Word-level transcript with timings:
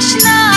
Krishna. 0.00 0.47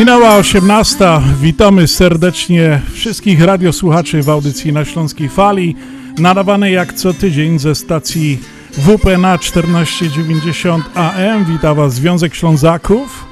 Minęła 0.00 0.36
18. 0.36 1.04
Witamy 1.40 1.88
serdecznie 1.88 2.80
wszystkich 2.92 3.42
radiosłuchaczy 3.42 4.22
w 4.22 4.28
audycji 4.28 4.72
na 4.72 4.84
Śląskiej 4.84 5.28
Fali, 5.28 5.76
nadawanej 6.18 6.74
jak 6.74 6.92
co 6.92 7.14
tydzień 7.14 7.58
ze 7.58 7.74
stacji 7.74 8.38
WP 8.72 9.18
na 9.18 9.38
1490 9.38 10.84
AM. 10.94 11.44
Wita 11.44 11.74
Was 11.74 11.94
Związek 11.94 12.34
Ślązaków. 12.34 13.24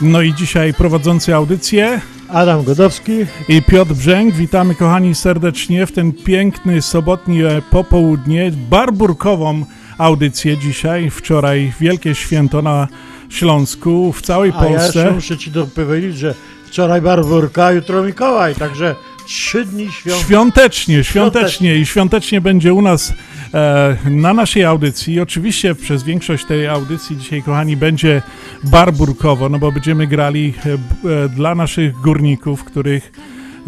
No 0.00 0.22
i 0.22 0.34
dzisiaj 0.34 0.74
prowadzący 0.74 1.34
audycję 1.34 2.00
Adam 2.28 2.64
Godowski. 2.64 3.12
i 3.48 3.62
Piotr 3.62 3.92
Brzęk. 3.94 4.34
Witamy 4.34 4.74
kochani 4.74 5.14
serdecznie 5.14 5.86
w 5.86 5.92
ten 5.92 6.12
piękny 6.12 6.82
sobotni 6.82 7.40
popołudnie. 7.70 8.52
Barburkową 8.70 9.64
audycję 9.98 10.58
dzisiaj. 10.58 11.10
Wczoraj 11.10 11.72
wielkie 11.80 12.14
święto 12.14 12.62
na 12.62 12.88
Śląsku, 13.34 14.12
w 14.12 14.22
całej 14.22 14.50
A 14.50 14.54
ja 14.54 14.68
Polsce. 14.68 14.98
jeszcze 14.98 15.12
muszę 15.12 15.38
Ci 15.38 15.50
dopowiedzieć, 15.50 16.18
że 16.18 16.34
wczoraj 16.66 17.00
Barburka, 17.00 17.72
jutro 17.72 18.02
Mikołaj, 18.02 18.54
także 18.54 18.94
trzy 19.26 19.64
dni 19.64 19.92
świąt. 19.92 20.20
Świątecznie, 20.20 21.04
świątecznie 21.04 21.76
i 21.76 21.86
świątecznie 21.86 22.40
będzie 22.40 22.74
u 22.74 22.82
nas 22.82 23.14
e, 23.54 23.96
na 24.10 24.34
naszej 24.34 24.64
audycji. 24.64 25.20
Oczywiście 25.20 25.74
przez 25.74 26.02
większość 26.02 26.44
tej 26.44 26.66
audycji 26.66 27.16
dzisiaj, 27.16 27.42
kochani, 27.42 27.76
będzie 27.76 28.22
barburkowo, 28.64 29.48
no 29.48 29.58
bo 29.58 29.72
będziemy 29.72 30.06
grali 30.06 30.54
e, 30.66 31.24
e, 31.24 31.28
dla 31.28 31.54
naszych 31.54 32.00
górników, 32.00 32.64
których 32.64 33.12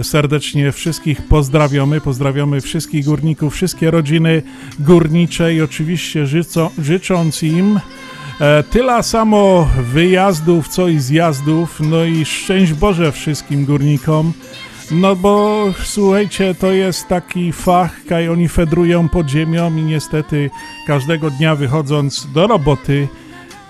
serdecznie 0.02 0.72
wszystkich 0.72 1.22
pozdrawiamy. 1.22 2.00
Pozdrawiamy 2.00 2.60
wszystkich 2.60 3.04
górników, 3.04 3.54
wszystkie 3.54 3.90
rodziny 3.90 4.42
górnicze 4.78 5.54
i 5.54 5.62
oczywiście 5.62 6.26
życo, 6.26 6.70
życząc 6.78 7.42
im 7.42 7.80
Tyle 8.70 9.02
samo 9.02 9.68
wyjazdów, 9.92 10.68
co 10.68 10.88
i 10.88 10.98
zjazdów, 10.98 11.80
no 11.80 12.04
i 12.04 12.24
szczęść 12.24 12.72
Boże 12.72 13.12
wszystkim 13.12 13.64
górnikom. 13.64 14.32
No 14.90 15.16
bo 15.16 15.64
słuchajcie, 15.84 16.54
to 16.54 16.72
jest 16.72 17.08
taki 17.08 17.52
fach, 17.52 18.04
kaj 18.08 18.28
oni 18.28 18.48
fedrują 18.48 19.08
pod 19.08 19.28
ziemią 19.28 19.76
i 19.76 19.82
niestety 19.82 20.50
każdego 20.86 21.30
dnia 21.30 21.54
wychodząc 21.54 22.32
do 22.32 22.46
roboty 22.46 23.08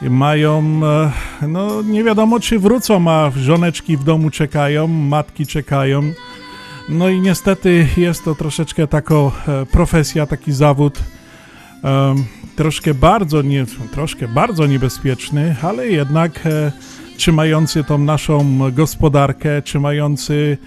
mają, 0.03 0.81
e, 1.43 1.49
no 1.49 1.83
nie 1.83 2.05
wiadomo 2.05 2.41
czy 2.41 2.59
wrócą, 2.59 3.11
a 3.11 3.31
żoneczki 3.37 3.97
w 3.97 4.05
domu 4.05 4.31
czekają, 4.31 4.87
matki 4.87 5.47
czekają. 5.47 6.03
No 6.89 7.09
i 7.09 7.21
niestety 7.21 7.89
jest 7.97 8.25
to 8.25 8.35
troszeczkę 8.35 8.87
taka 8.87 9.15
e, 9.15 9.31
profesja, 9.73 10.27
taki 10.27 10.53
zawód, 10.53 10.99
troszkę 12.57 12.95
bardzo, 12.95 13.43
nie, 13.43 13.67
troszkę 13.93 14.29
bardzo 14.29 14.67
niebezpieczny, 14.67 15.57
ale 15.63 15.89
jednak 15.89 16.47
e, 16.47 16.73
trzymający 17.17 17.85
tą 17.85 17.99
naszą 17.99 18.59
gospodarkę, 18.73 19.63
trzymający 19.63 20.59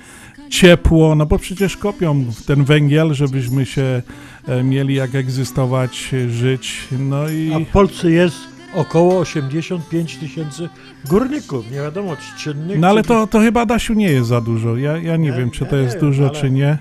ciepło, 0.50 1.16
no 1.16 1.26
bo 1.26 1.40
przecież 1.40 1.78
kopią 1.78 2.26
ten 2.48 2.64
węgiel, 2.64 3.14
żebyśmy 3.14 3.66
się 3.66 4.02
e, 4.48 4.64
mieli 4.64 4.96
jak 4.96 5.16
egzystować, 5.16 6.14
e, 6.14 6.30
żyć, 6.30 6.88
no 7.00 7.30
i... 7.30 7.54
A 7.54 7.60
w 7.60 7.66
Polsce 7.66 8.12
jest 8.12 8.38
około 8.76 9.20
85 9.20 10.16
tysięcy 10.18 10.70
górników. 11.10 11.72
Nie 11.72 11.78
wiadomo, 11.78 12.16
czy 12.16 12.44
czynnych. 12.44 12.80
No 12.80 12.88
ale 12.88 13.02
czy... 13.02 13.08
to, 13.08 13.28
to 13.28 13.40
chyba, 13.40 13.66
Dasiu, 13.66 13.94
nie 13.94 14.12
jest 14.12 14.28
za 14.28 14.42
dużo. 14.42 14.78
Ja, 14.78 14.98
ja 14.98 15.18
nie 15.18 15.32
wiem, 15.32 15.52
czy 15.52 15.66
to 15.66 15.76
jest 15.76 15.96
wiem, 15.96 16.02
dużo, 16.02 16.30
czy 16.30 16.52
nie. 16.52 16.78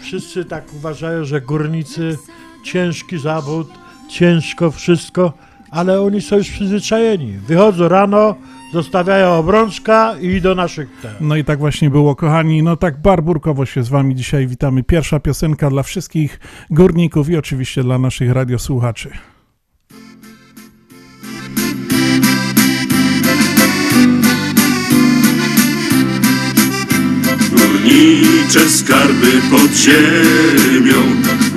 Wszyscy 0.00 0.44
tak 0.44 0.74
uważają, 0.74 1.24
że 1.24 1.40
górnicy 1.40 2.18
ciężki 2.72 3.18
zawód, 3.18 3.68
ciężko 4.10 4.70
wszystko, 4.70 5.32
ale 5.70 6.00
oni 6.00 6.20
są 6.20 6.36
już 6.36 6.50
przyzwyczajeni. 6.50 7.32
Wychodzą 7.32 7.88
rano, 7.88 8.34
zostawiają 8.72 9.34
obrączka 9.34 10.14
i 10.20 10.26
idą 10.26 10.54
na 10.54 10.68
szychtę. 10.68 11.10
No 11.20 11.36
i 11.36 11.44
tak 11.44 11.58
właśnie 11.58 11.90
było, 11.90 12.16
kochani. 12.16 12.62
No 12.62 12.76
tak 12.76 13.02
barburkowo 13.02 13.66
się 13.66 13.82
z 13.82 13.88
wami 13.88 14.14
dzisiaj 14.14 14.46
witamy. 14.46 14.82
Pierwsza 14.82 15.20
piosenka 15.20 15.70
dla 15.70 15.82
wszystkich 15.82 16.40
górników 16.70 17.30
i 17.30 17.36
oczywiście 17.36 17.82
dla 17.82 17.98
naszych 17.98 18.32
radiosłuchaczy. 18.32 19.10
Górnicze 28.48 28.70
skarby 28.70 29.32
pod 29.50 29.76
ziemią, 29.76 31.02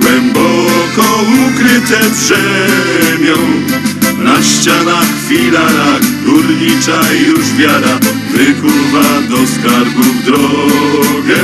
głęboko 0.00 1.24
ukryte 1.46 2.00
drzemią. 2.10 3.36
Na 4.18 4.42
ścianach, 4.42 5.08
filarach 5.28 6.00
górnicza 6.26 7.00
już 7.26 7.52
wiara 7.52 7.98
wykuwa 8.32 9.22
do 9.28 9.36
skarbów 9.46 10.24
drogę. 10.24 11.42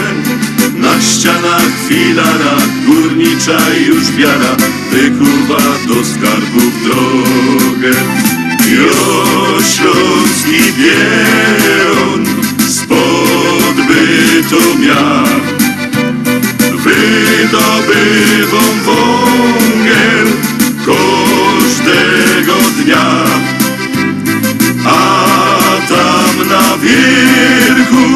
Na 0.74 1.00
ścianach, 1.00 1.72
filarach 1.88 2.84
górnicza 2.86 3.58
już 3.88 4.12
wiara 4.12 4.56
wykuwa 4.92 5.62
do 5.88 6.04
skarbów 6.04 6.82
drogę. 6.84 7.96
Jo 8.72 9.62
śląski 9.62 10.72
bieron 10.78 12.26
spod 12.68 13.27
bytomia 13.88 15.24
Wydobywą 16.84 18.62
wągiel 18.84 20.28
każdego 20.86 22.56
dnia. 22.82 23.08
A 24.84 24.98
tam 25.88 26.48
na 26.48 26.78
wierchu 26.78 28.06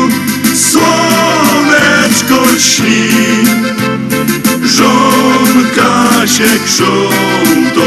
słoneczko 0.55 2.39
śni 2.59 3.09
Żonka 4.65 6.27
się 6.27 6.51
krząto, 6.67 7.87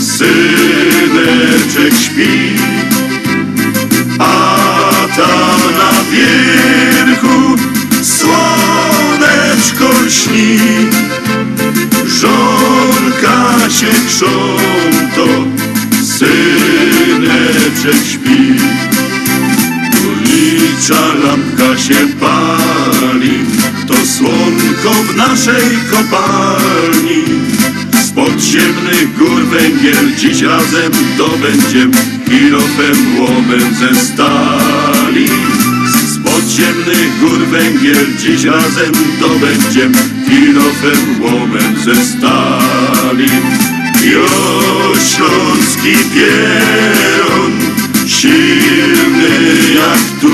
syneczek 0.00 1.94
śpi. 2.04 2.34
A 4.18 4.32
tam 5.16 5.60
na 5.78 5.92
wierchu 6.10 6.47
śni 10.10 10.58
Żonka 12.06 13.70
się 13.70 13.86
krząto, 14.08 15.44
syneczek 16.02 18.04
śpi 18.12 18.54
Górnicza 20.02 21.14
lampka 21.24 21.82
się 21.82 22.06
pali 22.20 23.38
To 23.86 23.94
słonko 24.06 25.02
w 25.12 25.16
naszej 25.16 25.78
kopalni. 25.90 27.24
Z 28.04 28.10
podziemnych 28.10 29.18
gór 29.18 29.46
węgiel 29.46 30.16
Dziś 30.18 30.42
razem 30.42 30.92
dobędziem 31.18 31.90
Kilofem 32.26 33.18
łomem 33.18 33.74
ze 33.74 34.06
stali 34.06 35.28
podziemnych 36.38 37.20
gór 37.20 37.46
węgiel. 37.46 38.06
Dziś 38.18 38.44
razem 38.44 38.92
dobędziem 39.20 39.92
Kilofem 40.28 41.22
łomem 41.22 41.76
ze 41.84 42.04
stali. 42.04 43.28
Jo 44.04 44.26
śląski 44.94 45.94
pieron 46.14 47.52
silny 48.06 49.58
jak 49.74 50.20
tu 50.20 50.30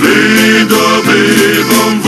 Wydobywą 0.00 2.00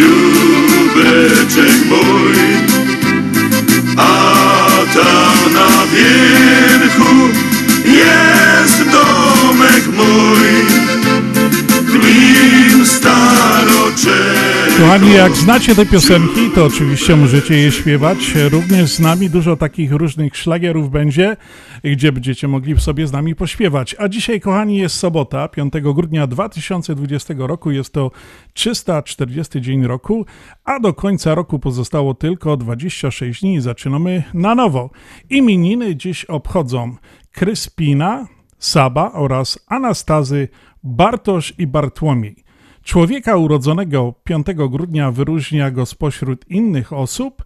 Two. 0.00 0.29
Kochani, 14.80 15.12
jak 15.12 15.36
znacie 15.36 15.74
te 15.74 15.86
piosenki, 15.86 16.50
to 16.54 16.64
oczywiście 16.64 17.16
możecie 17.16 17.54
je 17.56 17.72
śpiewać. 17.72 18.18
Również 18.50 18.90
z 18.90 19.00
nami 19.00 19.30
dużo 19.30 19.56
takich 19.56 19.92
różnych 19.92 20.36
szlagierów 20.36 20.90
będzie, 20.90 21.36
gdzie 21.84 22.12
będziecie 22.12 22.48
mogli 22.48 22.80
sobie 22.80 23.06
z 23.06 23.12
nami 23.12 23.34
pośpiewać. 23.34 23.96
A 23.98 24.08
dzisiaj, 24.08 24.40
kochani, 24.40 24.76
jest 24.76 24.96
sobota, 24.96 25.48
5 25.48 25.72
grudnia 25.94 26.26
2020 26.26 27.34
roku. 27.38 27.70
Jest 27.70 27.92
to 27.92 28.10
340 28.52 29.60
dzień 29.60 29.86
roku, 29.86 30.26
a 30.64 30.80
do 30.80 30.94
końca 30.94 31.34
roku 31.34 31.58
pozostało 31.58 32.14
tylko 32.14 32.56
26 32.56 33.40
dni. 33.40 33.60
Zaczynamy 33.60 34.22
na 34.34 34.54
nowo. 34.54 34.90
Imieniny 35.30 35.96
dziś 35.96 36.24
obchodzą 36.24 36.96
Kryspina, 37.32 38.26
Saba 38.58 39.12
oraz 39.12 39.58
Anastazy, 39.66 40.48
Bartosz 40.82 41.54
i 41.58 41.66
Bartłomiej. 41.66 42.49
Człowieka 42.84 43.36
urodzonego 43.36 44.14
5 44.24 44.46
grudnia 44.70 45.10
wyróżnia 45.10 45.70
go 45.70 45.86
spośród 45.86 46.50
innych 46.50 46.92
osób 46.92 47.44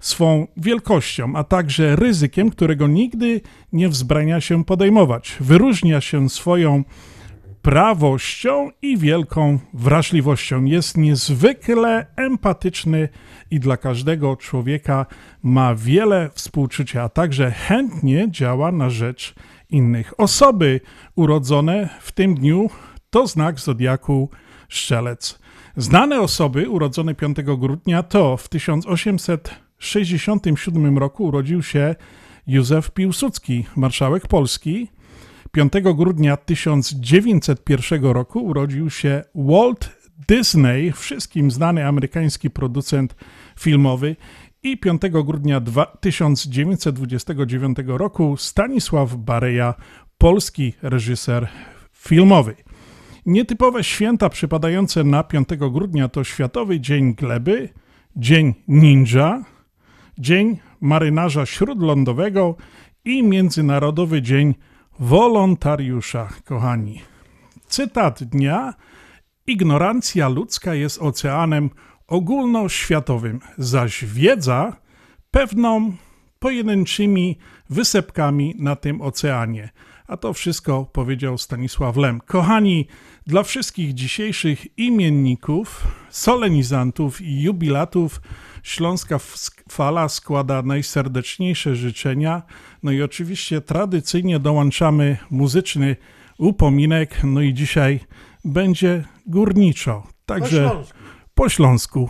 swą 0.00 0.46
wielkością, 0.56 1.32
a 1.36 1.44
także 1.44 1.96
ryzykiem, 1.96 2.50
którego 2.50 2.86
nigdy 2.86 3.40
nie 3.72 3.88
wzbrania 3.88 4.40
się 4.40 4.64
podejmować. 4.64 5.36
Wyróżnia 5.40 6.00
się 6.00 6.28
swoją 6.28 6.84
prawością 7.62 8.70
i 8.82 8.98
wielką 8.98 9.58
wrażliwością. 9.74 10.64
Jest 10.64 10.96
niezwykle 10.96 12.06
empatyczny 12.16 13.08
i 13.50 13.60
dla 13.60 13.76
każdego 13.76 14.36
człowieka 14.36 15.06
ma 15.42 15.74
wiele 15.74 16.30
współczucia, 16.34 17.02
a 17.02 17.08
także 17.08 17.50
chętnie 17.50 18.26
działa 18.30 18.72
na 18.72 18.90
rzecz 18.90 19.34
innych. 19.70 20.20
Osoby 20.20 20.80
urodzone 21.14 21.88
w 22.00 22.12
tym 22.12 22.34
dniu 22.34 22.70
to 23.10 23.26
znak 23.26 23.60
zodiaku 23.60 24.30
Strzelec. 24.68 25.38
Znane 25.76 26.20
osoby 26.20 26.68
urodzone 26.68 27.14
5 27.14 27.36
grudnia 27.58 28.02
to 28.02 28.36
w 28.36 28.48
1867 28.48 30.98
roku 30.98 31.24
urodził 31.24 31.62
się 31.62 31.94
Józef 32.46 32.90
Piłsudski, 32.90 33.66
marszałek 33.76 34.26
Polski. 34.26 34.88
5 35.52 35.72
grudnia 35.94 36.36
1901 36.36 38.04
roku 38.04 38.44
urodził 38.44 38.90
się 38.90 39.22
Walt 39.34 39.90
Disney, 40.28 40.92
wszystkim 40.92 41.50
znany 41.50 41.86
amerykański 41.86 42.50
producent 42.50 43.16
filmowy. 43.58 44.16
I 44.62 44.78
5 44.78 45.02
grudnia 45.24 45.60
1929 46.00 47.78
roku 47.86 48.36
Stanisław 48.36 49.16
Bareja, 49.16 49.74
polski 50.18 50.72
reżyser 50.82 51.48
filmowy. 51.92 52.54
Nietypowe 53.28 53.84
święta 53.84 54.28
przypadające 54.28 55.04
na 55.04 55.22
5 55.22 55.48
grudnia 55.72 56.08
to 56.08 56.24
Światowy 56.24 56.80
Dzień 56.80 57.14
Gleby, 57.14 57.68
Dzień 58.16 58.54
Ninja, 58.68 59.44
Dzień 60.18 60.58
Marynarza 60.80 61.46
Śródlądowego 61.46 62.56
i 63.04 63.22
Międzynarodowy 63.22 64.22
Dzień 64.22 64.54
Wolontariusza, 64.98 66.28
kochani. 66.44 67.02
Cytat 67.66 68.24
dnia: 68.24 68.74
Ignorancja 69.46 70.28
ludzka 70.28 70.74
jest 70.74 71.02
oceanem 71.02 71.70
ogólnoświatowym, 72.06 73.40
zaś 73.58 74.04
wiedza 74.04 74.76
pewną 75.30 75.92
pojedynczymi 76.38 77.38
wysepkami 77.70 78.54
na 78.58 78.76
tym 78.76 79.00
oceanie. 79.00 79.70
A 80.08 80.16
to 80.16 80.32
wszystko 80.32 80.84
powiedział 80.92 81.38
Stanisław 81.38 81.96
Lem. 81.96 82.20
Kochani, 82.20 82.86
dla 83.26 83.42
wszystkich 83.42 83.94
dzisiejszych 83.94 84.78
imienników, 84.78 85.86
solenizantów 86.10 87.20
i 87.20 87.42
jubilatów 87.42 88.20
Śląska 88.62 89.18
Fala 89.70 90.08
składa 90.08 90.62
najserdeczniejsze 90.62 91.76
życzenia. 91.76 92.42
No 92.82 92.92
i 92.92 93.02
oczywiście 93.02 93.60
tradycyjnie 93.60 94.38
dołączamy 94.38 95.18
muzyczny 95.30 95.96
upominek. 96.38 97.20
No 97.24 97.40
i 97.40 97.54
dzisiaj 97.54 98.00
będzie 98.44 99.04
górniczo. 99.26 100.06
Także 100.26 100.64
Po 100.64 100.68
śląsku. 100.68 100.98
po 101.34 101.48
śląsku. 101.48 102.08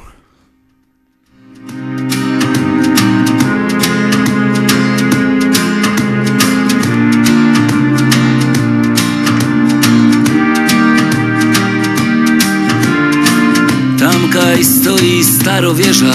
Tam 14.18 14.30
kaj 14.30 14.64
stoi 14.64 15.24
starowieża, 15.24 16.14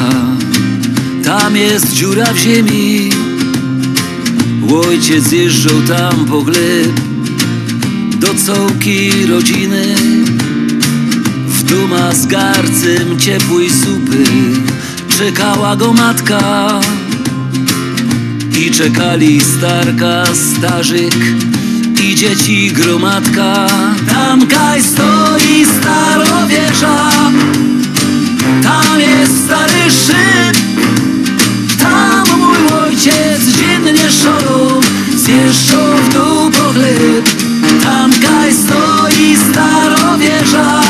tam 1.24 1.56
jest 1.56 1.94
dziura 1.94 2.34
w 2.34 2.38
ziemi. 2.38 3.10
Ojciec 4.88 5.32
jeżdżał 5.32 5.82
tam 5.82 6.26
po 6.26 6.44
chleb 6.44 7.00
do 8.20 8.28
cołki 8.34 9.26
rodziny. 9.26 9.96
W 11.48 11.64
duma 11.64 12.14
z 12.14 12.26
garcem 12.26 13.20
ciepłej 13.20 13.70
supy 13.70 14.24
czekała 15.18 15.76
go 15.76 15.94
matka. 15.94 16.80
I 18.60 18.72
czekali 18.72 19.42
starka, 19.42 20.24
starzyk 20.36 21.18
i 22.04 22.16
dzieci 22.16 22.72
gromadka. 22.72 23.68
Tam 24.10 24.48
kaj 24.48 24.82
stoi 24.84 25.66
starowieża, 25.66 27.12
tam 28.64 29.00
jest 29.00 29.46
stary 29.46 29.92
szyb. 29.92 30.58
Tam 31.80 32.40
mój 32.40 32.80
ojciec 32.80 33.42
dziennie 33.58 34.12
szorą 34.12 34.80
Zjeżdżał 35.16 35.98
w 35.98 36.14
dół 36.14 36.52
po 36.52 36.74
chleb. 36.74 37.30
Tam 37.84 38.12
kaj 38.12 38.54
stoi 38.54 39.36
starowieża. 39.50 40.82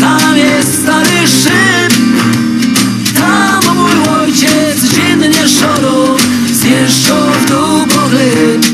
Tam 0.00 0.36
jest 0.36 0.82
stary 0.82 1.26
szyb. 1.26 1.92
Tam 3.18 3.76
mój 3.76 4.14
ojciec 4.20 4.94
dziennie 4.94 5.48
szorą 5.48 6.16
Zjeżdżał 6.52 7.32
w 7.42 7.48
dół 7.48 7.86
po 7.86 8.08
chleb. 8.08 8.66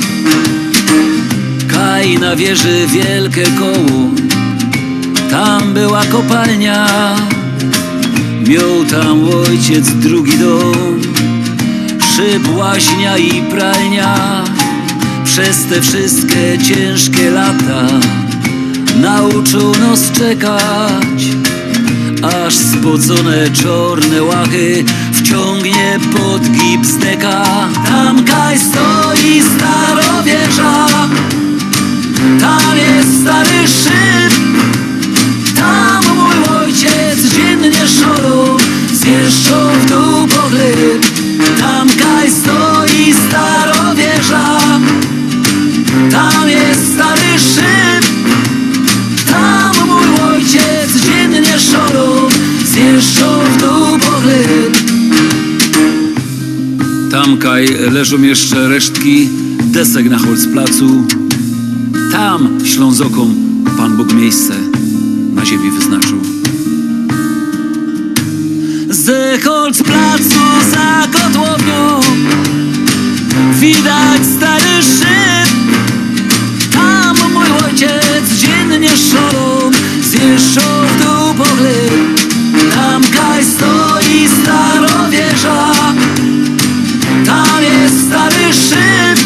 Kaj 1.73 2.19
na 2.19 2.37
wieży 2.37 2.87
wielkie 2.87 3.45
koło 3.59 4.34
tam 5.35 5.75
była 5.75 6.05
kopalnia. 6.05 6.87
Miał 8.49 8.85
tam 8.91 9.29
ojciec 9.29 9.91
drugi 9.91 10.39
dom. 10.39 11.01
Szyb, 12.01 12.57
łaźnia 12.57 13.19
i 13.19 13.43
pralnia. 13.43 14.45
Przez 15.25 15.65
te 15.65 15.81
wszystkie 15.81 16.59
ciężkie 16.69 17.31
lata 17.31 17.87
Nauczył 19.01 19.73
nas 19.81 20.13
czekać. 20.13 21.25
Aż 22.47 22.55
spocone 22.55 23.51
czarne 23.51 24.23
łachy 24.23 24.85
Wciągnie 25.13 25.99
pod 26.13 26.43
deka. 27.01 27.45
Tam 27.87 28.25
kaj 28.25 28.59
stoi 28.59 29.43
starowieża 29.43 30.87
Tam 32.41 32.77
jest 32.77 33.23
stary 33.23 33.69
szyb 33.69 34.34
ojciec 37.65 37.73
dziennie 37.73 37.89
szorą 37.89 38.57
Zjeżdżał 38.93 39.71
w 39.71 39.89
dół 39.89 40.29
po 40.29 40.49
chleb 40.49 41.07
Tam 41.61 41.89
kaj 41.89 42.31
stoi 42.31 43.15
starowieża. 43.29 44.61
Tam 46.11 46.49
jest 46.49 46.95
stary 46.95 47.39
szyb. 47.39 48.05
Tam 49.31 49.87
mój 49.87 50.33
ojciec 50.33 51.05
dziennie 51.07 51.59
szorą. 51.59 52.29
Zjeżdżał 52.65 53.41
w 53.41 53.61
dół 53.61 53.99
Tam 57.11 57.39
kaj 57.39 57.69
leżą 57.91 58.23
jeszcze 58.23 58.69
resztki 58.69 59.29
desek 59.65 60.11
na 60.11 60.19
Holzplacu 60.19 61.05
Tam 62.13 62.59
Ślązokom 62.65 63.35
Pan 63.77 63.97
Bóg 63.97 64.13
miejsce 64.13 64.55
na 65.35 65.47
ziemi 65.47 65.71
wyznaczył 65.71 66.34
z 69.05 69.45
Holzplacu 69.45 70.41
za 70.71 71.09
kotłownią 71.13 72.01
Widać 73.53 74.23
stary 74.37 74.83
szyb. 74.83 75.55
Tam 76.73 77.17
mój 77.33 77.47
ojciec 77.65 78.35
dziennie 78.37 78.91
szorą 78.91 79.71
Zjeżdżą 80.03 80.61
w 80.61 81.03
dół 81.03 81.45
Tam 82.75 83.03
kaj 83.03 83.45
stoi 83.45 84.29
staro 84.43 85.11
wieża 85.11 85.73
Tam 87.27 87.63
jest 87.63 88.07
stary 88.07 88.53
szyb. 88.53 89.25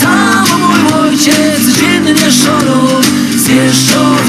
Tam 0.00 0.46
mój 0.60 1.00
ojciec 1.00 1.80
dziennie 1.80 2.32
szorą 2.32 2.86
Zjeżdżą 3.36 4.21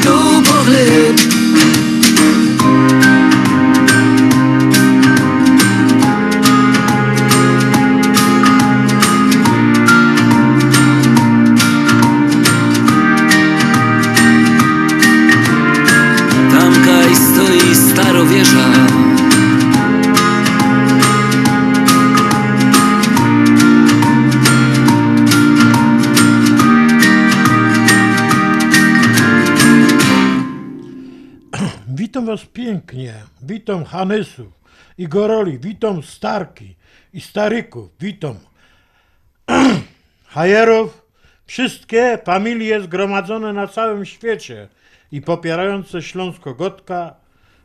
Witam 32.13 32.25
was 32.25 32.45
pięknie, 32.45 33.13
witam 33.41 33.85
Hanysów 33.85 34.53
i 34.97 35.07
Goroli, 35.07 35.59
witam 35.59 36.03
Starki 36.03 36.75
i 37.13 37.21
Staryków, 37.21 37.89
witam 37.99 38.35
Hajerów, 40.35 41.05
wszystkie 41.45 42.19
familie 42.25 42.81
zgromadzone 42.81 43.53
na 43.53 43.67
całym 43.67 44.05
świecie 44.05 44.67
i 45.11 45.21
popierające 45.21 46.01
Śląsko-Gotka 46.01 47.15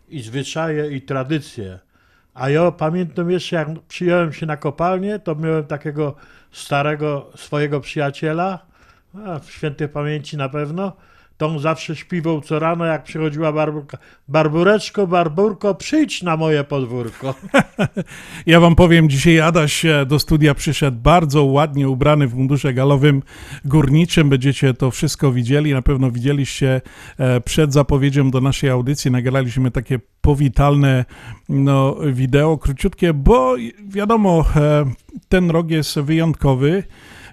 i 0.09 0.23
zwyczaje 0.23 0.91
i 0.91 1.03
tradycje. 1.03 1.79
A 2.35 2.51
ja 2.51 2.71
pamiętam 2.71 3.31
jeszcze, 3.31 3.57
jak 3.57 3.69
przyjąłem 3.89 4.33
się 4.33 4.47
na 4.47 4.57
kopalnię, 4.57 5.19
to 5.19 5.35
miałem 5.35 5.65
takiego 5.65 6.15
starego 6.53 7.31
swojego 7.37 7.81
przyjaciela, 7.81 8.67
w 9.43 9.51
świętej 9.51 9.89
pamięci 9.89 10.37
na 10.37 10.49
pewno, 10.49 10.93
on 11.47 11.59
zawsze 11.59 11.97
śpiwał 11.97 12.41
co 12.41 12.59
rano, 12.59 12.85
jak 12.85 13.05
przychodziła 13.05 13.53
Barburka. 13.53 13.99
Barbureczko, 14.29 15.07
Barburko, 15.07 15.75
przyjdź 15.75 16.23
na 16.23 16.37
moje 16.37 16.65
podwórko. 16.65 17.35
Ja 18.47 18.61
wam 18.61 18.75
powiem, 18.75 19.09
dzisiaj 19.09 19.41
Adaś 19.41 19.85
e, 19.85 20.07
do 20.07 20.19
studia 20.19 20.55
przyszedł 20.55 20.99
bardzo 20.99 21.45
ładnie 21.45 21.89
ubrany 21.89 22.29
w 22.29 22.35
mundurze 22.35 22.75
galowym 22.75 23.23
górniczym. 23.65 24.29
Będziecie 24.29 24.75
to 24.75 24.91
wszystko 24.91 25.33
widzieli. 25.33 25.73
Na 25.73 25.83
pewno 25.83 26.11
widzieliście 26.11 26.81
e, 27.19 27.41
przed 27.41 27.73
zapowiedzią 27.73 28.31
do 28.31 28.41
naszej 28.41 28.71
audycji. 28.71 29.11
Nagraliśmy 29.11 29.71
takie 29.71 29.99
powitalne 30.21 31.05
no, 31.49 31.97
wideo, 32.13 32.59
króciutkie, 32.59 33.15
bo 33.15 33.57
wiadomo, 33.89 34.45
e, 34.57 34.85
ten 35.29 35.51
rok 35.51 35.71
jest 35.71 35.99
wyjątkowy. 35.99 36.83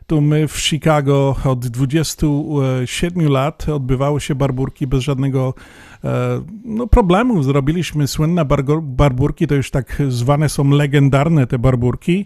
Tu 0.08 0.22
my 0.22 0.48
w 0.48 0.58
Chicago 0.60 1.36
od 1.46 1.68
27 1.68 3.30
lat 3.30 3.70
odbywały 3.70 4.22
się 4.22 4.36
barburki 4.36 4.88
bez 4.88 5.04
żadnego 5.04 5.54
e, 6.04 6.42
no, 6.66 6.88
problemu. 6.88 7.44
Zrobiliśmy 7.44 8.08
słynne 8.08 8.46
barburki, 8.82 9.48
to 9.48 9.56
już 9.56 9.72
tak 9.72 10.02
zwane 10.10 10.50
są 10.50 10.70
legendarne 10.70 11.48
te 11.48 11.60
barburki. 11.60 12.26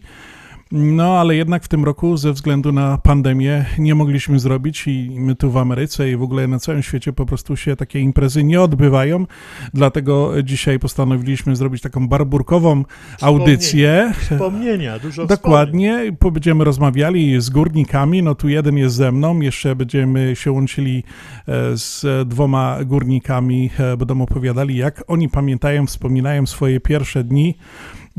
No, 0.72 1.20
ale 1.20 1.36
jednak 1.36 1.64
w 1.64 1.68
tym 1.68 1.86
roku 1.86 2.18
ze 2.18 2.34
względu 2.34 2.72
na 2.72 2.98
pandemię 2.98 3.66
nie 3.78 3.96
mogliśmy 3.96 4.40
zrobić 4.40 4.88
i 4.88 5.12
my 5.20 5.36
tu 5.36 5.52
w 5.52 5.58
Ameryce 5.58 6.12
i 6.12 6.16
w 6.16 6.24
ogóle 6.24 6.48
na 6.48 6.60
całym 6.60 6.84
świecie 6.84 7.14
po 7.14 7.26
prostu 7.26 7.58
się 7.58 7.76
takie 7.76 8.00
imprezy 8.00 8.44
nie 8.44 8.62
odbywają. 8.62 9.26
Dlatego 9.74 10.44
dzisiaj 10.44 10.80
postanowiliśmy 10.80 11.56
zrobić 11.56 11.82
taką 11.82 12.08
barburkową 12.08 12.86
audycję. 13.22 14.14
Wspomnienia, 14.20 15.00
dużo 15.00 15.26
Dokładnie, 15.26 16.12
po- 16.20 16.32
będziemy 16.32 16.64
rozmawiali 16.64 17.42
z 17.42 17.50
górnikami, 17.50 18.24
no 18.24 18.36
tu 18.36 18.50
jeden 18.50 18.78
jest 18.78 18.96
ze 18.96 19.12
mną, 19.12 19.40
jeszcze 19.40 19.76
będziemy 19.76 20.36
się 20.36 20.52
łączyli 20.52 21.04
e, 21.48 21.78
z 21.78 22.06
dwoma 22.28 22.78
górnikami, 22.86 23.70
e, 23.80 23.98
będą 23.98 24.22
opowiadali 24.22 24.78
jak 24.78 25.04
oni 25.08 25.30
pamiętają, 25.30 25.86
wspominają 25.86 26.46
swoje 26.46 26.80
pierwsze 26.80 27.24
dni 27.24 27.56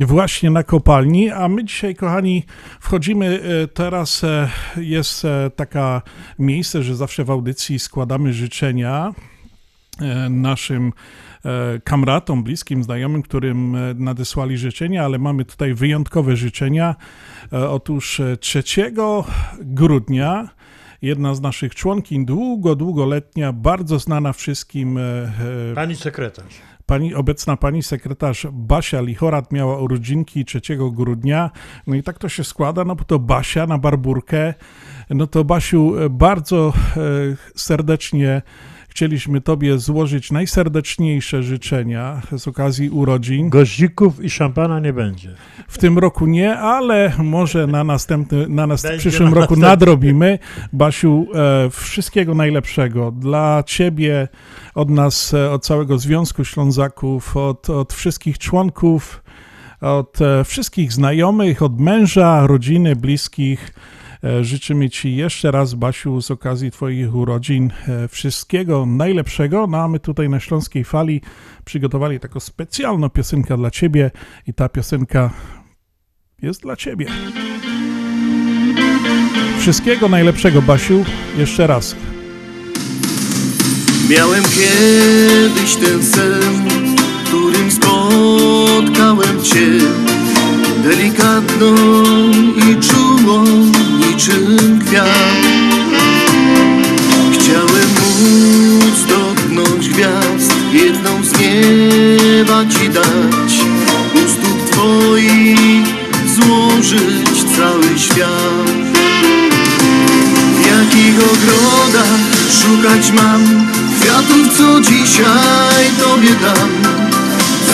właśnie 0.06 0.50
na 0.50 0.62
kopalni, 0.62 1.30
a 1.30 1.48
my 1.48 1.64
dzisiaj, 1.64 1.94
kochani, 1.94 2.44
wchodzimy 2.80 3.40
e, 3.42 3.68
teraz, 3.68 4.24
e, 4.24 4.48
jest 4.76 5.24
e, 5.24 5.50
taka 5.56 6.02
miejsce, 6.38 6.82
że 6.82 6.96
zawsze 6.96 7.24
w 7.24 7.30
audycji 7.30 7.78
składamy 7.78 8.32
życzenia 8.32 9.14
naszym 10.30 10.92
kamratom, 11.84 12.42
bliskim, 12.42 12.84
znajomym, 12.84 13.22
którym 13.22 13.76
nadesłali 13.94 14.58
życzenia, 14.58 15.04
ale 15.04 15.18
mamy 15.18 15.44
tutaj 15.44 15.74
wyjątkowe 15.74 16.36
życzenia. 16.36 16.96
Otóż 17.50 18.20
e, 18.20 18.36
3 18.36 18.62
grudnia 19.60 20.48
jedna 21.02 21.34
z 21.34 21.40
naszych 21.40 21.74
członkiń, 21.74 22.26
długo, 22.26 22.76
długoletnia, 22.76 23.52
bardzo 23.52 23.98
znana 23.98 24.32
wszystkim, 24.32 24.98
Pani 25.74 25.96
sekretarz. 25.96 26.54
Pani, 26.90 27.14
obecna 27.14 27.56
pani 27.56 27.82
sekretarz 27.82 28.46
Basia 28.52 29.00
Lichorat 29.00 29.52
miała 29.52 29.78
urodzinki 29.78 30.44
3 30.44 30.60
grudnia. 30.92 31.50
No 31.86 31.94
i 31.94 32.02
tak 32.02 32.18
to 32.18 32.28
się 32.28 32.44
składa, 32.44 32.84
no 32.84 32.96
bo 32.96 33.04
to 33.04 33.18
Basia 33.18 33.66
na 33.66 33.78
barburkę. 33.78 34.54
No 35.10 35.26
to 35.26 35.44
Basiu, 35.44 35.92
bardzo 36.10 36.72
e, 36.96 37.00
serdecznie 37.54 38.42
chcieliśmy 38.90 39.40
Tobie 39.40 39.78
złożyć 39.78 40.32
najserdeczniejsze 40.32 41.42
życzenia 41.42 42.22
z 42.36 42.48
okazji 42.48 42.90
urodzin. 42.90 43.48
Goździków 43.48 44.24
i 44.24 44.30
szampana 44.30 44.80
nie 44.80 44.92
będzie. 44.92 45.34
W 45.68 45.78
tym 45.78 45.98
roku 45.98 46.26
nie, 46.26 46.58
ale 46.58 47.12
może 47.18 47.66
na 47.66 47.84
następny, 47.84 48.48
na 48.48 48.66
nas, 48.66 48.86
przyszłym 48.98 49.28
na 49.28 49.34
roku 49.34 49.40
następny. 49.40 49.66
nadrobimy. 49.66 50.38
Basiu, 50.72 51.26
e, 51.34 51.70
wszystkiego 51.70 52.34
najlepszego 52.34 53.10
dla 53.10 53.62
Ciebie, 53.66 54.28
od 54.74 54.90
nas, 54.90 55.34
e, 55.34 55.50
od 55.50 55.64
całego 55.64 55.98
Związku 55.98 56.44
Ślązaków, 56.44 57.36
od, 57.36 57.70
od 57.70 57.92
wszystkich 57.92 58.38
członków, 58.38 59.22
od 59.80 60.20
e, 60.20 60.44
wszystkich 60.44 60.92
znajomych, 60.92 61.62
od 61.62 61.80
męża, 61.80 62.46
rodziny, 62.46 62.96
bliskich. 62.96 63.74
E, 64.24 64.44
Życzymy 64.44 64.90
Ci 64.90 65.16
jeszcze 65.16 65.50
raz, 65.50 65.74
Basiu, 65.74 66.22
z 66.22 66.30
okazji 66.30 66.70
Twoich 66.70 67.14
urodzin 67.14 67.72
e, 67.88 68.08
wszystkiego 68.08 68.86
najlepszego. 68.86 69.66
No 69.66 69.78
a 69.78 69.88
my 69.88 70.00
tutaj 70.00 70.28
na 70.28 70.40
Śląskiej 70.40 70.84
Fali 70.84 71.20
przygotowali 71.64 72.20
taką 72.20 72.40
specjalną 72.40 73.10
piosenkę 73.10 73.56
dla 73.56 73.70
Ciebie 73.70 74.10
i 74.46 74.54
ta 74.54 74.68
piosenka 74.68 75.30
jest 76.42 76.62
dla 76.62 76.76
Ciebie. 76.76 77.06
Wszystkiego 79.58 80.08
najlepszego, 80.08 80.62
Basiu, 80.62 81.04
jeszcze 81.38 81.66
raz. 81.66 81.96
Miałem 84.10 84.42
kiedyś 84.42 85.76
ten 85.76 86.02
sen, 86.02 86.68
w 86.96 87.28
którym 87.28 87.70
spotkałem 87.70 89.42
Cię 89.42 90.19
Delikatną 90.82 91.74
i 92.56 92.76
czułą 92.80 93.44
niczym 93.98 94.78
kwiat 94.86 95.06
Chciałem 97.32 97.90
móc 98.00 99.06
dotknąć 99.08 99.88
gwiazd, 99.88 100.54
jedną 100.72 101.24
z 101.24 101.32
nieba 101.32 102.66
Ci 102.66 102.88
dać 102.88 103.60
U 104.14 104.28
stóp 104.28 104.70
Twoich 104.70 105.86
złożyć 106.34 107.44
cały 107.56 107.98
świat. 107.98 108.70
W 110.54 110.66
jakich 110.66 111.18
ogrodach 111.18 112.20
szukać 112.50 113.12
mam? 113.12 113.68
Kwiatów, 114.00 114.58
co 114.58 114.80
dzisiaj 114.80 115.84
Tobie 115.98 116.34
dam. 116.42 116.70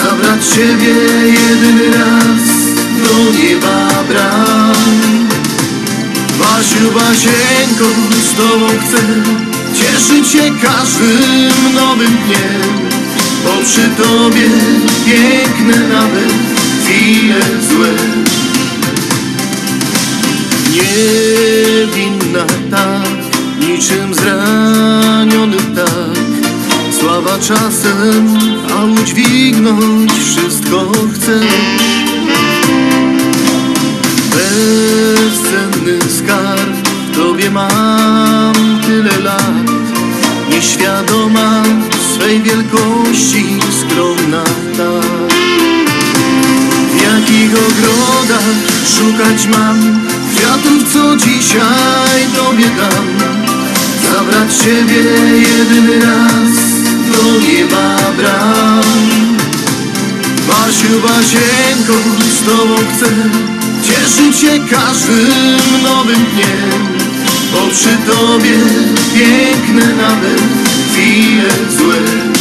Zabrać 0.03 0.45
Ciebie 0.45 0.95
jedyny 1.27 1.97
raz 1.97 2.76
Do 3.03 3.31
nieba 3.39 4.03
bram 4.09 5.27
Basiu, 6.39 6.91
Basieńko, 6.95 7.89
z 8.31 8.37
Tobą 8.37 8.67
chcę 8.67 8.97
Cieszyć 9.73 10.27
się 10.27 10.51
każdym 10.61 11.73
nowym 11.75 12.17
dniem 12.25 12.89
Bo 13.43 13.63
przy 13.65 13.89
Tobie 14.03 14.49
piękne 15.05 15.87
nawet 15.87 16.33
chwile 16.87 17.41
złe. 17.69 17.93
Niewinna 20.71 22.45
tak, 22.71 23.09
niczym 23.59 24.13
zraniony 24.13 25.57
ptak 25.57 26.17
Sława 26.99 27.37
czasem, 27.39 28.37
a 28.71 28.83
udźwignąć 28.83 30.11
wszystko 30.11 30.91
chcesz 31.13 32.26
Bezcenny 34.57 35.99
skarb, 36.17 36.75
w 37.11 37.15
Tobie 37.15 37.51
mam 37.51 38.53
tyle 38.85 39.19
lat. 39.23 39.67
Nieświadoma 40.49 41.63
swej 42.13 42.41
wielkości, 42.41 43.59
skromna 43.79 44.43
tak 44.77 45.33
w 46.91 47.01
jakich 47.01 47.51
ogrodach 47.53 48.55
szukać 48.97 49.47
mam? 49.47 50.07
Kwiatów, 50.35 50.93
co 50.93 51.17
dzisiaj 51.17 52.27
Tobie 52.35 52.69
dam. 52.69 53.07
Zabrać 54.11 54.53
Ciebie 54.53 55.03
jedyny 55.39 55.99
raz 56.05 56.57
Do 57.11 57.39
nieba 57.39 57.97
bram. 58.17 58.83
Basiu, 60.47 61.01
Basieńko, 61.01 61.93
z 62.39 62.45
Tobą 62.45 62.75
chcę 62.75 63.56
Cieszyć 63.87 64.37
się 64.37 64.59
każdym 64.69 65.83
nowym 65.83 66.25
dniem? 66.33 66.97
Bo 67.51 67.67
przy 67.71 67.97
Tobie 68.11 68.57
piękne 69.15 69.93
nawet 69.95 70.41
chwile 70.91 71.49
złe 71.77 72.36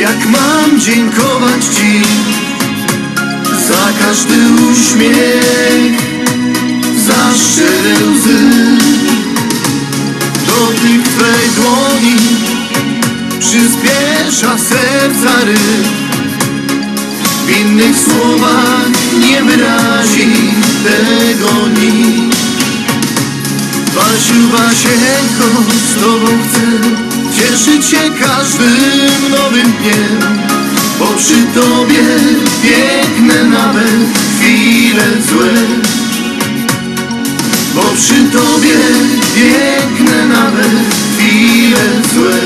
jak 0.00 0.26
mam 0.26 0.80
dziękować 0.80 1.64
Ci 1.64 2.02
za 3.68 4.04
każdy 4.06 4.34
uśmiech, 4.72 6.00
za 7.06 7.34
szczere 7.34 7.94
łzy. 8.12 8.38
Dotyk 10.46 11.08
Twej 11.08 11.50
dłoni 11.56 12.16
przyspiesza 13.40 14.58
serca 14.58 15.44
ryb. 15.44 15.86
W 17.46 17.60
innych 17.60 17.96
słowach 17.98 18.88
nie 19.20 19.42
wyrazi 19.42 20.32
tego 20.84 21.68
nikt. 21.80 22.36
Basiu, 23.94 24.48
Basieńko, 24.52 25.62
z 25.90 26.00
Tobą 26.00 26.26
chcę 26.26 27.05
cieszyć 27.36 27.86
się 27.86 27.98
każdym 28.20 29.30
nowym 29.30 29.72
dniem, 29.72 30.34
bo 30.98 31.06
przy 31.06 31.34
Tobie 31.54 32.02
piękne 32.62 33.44
nawet 33.44 34.00
chwile 34.40 35.04
złe. 35.30 35.52
Bo 37.74 37.82
przy 37.82 38.14
Tobie 38.14 38.78
piękne 39.34 40.26
nawet 40.26 40.70
chwile 41.16 41.78
złe. 42.14 42.36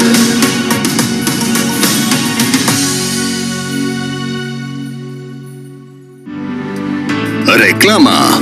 Reklama. 7.47 8.41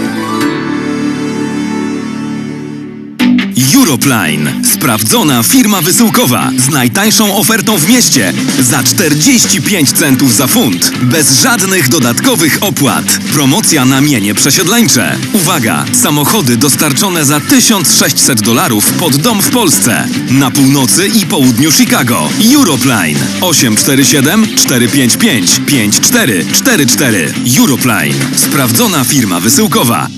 Europline. 3.75 4.68
Sprawdzona 4.79 5.43
firma 5.43 5.81
wysyłkowa 5.81 6.51
z 6.57 6.69
najtańszą 6.69 7.37
ofertą 7.37 7.79
w 7.79 7.88
mieście 7.88 8.33
za 8.61 8.83
45 8.83 9.93
centów 9.93 10.35
za 10.35 10.47
funt. 10.47 10.93
Bez 11.03 11.41
żadnych 11.41 11.88
dodatkowych 11.88 12.59
opłat. 12.61 13.19
Promocja 13.33 13.85
na 13.85 14.01
mienie 14.01 14.35
przesiedleńcze. 14.35 15.19
Uwaga! 15.33 15.85
Samochody 15.93 16.57
dostarczone 16.57 17.25
za 17.25 17.41
1600 17.41 18.43
dolarów 18.43 18.93
pod 18.93 19.17
dom 19.17 19.43
w 19.43 19.51
Polsce. 19.51 20.09
Na 20.31 20.51
północy 20.51 21.09
i 21.09 21.27
południu 21.27 21.73
Chicago. 21.73 22.29
Europline. 22.55 23.19
847 23.41 24.47
455 24.57 25.61
5444. 25.67 27.35
Europline. 27.59 28.14
Sprawdzona 28.37 29.05
firma 29.05 29.41
wysyłkowa. 29.41 30.18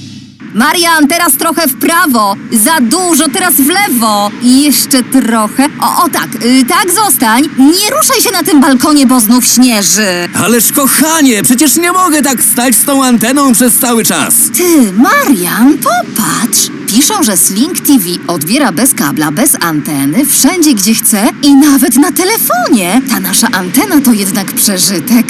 Marian, 0.54 1.08
teraz 1.08 1.32
trochę 1.32 1.66
w 1.66 1.74
prawo. 1.74 2.36
Za 2.52 2.80
dużo, 2.80 3.28
teraz 3.28 3.54
w 3.54 3.68
lewo. 3.68 4.30
I 4.42 4.62
jeszcze 4.62 5.02
trochę. 5.02 5.68
O, 5.80 6.04
o 6.04 6.08
tak, 6.08 6.28
y, 6.44 6.64
tak 6.68 6.92
zostań. 6.92 7.42
Nie 7.58 7.90
ruszaj 7.96 8.20
się 8.22 8.30
na 8.32 8.42
tym 8.42 8.60
balkonie, 8.60 9.06
bo 9.06 9.20
znów 9.20 9.46
śnieży. 9.46 10.28
Ależ 10.44 10.72
kochanie, 10.72 11.42
przecież 11.42 11.76
nie 11.76 11.92
mogę 11.92 12.22
tak 12.22 12.42
stać 12.42 12.74
z 12.74 12.84
tą 12.84 13.04
anteną 13.04 13.52
przez 13.52 13.78
cały 13.78 14.04
czas. 14.04 14.34
Ty, 14.56 14.92
Marian, 14.92 15.78
popatrz. 15.78 16.70
Piszą, 16.86 17.22
że 17.22 17.36
Sling 17.36 17.80
TV 17.80 18.04
odbiera 18.26 18.72
bez 18.72 18.94
kabla, 18.94 19.30
bez 19.30 19.56
anteny, 19.60 20.26
wszędzie 20.26 20.74
gdzie 20.74 20.94
chce 20.94 21.28
i 21.42 21.54
nawet 21.54 21.96
na 21.96 22.12
telefonie. 22.12 23.02
Ta 23.10 23.20
nasza 23.20 23.48
antena 23.52 24.00
to 24.00 24.12
jednak 24.12 24.52
przeżytek. 24.52 25.26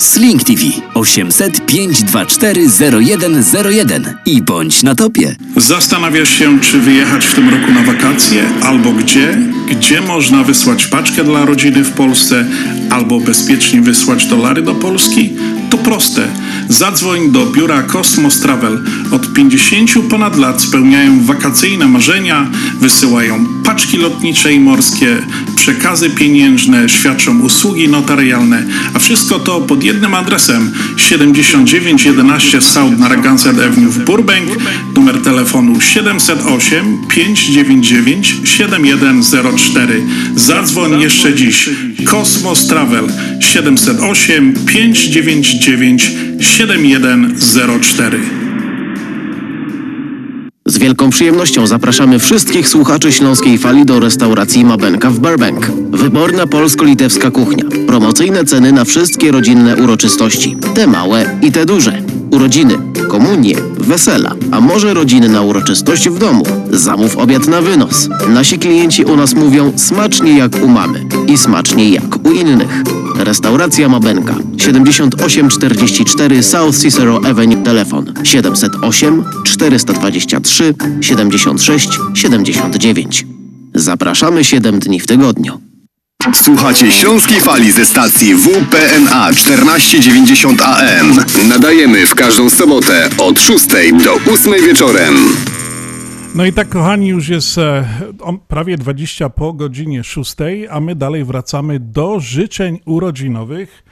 Sling 0.00 0.44
TV 0.44 0.62
800 0.94 1.66
524 1.66 2.68
0101 3.02 4.14
i 4.26 4.42
bądź 4.42 4.82
na 4.82 4.94
topie. 4.94 5.36
Zastanawiasz 5.56 6.28
się, 6.28 6.60
czy 6.60 6.78
wyjechać 6.78 7.26
w 7.26 7.34
tym 7.34 7.48
roku 7.48 7.72
na 7.72 7.82
wakacje, 7.82 8.44
albo 8.62 8.92
gdzie? 8.92 9.38
Gdzie 9.70 10.00
można 10.00 10.44
wysłać 10.44 10.86
paczkę 10.86 11.24
dla 11.24 11.44
rodziny 11.44 11.84
w 11.84 11.92
Polsce, 11.92 12.46
albo 12.90 13.20
bezpiecznie 13.20 13.82
wysłać 13.82 14.26
dolary 14.26 14.62
do 14.62 14.74
Polski? 14.74 15.32
To 15.70 15.78
proste. 15.78 16.28
Zadzwoń 16.70 17.30
do 17.30 17.46
biura 17.46 17.82
Cosmos 17.82 18.40
Travel. 18.40 18.84
Od 19.10 19.32
50 19.32 19.90
ponad 20.10 20.36
lat 20.38 20.62
spełniają 20.62 21.24
wakacyjne 21.24 21.88
marzenia, 21.88 22.50
wysyłają 22.80 23.46
paczki 23.64 23.96
lotnicze 23.96 24.52
i 24.52 24.60
morskie, 24.60 25.26
przekazy 25.56 26.10
pieniężne, 26.10 26.88
świadczą 26.88 27.40
usługi 27.40 27.88
notarialne, 27.88 28.66
a 28.94 28.98
wszystko 28.98 29.38
to 29.38 29.60
pod 29.60 29.84
jednym 29.84 30.14
adresem 30.14 30.72
7911 31.00 32.60
South 32.60 32.98
Narragansett 32.98 33.58
Avenue 33.58 33.90
w 33.90 34.04
Burbank, 34.04 34.48
numer 34.96 35.22
telefonu 35.22 35.80
708 35.80 36.98
599 37.08 38.34
7104. 38.44 40.02
Zadzwoń 40.36 41.00
jeszcze 41.00 41.34
dziś. 41.34 41.68
Kosmos 42.04 42.66
Travel 42.66 43.04
708 43.40 44.54
599 44.66 46.10
7104. 46.40 48.39
Wielką 50.80 51.10
przyjemnością 51.10 51.66
zapraszamy 51.66 52.18
wszystkich 52.18 52.68
słuchaczy 52.68 53.12
Śląskiej 53.12 53.58
Fali 53.58 53.84
do 53.84 54.00
restauracji 54.00 54.64
Mabenka 54.64 55.10
w 55.10 55.18
Burbank. 55.18 55.66
Wyborna 55.90 56.46
polsko-litewska 56.46 57.30
kuchnia. 57.30 57.64
Promocyjne 57.86 58.44
ceny 58.44 58.72
na 58.72 58.84
wszystkie 58.84 59.32
rodzinne 59.32 59.76
uroczystości. 59.76 60.56
Te 60.74 60.86
małe 60.86 61.38
i 61.42 61.52
te 61.52 61.66
duże. 61.66 62.02
Urodziny, 62.30 62.74
komunie, 63.08 63.56
wesela, 63.78 64.34
a 64.50 64.60
może 64.60 64.94
rodziny 64.94 65.28
na 65.28 65.42
uroczystość 65.42 66.08
w 66.08 66.18
domu. 66.18 66.44
Zamów 66.70 67.16
obiad 67.16 67.48
na 67.48 67.62
wynos. 67.62 68.08
Nasi 68.28 68.58
klienci 68.58 69.04
u 69.04 69.16
nas 69.16 69.34
mówią 69.34 69.72
smacznie 69.76 70.38
jak 70.38 70.62
u 70.62 70.68
mamy 70.68 71.04
i 71.26 71.38
smacznie 71.38 71.90
jak 71.90 72.26
u 72.26 72.32
innych. 72.32 72.82
Restauracja 73.24 73.88
Mabenka 73.88 74.34
7844 74.58 76.42
South 76.42 76.78
Cicero 76.78 77.20
Avenue 77.24 77.62
Telefon 77.62 78.14
708 78.24 79.24
423 79.44 80.74
76 81.00 81.88
79 82.14 83.26
Zapraszamy 83.74 84.44
7 84.44 84.78
dni 84.78 85.00
w 85.00 85.06
tygodniu. 85.06 85.60
Słuchacie 86.34 86.92
Śląskiej 86.92 87.40
Fali 87.40 87.72
ze 87.72 87.86
stacji 87.86 88.34
WPNA 88.34 89.32
1490 89.32 90.62
AM. 90.62 91.24
Nadajemy 91.48 92.06
w 92.06 92.14
każdą 92.14 92.50
sobotę 92.50 93.08
od 93.18 93.40
6 93.40 93.66
do 94.04 94.32
8 94.32 94.52
wieczorem. 94.66 95.14
No 96.34 96.44
i 96.44 96.52
tak, 96.52 96.68
kochani, 96.68 97.08
już 97.08 97.28
jest 97.28 97.58
e, 97.58 97.84
prawie 98.48 98.76
20 98.76 99.30
po 99.30 99.52
godzinie 99.52 100.04
6, 100.04 100.36
a 100.70 100.80
my 100.80 100.94
dalej 100.94 101.24
wracamy 101.24 101.80
do 101.80 102.20
życzeń 102.20 102.80
urodzinowych, 102.84 103.84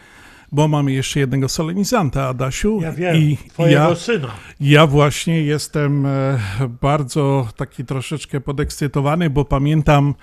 bo 0.53 0.69
mamy 0.69 0.93
jeszcze 0.93 1.21
jednego 1.21 1.49
solenizanta, 1.49 2.29
Adasiu. 2.29 2.81
Ja 2.83 2.93
wiem, 2.93 3.17
I 3.17 3.37
twojego 3.53 3.89
ja, 3.89 3.95
syna. 3.95 4.29
ja 4.61 4.87
właśnie 4.87 5.43
jestem 5.43 6.07
e, 6.07 6.39
bardzo 6.81 7.49
taki 7.57 7.85
troszeczkę 7.85 8.41
podekscytowany, 8.41 9.31
bo 9.31 9.45
pamiętam, 9.45 10.15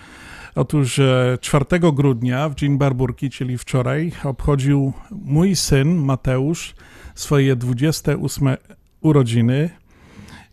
otóż 0.56 1.00
e, 1.00 1.38
4 1.42 1.66
grudnia 1.94 2.50
w 2.50 2.56
Dzień 2.56 2.78
Barburki, 2.78 3.30
czyli 3.30 3.58
wczoraj, 3.58 4.12
obchodził 4.24 4.94
mój 5.12 5.56
syn 5.56 5.96
Mateusz 5.96 6.76
swoje 7.16 7.56
28 7.56 8.50
urodziny. 9.02 9.85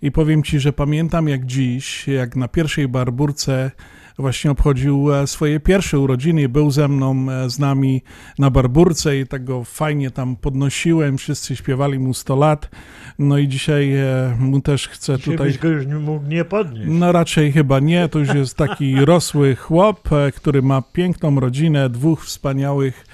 I 0.03 0.12
powiem 0.12 0.43
ci, 0.43 0.61
że 0.61 0.73
pamiętam 0.73 1.29
jak 1.29 1.47
dziś, 1.47 2.09
jak 2.09 2.37
na 2.37 2.49
pierwszej 2.49 2.88
barburce 2.88 3.71
właśnie 4.19 4.51
obchodził 4.51 5.15
e, 5.15 5.27
swoje 5.27 5.61
pierwsze 5.61 5.99
urodziny, 5.99 6.49
był 6.49 6.71
ze 6.71 6.88
mną, 6.88 7.27
e, 7.31 7.51
z 7.51 7.59
nami 7.59 8.03
na 8.38 8.51
barburce 8.51 9.19
i 9.19 9.27
tak 9.27 9.45
go 9.45 9.65
fajnie 9.65 10.11
tam 10.11 10.37
podnosiłem, 10.37 11.19
wszyscy 11.19 11.57
śpiewali 11.57 11.99
mu 11.99 12.15
100 12.15 12.37
lat. 12.37 12.71
No 13.19 13.38
i 13.38 13.49
dzisiaj 13.49 13.95
e, 13.95 14.37
mu 14.38 14.61
też 14.61 14.88
chcę 14.88 15.17
Dzisiaj 15.17 15.37
tutaj... 15.37 15.59
go 15.62 15.69
już 15.69 15.87
nie 15.87 15.95
mógł 15.95 16.27
nie 16.27 16.45
podnieść. 16.45 16.87
No 16.88 17.12
raczej 17.12 17.53
chyba 17.53 17.81
nie, 17.81 18.09
to 18.09 18.19
już 18.19 18.35
jest 18.35 18.57
taki 18.57 18.97
rosły 19.05 19.57
chłop, 19.57 20.09
który 20.35 20.62
ma 20.62 20.83
piękną 20.83 21.41
rodzinę, 21.41 21.91
dwóch 21.91 22.25
wspaniałych 22.25 23.07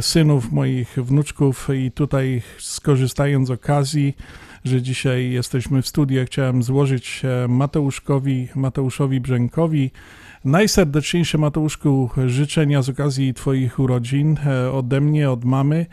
synów, 0.00 0.52
moich 0.52 0.96
wnuczków 0.96 1.68
i 1.74 1.90
tutaj 1.90 2.42
skorzystając 2.58 3.48
z 3.48 3.50
okazji, 3.50 4.16
że 4.66 4.82
dzisiaj 4.82 5.30
jesteśmy 5.30 5.82
w 5.82 5.88
studiu, 5.88 6.24
chciałem 6.26 6.62
złożyć 6.62 7.22
Mateuszkowi, 7.48 8.48
Mateuszowi 8.54 9.20
Brzękowi 9.20 9.90
najserdeczniejsze 10.44 11.38
Mateuszku 11.38 12.10
życzenia 12.26 12.82
z 12.82 12.88
okazji 12.88 13.34
Twoich 13.34 13.78
urodzin 13.78 14.36
e, 14.46 14.72
ode 14.72 15.00
mnie, 15.00 15.30
od 15.30 15.44
mamy 15.44 15.86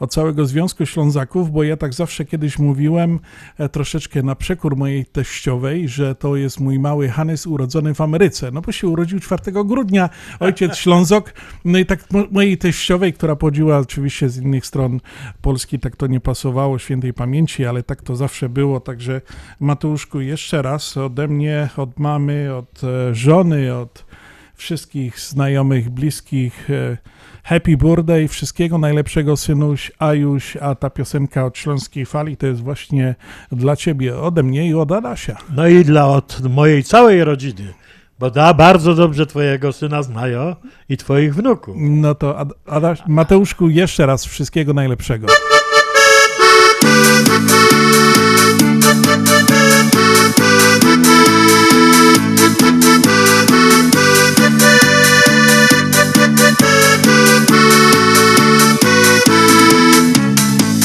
od 0.00 0.12
całego 0.12 0.46
Związku 0.46 0.86
Ślązaków, 0.86 1.52
bo 1.52 1.62
ja 1.62 1.76
tak 1.76 1.94
zawsze 1.94 2.24
kiedyś 2.24 2.58
mówiłem, 2.58 3.20
e, 3.58 3.68
troszeczkę 3.68 4.22
na 4.22 4.34
przekór 4.34 4.76
mojej 4.76 5.06
teściowej, 5.06 5.88
że 5.88 6.14
to 6.14 6.36
jest 6.36 6.60
mój 6.60 6.78
mały 6.78 7.08
Hanys 7.08 7.46
urodzony 7.46 7.94
w 7.94 8.00
Ameryce. 8.00 8.50
No 8.50 8.60
bo 8.60 8.72
się 8.72 8.88
urodził 8.88 9.20
4 9.20 9.64
grudnia, 9.64 10.10
ojciec 10.40 10.76
Ślązok. 10.86 11.32
No 11.64 11.78
i 11.78 11.86
tak 11.86 12.10
mo- 12.10 12.24
mojej 12.30 12.58
teściowej, 12.58 13.12
która 13.12 13.36
podziła 13.36 13.78
oczywiście 13.78 14.28
z 14.28 14.36
innych 14.36 14.66
stron 14.66 15.00
Polski, 15.42 15.78
tak 15.78 15.96
to 15.96 16.06
nie 16.06 16.20
pasowało 16.20 16.78
świętej 16.78 17.14
pamięci, 17.14 17.64
ale 17.64 17.82
tak 17.82 18.02
to 18.02 18.16
zawsze 18.16 18.48
było. 18.48 18.80
Także 18.80 19.20
Mateuszku, 19.60 20.20
jeszcze 20.20 20.62
raz 20.62 20.96
ode 20.96 21.28
mnie, 21.28 21.68
od 21.76 21.98
mamy, 21.98 22.54
od 22.54 22.84
e, 22.84 23.14
żony, 23.14 23.74
od 23.74 24.04
wszystkich 24.54 25.20
znajomych, 25.20 25.90
bliskich. 25.90 26.68
Happy 27.48 27.76
birthday, 27.76 28.28
wszystkiego 28.28 28.78
najlepszego 28.78 29.36
synuś, 29.36 29.92
Ajuś, 29.98 30.56
a 30.56 30.74
ta 30.74 30.90
piosenka 30.90 31.44
od 31.44 31.58
Śląskiej 31.58 32.06
Fali 32.06 32.36
to 32.36 32.46
jest 32.46 32.62
właśnie 32.62 33.14
dla 33.52 33.76
ciebie, 33.76 34.18
ode 34.18 34.42
mnie 34.42 34.68
i 34.68 34.74
od 34.74 34.92
Adasia. 34.92 35.36
No 35.56 35.68
i 35.68 35.84
dla 35.84 36.06
od 36.08 36.40
mojej 36.50 36.84
całej 36.84 37.24
rodziny, 37.24 37.74
bo 38.18 38.30
da 38.30 38.54
bardzo 38.54 38.94
dobrze 38.94 39.26
twojego 39.26 39.72
syna 39.72 40.02
znają 40.02 40.56
i 40.88 40.96
twoich 40.96 41.34
wnuków. 41.34 41.76
No 41.78 42.14
to 42.14 42.38
Ad- 42.38 42.54
Adaś, 42.66 42.98
Mateuszku, 43.06 43.68
jeszcze 43.68 44.06
raz 44.06 44.24
wszystkiego 44.24 44.74
najlepszego. 44.74 45.26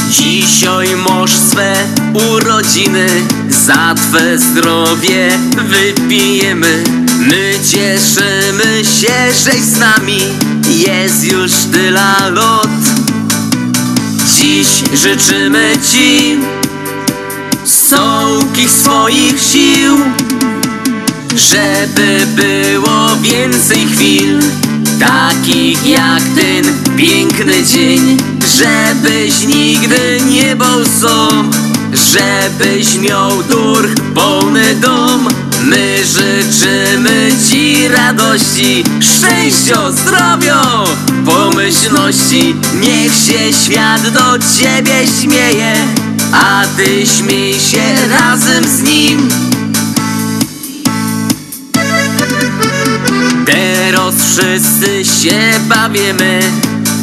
Dzisiaj 0.10 0.96
masz 0.96 1.32
swe 1.38 1.74
urodziny 2.14 3.08
Za 3.50 3.96
twe 3.96 4.40
zdrowie 4.40 5.40
wypijemy. 5.56 6.84
My 7.20 7.54
cieszymy 7.72 8.86
się, 8.86 9.14
żeś 9.44 9.62
z 9.62 9.80
nami 9.80 10.20
Jest 10.68 11.24
już 11.24 11.52
tyle 11.72 12.30
lot. 12.32 12.70
Dziś 14.36 14.68
życzymy 14.94 15.74
ci 15.92 16.38
Sołkich 17.66 18.72
swoich 18.72 19.42
sił 19.42 19.98
Żeby 21.36 22.28
było 22.36 23.16
więcej 23.22 23.88
chwil 23.88 24.40
Takich 25.02 25.86
jak 25.88 26.24
ten 26.36 26.96
piękny 26.98 27.64
dzień 27.64 28.18
Żebyś 28.58 29.48
nigdy 29.48 30.20
nie 30.30 30.56
był 30.56 30.86
sam 31.02 31.52
Żebyś 31.94 32.96
miał 32.96 33.44
durch 33.44 33.96
pełny 34.16 34.76
dom. 34.76 35.28
My 35.64 35.98
życzymy 36.06 37.32
Ci 37.50 37.88
radości, 37.88 38.84
szczęścia, 39.00 39.92
zdrowia, 39.92 40.84
pomyślności. 41.26 42.56
Niech 42.80 43.14
się 43.14 43.54
świat 43.66 44.02
do 44.02 44.40
Ciebie 44.60 45.08
śmieje 45.22 45.74
A 46.34 46.64
Ty 46.78 47.06
śmiej 47.06 47.54
się 47.54 48.08
razem 48.08 48.64
z 48.64 48.82
nim 48.82 49.51
Wszyscy 54.18 55.06
się 55.06 55.40
bawimy 55.70 56.40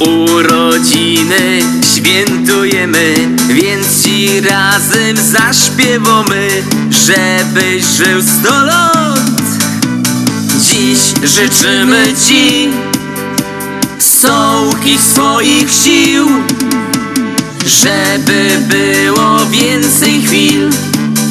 Urodziny 0.01 1.61
świętujemy 1.95 3.15
Więc 3.49 4.03
ci 4.03 4.41
razem 4.41 5.17
zaśpiewamy 5.17 6.49
Żebyś 6.91 7.85
żył 7.85 8.23
sto 8.23 8.65
lat 8.65 9.21
Dziś 10.61 10.99
życzymy 11.23 12.15
ci 12.27 12.69
Sołkich 13.99 15.01
swoich 15.01 15.71
sił 15.71 16.27
Żeby 17.67 18.59
było 18.69 19.47
więcej 19.47 20.23
chwil 20.23 20.71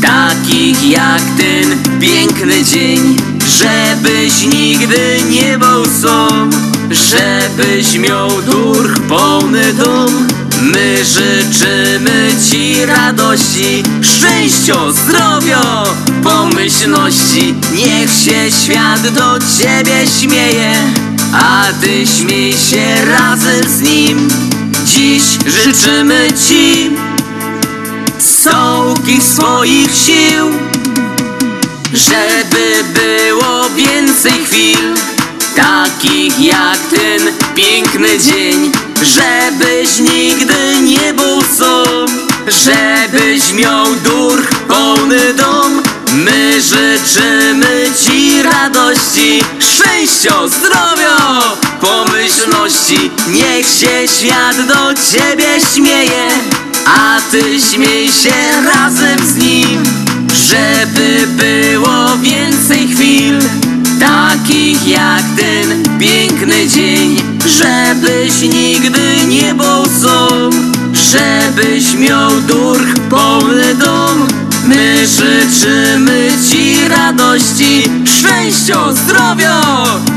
Takich 0.02 0.90
jak 0.90 1.22
ten 1.38 2.00
piękny 2.00 2.64
dzień 2.64 3.37
Żebyś 3.48 4.44
nigdy 4.44 5.22
nie 5.30 5.58
był 5.58 5.86
sam 6.02 6.50
Żebyś 6.92 7.98
miał 7.98 8.42
durch 8.42 9.00
pełny 9.00 9.74
dom. 9.74 10.28
My 10.62 11.06
życzymy 11.06 12.32
Ci 12.50 12.86
radości, 12.86 13.84
szczęścia, 14.02 14.92
zdrowia, 14.92 15.84
pomyślności. 16.24 17.56
Niech 17.74 18.10
się 18.10 18.52
świat 18.64 19.02
do 19.02 19.40
Ciebie 19.58 20.08
śmieje 20.20 20.74
A 21.34 21.64
Ty 21.82 22.08
śmiej 22.08 22.54
się 22.54 23.06
razem 23.06 23.70
z 23.70 23.82
nim. 23.82 24.28
Dziś 24.86 25.24
życzymy 25.46 26.28
Ci 26.48 26.90
sołkich 28.20 29.24
swoich 29.24 29.96
sił 29.96 30.46
żeby 31.94 32.84
było 32.94 33.70
więcej 33.70 34.46
chwil 34.46 34.94
Takich 35.56 36.40
jak 36.40 36.78
ten 36.78 37.34
piękny 37.56 38.20
dzień. 38.20 38.72
Żebyś 39.02 40.00
nigdy 40.00 40.82
nie 40.82 41.14
był 41.14 41.42
sam 41.42 42.08
Żebyś 42.48 43.54
miał 43.54 43.86
durch 43.96 44.50
pełny 44.68 45.34
dom. 45.34 45.84
My 46.14 46.62
życzymy 46.62 47.92
Ci 48.06 48.44
radości, 48.44 49.44
szczęścia, 49.60 50.48
zdrowia, 50.48 51.42
pomyślności. 51.82 53.12
Niech 53.28 53.68
się 53.68 54.08
świat 54.20 54.68
do 54.68 54.94
Ciebie 55.12 55.62
śmieje 55.76 56.28
A 56.86 57.22
Ty 57.32 57.44
śmiej 57.72 58.12
się 58.12 58.34
razem 58.74 59.28
z 59.28 59.36
nim 59.36 60.07
żeby 60.38 61.28
było 61.28 62.18
więcej 62.18 62.88
chwil 62.88 63.40
Takich 64.00 64.88
jak 64.88 65.24
ten 65.38 66.00
piękny 66.00 66.68
dzień 66.68 67.18
Żebyś 67.46 68.42
nigdy 68.42 69.26
nie 69.28 69.54
był 69.54 69.86
sam 70.02 70.52
Żebyś 70.94 71.94
miał 71.94 72.32
durch 72.42 72.94
pełny 73.10 73.76
dom. 73.76 74.28
My 74.68 75.08
życzymy 75.08 76.30
Ci 76.50 76.88
radości, 76.88 77.84
szczęścia, 78.06 78.94
zdrowia, 78.94 79.62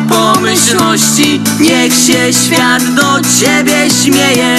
pomyślności. 0.08 1.40
Niech 1.60 1.92
się 1.92 2.32
świat 2.32 2.94
do 2.94 3.20
Ciebie 3.40 3.90
śmieje 4.02 4.56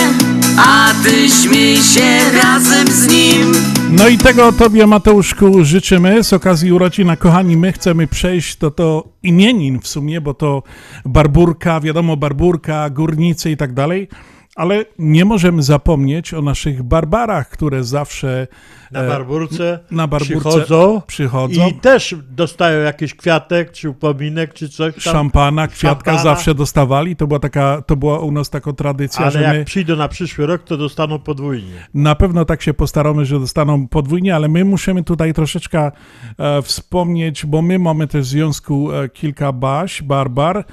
A 0.58 0.94
Ty 1.04 1.30
śmiej 1.30 1.78
się 1.78 2.20
razem 2.44 2.88
z 2.88 3.08
nim 3.08 3.52
No 3.92 4.08
i 4.08 4.18
tego 4.18 4.52
Tobie, 4.52 4.88
Mateuszku, 4.88 5.64
życzymy 5.64 6.24
z 6.24 6.34
okazji 6.34 6.72
urodzin. 6.72 7.10
A 7.10 7.16
kochani, 7.16 7.58
my 7.58 7.72
chcemy 7.72 8.08
przejść 8.08 8.58
do 8.58 8.72
to 8.72 9.08
imienin 9.24 9.80
w 9.80 9.88
sumie, 9.88 10.22
bo 10.22 10.34
to 10.34 10.64
Barburka, 11.06 11.80
wiadomo, 11.80 12.18
Barburka, 12.18 12.90
górnicy 12.90 13.52
i 13.52 13.58
tak 13.58 13.74
dalej, 13.74 14.08
ale 14.56 14.86
nie 15.00 15.26
możemy 15.26 15.64
zapomnieć 15.64 16.34
o 16.34 16.42
naszych 16.42 16.84
Barbarach, 16.84 17.50
które 17.50 17.84
zawsze 17.84 18.48
Na 18.92 19.00
e, 19.00 19.08
barburce, 19.08 19.80
na 19.92 20.08
barburce 20.08 20.50
przychodzą, 20.50 21.02
przychodzą. 21.08 21.68
i 21.68 21.74
też 21.74 22.16
dostają 22.30 22.80
jakiś 22.82 23.16
kwiatek, 23.16 23.72
czy 23.72 23.90
upominek, 23.90 24.54
czy 24.54 24.70
coś 24.70 24.94
tam. 24.94 25.14
Szampana, 25.14 25.68
kwiatka 25.68 26.12
Szampana. 26.12 26.36
zawsze 26.36 26.56
dostawali. 26.56 27.16
To 27.16 27.28
była 27.28 27.40
taka, 27.40 27.82
to 27.82 27.96
była 27.96 28.20
u 28.20 28.32
nas 28.32 28.50
taka 28.50 28.74
tradycja, 28.74 29.22
Ale 29.22 29.32
że 29.32 29.42
jak 29.42 29.58
my 29.58 29.66
przyjdą 29.66 29.96
na 29.96 30.08
przyszły 30.08 30.46
rok, 30.46 30.64
to 30.64 30.78
dostaną 30.78 31.20
podwójnie. 31.20 31.88
na 31.94 32.16
pewno 32.16 32.46
tak 32.46 32.62
się 32.62 32.74
postaramy, 32.74 33.26
że 33.26 33.40
dostaną 33.40 33.88
podwójnie, 33.88 34.36
ale 34.36 34.48
my 34.48 34.66
musimy 34.66 35.04
tutaj 35.04 35.34
troszeczkę 35.34 35.92
e, 36.38 36.62
wspomnieć, 36.62 37.46
bo 37.46 37.62
my 37.62 37.80
mamy 37.80 38.08
też 38.08 38.26
w 38.26 38.30
związku 38.30 38.92
e, 38.92 39.10
kilka 39.10 39.52
baś, 39.52 40.02
barbar, 40.04 40.66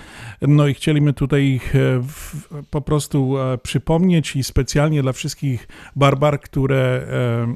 no 0.43 0.67
i 0.67 0.75
chcieliśmy 0.75 1.13
tutaj 1.13 1.45
ich 1.45 1.77
e, 1.77 1.79
w, 2.03 2.49
po 2.71 2.81
prostu 2.81 3.39
e, 3.39 3.59
przypomnieć 3.59 4.37
i 4.37 4.45
specjalnie 4.45 5.03
dla 5.03 5.13
wszystkich 5.13 5.69
barbar, 5.97 6.41
które 6.41 6.77
e, 6.77 7.55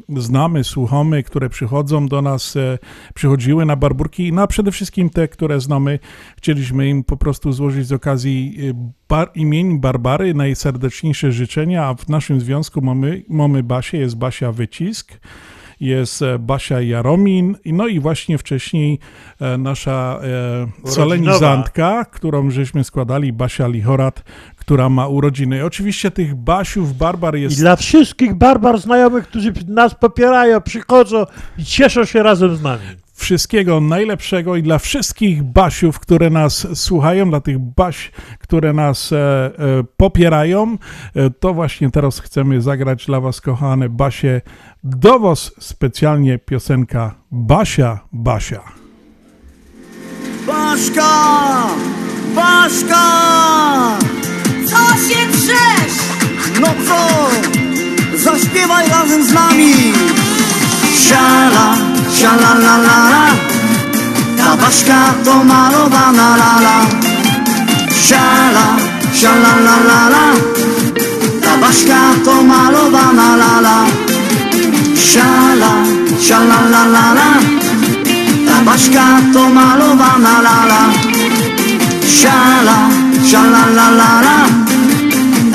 znamy, 0.52 0.64
słuchamy, 0.64 1.22
które 1.22 1.48
przychodzą 1.48 2.08
do 2.08 2.22
nas, 2.22 2.56
e, 2.56 2.78
przychodziły 3.14 3.64
na 3.64 3.76
barburki, 3.76 4.32
no 4.32 4.42
a 4.42 4.46
przede 4.46 4.72
wszystkim 4.72 5.10
te, 5.10 5.28
które 5.28 5.60
znamy, 5.60 5.98
chcieliśmy 6.36 6.88
im 6.88 7.04
po 7.04 7.16
prostu 7.16 7.52
złożyć 7.52 7.86
z 7.86 7.92
okazji 7.92 8.56
e, 8.70 8.92
bar, 9.08 9.30
imień 9.34 9.80
Barbary 9.80 10.34
najserdeczniejsze 10.34 11.32
życzenia, 11.32 11.86
a 11.86 11.94
w 11.94 12.08
naszym 12.08 12.40
związku 12.40 12.80
mamy, 12.80 13.22
mamy 13.28 13.62
Basię, 13.62 13.98
jest 13.98 14.16
Basia 14.16 14.52
Wycisk, 14.52 15.20
jest 15.80 16.22
e, 16.22 16.38
Basia 16.38 16.80
Jaromin, 16.80 17.56
no 17.64 17.86
i 17.86 18.00
właśnie 18.00 18.38
wcześniej 18.38 18.98
nasza 19.58 20.20
solenizantka, 20.86 22.04
którą 22.04 22.50
żeśmy 22.50 22.84
składali, 22.84 23.32
Basia 23.32 23.68
Lichorat, 23.68 24.24
która 24.62 24.88
ma 24.88 25.06
urodziny. 25.06 25.64
Oczywiście 25.64 26.10
tych 26.10 26.34
Basiów, 26.34 26.96
Barbar 26.96 27.38
I 27.38 27.42
jest... 27.42 27.58
dla 27.58 27.76
wszystkich 27.76 28.34
barbar 28.34 28.78
znajomych, 28.80 29.28
którzy 29.28 29.52
nas 29.68 29.94
popierają, 29.94 30.60
przychodzą 30.60 31.24
i 31.58 31.64
cieszą 31.64 32.04
się 32.04 32.22
razem 32.22 32.56
z 32.56 32.62
nami. 32.62 32.82
wszystkiego 33.14 33.80
najlepszego 33.80 34.56
i 34.56 34.62
dla 34.62 34.78
wszystkich 34.78 35.42
Basiów, 35.42 35.98
które 35.98 36.30
nas 36.30 36.66
słuchają, 36.74 37.30
dla 37.30 37.40
tych 37.40 37.58
Baś, 37.58 38.10
które 38.38 38.72
nas 38.72 39.12
e, 39.12 39.16
e, 39.18 39.50
popierają, 39.96 40.78
e, 41.14 41.30
to 41.30 41.54
właśnie 41.54 41.90
teraz 41.90 42.20
chcemy 42.20 42.62
zagrać 42.62 43.06
dla 43.06 43.20
Was, 43.20 43.40
kochane 43.40 43.88
Basie, 43.88 44.40
do 44.84 45.18
Was 45.18 45.52
specjalnie 45.58 46.38
piosenka 46.38 47.14
Basia, 47.30 47.98
Basia. 48.12 48.62
Baszka, 50.46 51.66
Baszka! 52.34 54.21
Się 55.08 55.26
drzesz? 55.32 55.96
No 56.60 56.66
co? 56.88 57.28
Zaśpiewaj 58.18 58.88
razem 58.88 59.24
z 59.24 59.32
nami! 59.32 59.92
Siala, 60.94 61.76
siala 62.14 62.54
la 62.54 62.76
la 62.86 62.98
la 63.12 63.24
Ta 64.36 64.56
Baszka 64.56 65.00
to 65.24 65.44
malowana 65.44 66.36
lala. 66.40 66.76
Siala, 68.06 68.66
siala 69.12 69.52
la 69.66 69.76
la 69.88 70.00
la 70.14 70.26
Ta 71.42 71.52
Baszka 71.62 72.00
to 72.24 72.34
malowana 72.50 73.28
lala. 73.42 73.76
Siala, 75.08 75.72
siala 76.20 76.60
la 76.72 76.82
la 76.94 77.06
la 77.18 77.28
Ta 78.46 78.56
Baszka 78.66 79.06
to 79.32 79.42
malowana 79.56 80.34
lala. 80.46 80.82
Siala, 82.18 82.76
siala 83.28 83.62
la 83.76 83.88
la 84.00 84.10
la 84.26 84.61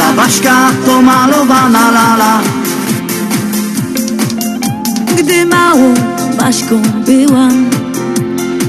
Ta 0.08 0.14
Baśka 0.14 0.72
to 0.86 1.02
malowana 1.02 1.92
lala. 1.92 2.42
Gdy 5.18 5.46
małą 5.46 5.94
Baśką 6.38 6.82
byłam 7.06 7.70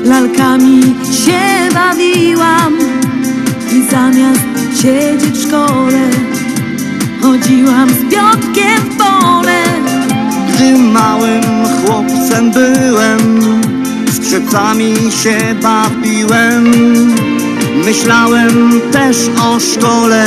Lalkami 0.04 0.80
się 1.24 1.40
bawiłam 1.74 2.78
I 3.72 3.90
zamiast 3.90 4.48
siedzieć 4.82 5.38
w 5.38 5.42
szkole 5.42 6.10
Chodziłam 7.22 7.88
z 7.90 8.12
Piotkiem 8.12 8.80
w 8.90 8.96
pole. 8.96 9.62
Gdy 10.54 10.78
małym 10.78 11.42
chłopcem 11.78 12.52
byłem 12.52 13.40
Skrzypcami 14.12 14.94
się 15.22 15.38
bawiłem 15.62 16.64
Myślałem 17.84 18.80
też 18.92 19.16
o 19.42 19.60
szkole 19.60 20.24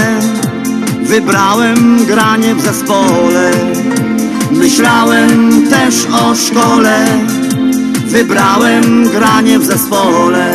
Wybrałem 1.01 2.05
granie 2.05 2.55
w 2.55 2.61
zespole. 2.61 3.51
Myślałem 4.51 5.63
też 5.69 6.05
o 6.05 6.35
szkole. 6.35 7.05
Wybrałem 8.05 9.09
granie 9.09 9.59
w 9.59 9.65
zespole. 9.65 10.53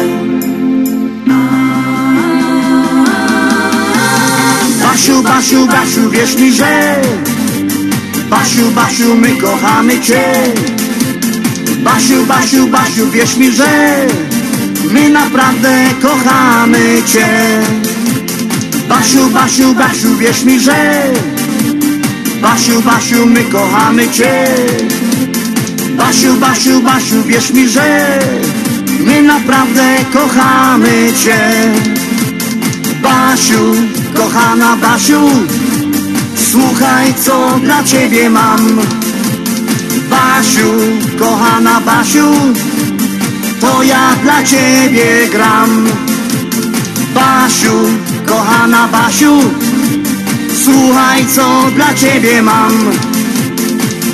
Basiu, 4.83 5.23
Basiu, 5.23 5.67
Basiu, 5.67 6.11
wierz 6.11 6.37
mi, 6.37 6.53
że 6.53 6.97
Basiu, 8.31 8.71
Basiu, 8.71 9.15
my 9.15 9.37
kochamy 9.37 10.01
Cię. 10.01 10.25
Basiu, 11.79 12.27
Basiu, 12.27 12.67
Basiu, 12.67 13.11
wierz 13.11 13.37
mi, 13.37 13.53
że 13.53 13.67
My 14.91 15.09
naprawdę 15.11 15.85
kochamy 16.03 17.03
Cię 17.13 17.29
Basiu, 18.97 19.29
Basiu, 19.31 19.75
Basiu, 19.75 20.17
wierz 20.17 20.45
mi, 20.45 20.61
że 20.61 21.03
Basiu, 22.43 22.83
Basiu, 22.83 23.27
my 23.27 23.45
kochamy 23.45 24.09
Cię. 24.09 24.45
Basiu, 25.97 26.37
Basiu, 26.37 26.81
Basiu, 26.81 27.23
wierz 27.23 27.51
mi, 27.51 27.69
że 27.69 28.19
My 29.01 29.23
naprawdę 29.23 29.97
kochamy 30.13 31.13
Cię. 31.25 31.41
Basiu, 33.03 33.75
kochana 34.15 34.77
Basiu 34.77 35.21
Słuchaj, 36.51 37.15
co 37.25 37.61
dla 37.63 37.85
Ciebie 37.85 38.31
mam. 38.31 38.81
Basiu, 40.11 40.73
kochana 41.19 41.81
Basiu 41.81 42.33
To 43.61 43.83
ja 43.83 44.17
dla 44.23 44.43
Ciebie 44.43 45.29
gram. 45.31 45.87
Basiu, 47.15 48.06
kochana 48.27 48.89
Basiu 48.89 49.41
Słuchaj, 50.65 51.27
co 51.27 51.71
dla 51.75 51.95
Ciebie 51.95 52.43
mam. 52.43 52.73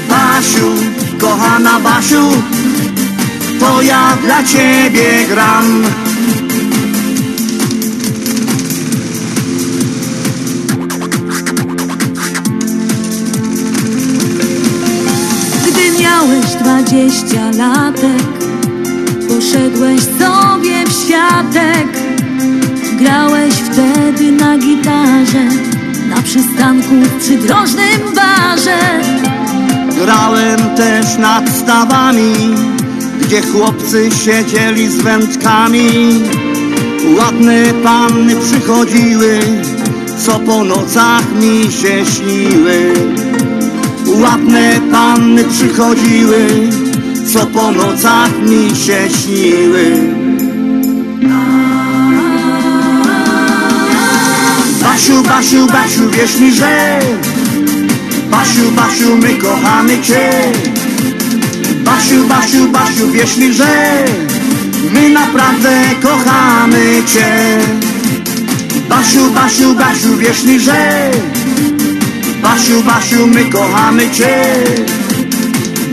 Basiu, 0.08 0.70
kochana 1.18 1.80
Basiu 1.80 2.28
To 3.60 3.82
ja 3.82 4.16
dla 4.22 4.42
Ciebie 4.44 5.26
gram. 5.28 5.82
Gdy 15.66 16.02
miałeś 16.02 16.46
dwadzieścia 16.46 17.50
latek 17.50 18.22
Poszedłeś 19.28 20.00
sobie 20.02 20.86
w 20.86 20.92
światek 20.92 22.11
Grałeś 23.02 23.54
wtedy 23.54 24.32
na 24.32 24.58
gitarze 24.58 25.44
Na 26.08 26.22
przystanku 26.22 26.94
w 26.94 27.18
przydrożnym 27.20 28.14
barze. 28.14 28.78
Grałem 30.02 30.76
też 30.76 31.18
nad 31.18 31.50
stawami 31.50 32.32
Gdzie 33.20 33.42
chłopcy 33.42 34.10
siedzieli 34.24 34.88
z 34.88 34.96
wędkami. 34.96 36.20
Ładne 37.18 37.64
panny 37.84 38.36
przychodziły 38.36 39.38
Co 40.18 40.40
po 40.40 40.64
nocach 40.64 41.24
mi 41.40 41.72
się 41.72 42.06
śniły. 42.06 42.94
Ładne 44.06 44.80
panny 44.92 45.44
przychodziły 45.44 46.46
Co 47.32 47.46
po 47.46 47.72
nocach 47.72 48.42
mi 48.42 48.76
się 48.76 49.08
śniły 49.10 50.21
Basiu, 54.92 55.22
Basiu, 55.22 55.66
Basiu, 55.66 56.10
wierz 56.10 56.36
mi, 56.36 56.52
że 56.52 57.00
Basiu, 58.30 58.70
Basiu, 58.76 59.16
my 59.16 59.34
kochamy 59.34 60.02
Cię 60.02 60.30
Basiu, 61.84 62.26
Basiu, 62.28 62.68
Basiu, 62.68 63.10
wierz 63.10 63.36
mi, 63.36 63.52
że 63.52 64.04
My 64.90 65.08
naprawdę 65.08 65.70
kochamy 66.02 67.02
Cię 67.06 67.58
Basiu, 68.88 69.30
Basiu, 69.30 69.74
Basiu, 69.74 70.16
wierz 70.16 70.42
mi, 70.44 70.60
że 70.60 71.10
Basiu, 72.42 72.82
Basiu, 72.82 73.26
my 73.26 73.44
kochamy 73.44 74.10
Cię 74.10 74.44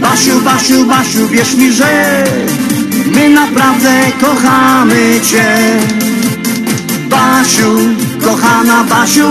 Basiu, 0.01 0.41
Basiu, 0.41 0.85
Basiu, 0.85 1.27
wierz 1.27 1.55
mi, 1.55 1.71
że 1.71 2.23
My 3.05 3.29
naprawdę 3.29 4.11
kochamy 4.21 5.19
Cię 5.23 5.55
Basiu, 7.09 8.08
kochana 8.29 8.83
Basiu 8.83 9.29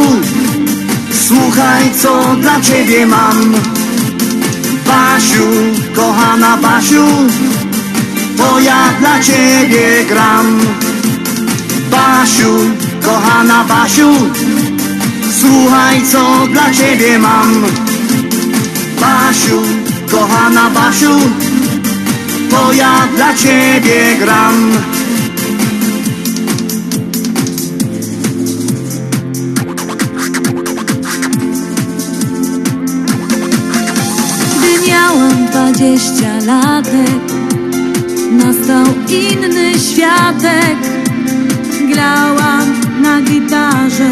Słuchaj, 1.27 1.91
co 2.03 2.37
dla 2.41 2.61
Ciebie 2.61 3.07
mam. 3.07 3.55
Basiu, 4.87 5.47
kochana 5.95 6.57
Basiu 6.57 7.07
To 8.37 8.61
ja 8.61 8.81
dla 9.01 9.21
Ciebie 9.21 10.05
gram. 10.09 10.61
Basiu, 11.91 12.71
kochana 13.03 13.65
Basiu 13.65 14.11
Słuchaj, 15.41 16.03
co 16.13 16.47
dla 16.53 16.71
Ciebie 16.71 17.19
mam. 17.19 17.67
Basiu, 19.01 19.63
kochana 20.11 20.71
Basiu 20.71 21.15
To 22.51 22.73
ja 22.73 22.93
dla 23.17 23.35
Ciebie 23.35 24.17
gram 24.21 24.73
dwadzieścia 35.79 36.39
latek 36.47 37.23
Nastał 38.33 38.87
inny 39.09 39.79
światek. 39.79 40.77
Grałam 41.93 42.81
na 43.03 43.23
gitarze 43.23 44.11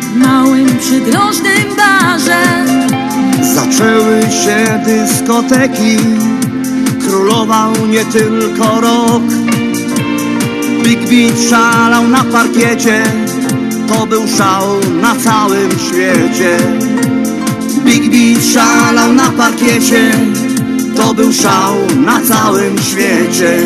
W 0.00 0.16
małym 0.16 0.78
przydrożnym 0.78 1.76
barze. 1.76 2.42
Zaczęły 3.54 4.22
się 4.22 4.80
dyskoteki. 4.86 5.96
Królował 7.06 7.72
nie 7.90 8.04
tylko 8.04 8.80
rok. 8.80 9.22
Big 10.84 11.00
Beat 11.00 11.50
szalał 11.50 12.08
na 12.08 12.24
parkiecie. 12.24 13.02
To 13.88 14.06
był 14.06 14.22
szał 14.38 14.66
na 15.02 15.16
całym 15.16 15.70
świecie. 15.70 16.58
Big 17.84 18.10
Beat 18.10 18.44
szalał 18.44 19.12
na 19.12 19.30
parkiecie 19.30 20.12
To 20.96 21.14
był 21.14 21.32
szał 21.32 21.74
na 21.96 22.20
całym 22.20 22.78
świecie. 22.78 23.58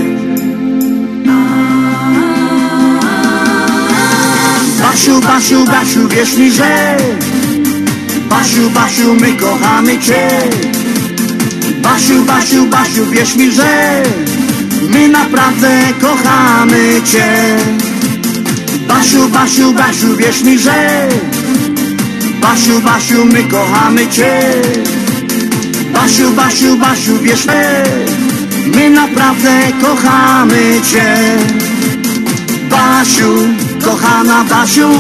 Basiu, 4.83 5.21
Basiu, 5.21 5.65
Basiu, 5.65 6.09
wierz 6.09 6.37
mi, 6.37 6.51
że 6.51 6.97
Basiu, 8.31 8.71
Basiu, 8.71 9.15
my 9.15 9.33
kochamy 9.33 9.99
Cię. 9.99 10.29
Basiu, 11.83 12.25
Basiu, 12.25 12.67
Basiu, 12.67 13.07
wierz 13.07 13.37
mi, 13.37 13.53
że 13.53 14.03
My 14.89 15.09
naprawdę 15.09 15.69
kochamy 16.01 17.01
Cię. 17.13 17.57
Basiu, 18.89 19.29
Basiu, 19.29 19.73
Basiu, 19.73 20.17
wierz 20.17 20.43
mi, 20.43 20.59
że 20.59 21.09
Basiu, 22.41 22.81
Basiu, 22.81 23.25
my 23.25 23.45
kochamy 23.45 24.07
Cię 24.07 24.53
Basiu, 25.99 26.31
Basiu, 26.31 26.77
Basiu, 26.77 27.19
wierz 27.19 27.47
mi 27.47 28.71
My 28.77 28.91
naprawdę 28.91 29.73
kochamy 29.83 30.81
Cię. 30.91 31.17
Basiu, 32.71 33.35
kochana 33.85 34.45
Basiu 34.45 34.91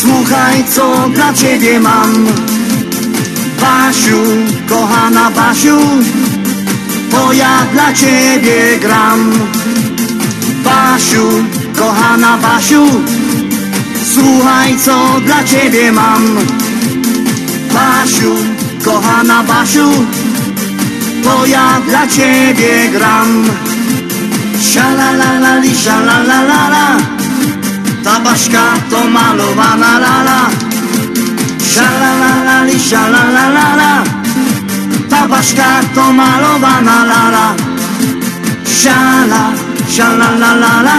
Słuchaj, 0.00 0.64
co 0.74 1.08
dla 1.14 1.34
Ciebie 1.34 1.80
mam. 1.80 2.26
Basiu, 3.60 4.20
kochana 4.68 5.30
Basiu 5.30 5.78
To 7.10 7.32
ja 7.32 7.66
dla 7.72 7.92
Ciebie 7.92 8.78
gram. 8.80 9.32
Basiu, 10.64 11.44
kochana 11.78 12.36
Basiu 12.36 12.86
Słuchaj, 14.14 14.78
co 14.84 15.20
dla 15.24 15.44
Ciebie 15.44 15.92
mam. 15.92 16.36
Basiu, 17.72 18.59
kochana 18.84 19.42
Basiu 19.42 19.90
To 21.22 21.46
ja 21.46 21.80
dla 21.86 22.06
Ciebie 22.06 22.88
gram. 22.92 23.44
Sialalalali, 24.60 25.74
sialalalala 25.74 26.86
Ta 28.04 28.20
Baśka 28.24 28.76
to 28.90 29.00
malowana 29.08 29.92
lala 30.04 30.40
Sialalalali, 31.58 32.76
sialalalala 32.78 33.92
Ta 35.08 35.26
Baśka 35.28 35.84
to 35.94 36.12
malowana 36.12 36.98
lala 37.10 37.46
Siala, 38.64 39.42
sialalalala 39.88 40.98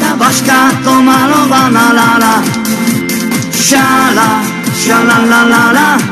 Ta 0.00 0.10
Baśka 0.20 0.58
to 0.84 0.94
malowana 1.02 1.86
lala 1.98 2.34
Siala, 3.50 4.28
sialalalala 4.74 6.11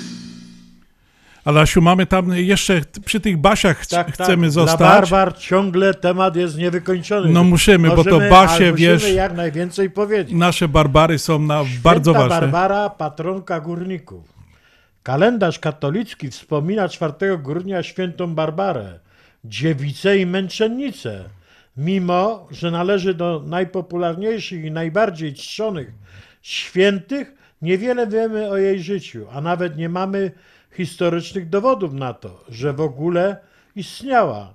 Ale 1.45 1.61
Asiu, 1.61 1.81
mamy 1.81 2.05
tam 2.05 2.33
jeszcze 2.33 2.81
przy 3.05 3.19
tych 3.19 3.37
basiach 3.37 3.77
ch- 3.79 3.87
Tak, 3.87 4.11
chcemy 4.13 4.43
tak. 4.47 4.51
zostać. 4.51 4.77
Dla 4.77 4.87
Barbar 4.89 5.37
ciągle 5.37 5.93
temat 5.93 6.35
jest 6.35 6.57
niewykończony. 6.57 7.29
No 7.31 7.43
musimy, 7.43 7.89
bo 7.89 8.03
to 8.03 8.11
Możemy, 8.11 8.29
Basie, 8.29 8.71
musimy 8.71 8.89
wiesz- 8.89 9.13
jak 9.13 9.33
najwięcej 9.35 9.89
powiedzieć. 9.89 10.35
Nasze 10.37 10.67
Barbary 10.67 11.19
są 11.19 11.39
na 11.39 11.63
bardzo 11.83 12.11
Święta 12.11 12.29
ważne. 12.29 12.47
Barbara, 12.47 12.89
patronka 12.89 13.59
górników. 13.59 14.33
Kalendarz 15.03 15.59
katolicki 15.59 16.29
wspomina 16.29 16.89
4 16.89 17.37
grudnia 17.37 17.83
świętą 17.83 18.35
Barbarę, 18.35 18.99
dziewicę 19.45 20.17
i 20.17 20.25
męczennicę. 20.25 21.23
Mimo, 21.77 22.47
że 22.51 22.71
należy 22.71 23.13
do 23.13 23.43
najpopularniejszych 23.45 24.63
i 24.65 24.71
najbardziej 24.71 25.33
czczonych 25.33 25.91
świętych, 26.41 27.33
niewiele 27.61 28.07
wiemy 28.07 28.49
o 28.49 28.57
jej 28.57 28.83
życiu, 28.83 29.27
a 29.33 29.41
nawet 29.41 29.77
nie 29.77 29.89
mamy 29.89 30.31
historycznych 30.73 31.49
dowodów 31.49 31.93
na 31.93 32.13
to, 32.13 32.43
że 32.49 32.73
w 32.73 32.81
ogóle 32.81 33.37
istniała. 33.75 34.53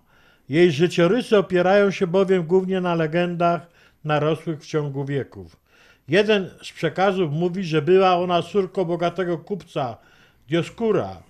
Jej 0.48 0.72
życiorysy 0.72 1.38
opierają 1.38 1.90
się 1.90 2.06
bowiem 2.06 2.46
głównie 2.46 2.80
na 2.80 2.94
legendach 2.94 3.66
narosłych 4.04 4.60
w 4.60 4.66
ciągu 4.66 5.04
wieków. 5.04 5.56
Jeden 6.08 6.50
z 6.62 6.72
przekazów 6.72 7.32
mówi, 7.32 7.64
że 7.64 7.82
była 7.82 8.16
ona 8.16 8.42
córką 8.42 8.84
bogatego 8.84 9.38
kupca 9.38 9.96
Dioskura. 10.48 11.22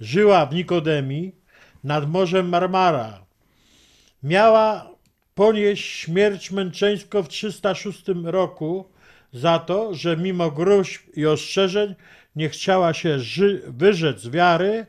Żyła 0.00 0.46
w 0.46 0.54
Nikodemii 0.54 1.34
nad 1.84 2.10
Morzem 2.10 2.48
Marmara. 2.48 3.24
Miała 4.22 4.90
ponieść 5.34 5.84
śmierć 5.84 6.50
męczeńską 6.50 7.22
w 7.22 7.28
306 7.28 8.04
roku 8.24 8.84
za 9.32 9.58
to, 9.58 9.94
że 9.94 10.16
mimo 10.16 10.50
gruźb 10.50 11.02
i 11.16 11.26
ostrzeżeń 11.26 11.94
nie 12.38 12.48
chciała 12.48 12.94
się 12.94 13.18
ży- 13.18 13.62
wyrzec 13.66 14.28
wiary 14.28 14.86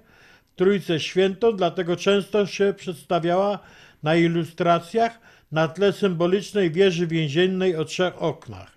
w 0.54 0.56
Trójcę 0.56 1.00
Świętą, 1.00 1.52
dlatego 1.52 1.96
często 1.96 2.46
się 2.46 2.74
przedstawiała 2.78 3.60
na 4.04 4.16
ilustracjach 4.16 5.20
na 5.52 5.68
tle 5.68 5.94
symbolicznej 5.94 6.72
wieży 6.72 7.08
więziennej 7.08 7.76
o 7.76 7.86
trzech 7.86 8.24
oknach. 8.24 8.72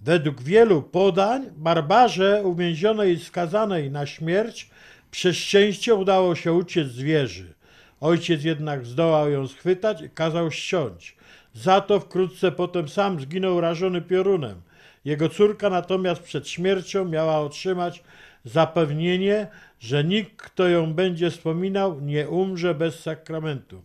Według 0.00 0.42
wielu 0.42 0.82
podań 0.82 1.46
Barbarze 1.56 2.42
uwięzionej 2.44 3.14
i 3.14 3.20
skazanej 3.20 3.90
na 3.90 4.06
śmierć 4.06 4.70
przez 5.10 5.36
szczęście 5.36 5.94
udało 5.94 6.34
się 6.34 6.52
uciec 6.52 6.88
z 6.88 6.98
wieży. 6.98 7.54
Ojciec 8.00 8.44
jednak 8.44 8.86
zdołał 8.86 9.30
ją 9.30 9.48
schwytać 9.48 10.02
i 10.02 10.10
kazał 10.10 10.50
ściąć. 10.50 11.16
Za 11.54 11.80
to 11.80 12.00
wkrótce 12.00 12.52
potem 12.52 12.88
sam 12.88 13.20
zginął 13.20 13.60
rażony 13.60 14.02
piorunem. 14.02 14.60
Jego 15.06 15.28
córka 15.28 15.70
natomiast 15.70 16.22
przed 16.22 16.48
śmiercią 16.48 17.04
miała 17.04 17.38
otrzymać 17.38 18.02
zapewnienie, 18.44 19.46
że 19.78 20.04
nikt, 20.04 20.36
kto 20.36 20.68
ją 20.68 20.94
będzie 20.94 21.30
wspominał, 21.30 22.00
nie 22.00 22.28
umrze 22.28 22.74
bez 22.74 23.00
sakramentów. 23.00 23.84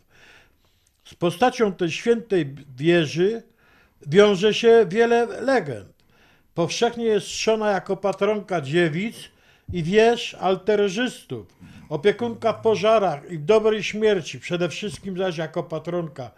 Z 1.06 1.14
postacią 1.14 1.74
tej 1.74 1.92
świętej 1.92 2.56
wieży 2.78 3.44
wiąże 4.08 4.54
się 4.54 4.86
wiele 4.90 5.26
legend. 5.26 5.90
Powszechnie 6.54 7.06
jest 7.06 7.28
czczona 7.28 7.72
jako 7.72 7.98
patronka 7.98 8.62
dziewic 8.62 9.16
i 9.74 9.84
wież 9.84 10.34
alterżystów, 10.34 11.48
opiekunka 11.90 12.54
w 12.54 12.62
pożarach 12.62 13.32
i 13.32 13.38
w 13.38 13.46
dobrej 13.46 13.84
śmierci, 13.84 14.40
przede 14.40 14.70
wszystkim 14.70 15.18
zaś 15.18 15.38
jako 15.38 15.64
patronka 15.64 16.32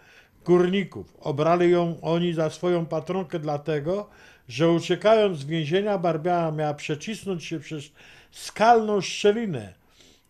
górników. 0.46 1.18
Obrali 1.20 1.72
ją 1.72 1.98
oni 2.02 2.34
za 2.34 2.50
swoją 2.50 2.86
patronkę 2.86 3.40
dlatego, 3.40 4.10
że 4.48 4.72
uciekając 4.72 5.40
z 5.40 5.46
więzienia 5.46 5.98
Barbiana 5.98 6.52
miała 6.52 6.74
przecisnąć 6.74 7.46
się 7.46 7.60
przez 7.60 7.84
skalną 8.32 9.02
szczelinę. 9.02 9.74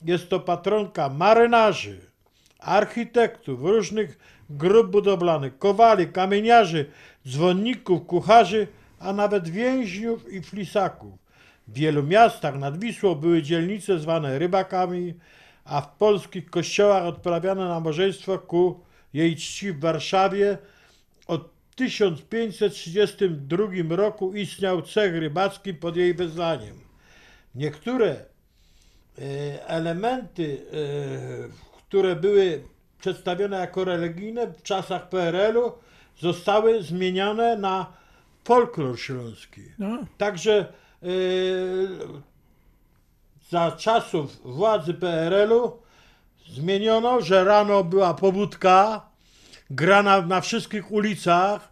Jest 0.06 0.30
to 0.30 0.40
patronka 0.40 1.10
marynarzy, 1.10 2.00
architektów, 2.60 3.62
różnych 3.62 4.18
grup 4.50 4.92
budowlanych, 4.92 5.58
kowali, 5.58 6.08
kamieniarzy, 6.08 6.86
dzwonników, 7.28 8.06
kucharzy, 8.06 8.68
a 9.00 9.14
nawet 9.14 9.50
więźniów 9.50 10.34
i 10.34 10.42
flisaków. 10.42 11.14
W 11.68 11.74
wielu 11.74 12.04
miastach 12.04 12.56
nad 12.60 12.80
Wisłą 12.80 13.16
były 13.16 13.42
dzielnice 13.42 14.00
zwane 14.00 14.40
rybakami, 14.40 15.14
a 15.66 15.82
w 15.82 15.90
polskich 15.90 16.50
kościołach 16.50 17.04
odprawiano 17.04 17.70
nabożeństwo 17.70 18.40
ku 18.40 18.80
jej 19.14 19.36
czci 19.36 19.72
w 19.72 19.80
Warszawie. 19.80 20.58
Od 21.74 21.78
1532 21.78 23.96
roku 23.96 24.34
istniał 24.34 24.82
cech 24.82 25.14
rybacki 25.14 25.74
pod 25.74 25.98
jej 25.98 26.14
wezwaniem. 26.14 26.80
Niektóre 27.56 28.16
e, 28.16 28.26
elementy, 29.68 30.62
e, 30.62 30.66
które 31.78 32.16
były 32.16 32.64
przedstawione 33.00 33.60
jako 33.60 33.84
religijne 33.84 34.48
w 34.48 34.64
czasach 34.64 35.10
PRL-u, 35.10 35.72
zostały 36.20 36.84
zmienione 36.84 37.58
na 37.58 37.94
folklor 38.44 39.00
śląski. 39.00 39.62
No. 39.80 39.98
Także 40.18 40.74
e, 41.04 41.08
za 43.50 43.72
czasów 43.72 44.42
władzy 44.44 44.94
PRL-u 44.94 45.78
zmieniono, 46.48 47.22
że 47.22 47.44
rano 47.44 47.84
była 47.84 48.14
pobudka, 48.14 49.13
grana 49.76 50.22
na 50.22 50.42
wszystkich 50.42 50.92
ulicach 50.92 51.72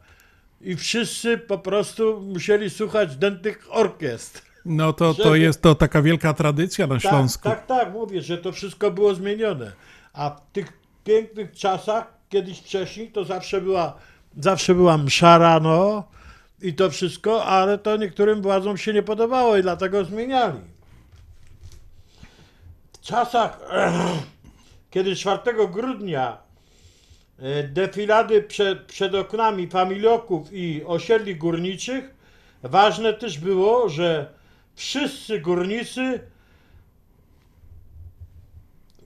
i 0.62 0.76
wszyscy 0.76 1.38
po 1.38 1.58
prostu 1.58 2.22
musieli 2.22 2.70
słuchać 2.70 3.16
dętych 3.16 3.68
orkiestr. 3.70 4.41
No 4.66 4.93
to, 4.93 5.14
to 5.14 5.24
Żeby- 5.24 5.39
jest 5.39 5.62
to 5.62 5.76
taka 5.76 6.02
wielka 6.02 6.34
tradycja 6.34 6.88
na 6.88 6.99
Śląsku. 6.99 7.43
Tak, 7.43 7.68
tak, 7.68 7.80
tak, 7.80 7.93
mówię, 7.93 8.22
że 8.22 8.38
to 8.38 8.52
wszystko 8.52 8.91
było 8.91 9.16
zmienione. 9.16 9.72
A 10.14 10.30
w 10.30 10.52
tych 10.52 10.74
pięknych 11.04 11.52
czasach, 11.52 12.14
kiedyś 12.30 12.60
wcześniej, 12.60 13.12
to 13.12 13.26
zawsze 13.26 13.62
była, 13.62 13.97
zawsze 14.38 14.76
była 14.76 14.97
msza 14.97 15.38
rano 15.38 16.04
i 16.62 16.74
to 16.74 16.89
wszystko, 16.89 17.45
ale 17.45 17.78
to 17.78 17.97
niektórym 17.97 18.41
władzom 18.41 18.78
się 18.78 18.93
nie 18.93 19.04
podobało 19.04 19.58
i 19.58 19.62
dlatego 19.62 20.06
zmieniali. 20.06 20.60
W 22.93 22.99
czasach, 22.99 23.60
kiedy 24.91 25.16
4 25.16 25.68
grudnia 25.72 26.51
defilady 27.74 28.42
przed, 28.42 28.82
przed 28.86 29.16
oknami 29.16 29.68
familioków 29.68 30.54
i 30.54 30.84
osiedli 30.86 31.36
górniczych, 31.36 32.16
ważne 32.64 33.14
też 33.14 33.39
było, 33.39 33.89
że 33.89 34.34
wszyscy 34.76 35.39
górnicy 35.39 36.20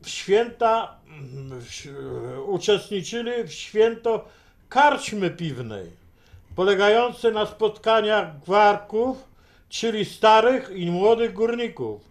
w 0.01 0.09
święta 0.09 0.97
mm, 1.07 1.61
w- 1.61 2.43
uczestniczyli 2.47 3.31
w 3.43 3.51
święto 3.51 4.25
karczmy 4.69 5.29
piwnej, 5.29 5.89
polegające 6.55 7.31
na 7.31 7.45
spotkaniach 7.45 8.39
gwarków, 8.39 9.17
czyli 9.69 10.05
starych 10.05 10.71
i 10.75 10.91
młodych 10.91 11.33
górników. 11.33 12.01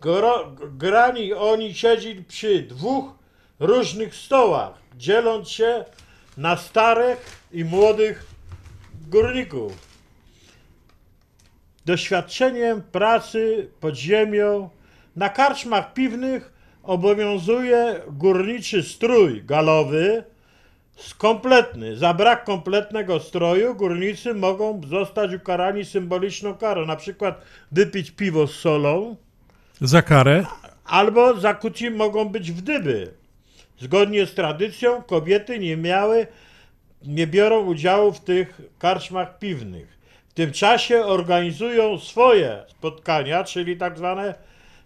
Gro, 0.00 0.52
grani 0.56 1.32
oni 1.32 1.74
siedzieli 1.74 2.24
przy 2.24 2.62
dwóch 2.62 3.23
różnych 3.60 4.14
stołach, 4.14 4.72
dzieląc 4.96 5.48
się 5.48 5.84
na 6.36 6.56
starych 6.56 7.40
i 7.52 7.64
młodych 7.64 8.26
górników. 9.08 9.72
Doświadczeniem 11.86 12.82
pracy 12.82 13.68
pod 13.80 13.96
ziemią 13.96 14.68
na 15.16 15.28
karczmach 15.28 15.92
piwnych 15.92 16.52
obowiązuje 16.82 18.00
górniczy 18.08 18.82
strój 18.82 19.42
galowy, 19.44 20.24
kompletny. 21.18 21.96
Za 21.96 22.14
brak 22.14 22.44
kompletnego 22.44 23.20
stroju 23.20 23.74
górnicy 23.74 24.34
mogą 24.34 24.80
zostać 24.88 25.34
ukarani 25.34 25.84
symboliczną 25.84 26.54
karą, 26.54 26.86
na 26.86 26.96
przykład 26.96 27.42
wypić 27.72 28.10
piwo 28.10 28.46
z 28.46 28.54
solą, 28.54 29.16
Za 29.80 30.02
karę. 30.02 30.46
albo 30.84 31.40
zakuci 31.40 31.90
mogą 31.90 32.24
być 32.24 32.52
wdyby. 32.52 33.14
Zgodnie 33.78 34.26
z 34.26 34.34
tradycją 34.34 35.02
kobiety 35.02 35.58
nie 35.58 35.76
miały, 35.76 36.26
nie 37.02 37.26
biorą 37.26 37.64
udziału 37.64 38.12
w 38.12 38.20
tych 38.20 38.60
karczmach 38.78 39.38
piwnych. 39.38 39.98
W 40.28 40.34
tym 40.34 40.52
czasie 40.52 41.04
organizują 41.04 41.98
swoje 41.98 42.64
spotkania, 42.68 43.44
czyli 43.44 43.76
tak 43.76 43.98
zwane 43.98 44.34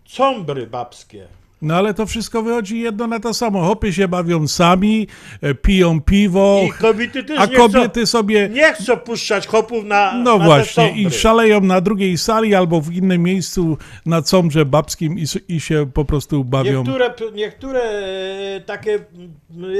combry 0.04 0.66
babskie. 0.66 1.28
No 1.62 1.74
ale 1.74 1.94
to 1.94 2.06
wszystko 2.06 2.42
wychodzi 2.42 2.80
jedno 2.80 3.06
na 3.06 3.20
to 3.20 3.34
samo. 3.34 3.64
Hopy 3.64 3.92
się 3.92 4.08
bawią 4.08 4.48
sami, 4.48 5.06
e, 5.42 5.54
piją 5.54 6.00
piwo, 6.00 6.62
I 6.66 6.72
kobiety 6.72 7.24
też 7.24 7.38
a 7.38 7.46
nie 7.46 7.56
kobiety 7.56 8.00
chcą, 8.00 8.06
sobie... 8.06 8.48
nie 8.48 8.72
chcą 8.72 8.96
puszczać 8.96 9.46
hopów 9.46 9.84
na, 9.84 10.12
No 10.12 10.38
na 10.38 10.44
właśnie, 10.44 10.90
i 10.90 11.10
szaleją 11.10 11.60
na 11.60 11.80
drugiej 11.80 12.18
sali 12.18 12.54
albo 12.54 12.80
w 12.80 12.92
innym 12.92 13.22
miejscu 13.22 13.78
na 14.06 14.22
comrze 14.22 14.64
babskim 14.64 15.18
i, 15.18 15.24
i 15.48 15.60
się 15.60 15.90
po 15.94 16.04
prostu 16.04 16.44
bawią. 16.44 16.84
Niektóre, 16.84 17.14
niektóre 17.34 17.80
e, 17.80 18.60
takie, 18.60 18.98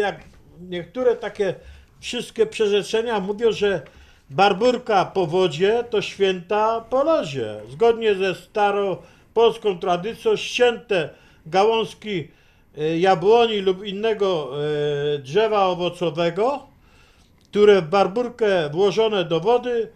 jak, 0.01 0.21
niektóre 0.61 1.17
takie 1.17 1.55
wszystkie 2.01 2.47
przerzeczenia 2.47 3.21
mówią, 3.21 3.53
że 3.53 3.83
barburka 4.31 5.05
po 5.05 5.27
wodzie 5.27 5.85
to 5.91 6.03
święta 6.03 6.81
po 6.81 7.05
lozie. 7.05 7.61
Zgodnie 7.71 8.15
ze 8.15 8.35
staropolską 8.35 9.79
tradycją 9.79 10.37
ścięte 10.37 11.09
gałązki 11.51 12.29
e, 12.79 12.99
jabłoni 12.99 13.61
lub 13.61 13.85
innego 13.85 14.51
e, 15.15 15.19
drzewa 15.19 15.67
owocowego, 15.67 16.67
które 17.45 17.83
w 17.83 17.89
barburkę 17.89 18.71
włożone 18.71 19.25
do 19.25 19.41
wody 19.41 19.93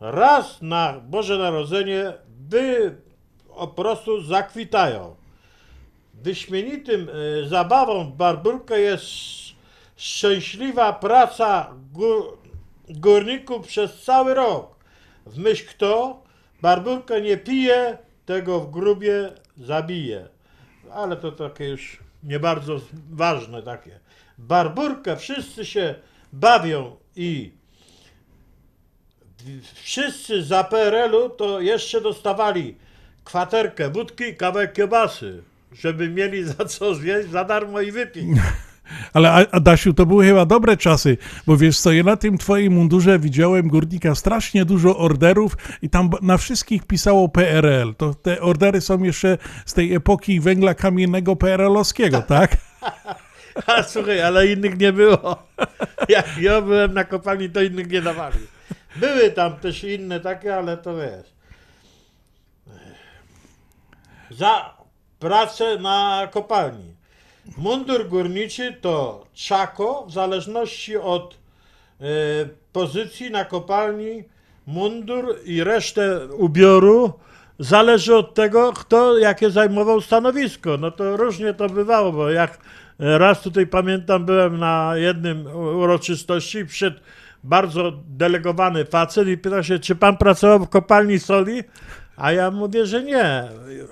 raz 0.00 0.62
na 0.62 1.00
Boże 1.08 1.38
Narodzenie 1.38 2.12
by 2.28 2.96
po 3.56 3.68
prostu 3.68 4.20
zakwitają. 4.20 5.16
Wyśmienitym 6.14 7.08
e, 7.08 7.48
zabawą 7.48 8.04
w 8.04 8.12
barburkę 8.12 8.80
jest 8.80 9.06
szczęśliwa 9.96 10.92
praca 10.92 11.74
gór, 11.92 12.38
górników 12.88 13.66
przez 13.66 14.02
cały 14.02 14.34
rok. 14.34 14.76
W 15.26 15.38
myśl 15.38 15.66
kto 15.68 16.22
barburkę 16.62 17.20
nie 17.20 17.36
pije, 17.36 17.98
tego 18.26 18.60
w 18.60 18.70
grubie 18.70 19.32
zabije. 19.56 20.28
Ale 20.96 21.16
to 21.16 21.32
takie 21.32 21.68
już 21.68 21.98
nie 22.22 22.40
bardzo 22.40 22.80
ważne 23.10 23.62
takie. 23.62 24.00
Barburkę 24.38 25.16
wszyscy 25.16 25.64
się 25.64 25.94
bawią 26.32 26.96
i 27.16 27.52
wszyscy 29.74 30.42
za 30.42 30.64
PRL-u 30.64 31.30
to 31.30 31.60
jeszcze 31.60 32.00
dostawali 32.00 32.76
kwaterkę 33.24 33.90
wódki 33.90 34.36
kawałek 34.36 34.72
kiełbasy, 34.72 35.42
żeby 35.72 36.08
mieli 36.08 36.44
za 36.44 36.64
co 36.64 36.94
zjeść 36.94 37.30
za 37.30 37.44
darmo 37.44 37.80
i 37.80 37.92
wypić. 37.92 38.38
Ale 39.12 39.30
Adasiu, 39.50 39.94
to 39.94 40.06
były 40.06 40.26
chyba 40.26 40.46
dobre 40.46 40.76
czasy, 40.76 41.16
bo 41.46 41.56
wiesz 41.56 41.80
co, 41.80 41.92
ja 41.92 42.02
na 42.02 42.16
tym 42.16 42.38
twoim 42.38 42.72
mundurze 42.72 43.18
widziałem 43.18 43.68
górnika 43.68 44.14
strasznie 44.14 44.64
dużo 44.64 44.98
orderów 44.98 45.56
i 45.82 45.90
tam 45.90 46.10
na 46.22 46.36
wszystkich 46.36 46.86
pisało 46.86 47.28
PRL. 47.28 47.94
To 47.94 48.14
te 48.14 48.40
ordery 48.40 48.80
są 48.80 49.02
jeszcze 49.02 49.38
z 49.66 49.74
tej 49.74 49.94
epoki 49.94 50.40
węgla 50.40 50.74
kamiennego 50.74 51.36
PRL-owskiego, 51.36 52.22
tak? 52.22 52.56
A 53.66 53.82
słuchaj, 53.82 54.22
ale 54.22 54.46
innych 54.46 54.78
nie 54.78 54.92
było. 54.92 55.42
Jak 56.08 56.38
ja 56.38 56.60
byłem 56.60 56.94
na 56.94 57.04
kopalni, 57.04 57.50
to 57.50 57.62
innych 57.62 57.90
nie 57.90 58.02
dawali. 58.02 58.38
Były 58.96 59.30
tam 59.30 59.56
też 59.56 59.84
inne 59.84 60.20
takie, 60.20 60.56
ale 60.56 60.76
to 60.76 60.96
wiesz. 60.96 61.36
Za 64.30 64.74
pracę 65.18 65.78
na 65.78 66.28
kopalni. 66.30 66.95
Mundur 67.56 68.08
górniczy 68.08 68.76
to 68.80 69.26
czako, 69.34 70.06
w 70.08 70.12
zależności 70.12 70.96
od 70.96 71.34
e, 72.00 72.04
pozycji 72.72 73.30
na 73.30 73.44
kopalni, 73.44 74.24
mundur 74.66 75.36
i 75.44 75.64
resztę 75.64 76.26
ubioru 76.26 77.12
zależy 77.58 78.16
od 78.16 78.34
tego, 78.34 78.72
kto 78.72 79.18
jakie 79.18 79.50
zajmował 79.50 80.00
stanowisko. 80.00 80.76
No 80.76 80.90
to 80.90 81.16
różnie 81.16 81.54
to 81.54 81.68
bywało, 81.68 82.12
bo 82.12 82.30
jak 82.30 82.58
raz 82.98 83.42
tutaj 83.42 83.66
pamiętam, 83.66 84.24
byłem 84.24 84.58
na 84.58 84.92
jednym 84.96 85.46
uroczystości 85.56 86.58
i 86.58 86.66
przyszedł 86.66 87.00
bardzo 87.44 87.92
delegowany 88.08 88.84
facet 88.84 89.28
i 89.28 89.38
pyta 89.38 89.62
się, 89.62 89.78
czy 89.78 89.96
pan 89.96 90.16
pracował 90.16 90.58
w 90.58 90.68
kopalni 90.68 91.18
soli? 91.18 91.62
A 92.16 92.32
ja 92.32 92.50
mówię, 92.50 92.86
że 92.86 93.02
nie. 93.02 93.44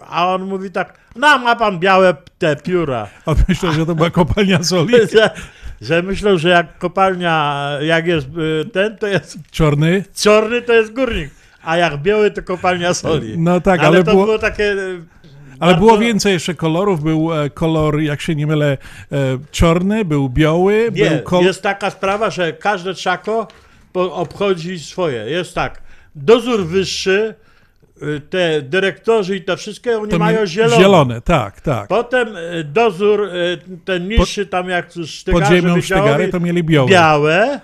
A 0.08 0.34
on 0.34 0.42
mówi 0.44 0.70
tak, 0.70 0.98
no 1.16 1.38
ma 1.38 1.56
pan 1.56 1.78
białe 1.78 2.14
te 2.38 2.56
pióra. 2.56 3.08
A 3.26 3.34
myślę, 3.48 3.72
że 3.72 3.86
to 3.86 3.94
była 3.94 4.10
kopalnia 4.10 4.62
soli. 4.62 4.94
że, 5.12 5.30
że 5.80 6.02
myślą, 6.02 6.38
że 6.38 6.48
jak 6.48 6.78
kopalnia, 6.78 7.68
jak 7.80 8.06
jest 8.06 8.26
y, 8.26 8.64
ten, 8.70 8.96
to 8.98 9.06
jest 9.06 9.38
Czarny? 9.50 10.04
czarny, 10.14 10.62
to 10.62 10.72
jest 10.72 10.92
górnik. 10.92 11.30
A 11.62 11.76
jak 11.76 12.02
biały, 12.02 12.30
to 12.30 12.42
kopalnia 12.42 12.94
soli. 12.94 13.38
No 13.38 13.60
tak, 13.60 13.80
ale, 13.80 13.88
ale 13.88 14.04
to 14.04 14.10
było- 14.10 14.24
było, 14.24 14.38
takie... 14.38 14.64
y, 14.72 15.02
Ale 15.60 15.72
bardzo- 15.72 15.86
było 15.86 15.98
więcej 15.98 16.32
jeszcze 16.32 16.54
kolorów. 16.54 17.02
Był 17.02 17.34
e, 17.42 17.50
kolor, 17.50 18.00
jak 18.00 18.20
się 18.20 18.34
nie 18.34 18.46
mylę, 18.46 18.78
e, 19.12 19.16
czarny, 19.50 20.04
był 20.04 20.28
biały, 20.28 20.88
Nie, 20.92 21.10
był 21.10 21.22
kolor... 21.22 21.44
jest 21.44 21.62
taka 21.62 21.90
sprawa, 21.90 22.30
że 22.30 22.52
każde 22.52 22.94
czako 22.94 23.48
po- 23.92 24.14
obchodzi 24.14 24.78
swoje. 24.78 25.16
Jest 25.30 25.54
tak, 25.54 25.82
dozór 26.14 26.66
wyższy, 26.66 27.34
te 28.30 28.62
dyrektorzy 28.62 29.36
i 29.36 29.42
te 29.42 29.56
wszystkie, 29.56 29.98
oni 29.98 30.10
To 30.10 30.18
mają 30.18 30.46
zielone. 30.46 30.76
zielone, 30.76 31.20
tak, 31.20 31.60
tak. 31.60 31.88
Potem 31.88 32.36
y, 32.36 32.64
dozór, 32.64 33.20
y, 33.24 33.58
ten 33.84 34.08
niższy 34.08 34.46
tam 34.46 34.68
jak 34.68 34.86
sztygarze 35.06 35.44
pod 35.44 35.54
ziemią 35.56 35.74
wydziałowi, 35.74 35.82
sztygary 36.10 36.28
to 36.28 36.40
mieli 36.40 36.64
białe. 36.64 36.88
białe. 36.88 37.60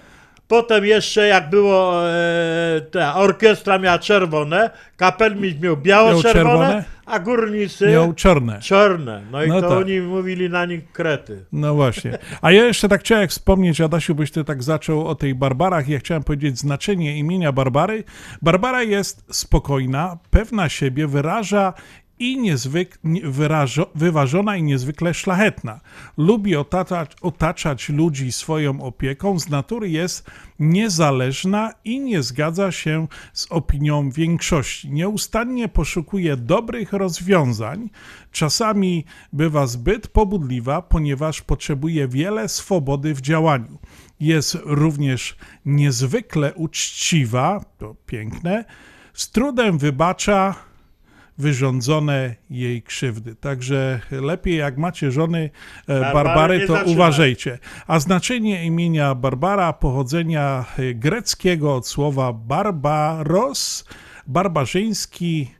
Potem 0.50 0.84
jeszcze 0.84 1.26
jak 1.26 1.50
było, 1.50 2.08
e, 2.08 2.80
ta 2.90 3.14
orkiestra 3.16 3.78
miała 3.78 3.98
czerwone, 3.98 4.70
kapelmistrz 4.96 5.60
miał 5.62 5.76
biało-czerwone, 5.76 6.32
czerwone, 6.32 6.84
a 7.06 7.18
górnicy 7.18 7.88
Miał 7.88 8.12
czarne. 8.12 8.60
czarne. 8.60 9.22
No 9.32 9.44
i 9.44 9.48
No 9.48 9.60
to 9.60 9.68
tak. 9.68 9.78
oni 9.78 10.00
mówili 10.00 10.50
na 10.50 10.64
nich 10.66 10.92
krety. 10.92 11.44
No 11.52 11.74
właśnie. 11.74 12.18
A 12.42 12.52
ja 12.52 12.64
jeszcze 12.64 12.88
tak 12.88 13.00
chciałem 13.00 13.28
wspomnieć, 13.28 13.80
Adasiu, 13.80 14.14
byś 14.14 14.30
ty 14.30 14.44
tak 14.44 14.62
zaczął 14.62 15.06
o 15.08 15.14
tej 15.14 15.34
Barbarach. 15.34 15.88
Ja 15.88 15.98
chciałem 15.98 16.22
powiedzieć 16.22 16.58
znaczenie 16.58 17.18
imienia 17.18 17.52
Barbary. 17.52 18.04
Barbara 18.42 18.82
jest 18.82 19.24
spokojna, 19.36 20.18
pewna 20.30 20.68
siebie, 20.68 21.06
wyraża 21.06 21.72
i 22.20 22.38
niezwyk, 22.40 22.98
nie- 23.04 23.20
wyrażo, 23.20 23.90
wyważona 23.94 24.56
i 24.56 24.62
niezwykle 24.62 25.14
szlachetna. 25.14 25.80
Lubi 26.16 26.56
otaczać, 26.56 27.12
otaczać 27.22 27.88
ludzi 27.88 28.32
swoją 28.32 28.82
opieką, 28.82 29.38
z 29.38 29.48
natury 29.48 29.90
jest 29.90 30.30
niezależna 30.58 31.72
i 31.84 32.00
nie 32.00 32.22
zgadza 32.22 32.72
się 32.72 33.06
z 33.32 33.46
opinią 33.52 34.10
większości. 34.10 34.90
Nieustannie 34.90 35.68
poszukuje 35.68 36.36
dobrych 36.36 36.92
rozwiązań, 36.92 37.90
czasami 38.32 39.04
bywa 39.32 39.66
zbyt 39.66 40.08
pobudliwa, 40.08 40.82
ponieważ 40.82 41.42
potrzebuje 41.42 42.08
wiele 42.08 42.48
swobody 42.48 43.14
w 43.14 43.20
działaniu. 43.20 43.78
Jest 44.20 44.58
również 44.64 45.36
niezwykle 45.64 46.54
uczciwa, 46.54 47.64
to 47.78 47.94
piękne, 48.06 48.64
z 49.12 49.30
trudem 49.30 49.78
wybacza 49.78 50.69
wyrządzone 51.40 52.34
jej 52.50 52.82
krzywdy. 52.82 53.34
Także 53.34 54.00
lepiej 54.10 54.56
jak 54.56 54.78
macie 54.78 55.10
żony 55.10 55.50
e, 55.86 56.00
Barbary 56.00 56.66
to 56.66 56.78
uważajcie. 56.84 57.58
A 57.86 58.00
znaczenie 58.00 58.64
imienia 58.64 59.14
Barbara 59.14 59.72
pochodzenia 59.72 60.64
e, 60.78 60.94
greckiego 60.94 61.74
od 61.74 61.88
słowa 61.88 62.32
barbaros, 62.32 63.84
barbarzyński, 64.26 65.50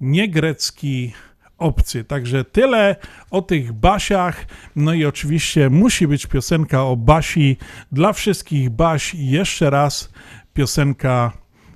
niegrecki 0.00 1.12
obcy. 1.58 2.04
Także 2.04 2.44
tyle 2.44 2.96
o 3.30 3.42
tych 3.42 3.72
Basiach. 3.72 4.46
No 4.76 4.94
i 4.94 5.04
oczywiście 5.04 5.70
musi 5.70 6.08
być 6.08 6.26
piosenka 6.26 6.84
o 6.84 6.96
Basi 6.96 7.56
dla 7.92 8.12
wszystkich 8.12 8.70
Baś. 8.70 9.14
I 9.14 9.30
jeszcze 9.30 9.70
raz 9.70 10.12
piosenka, 10.54 11.32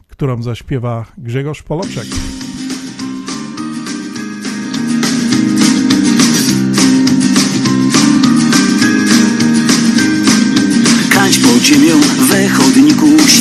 którą 0.09 0.43
zaśpiewa 0.43 1.05
Grzegorz 1.19 1.63
Poloczek. 1.63 2.07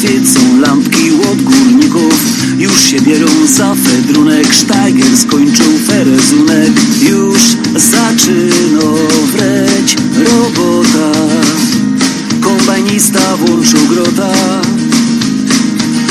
Świecą 0.03 0.59
lampki 0.59 1.11
od 1.11 1.41
górników 1.41 2.13
Już 2.57 2.81
się 2.81 3.01
bierą 3.01 3.27
za 3.47 3.75
fedrunek. 3.75 4.53
Sztajger 4.53 5.17
skończył 5.17 5.77
ferezunek. 5.87 6.71
Już 7.01 7.39
zaczyno 7.75 8.93
wreć 9.31 9.97
robota. 10.15 11.19
Kombajnista 12.41 13.37
włączył 13.37 13.79
grota. 13.89 14.31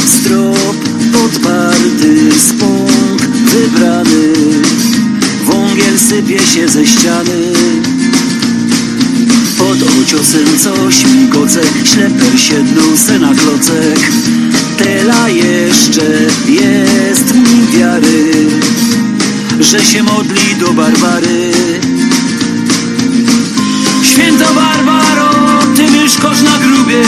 Strop 0.07 0.77
podparty, 1.13 2.33
spąk 2.39 3.23
wybrany. 3.23 4.33
Wągiel 5.45 5.99
sypie 5.99 6.39
się 6.39 6.69
ze 6.69 6.87
ściany 6.87 7.53
pod 9.63 9.79
ociosem 9.83 10.59
coś 10.59 11.07
migoce 11.07 11.61
Śleper 11.85 12.41
siednął 12.41 12.97
se 12.97 13.19
na 13.19 13.35
klocek. 13.35 14.11
Tela 14.79 15.29
jeszcze 15.29 16.03
jest 16.49 17.35
mi 17.35 17.79
wiary 17.79 18.33
Że 19.61 19.81
się 19.85 20.03
modli 20.03 20.57
do 20.61 20.73
Barbary. 20.73 21.53
Święta 24.03 24.53
Barbaro, 24.55 25.59
ty 25.77 25.91
mieszkasz 25.91 26.43
na 26.43 26.59
grubie 26.59 27.03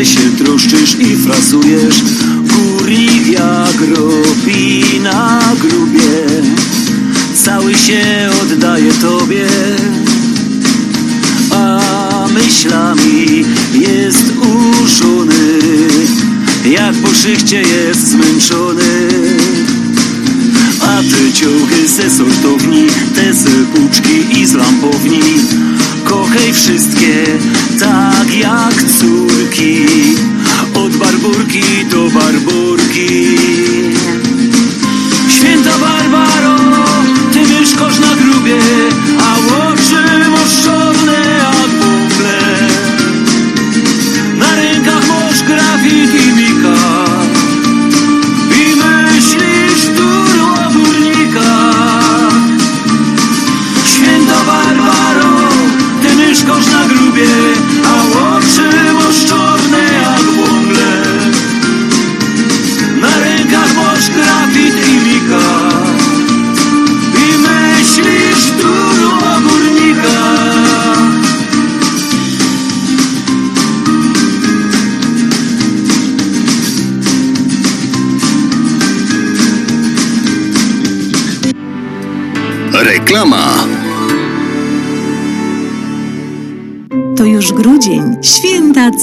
że 0.00 0.06
się 0.06 0.36
troszczysz 0.44 0.94
i 0.94 1.16
frasujesz. 1.16 2.02
Górnik 2.42 3.26
jak 3.26 3.80
robi 3.96 4.84
na 5.02 5.40
grubie, 5.60 6.42
cały 7.34 7.74
się 7.74 8.30
oddaje 8.42 8.92
Tobie. 8.92 9.46
A 11.50 12.26
myślami 12.34 13.44
jest 13.74 14.24
uszony, 14.38 15.58
jak 16.70 16.94
po 16.94 17.14
szychcie 17.14 17.62
jest 17.62 18.08
zmęczony. 18.08 19.08
A 20.80 21.02
te 21.02 21.32
ciuchy 21.32 21.88
ze 21.88 22.10
sortowni, 22.10 22.69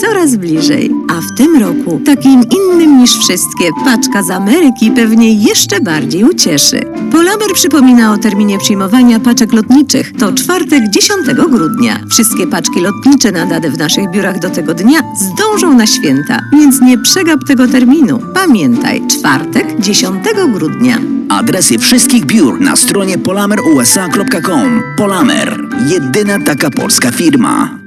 coraz 0.01 0.35
bliżej, 0.35 0.91
a 1.09 1.21
w 1.21 1.37
tym 1.37 1.61
roku 1.61 2.01
takim 2.05 2.41
innym 2.57 2.99
niż 2.99 3.11
wszystkie 3.11 3.69
paczka 3.85 4.23
z 4.23 4.29
Ameryki 4.29 4.91
pewnie 4.91 5.33
jeszcze 5.33 5.81
bardziej 5.81 6.23
ucieszy. 6.23 6.81
Polamer 7.11 7.53
przypomina 7.53 8.13
o 8.13 8.17
terminie 8.17 8.57
przyjmowania 8.57 9.19
paczek 9.19 9.53
lotniczych. 9.53 10.13
To 10.19 10.33
czwartek 10.33 10.89
10 10.89 11.25
grudnia. 11.49 11.99
Wszystkie 12.09 12.47
paczki 12.47 12.79
lotnicze 12.79 13.31
nadane 13.31 13.69
w 13.69 13.77
naszych 13.77 14.11
biurach 14.11 14.39
do 14.39 14.49
tego 14.49 14.73
dnia 14.73 14.99
zdążą 15.15 15.73
na 15.73 15.87
święta, 15.87 16.39
więc 16.53 16.81
nie 16.81 16.97
przegap 16.97 17.39
tego 17.47 17.67
terminu. 17.67 18.19
Pamiętaj, 18.33 19.07
czwartek 19.07 19.79
10 19.79 20.23
grudnia. 20.53 20.97
Adresy 21.29 21.79
wszystkich 21.79 22.25
biur 22.25 22.61
na 22.61 22.75
stronie 22.75 23.17
polamerusa.com. 23.17 24.81
Polamer. 24.97 25.67
Jedyna 25.89 26.39
taka 26.45 26.69
polska 26.69 27.11
firma. 27.11 27.86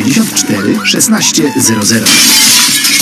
794 0.00 0.86
1600. 0.86 3.01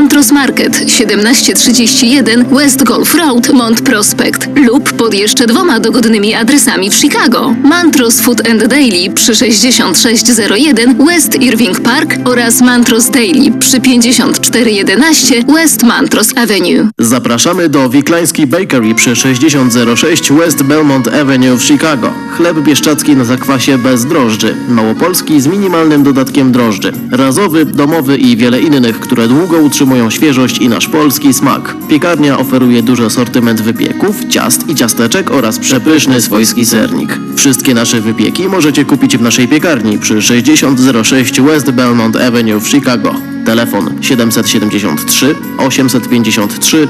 Mantros 0.00 0.32
Market 0.32 0.72
1731 0.72 2.44
West 2.50 2.84
Golf 2.84 3.14
Road, 3.14 3.52
Mont 3.52 3.80
Prospect 3.80 4.48
lub 4.56 4.92
pod 4.92 5.14
jeszcze 5.14 5.46
dwoma 5.46 5.80
dogodnymi 5.80 6.34
adresami 6.34 6.90
w 6.90 6.94
Chicago. 6.94 7.54
Mantros 7.64 8.20
Food 8.20 8.48
and 8.48 8.66
Daily 8.66 9.10
przy 9.14 9.34
6601 9.34 11.06
West 11.06 11.42
Irving 11.42 11.80
Park 11.80 12.14
oraz 12.24 12.60
Mantros 12.60 13.10
Daily 13.10 13.52
przy 13.58 13.80
5411 13.80 15.34
West 15.54 15.82
Mantros 15.82 16.36
Avenue. 16.36 16.88
Zapraszamy 16.98 17.68
do 17.68 17.90
Wiklański 17.90 18.46
Bakery 18.46 18.94
przy 18.94 19.16
6006 19.16 20.32
West 20.32 20.62
Belmont 20.62 21.08
Avenue 21.08 21.56
w 21.56 21.64
Chicago. 21.64 22.12
Chleb 22.36 22.58
bieszczacki 22.58 23.16
na 23.16 23.24
zakwasie 23.24 23.78
bez 23.78 24.06
drożdży. 24.06 24.54
Małopolski 24.68 25.40
z 25.40 25.46
minimalnym 25.46 26.02
dodatkiem 26.02 26.52
drożdży. 26.52 26.92
Razowy, 27.10 27.64
domowy 27.64 28.16
i 28.16 28.36
wiele 28.36 28.60
innych, 28.60 29.00
które 29.00 29.28
długo 29.28 29.58
utrzymują 29.58 29.89
świeżość 30.10 30.58
i 30.58 30.68
nasz 30.68 30.88
polski 30.88 31.34
smak. 31.34 31.74
Piekarnia 31.88 32.38
oferuje 32.38 32.82
duży 32.82 33.04
asortyment 33.04 33.60
wypieków, 33.60 34.16
ciast 34.28 34.68
i 34.68 34.74
ciasteczek 34.74 35.30
oraz 35.30 35.58
przepyszny 35.58 36.20
swojski 36.20 36.66
sernik. 36.66 37.18
Wszystkie 37.36 37.74
nasze 37.74 38.00
wypieki 38.00 38.48
możecie 38.48 38.84
kupić 38.84 39.16
w 39.16 39.22
naszej 39.22 39.48
piekarni 39.48 39.98
przy 39.98 40.22
6006 40.22 41.40
West 41.40 41.70
Belmont 41.70 42.16
Avenue 42.16 42.60
w 42.60 42.68
Chicago. 42.68 43.14
Telefon 43.44 43.98
773 44.00 45.34
853 45.58 46.88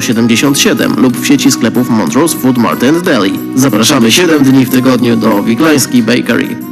0077 0.00 0.94
lub 0.96 1.20
w 1.20 1.26
sieci 1.26 1.50
sklepów 1.50 1.90
Montrose 1.90 2.38
Food 2.38 2.58
Mart 2.58 2.84
and 2.84 3.04
Deli. 3.04 3.38
Zapraszamy 3.54 4.12
7 4.12 4.44
dni 4.44 4.64
w 4.64 4.70
tygodniu 4.70 5.16
do 5.16 5.42
Wiklański 5.42 6.02
Bakery. 6.02 6.71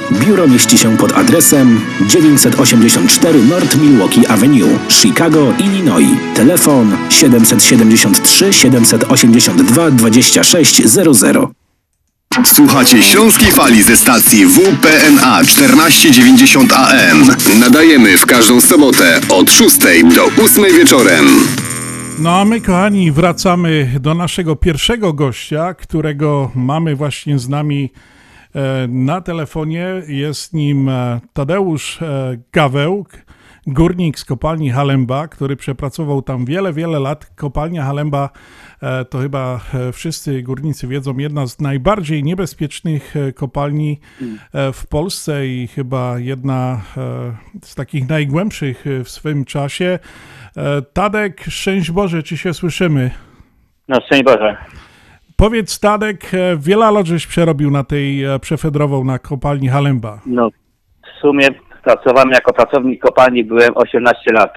Biuro 0.11 0.47
mieści 0.47 0.77
się 0.77 0.97
pod 0.97 1.17
adresem 1.17 1.81
984 2.07 3.39
North 3.43 3.75
Milwaukee 3.75 4.27
Avenue, 4.27 4.79
Chicago, 4.89 5.53
Illinois. 5.59 6.17
Telefon 6.35 6.97
773 7.09 8.53
782 8.53 9.91
2600. 9.91 11.37
Słuchacie 12.45 13.03
Śląskiej 13.03 13.51
Fali 13.51 13.83
ze 13.83 13.97
stacji 13.97 14.45
WPNA 14.45 15.43
1490 15.43 16.73
AM. 16.73 17.25
Nadajemy 17.59 18.17
w 18.17 18.25
każdą 18.25 18.61
sobotę 18.61 19.21
od 19.29 19.51
6 19.51 19.77
do 20.15 20.43
8 20.43 20.63
wieczorem. 20.77 21.25
No 22.19 22.39
a 22.39 22.45
my, 22.45 22.61
kochani, 22.61 23.11
wracamy 23.11 23.99
do 23.99 24.13
naszego 24.13 24.55
pierwszego 24.55 25.13
gościa, 25.13 25.73
którego 25.73 26.51
mamy 26.55 26.95
właśnie 26.95 27.39
z 27.39 27.49
nami 27.49 27.91
na 28.87 29.21
telefonie. 29.21 29.87
Jest 30.07 30.53
nim 30.53 30.89
e, 30.89 31.19
Tadeusz 31.33 32.01
e, 32.01 32.37
Gaweł, 32.51 33.05
górnik 33.67 34.19
z 34.19 34.25
kopalni 34.25 34.69
Halemba, 34.69 35.27
który 35.27 35.55
przepracował 35.55 36.21
tam 36.21 36.45
wiele, 36.45 36.73
wiele 36.73 36.99
lat. 36.99 37.31
Kopalnia 37.35 37.83
Halemba 37.85 38.29
e, 38.81 39.05
to 39.05 39.19
chyba 39.19 39.59
e, 39.73 39.91
wszyscy 39.91 40.41
górnicy 40.41 40.87
wiedzą, 40.87 41.17
jedna 41.17 41.47
z 41.47 41.59
najbardziej 41.59 42.23
niebezpiecznych 42.23 43.15
e, 43.15 43.33
kopalni 43.33 43.99
e, 44.53 44.71
w 44.73 44.87
Polsce 44.87 45.47
i 45.47 45.67
chyba 45.67 46.19
jedna 46.19 46.81
e, 46.97 47.33
z 47.63 47.75
takich 47.75 48.09
najgłębszych 48.09 48.87
e, 48.87 49.03
w 49.03 49.09
swym 49.09 49.45
czasie. 49.45 49.99
E, 50.57 50.81
Tadek, 50.81 51.43
szczęść 51.49 51.91
Boże, 51.91 52.23
czy 52.23 52.37
się 52.37 52.53
słyszymy? 52.53 53.11
No, 53.87 53.99
szczęść 54.05 54.23
Boże. 54.23 54.57
Powiedz, 55.41 55.79
Tadek, 55.79 56.33
e, 56.33 56.57
wiele 56.57 56.91
lat 56.91 57.05
żeś 57.05 57.27
przerobił 57.27 57.71
na 57.71 57.83
tej, 57.83 58.23
e, 58.23 58.39
przefedrował 58.39 59.03
na 59.03 59.19
kopalni 59.19 59.67
Halemba. 59.67 60.19
No, 60.25 60.49
w 61.03 61.21
sumie 61.21 61.47
pracowałem 61.83 62.29
jako 62.29 62.53
pracownik 62.53 63.01
kopalni, 63.01 63.43
byłem 63.43 63.77
18 63.77 64.33
lat. 64.33 64.53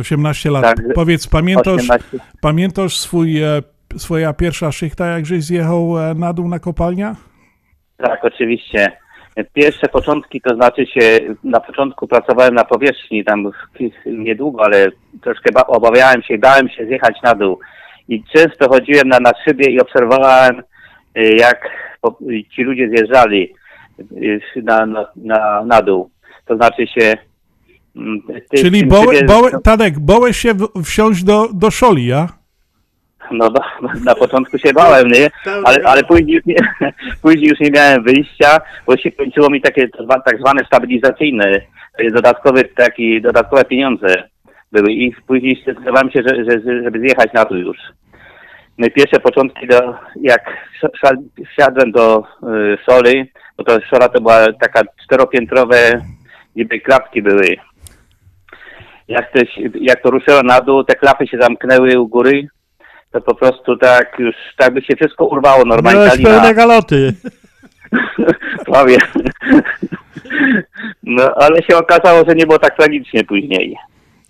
18 0.00 0.50
lat. 0.50 0.62
Tak, 0.62 0.76
Powiedz, 0.94 1.26
pamiętasz, 1.26 1.82
18. 1.82 2.18
pamiętasz 2.40 2.96
swój, 2.96 3.42
e, 3.42 3.62
swoja 3.96 4.32
pierwsza 4.32 4.72
szychta, 4.72 5.06
jak 5.06 5.26
żeś 5.26 5.44
zjechał 5.44 5.94
na 6.14 6.32
dół 6.32 6.48
na 6.48 6.58
kopalnia? 6.58 7.16
Tak, 7.96 8.24
oczywiście. 8.24 8.92
Pierwsze 9.52 9.88
początki, 9.88 10.40
to 10.40 10.54
znaczy 10.54 10.86
się, 10.86 11.20
na 11.44 11.60
początku 11.60 12.08
pracowałem 12.08 12.54
na 12.54 12.64
powierzchni, 12.64 13.24
tam 13.24 13.50
niedługo, 14.06 14.64
ale 14.64 14.86
troszkę 15.20 15.52
ba- 15.52 15.66
obawiałem 15.66 16.22
się, 16.22 16.38
bałem 16.38 16.68
się 16.68 16.86
zjechać 16.86 17.22
na 17.22 17.34
dół. 17.34 17.58
I 18.08 18.22
często 18.34 18.68
chodziłem 18.68 19.08
na, 19.08 19.20
na 19.20 19.32
szybie 19.44 19.70
i 19.70 19.80
obserwowałem, 19.80 20.62
y, 21.18 21.36
jak 21.38 21.68
ci 22.54 22.62
ludzie 22.62 22.88
zjeżdżali 22.88 23.54
y, 24.22 24.40
na, 24.62 24.86
na, 25.16 25.64
na, 25.64 25.82
dół. 25.82 26.10
To 26.44 26.56
znaczy 26.56 26.86
się... 26.86 27.14
mm, 27.96 28.22
ty- 28.50 28.58
Czyli 28.62 28.80
tym 28.80 28.88
bołe, 28.88 29.24
bołe, 29.24 29.50
Tadek, 29.64 29.98
bołeś 29.98 30.36
się 30.36 30.54
w- 30.54 30.82
wsiąść 30.84 31.24
do, 31.24 31.48
do 31.52 31.70
szoli, 31.70 32.06
ja? 32.06 32.28
No, 33.30 33.50
no 33.82 33.88
na 34.04 34.14
początku 34.14 34.58
się 34.58 34.72
bałem, 34.72 35.08
nie? 35.08 35.30
Ale, 35.64 35.78
ale 35.84 36.02
później, 36.04 36.34
już 36.36 36.46
nie, 36.46 36.56
później 37.22 37.48
już 37.48 37.60
nie 37.60 37.70
miałem 37.70 38.02
wyjścia, 38.02 38.58
bo 38.86 38.96
się 38.96 39.10
kończyło 39.10 39.50
mi 39.50 39.60
takie 39.60 39.88
tak 40.24 40.38
zwane 40.40 40.64
stabilizacyjne, 40.66 41.60
dodatkowe, 42.12 42.64
taki, 42.64 43.22
dodatkowe 43.22 43.64
pieniądze 43.64 44.28
były 44.72 44.92
i 44.92 45.14
później 45.26 45.62
zdecydowałem 45.62 46.10
się, 46.10 46.22
że, 46.26 46.44
że, 46.44 46.82
żeby 46.84 47.00
zjechać 47.00 47.32
na 47.32 47.44
dół 47.44 47.58
już. 47.58 47.78
No 48.78 48.86
i 48.86 48.90
pierwsze 48.90 49.20
początki, 49.20 49.66
do, 49.66 49.94
jak 50.20 50.42
wsi- 50.82 51.44
wsiadłem 51.52 51.92
do 51.92 52.18
y, 52.42 52.78
szoli, 52.90 53.32
bo 53.56 53.64
to 53.64 53.80
szola 53.80 54.08
to 54.08 54.20
była 54.20 54.52
taka 54.60 54.80
czteropiętrowe, 55.04 56.02
niby 56.56 56.80
klapki 56.80 57.22
były. 57.22 57.56
Jak, 59.08 59.32
jak 59.80 60.02
to 60.02 60.10
ruszyło 60.10 60.42
na 60.42 60.60
dół, 60.60 60.84
te 60.84 60.94
klapy 60.94 61.26
się 61.26 61.38
zamknęły 61.40 62.00
u 62.00 62.08
góry, 62.08 62.48
to 63.12 63.20
po 63.20 63.34
prostu 63.34 63.76
tak 63.76 64.18
już, 64.18 64.34
tak 64.56 64.74
by 64.74 64.82
się 64.82 64.96
wszystko 64.96 65.26
urwało 65.26 65.64
normalnie. 65.64 66.00
Miałeś 66.00 66.22
pełne 66.22 66.54
galoty. 66.54 67.14
Prawie. 68.66 68.96
No, 71.02 71.22
ale 71.36 71.62
się 71.62 71.76
okazało, 71.76 72.24
że 72.28 72.34
nie 72.34 72.46
było 72.46 72.58
tak 72.58 72.76
tragicznie 72.76 73.24
później. 73.24 73.76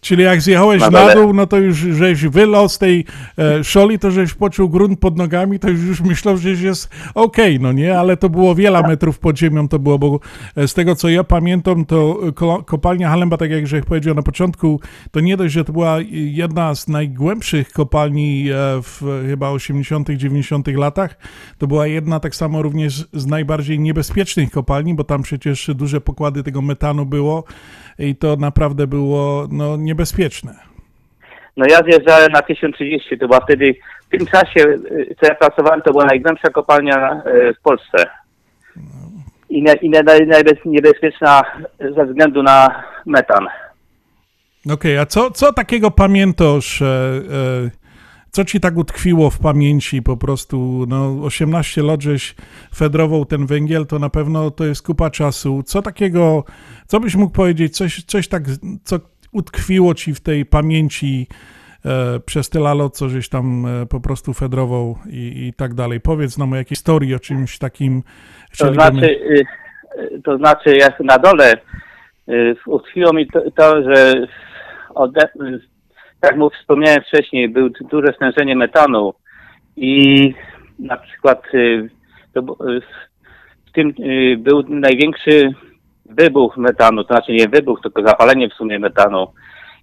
Czyli 0.01 0.23
jak 0.23 0.41
zjechałeś 0.43 0.81
Na 0.81 0.91
na 0.91 1.15
dół, 1.15 1.35
no 1.35 1.47
to 1.47 1.57
już 1.57 1.77
żeś 1.77 2.27
wylał 2.27 2.69
z 2.69 2.79
tej 2.79 3.05
e, 3.39 3.65
szoli, 3.65 3.99
to 3.99 4.11
żeś 4.11 4.35
poczuł 4.35 4.69
grunt 4.69 5.01
pod 5.01 5.17
nogami, 5.17 5.59
to 5.59 5.69
już, 5.69 5.81
już 5.81 6.01
myślał, 6.01 6.37
że 6.37 6.51
jest 6.51 6.91
okej, 7.15 7.61
no 7.61 7.73
nie? 7.73 7.99
Ale 7.99 8.17
to 8.17 8.29
było 8.29 8.55
wiele 8.55 8.83
metrów 8.83 9.19
pod 9.19 9.39
ziemią, 9.39 9.69
to 9.69 9.79
było, 9.79 9.99
bo 9.99 10.21
e, 10.57 10.69
z 10.69 10.75
tego 10.75 10.95
co 10.95 11.09
ja 11.09 11.25
pamiętam, 11.25 11.85
to 11.85 12.21
ko- 12.35 12.63
kopalnia 12.67 13.09
Halemba, 13.11 13.37
tak 13.37 13.51
jak 13.51 13.67
żeś 13.67 13.85
powiedział 13.85 14.15
na 14.15 14.23
początku, 14.23 14.81
to 15.11 15.21
nie 15.21 15.37
dość, 15.37 15.55
że 15.55 15.65
to 15.65 15.73
była 15.73 15.97
jedna 16.11 16.75
z 16.75 16.89
najgłębszych 16.89 17.73
kopalni 17.73 18.49
e, 18.51 18.55
w 18.83 19.23
chyba 19.29 19.51
80 19.51 20.11
90 20.11 20.67
latach, 20.69 21.17
to 21.59 21.67
była 21.67 21.87
jedna 21.87 22.21
tak 22.21 22.35
samo 22.35 22.63
również 22.63 23.09
z 23.13 23.27
najbardziej 23.27 23.81
niebezpiecznych 23.81 24.51
kopalni, 24.51 24.95
bo 24.95 25.05
tam 25.05 25.23
przecież 25.23 25.71
duże 25.75 26.01
pokłady 26.01 26.43
tego 26.43 26.63
metanu 26.63 27.07
było 27.07 27.45
i 27.99 28.17
to 28.17 28.37
naprawdę 28.37 28.87
było 28.87 29.49
no, 29.51 29.77
niebezpieczne. 29.77 30.55
No 31.57 31.67
ja 31.71 31.83
zjeżdżałem 31.83 32.33
na 32.33 32.43
1030, 32.43 33.19
to 33.19 33.29
była 33.29 33.41
wtedy, 33.41 33.75
w 34.07 34.11
tym 34.11 34.27
czasie, 34.27 34.61
y, 34.61 35.17
co 35.21 35.27
ja 35.27 35.35
pracowałem, 35.35 35.83
to 35.83 35.91
była 35.91 36.05
najgłębsza 36.05 36.51
kopalnia 36.51 37.23
y, 37.27 37.55
w 37.55 37.61
Polsce. 37.63 38.07
I, 39.51 39.63
ne, 39.63 39.75
i 39.75 39.91
ne, 39.91 40.03
niebezpieczna 40.65 41.43
ze 41.97 42.07
względu 42.07 42.43
na 42.43 42.85
metan. 43.07 43.47
Okej, 44.73 44.99
a 44.99 45.07
co, 45.07 45.31
co 45.31 45.53
takiego 45.53 45.91
pamiętasz, 45.91 46.83
e, 46.83 46.87
e, 46.87 47.71
co 48.31 48.45
ci 48.45 48.61
tak 48.61 48.77
utkwiło 48.77 49.31
w 49.31 49.39
pamięci 49.39 50.03
po 50.03 50.17
prostu, 50.17 50.85
no 50.89 51.25
18 51.25 51.83
lat 51.83 52.03
żeś 52.03 52.35
fedrował 52.75 53.25
ten 53.25 53.47
węgiel, 53.47 53.87
to 53.87 53.99
na 53.99 54.11
pewno 54.11 54.51
to 54.51 54.65
jest 54.65 54.87
kupa 54.87 55.11
czasu. 55.11 55.63
Co 55.63 55.83
takiego, 55.83 56.45
co 56.87 57.01
byś 57.01 57.17
mógł 57.17 57.33
powiedzieć, 57.33 57.77
coś, 57.77 58.05
coś 58.05 58.29
tak, 58.29 58.43
co 58.85 58.99
utkwiło 59.33 59.95
ci 59.95 60.15
w 60.15 60.21
tej 60.21 60.47
pamięci 60.47 61.27
e, 61.85 62.21
przez 62.21 62.51
tyle 62.51 62.75
lat, 62.75 62.97
co 62.97 63.09
żeś 63.09 63.29
tam 63.29 63.67
e, 63.67 63.87
po 63.87 64.01
prostu 64.01 64.35
fedrował 64.35 64.99
i, 65.11 65.47
i 65.47 65.53
tak 65.53 65.75
dalej. 65.75 66.01
Powiedz 66.01 66.39
nam 66.39 66.53
o 66.53 66.57
jakiejś 66.57 66.79
historii, 66.79 67.15
o 67.15 67.19
czymś 67.19 67.59
takim. 67.59 68.03
To 68.59 68.73
znaczy, 68.73 69.07
y, 69.07 69.47
to 70.25 70.39
znaczy 70.39 70.77
jak 70.77 71.01
na 71.01 71.19
dole 71.19 71.55
y, 72.29 72.57
utkwiło 72.67 73.13
mi 73.13 73.27
to, 73.27 73.51
to 73.51 73.83
że 73.83 74.27
ode, 74.95 75.29
jak 76.23 76.37
mu 76.37 76.51
wspomniałem 76.51 77.03
wcześniej, 77.03 77.49
był 77.49 77.71
duże 77.91 78.13
stężenie 78.13 78.57
metanu 78.57 79.15
i 79.77 80.35
na 80.79 80.97
przykład 80.97 81.43
y, 81.55 81.59
y, 81.59 82.81
w 83.67 83.73
tym 83.73 83.95
y, 84.01 84.37
był 84.39 84.63
największy 84.69 85.55
wybuch 86.05 86.57
metanu, 86.57 87.05
to 87.05 87.15
znaczy 87.15 87.33
nie 87.33 87.49
wybuch, 87.49 87.81
tylko 87.83 88.03
zapalenie 88.03 88.49
w 88.49 88.55
sumie 88.55 88.79
metanu. 88.79 89.27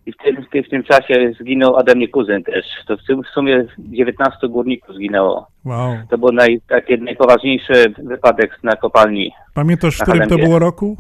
I 0.06 0.12
w 0.12 0.18
tym, 0.18 0.46
w 0.46 0.50
tym, 0.50 0.64
w 0.64 0.70
tym 0.70 0.84
czasie 0.84 1.34
zginął 1.40 1.76
ode 1.76 1.96
mnie 1.96 2.08
kuzyn 2.08 2.44
też. 2.44 2.66
To 2.88 2.98
w, 2.98 3.04
tym, 3.08 3.24
w 3.24 3.28
sumie 3.28 3.66
19 3.80 4.48
górników 4.48 4.96
zginęło. 4.96 5.48
Wow. 5.66 5.98
To 6.10 6.18
był 6.18 6.32
naj, 6.32 6.62
taki 6.68 7.02
najpoważniejszy 7.02 7.94
wypadek 7.98 8.60
na 8.64 8.76
kopalni. 8.76 9.32
Pamiętasz, 9.54 9.98
w 9.98 10.02
którym 10.02 10.30
to 10.30 10.38
było 10.38 10.60
roku? 10.60 10.98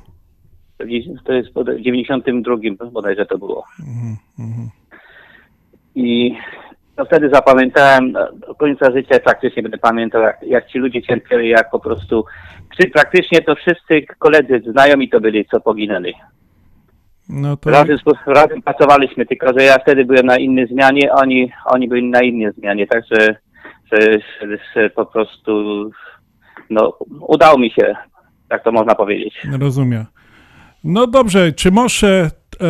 To 1.26 1.34
jest 1.34 1.50
w 1.54 1.82
92 1.82 2.56
bodajże 2.92 3.26
to 3.26 3.38
było. 3.38 3.64
Mhm. 4.40 4.70
I 5.96 6.36
no 6.98 7.06
wtedy 7.06 7.30
zapamiętałem, 7.30 8.12
no, 8.12 8.32
do 8.48 8.56
końca 8.56 8.92
życia 8.92 9.20
praktycznie 9.20 9.64
będę 9.64 9.78
pamiętał, 9.78 10.22
jak, 10.22 10.44
jak 10.44 10.68
ci 10.68 10.80
ludzie 10.80 11.02
cierpieli, 11.02 11.50
jak 11.50 11.70
po 11.70 11.80
prostu, 11.80 12.26
praktycznie 12.94 13.42
to 13.42 13.56
wszyscy 13.56 14.16
koledzy, 14.20 14.62
znajomi 14.72 15.10
to 15.10 15.22
byli, 15.22 15.46
co 15.46 15.62
poginęli. 15.62 16.14
No 17.30 17.58
to 17.58 17.70
Razem, 17.70 17.98
razem 18.26 18.62
pracowaliśmy, 18.62 19.26
tylko 19.26 19.60
że 19.60 19.66
ja 19.66 19.78
wtedy 19.78 20.06
byłem 20.06 20.26
na 20.26 20.38
innej 20.38 20.68
zmianie, 20.68 21.14
oni, 21.14 21.52
oni 21.66 21.88
byli 21.88 22.10
na 22.10 22.22
innej 22.22 22.52
zmianie, 22.58 22.88
także 22.88 23.36
że, 23.92 24.02
że, 24.42 24.58
że 24.76 24.90
po 24.90 25.06
prostu 25.06 25.52
no, 26.70 26.98
udało 27.28 27.58
mi 27.58 27.72
się, 27.72 27.96
tak 28.50 28.64
to 28.64 28.72
można 28.72 28.96
powiedzieć. 28.96 29.34
rozumiem. 29.60 30.06
No 30.84 31.08
dobrze, 31.08 31.52
czy 31.52 31.72
może 31.72 32.32
e, 32.62 32.66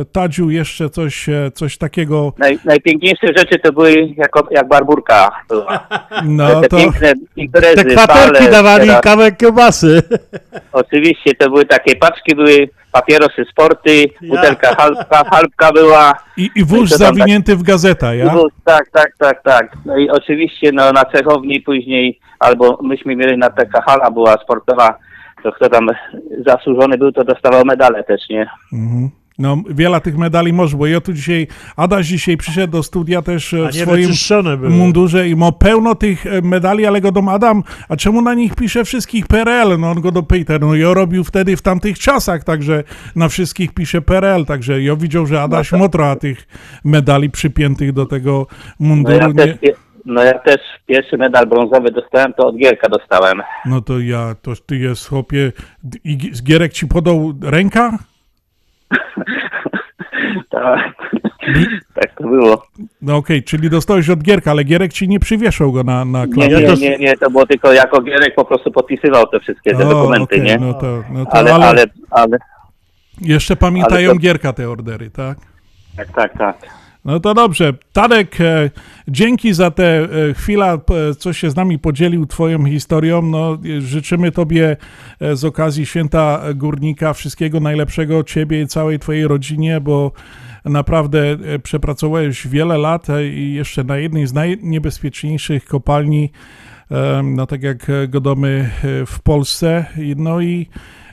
e, 0.00 0.04
Tadziu 0.12 0.50
jeszcze 0.50 0.90
coś, 0.90 1.28
e, 1.28 1.50
coś 1.54 1.78
takiego 1.78 2.32
Naj, 2.38 2.58
najpiękniejsze 2.64 3.26
rzeczy 3.36 3.58
to 3.58 3.72
były 3.72 3.94
jako, 4.16 4.48
jak 4.50 4.68
barburka 4.68 5.30
była. 5.48 5.86
No 6.24 6.60
te 6.60 6.68
to- 6.68 6.76
piękne 6.76 7.12
imprezy, 7.36 7.74
Te 7.76 7.84
kwaterki 7.84 8.50
dawali 8.50 8.86
teraz- 8.86 9.02
kawałek 9.02 9.36
kiełbasy. 9.36 10.02
Oczywiście, 10.72 11.34
to 11.34 11.50
były 11.50 11.64
takie 11.64 11.96
paczki, 11.96 12.34
były 12.36 12.68
papierosy, 12.92 13.44
sporty, 13.50 14.04
butelka 14.28 14.74
halbka, 14.74 15.24
halbka 15.30 15.72
była. 15.72 16.14
I, 16.36 16.50
i 16.54 16.64
wóz 16.64 16.90
No 16.90 16.96
zawinięty 16.96 17.56
w 17.56 17.62
gazetę, 17.62 18.16
I 18.16 18.18
ja? 18.18 18.28
wóz, 18.28 18.52
tak, 18.64 18.90
tak, 18.92 19.12
tak, 19.18 19.42
tak. 19.42 19.76
No 19.84 19.96
i 19.96 20.10
oczywiście 20.10 20.72
no, 20.72 20.92
na 20.92 21.04
cechowni 21.04 21.60
później, 21.60 22.18
albo 22.38 22.78
myśmy 22.82 23.16
mieli 23.16 23.38
na 23.38 23.50
taka 23.50 23.82
hala 23.82 24.10
była 24.10 24.36
sportowa, 24.44 24.98
to 25.42 25.52
kto 25.52 25.68
tam 25.68 25.86
zasłużony 26.46 26.98
był, 26.98 27.12
to 27.12 27.24
dostawał 27.24 27.64
medale 27.64 28.04
też, 28.04 28.28
nie? 28.30 28.46
Mhm. 28.72 29.10
No, 29.38 29.62
wiele 29.70 30.00
tych 30.00 30.18
medali 30.18 30.52
może, 30.52 30.76
bo 30.76 30.86
ja 30.86 31.00
tu 31.00 31.12
dzisiaj, 31.12 31.46
Adaś 31.76 32.06
dzisiaj 32.06 32.36
przyszedł 32.36 32.72
do 32.72 32.82
studia 32.82 33.22
też 33.22 33.54
e, 33.54 33.68
w 33.68 33.74
swoim 33.74 34.10
mundurze 34.70 35.28
i 35.28 35.36
ma 35.36 35.52
pełno 35.52 35.94
tych 35.94 36.26
e, 36.26 36.42
medali, 36.42 36.86
ale 36.86 37.00
go 37.00 37.12
dom 37.12 37.28
Adam, 37.28 37.62
a 37.88 37.96
czemu 37.96 38.22
na 38.22 38.34
nich 38.34 38.54
pisze 38.54 38.84
wszystkich 38.84 39.26
PRL? 39.26 39.78
No 39.78 39.90
on 39.90 40.00
go 40.00 40.12
dopyta, 40.12 40.54
no 40.60 40.74
ja 40.74 40.94
robił 40.94 41.24
wtedy 41.24 41.56
w 41.56 41.62
tamtych 41.62 41.98
czasach, 41.98 42.44
także 42.44 42.84
na 43.16 43.28
wszystkich 43.28 43.74
pisze 43.74 44.00
PRL, 44.02 44.44
także 44.44 44.82
ja 44.82 44.96
widział, 44.96 45.26
że 45.26 45.42
Adaś 45.42 45.70
tak. 45.70 45.80
ma 45.80 45.88
trochę 45.88 46.16
tych 46.16 46.46
medali 46.84 47.30
przypiętych 47.30 47.92
do 47.92 48.06
tego 48.06 48.46
No 48.80 48.86
munduru. 48.88 49.18
ja, 49.18 49.26
nie, 49.26 49.34
też, 49.34 49.56
no 50.04 50.22
ja 50.22 50.38
też 50.38 50.56
pierwszy 50.86 51.16
medal 51.16 51.46
brązowy 51.46 51.90
dostałem, 51.90 52.32
to 52.34 52.46
od 52.46 52.56
Gierka 52.56 52.88
dostałem. 52.88 53.42
no 53.66 53.80
to 53.80 54.00
ja, 54.00 54.34
to 54.42 54.52
ty 54.66 54.76
jest 54.76 55.08
chłopie, 55.08 55.52
i 56.04 56.18
z 56.32 56.42
Gierek 56.42 56.72
ci 56.72 56.86
podał 56.86 57.34
ręka? 57.42 57.98
tak, 60.50 60.92
tak 61.94 62.14
to 62.18 62.24
było. 62.28 62.66
No 63.02 63.16
okej, 63.16 63.42
czyli 63.42 63.70
dostałeś 63.70 64.10
od 64.10 64.22
Gierka, 64.22 64.50
ale 64.50 64.64
Gierek 64.64 64.92
ci 64.92 65.08
nie 65.08 65.20
przywieszał 65.20 65.72
go 65.72 65.84
na, 65.84 66.04
na 66.04 66.24
Nie, 66.26 66.48
nie, 66.48 66.74
nie, 66.76 66.98
nie, 66.98 67.16
to 67.16 67.30
było 67.30 67.46
tylko 67.46 67.72
jako 67.72 68.02
Gierek 68.02 68.34
po 68.34 68.44
prostu 68.44 68.70
podpisywał 68.72 69.26
te 69.26 69.40
wszystkie 69.40 69.70
te 69.74 69.86
O, 69.86 69.88
dokumenty, 69.88 70.24
okej, 70.34 70.42
nie? 70.42 70.58
no 70.58 70.74
to- 70.74 71.02
no 71.12 71.24
to 71.26 71.32
ale, 71.34 71.54
ale- 71.54 71.66
ale, 71.66 71.84
ale, 72.10 72.38
Jeszcze 73.20 73.56
pamiętają 73.56 74.10
Ale 74.10 74.18
to- 74.18 74.22
Gierka 74.22 74.52
te 74.52 74.70
ordery, 74.70 75.10
tak? 75.10 75.38
tak, 75.96 76.08
tak, 76.12 76.38
tak. 76.38 76.77
No 77.08 77.20
to 77.20 77.34
dobrze. 77.34 77.72
Tadek, 77.92 78.40
e, 78.40 78.70
dzięki 79.08 79.54
za 79.54 79.70
tę 79.70 80.08
e, 80.30 80.34
chwilę, 80.34 80.78
p- 80.86 81.14
co 81.18 81.32
się 81.32 81.50
z 81.50 81.56
nami 81.56 81.78
podzielił 81.78 82.26
Twoją 82.26 82.64
historią. 82.64 83.22
No, 83.22 83.58
e, 83.78 83.80
życzymy 83.80 84.32
Tobie 84.32 84.76
e, 85.20 85.36
z 85.36 85.44
okazji 85.44 85.86
Święta 85.86 86.40
Górnika 86.54 87.12
wszystkiego 87.12 87.60
najlepszego 87.60 88.24
Ciebie 88.24 88.62
i 88.62 88.66
całej 88.66 88.98
Twojej 88.98 89.28
rodzinie, 89.28 89.80
bo 89.80 90.12
naprawdę 90.64 91.20
e, 91.30 91.58
przepracowałeś 91.58 92.46
wiele 92.46 92.78
lat 92.78 93.10
e, 93.10 93.28
i 93.28 93.54
jeszcze 93.54 93.84
na 93.84 93.96
jednej 93.96 94.26
z 94.26 94.32
najniebezpieczniejszych 94.32 95.64
kopalni, 95.64 96.30
e, 96.90 97.22
no 97.22 97.46
tak 97.46 97.62
jak 97.62 97.90
e, 97.90 98.08
Godomy 98.08 98.70
e, 99.02 99.06
w 99.06 99.20
Polsce. 99.20 99.84
No 100.16 100.40
i 100.40 100.68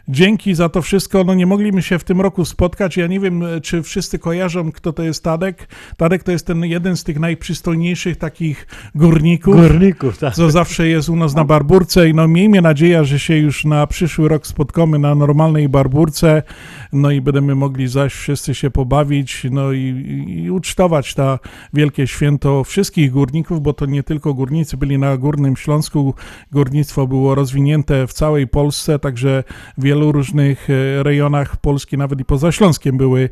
Dzięki 0.07 0.55
za 0.55 0.69
to 0.69 0.81
wszystko. 0.81 1.23
No 1.23 1.33
nie 1.33 1.45
mogliśmy 1.45 1.81
się 1.81 1.99
w 1.99 2.03
tym 2.03 2.21
roku 2.21 2.45
spotkać. 2.45 2.97
Ja 2.97 3.07
nie 3.07 3.19
wiem, 3.19 3.43
e, 3.43 3.61
czy 3.61 3.83
wszyscy 3.83 4.19
kojarzą, 4.19 4.71
kto 4.71 4.93
to 4.93 5.03
jest 5.03 5.23
Tadek. 5.23 5.67
Tadek 5.97 6.23
to 6.23 6.31
jest 6.31 6.47
ten 6.47 6.65
jeden 6.65 6.97
z 6.97 7.03
tych 7.03 7.19
najprzystojniejszych 7.19 8.17
takich 8.17 8.67
górników. 8.95 9.55
Górników, 9.55 10.17
tak. 10.17 10.33
Co 10.33 10.51
zawsze 10.51 10.87
jest 10.87 11.09
u 11.09 11.15
nas 11.15 11.35
na 11.35 11.43
Barburce 11.43 12.09
i 12.09 12.13
no 12.13 12.27
miejmy 12.27 12.61
nadzieję, 12.61 13.05
że 13.05 13.19
się 13.19 13.37
już 13.37 13.65
na 13.65 13.87
przyszły 13.87 14.29
rok 14.29 14.47
spotkamy 14.47 14.99
na 14.99 15.15
normalnej 15.15 15.69
Barburce, 15.69 16.43
no 16.93 17.11
i 17.11 17.21
będziemy 17.21 17.55
mogli 17.55 17.87
zaś 17.87 18.13
wszyscy 18.13 18.55
się 18.55 18.71
pobawić, 18.71 19.47
no 19.51 19.71
i, 19.71 19.79
i, 20.27 20.51
ucztować 20.51 21.13
ta 21.13 21.39
wielkie 21.73 22.07
święto 22.07 22.63
wszystkich 22.63 23.11
górników, 23.11 23.61
bo 23.61 23.73
to 23.73 23.85
nie 23.85 24.03
tylko 24.03 24.33
górnicy 24.33 24.77
byli 24.77 24.97
na 24.97 25.17
Górnym 25.17 25.57
Śląsku, 25.57 26.13
górnictwo 26.51 27.07
było 27.07 27.35
rozwinięte 27.35 28.07
w 28.07 28.13
całej 28.13 28.47
Polsce, 28.47 28.99
także 28.99 29.43
w 29.77 29.85
wielu 29.95 30.11
różnych 30.11 30.69
e, 30.69 31.03
rejonach 31.03 31.57
Polski, 31.57 31.97
nawet 31.97 32.19
i 32.19 32.25
poza 32.25 32.51
Śląskiem 32.51 32.97
były 32.97 33.29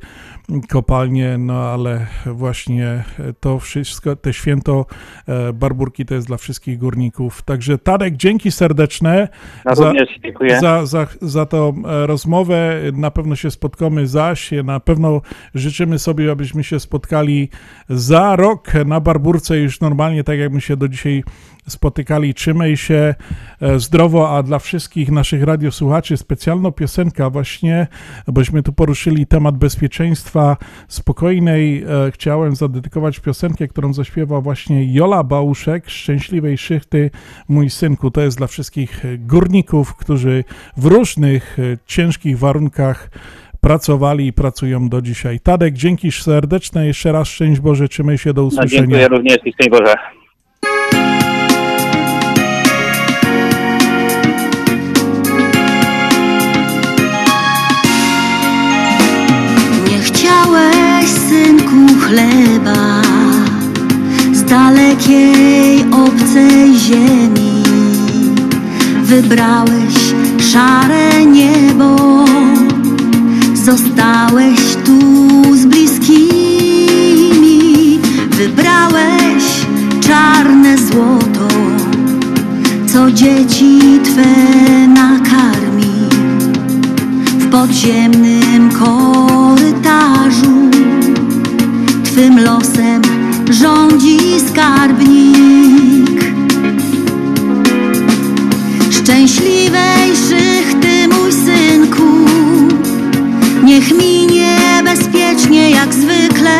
kopalnie, 0.69 1.37
no 1.37 1.53
ale 1.53 2.07
właśnie 2.25 2.87
e, 2.87 3.03
to 3.39 3.59
wszystko, 3.59 4.15
te 4.15 4.33
święto 4.33 4.85
e, 5.27 5.53
Barburki 5.53 6.05
to 6.05 6.15
jest 6.15 6.27
dla 6.27 6.37
wszystkich 6.37 6.77
górników. 6.77 7.41
Także 7.41 7.77
Tadek, 7.77 8.15
dzięki 8.15 8.51
serdeczne 8.51 9.27
No, 9.65 9.93
dziękuję. 10.23 10.59
za, 10.59 10.85
za, 10.85 11.07
za 11.21 11.45
tą 11.45 11.83
rozmowę. 11.85 12.79
Na 12.93 13.11
pewno 13.11 13.35
się 13.35 13.51
spotkamy 13.51 14.07
zaś. 14.07 14.51
Na 14.63 14.79
pewno 14.79 15.21
życzymy 15.55 15.99
sobie, 15.99 16.31
abyśmy 16.31 16.63
się 16.63 16.79
spotkali 16.79 17.49
za 17.89 18.35
rok 18.35 18.71
na 18.85 18.99
Barburce 18.99 19.57
już 19.57 19.79
normalnie, 19.79 20.23
tak 20.23 20.39
jakby 20.39 20.61
się 20.61 20.77
do 20.77 20.87
dzisiaj 20.87 21.23
spotykali. 21.67 22.33
Trzymaj 22.33 22.77
się 22.77 23.15
e, 23.61 23.79
zdrowo, 23.79 24.37
a 24.37 24.43
dla 24.43 24.59
wszystkich 24.59 25.11
naszych 25.11 25.43
radiosłuchaczy 25.43 26.17
specjalna 26.17 26.71
piosenka 26.71 27.29
właśnie, 27.29 27.87
bośmy 28.27 28.63
tu 28.63 28.73
poruszyli 28.73 29.27
temat 29.27 29.57
bezpieczeństwa 29.57 30.57
spokojnej. 30.87 31.83
E, 31.83 32.11
Chciałem 32.11 32.55
zadedykować 32.55 33.19
piosenkę, 33.19 33.67
którą 33.67 33.93
zaśpiewa 33.93 34.41
właśnie 34.41 34.93
Jola 34.93 35.23
Bałuszek, 35.23 35.89
Szczęśliwej 35.89 36.57
Szychty, 36.57 37.11
mój 37.47 37.69
synku. 37.69 38.11
To 38.11 38.21
jest 38.21 38.37
dla 38.37 38.47
wszystkich 38.47 39.03
górników, 39.19 39.95
którzy 39.95 40.43
w 40.77 40.85
różnych 40.85 41.59
e, 41.59 41.77
ciężkich 41.85 42.39
warunkach 42.39 43.09
pracowali 43.61 44.27
i 44.27 44.33
pracują 44.33 44.89
do 44.89 45.01
dzisiaj. 45.01 45.39
Tadek, 45.39 45.73
dzięki 45.73 46.11
serdeczne, 46.11 46.87
jeszcze 46.87 47.11
raz 47.11 47.27
szczęść 47.27 47.61
Boże, 47.61 47.87
trzymaj 47.87 48.17
się 48.17 48.33
do 48.33 48.41
No, 48.41 48.47
usłyszenia. 48.47 48.81
dziękuję 48.81 49.07
również 49.07 49.37
i 49.45 49.51
szczęść 49.53 49.69
Boże. 49.69 49.93
Chciałeś, 61.03 61.21
synku, 61.29 61.93
chleba 61.99 63.01
z 64.33 64.43
dalekiej, 64.43 65.85
obcej 65.91 66.79
ziemi. 66.79 67.63
Wybrałeś 69.03 70.13
szare 70.51 71.25
niebo, 71.25 71.95
zostałeś 73.65 74.59
tu 74.85 74.99
z 75.55 75.65
bliskimi. 75.65 76.29
Wybrałeś 78.31 79.43
czarne 80.01 80.77
złoto, 80.77 81.47
co 82.87 83.11
dzieci 83.11 83.79
Twe 84.03 84.87
nakarmi 84.87 86.09
w 87.39 87.49
podziemnym 87.51 88.71
korytarzu. 88.71 90.72
Twym 92.13 92.39
losem 92.39 93.01
rządzi 93.49 94.19
skarbnik. 94.49 96.23
Szczęśliwejszych 98.91 100.73
Ty, 100.81 101.07
mój 101.07 101.31
synku, 101.31 102.25
niech 103.63 103.91
minie 103.97 104.57
bezpiecznie 104.83 105.69
jak 105.69 105.93
zwykle. 105.93 106.59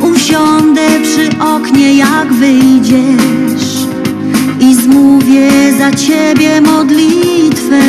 Usiądę 0.00 0.88
przy 1.02 1.38
oknie, 1.38 1.94
jak 1.94 2.32
wyjdziesz 2.32 3.86
i 4.60 4.74
zmówię 4.74 5.50
za 5.78 5.90
Ciebie 5.90 6.60
modlitwę. 6.60 7.82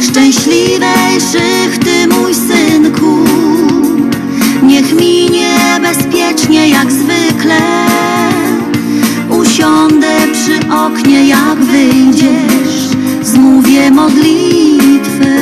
Szczęśliwejszych 0.00 1.78
Ty, 1.84 2.08
mój 2.08 2.34
synku, 2.34 3.26
Niech 4.76 4.92
minie 4.92 5.56
bezpiecznie 5.82 6.68
jak 6.68 6.92
zwykle. 6.92 7.60
Usiądę 9.30 10.16
przy 10.32 10.72
oknie 10.72 11.28
jak 11.28 11.58
wyjdziesz. 11.58 12.88
Zmówię 13.22 13.90
modlitwę. 13.90 15.36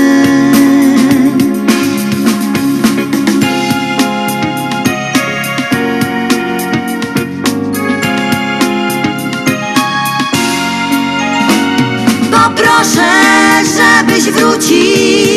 Poproszę, 12.31 13.11
żebyś 13.65 14.25
wrócił. 14.25 15.34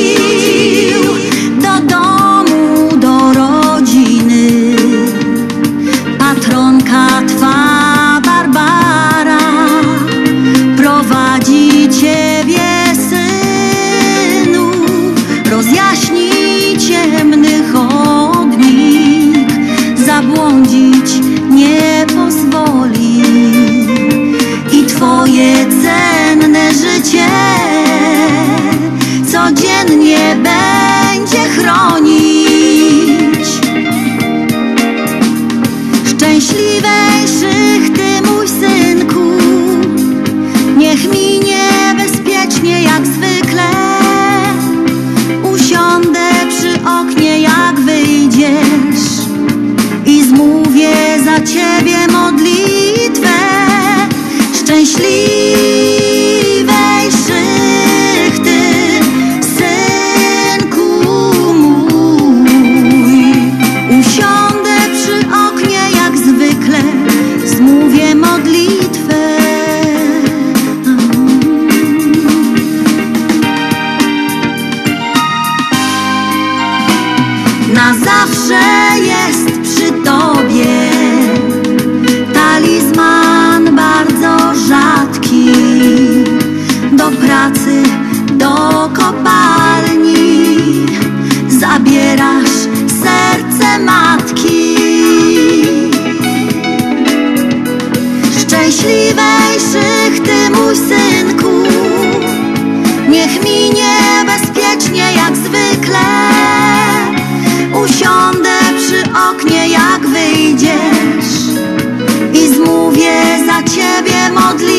ciebie 113.70 114.32
modlić. 114.34 114.77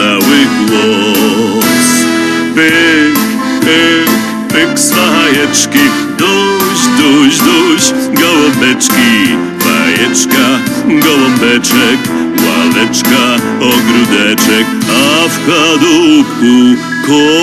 cały 0.00 0.38
głos. 0.66 1.90
Pyk, 2.54 3.18
pyk, 3.60 4.10
pyk 4.48 4.78
z 4.78 4.92
fajeczki, 4.92 5.84
duś, 6.18 6.80
duś, 6.98 7.38
duś, 7.38 7.82
gołąbeczki. 8.20 9.12
Fajeczka, 9.58 10.46
gołąbeczek, 11.06 11.98
ławeczka, 12.46 13.24
ogródeczek, 13.60 14.66
a 14.88 15.28
w 15.28 15.36
kadłubku 15.46 16.82
koło. 17.06 17.39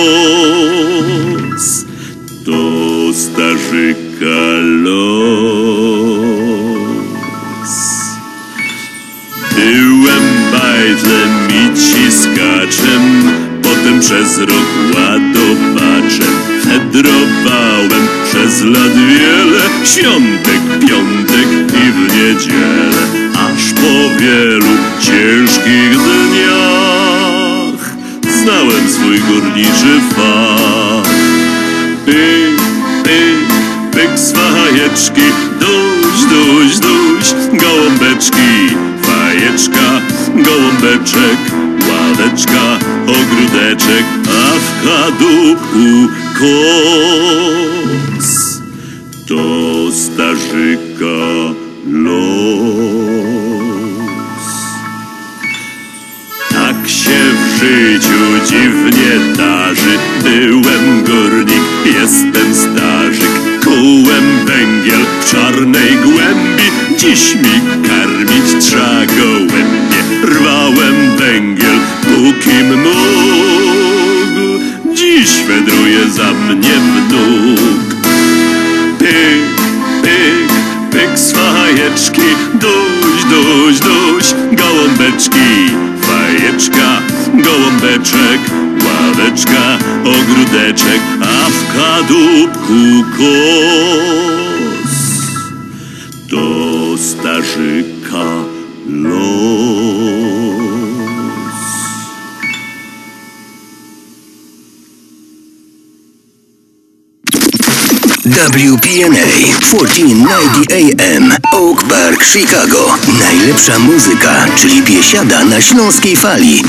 Chicago. 112.32 112.86
Najlepsza 113.20 113.78
muzyka, 113.78 114.46
czyli 114.56 114.82
biesiada 114.82 115.44
na 115.44 115.60
śląskiej 115.60 116.16
fali. 116.16 116.62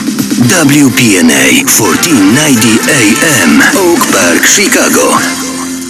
WPNA 0.66 1.43
1490 1.66 2.89
AM 3.20 3.62
Oak 3.62 4.05
Park, 4.12 4.47
Chicago. 4.47 5.18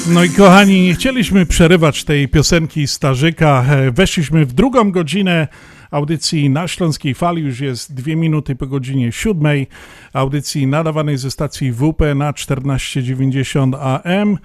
No 0.07 0.23
i 0.23 0.29
kochani, 0.29 0.81
nie 0.81 0.93
chcieliśmy 0.93 1.45
przerywać 1.45 2.03
tej 2.03 2.27
piosenki 2.27 2.87
Starzyka. 2.87 3.65
E, 3.69 3.91
Weszliśmy 3.91 4.45
w 4.45 4.53
drugą 4.53 4.91
godzinę 4.91 5.47
audycji 5.91 6.49
na 6.49 6.67
Śląskiej 6.67 7.15
Fali. 7.15 7.41
Już 7.41 7.59
jest 7.59 7.93
dwie 7.93 8.15
minuty 8.15 8.55
po 8.55 8.67
godzinie 8.67 9.11
siódmej. 9.11 9.67
Audycji 10.13 10.67
nadawanej 10.67 11.17
ze 11.17 11.31
stacji 11.31 11.71
WP 11.71 12.15
na 12.15 12.33
1490 12.33 13.75
AM. 13.75 14.37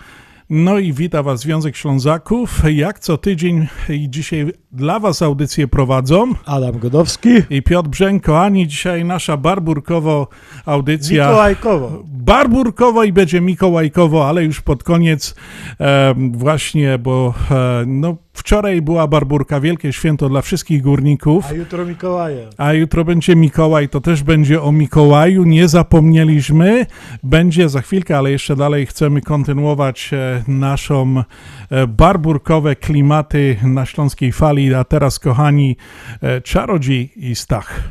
No 0.51 0.79
i 0.79 0.93
wita 0.93 1.23
Was 1.23 1.41
Związek 1.41 1.77
Ślązaków. 1.77 2.63
Jak 2.73 2.99
co 2.99 3.19
tydzień 3.19 3.67
i 3.89 4.11
dzisiaj 4.11 4.53
dla 4.73 5.01
Was 5.01 5.23
audycję 5.23 5.69
prowadzą 5.69 6.33
Adam 6.45 6.79
Godowski 6.79 7.31
i 7.51 7.63
Piotr 7.63 7.89
Brzęk. 7.89 8.25
Kochani, 8.25 8.69
dzisiaj 8.69 9.05
nasza 9.05 9.37
barburkowo 9.37 10.29
audycja. 10.67 11.27
Mikołajkowo. 11.27 12.03
Barburkowo 12.05 13.05
i 13.05 13.13
będzie 13.13 13.41
Mikołajkowo, 13.41 14.29
ale 14.29 14.45
już 14.45 14.61
pod 14.61 14.83
koniec 14.83 15.35
e, 15.81 16.15
właśnie, 16.31 16.99
bo 16.99 17.35
e, 17.51 17.85
no, 17.87 18.17
wczoraj 18.35 18.83
była 18.83 19.07
Barburka, 19.07 19.61
wielkie 19.61 19.93
święto 19.93 20.29
dla 20.29 20.43
wszystkich 20.43 20.83
górników. 20.83 21.45
A 21.51 21.55
jutro 21.55 21.85
Mikołaje. 21.85 22.47
A 22.59 22.73
jutro 22.73 23.05
będzie 23.05 23.37
Mikołaj, 23.37 23.89
to 23.89 24.01
też 24.01 24.23
będzie 24.23 24.63
o 24.63 24.73
Mikołaju. 24.73 25.45
Nie 25.45 25.69
zapomnieliśmy. 25.69 26.87
Będzie 27.23 27.69
za 27.69 27.81
chwilkę, 27.81 28.19
ale 28.19 28.31
jeszcze 28.31 28.57
dalej 28.57 28.87
chcemy 28.87 29.21
kontynuować 29.21 30.11
e, 30.13 30.43
naszą 30.49 31.23
e, 31.71 31.87
barburkowe 31.87 32.77
klimaty 32.77 33.57
na 33.63 33.87
Śląskiej 33.87 34.33
Fali. 34.33 34.75
A 34.75 34.85
teraz, 34.85 35.19
kochani, 35.19 35.77
e, 36.23 36.41
Czarodziej 36.41 37.13
i 37.17 37.35
Stach. 37.35 37.91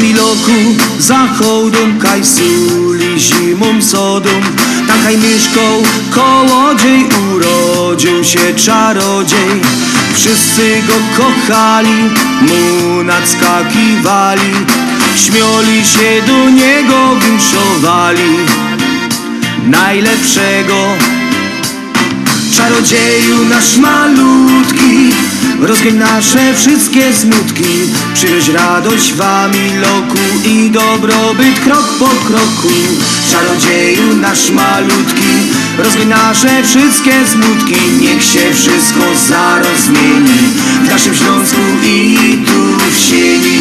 Familoku 0.00 0.52
za 0.98 1.26
hołdą 1.38 1.98
kaj 1.98 2.24
suli 2.24 3.20
zimą 3.20 3.82
sodą 3.82 4.30
Tam 4.88 5.02
kaj 5.02 5.18
mieszkał 5.18 5.82
kołodziej 6.10 7.08
urodził 7.32 8.24
się 8.24 8.54
czarodziej. 8.56 9.50
Wszyscy 10.14 10.82
go 10.86 10.94
kochali, 11.16 12.10
mu 12.42 13.02
nadskakiwali. 13.02 14.52
Śmioli 15.16 15.84
się 15.84 16.22
do 16.26 16.50
niego, 16.50 17.16
winszowali. 17.16 18.36
Najlepszego 19.66 20.86
Czarodzieju 22.56 23.44
nasz 23.50 23.76
malutki 23.76 25.12
Rozgń 25.60 25.96
nasze 25.96 26.54
wszystkie 26.54 27.12
smutki. 27.12 27.90
Przynoś 28.14 28.48
radość 28.48 29.14
wami 29.14 29.76
loku 29.76 30.48
I 30.48 30.70
dobrobyt 30.70 31.60
krok 31.64 31.86
po 31.98 32.08
kroku. 32.26 32.74
Czarodzieju 33.30 34.16
nasz 34.16 34.50
malutki 34.50 35.32
Rozgń 35.78 36.08
nasze 36.08 36.62
wszystkie 36.62 37.12
smutki. 37.26 37.80
Niech 38.00 38.24
się 38.24 38.54
wszystko 38.54 39.00
zaraz 39.28 39.84
zmieni 39.84 40.38
W 40.84 40.90
naszym 40.90 41.14
Śląsku 41.14 41.60
i 41.84 42.38
tu 42.46 42.90
w 42.90 42.98
sieni 42.98 43.59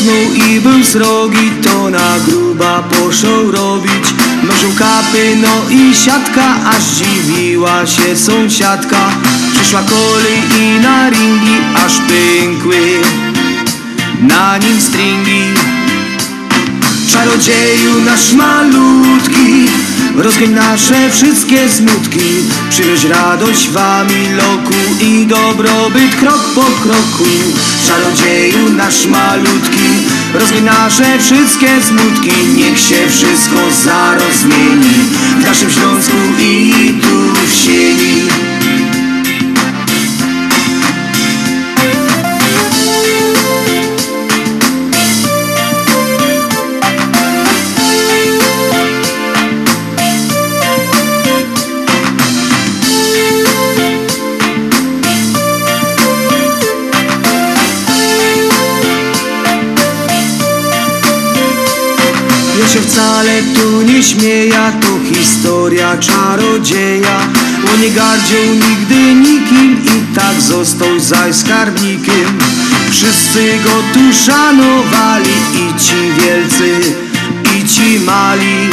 Dorosnął 0.00 0.48
i 0.48 0.60
był 0.60 0.84
srogi, 0.84 1.50
to 1.62 1.90
na 1.90 2.18
gruba 2.26 2.82
poszł 2.82 3.52
robić 3.52 4.14
Mnożył 4.42 4.72
kapy, 4.78 5.36
no 5.42 5.70
i 5.70 5.94
siatka, 5.94 6.56
aż 6.64 6.84
dziwiła 6.84 7.86
się 7.86 8.16
sąsiadka. 8.16 9.10
Przyszła 9.54 9.82
kolej 9.82 10.38
i 10.60 10.80
na 10.80 11.10
ringi, 11.10 11.56
aż 11.84 11.92
pękły 11.98 13.00
na 14.20 14.58
nim 14.58 14.80
stringi. 14.80 15.42
Czarodzieju 17.12 18.00
nasz 18.04 18.32
malutki 18.32 19.66
Rozgń 20.16 20.54
nasze 20.54 21.10
wszystkie 21.10 21.68
smutki. 21.68 22.20
Przynoś 22.70 23.04
radość 23.04 23.68
wami 23.68 24.28
loku 24.36 25.04
I 25.04 25.26
dobrobyt 25.26 26.16
krok 26.20 26.40
po 26.54 26.64
kroku. 26.82 27.30
Czarodzieju 27.86 28.70
nasz 28.76 29.06
malutki 29.06 29.89
Rozgń 30.34 30.64
nasze 30.64 31.18
wszystkie 31.18 31.82
smutki 31.82 32.30
Niech 32.56 32.78
się 32.78 33.08
wszystko 33.08 33.56
zaraz 33.84 34.36
zmieni 34.36 34.94
W 35.40 35.44
naszym 35.44 35.70
Śląsku 35.70 36.16
i 36.38 36.72
tu 37.02 37.46
w 37.46 37.54
sieni 37.54 38.39
wcale 63.20 63.42
tu 63.42 63.82
nie 63.82 64.02
śmieja, 64.02 64.72
to 64.80 65.14
historia 65.14 65.96
czarodzieja. 65.96 67.20
On 67.74 67.80
nie 67.80 67.90
gardził 67.90 68.54
nigdy 68.54 69.14
nikim 69.14 69.76
i 69.84 70.14
tak 70.14 70.40
został 70.40 71.00
zaś 71.00 71.34
skarbnikiem 71.34 72.38
Wszyscy 72.90 73.58
go 73.64 73.70
tu 73.94 74.24
szanowali 74.26 75.30
i 75.54 75.80
ci 75.80 76.22
wielcy, 76.22 76.94
i 77.56 77.68
ci 77.68 78.00
mali. 78.00 78.70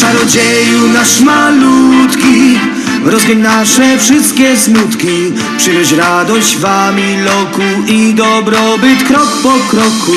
Czarodzieju 0.00 0.88
nasz 0.94 1.20
malutki 1.20 2.58
Roz 3.04 3.12
Rozgoń 3.12 3.38
nasze 3.38 3.98
wszystkie 3.98 4.56
smutki. 4.56 5.32
Przynieś 5.58 5.92
radość 5.92 6.58
wami 6.58 7.16
loku 7.24 7.62
I 7.88 8.14
dobrobyt 8.14 9.02
krok 9.08 9.28
po 9.42 9.52
kroku 9.70 10.12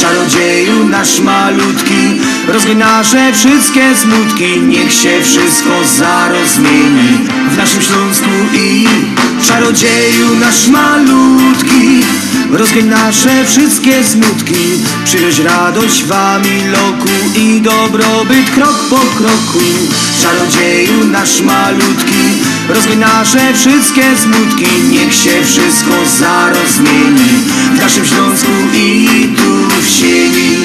Czarodzieju 0.00 0.84
nasz 0.84 1.20
malutki. 1.20 2.20
Rozgoń 2.48 2.76
nasze 2.76 3.32
wszystkie 3.32 3.96
smutki 3.96 4.60
Niech 4.60 4.92
się 4.92 5.22
wszystko 5.22 5.70
zarozmieni. 5.96 7.28
W 7.50 7.56
naszym 7.56 7.82
Śląsku 7.82 8.30
i 8.54 8.86
Czarodzieju 9.46 10.34
nasz 10.40 10.68
malutki. 10.68 12.02
Rozgoń 12.50 12.84
nasze 12.84 13.44
wszystkie 13.44 14.04
smutki 14.04 14.80
Przynieś 15.04 15.38
radość 15.38 16.04
wami 16.04 16.64
loku 16.72 17.08
I 17.36 17.60
dobrobyt 17.60 18.50
krok 18.54 18.76
po 18.90 18.96
kroku. 18.96 19.64
Czarodzieju 20.22 21.04
nasz 21.04 21.40
malutki 21.40 22.42
Rozgoń 22.68 22.98
nasze 22.98 23.54
wszystkie 23.54 24.16
smutki 24.16 24.66
Niech 24.90 25.14
się 25.14 25.44
wszystko 25.44 25.92
zarozmieni. 26.18 27.30
W 27.74 27.78
naszym 27.78 28.06
Śląsku 28.06 28.50
i 28.74 29.27
sieni 29.88 30.58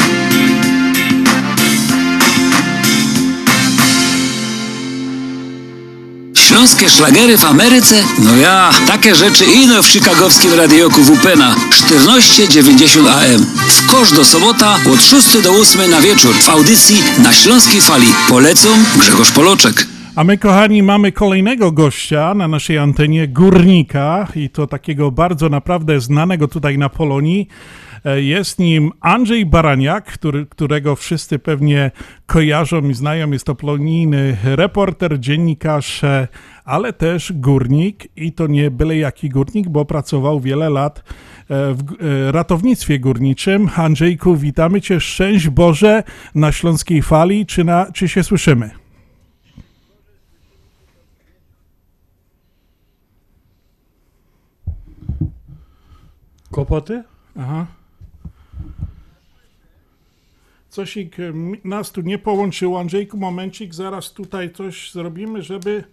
Śląskie 6.36 6.90
szlagery 6.90 7.38
w 7.38 7.46
Ameryce? 7.46 7.96
No 8.20 8.36
ja, 8.36 8.72
takie 8.88 9.16
rzeczy 9.16 9.46
ino 9.46 9.84
w 9.84 9.88
chicagowskim 9.88 10.54
radioku 10.54 11.02
WPNA 11.04 11.56
1490 11.70 13.08
AM. 13.08 13.46
W 13.68 13.92
kosz 13.92 14.12
do 14.12 14.26
sobota 14.26 14.76
od 14.94 15.04
6 15.04 15.42
do 15.42 15.52
8 15.52 15.92
na 15.92 16.02
wieczór 16.02 16.36
w 16.36 16.50
audycji 16.50 16.96
na 17.24 17.34
Śląskiej 17.34 17.82
Fali. 17.82 18.08
Polecą 18.30 18.70
Grzegorz 18.98 19.32
Poloczek. 19.32 19.88
A 20.16 20.24
my, 20.24 20.38
kochani, 20.38 20.84
mamy 20.84 21.12
kolejnego 21.12 21.72
gościa 21.72 22.34
na 22.34 22.48
naszej 22.48 22.78
antenie, 22.78 23.28
górnika 23.28 24.28
i 24.36 24.50
to 24.50 24.68
takiego 24.68 25.12
bardzo 25.12 25.50
naprawdę 25.50 26.00
znanego 26.00 26.48
tutaj 26.48 26.78
na 26.78 26.90
Polonii. 26.90 27.48
E, 28.06 28.22
Jest 28.22 28.60
nim 28.60 28.92
Andrzej 29.02 29.46
Baraniak, 29.46 30.06
który, 30.06 30.46
którego 30.46 30.96
wszyscy 30.96 31.40
pewnie 31.40 31.92
kojarzą 32.26 32.90
i 32.90 32.94
znają. 32.94 33.32
Jest 33.32 33.46
to 33.46 33.56
polonijny 33.56 34.38
reporter, 34.44 35.20
dziennikarz, 35.20 36.04
e, 36.04 36.28
ale 36.66 36.94
też 36.94 37.34
górnik 37.36 38.08
i 38.16 38.32
to 38.34 38.48
nie 38.48 38.72
byle 38.72 38.98
jaki 38.98 39.30
górnik, 39.30 39.70
bo 39.70 39.86
pracował 39.86 40.40
wiele 40.40 40.70
lat 40.70 41.00
e, 41.00 41.04
w 41.50 41.84
ratownictwie 42.32 43.00
górniczym. 43.00 43.70
Andrzejku, 43.76 44.36
witamy 44.36 44.82
Cię, 44.82 45.00
szczęść 45.00 45.50
Boże 45.50 46.04
na 46.36 46.52
Śląskiej 46.52 47.02
Fali. 47.02 47.46
Czy, 47.46 47.64
na, 47.64 47.92
czy 47.92 48.08
się 48.08 48.24
słyszymy? 48.24 48.70
Kłopoty? 56.52 57.04
Aha. 57.40 57.66
Coś 60.74 60.98
ich, 60.98 61.20
e, 61.20 61.34
nas 61.64 61.92
tu 61.92 62.02
nie 62.02 62.18
połączyło. 62.18 62.80
Andrzejku, 62.80 63.18
momencik, 63.18 63.74
zaraz 63.74 64.14
tutaj 64.14 64.52
coś 64.54 64.92
zrobimy, 64.92 65.42
żeby 65.42 65.84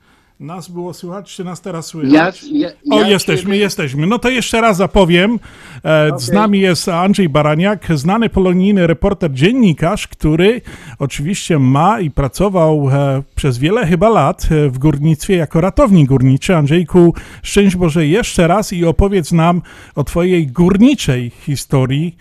nas 0.40 0.68
było 0.68 0.94
słychać. 0.94 1.34
Czy 1.34 1.44
nas 1.44 1.60
teraz 1.60 1.86
słychać? 1.86 2.12
Ja- 2.12 2.32
ja- 2.52 2.96
o, 2.96 3.00
ja 3.00 3.08
jesteśmy, 3.08 3.50
ciebie- 3.50 3.58
jesteśmy. 3.60 4.06
No 4.06 4.18
to 4.18 4.28
jeszcze 4.30 4.60
raz 4.60 4.76
zapowiem. 4.76 5.38
E, 5.84 6.10
Z 6.18 6.24
Okej. 6.28 6.34
nami 6.34 6.60
jest 6.60 6.88
Andrzej 6.88 7.28
Baraniak, 7.28 7.86
znany 7.94 8.28
polonijny 8.28 8.86
reporter, 8.86 9.32
dziennikarz, 9.32 10.08
który 10.08 10.60
oczywiście 10.98 11.58
ma 11.58 12.00
i 12.00 12.10
pracował 12.10 12.90
e, 12.90 13.22
przez 13.34 13.58
wiele 13.58 13.86
chyba 13.86 14.08
lat 14.08 14.48
w 14.68 14.78
górnictwie 14.78 15.36
jako 15.36 15.60
ratownik 15.60 16.08
górniczy. 16.08 16.56
Andrzejku, 16.56 17.14
szczęść 17.42 17.76
Boże 17.76 18.06
jeszcze 18.06 18.46
raz 18.48 18.72
i 18.72 18.84
opowiedz 18.84 19.32
nam 19.32 19.62
o 19.94 20.04
twojej 20.04 20.46
górniczej 20.46 21.30
historii, 21.30 22.16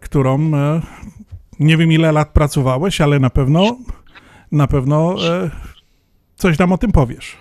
którą 0.00 0.50
nie 1.60 1.76
wiem 1.76 1.92
ile 1.92 2.12
lat 2.12 2.28
pracowałeś, 2.28 3.00
ale 3.00 3.18
na 3.18 3.30
pewno 3.30 3.76
na 4.52 4.66
pewno 4.66 5.16
e, 5.28 5.50
coś 6.36 6.58
nam 6.58 6.72
o 6.72 6.78
tym 6.78 6.92
powiesz. 6.92 7.36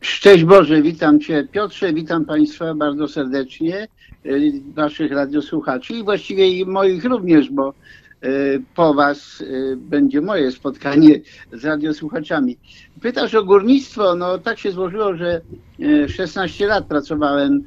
Szczęść 0.00 0.44
Boże, 0.44 0.82
witam 0.82 1.20
Cię 1.20 1.48
Piotrze, 1.52 1.92
witam 1.92 2.24
Państwa 2.24 2.74
bardzo 2.74 3.08
serdecznie, 3.08 3.88
y, 4.26 4.52
Waszych 4.74 5.12
radiosłuchaczy 5.12 5.94
i 5.94 6.04
właściwie 6.04 6.48
i 6.48 6.66
moich 6.66 7.04
również, 7.04 7.50
bo 7.50 7.74
y, 8.24 8.62
po 8.74 8.94
Was 8.94 9.40
y, 9.40 9.76
będzie 9.76 10.20
moje 10.20 10.50
spotkanie 10.50 11.20
z 11.52 11.64
radiosłuchaczami. 11.64 12.56
Pytasz 13.02 13.34
o 13.34 13.44
górnictwo, 13.44 14.14
no 14.14 14.38
tak 14.38 14.58
się 14.58 14.72
złożyło, 14.72 15.16
że 15.16 15.40
y, 15.80 16.08
16 16.08 16.66
lat 16.66 16.86
pracowałem 16.86 17.62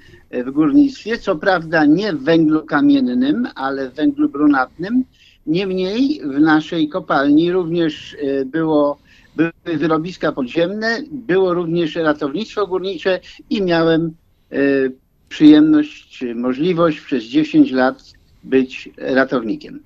w 0.46 0.52
górnictwie, 0.52 1.18
co 1.18 1.36
prawda 1.36 1.86
nie 1.86 2.14
w 2.14 2.24
węglu 2.24 2.66
kamiennym, 2.66 3.48
ale 3.56 3.90
w 3.90 3.94
węglu 3.94 4.30
brunatnym. 4.30 5.04
Niemniej 5.52 6.22
w 6.24 6.40
naszej 6.40 6.90
kopalni 6.90 7.52
również 7.52 8.14
y, 8.14 8.46
było 8.46 8.98
były 9.36 9.78
wyrobiska 9.78 10.32
podziemne, 10.32 11.04
było 11.12 11.54
również 11.54 11.96
ratownictwo 11.96 12.68
górnicze 12.68 13.20
i 13.50 13.62
miałem 13.62 14.12
e, 14.52 14.58
przyjemność, 15.30 16.24
e, 16.24 16.36
możliwość 16.36 17.00
przez 17.00 17.24
10 17.24 17.72
lat 17.72 18.14
być 18.44 18.90
ratownikiem. 18.98 19.80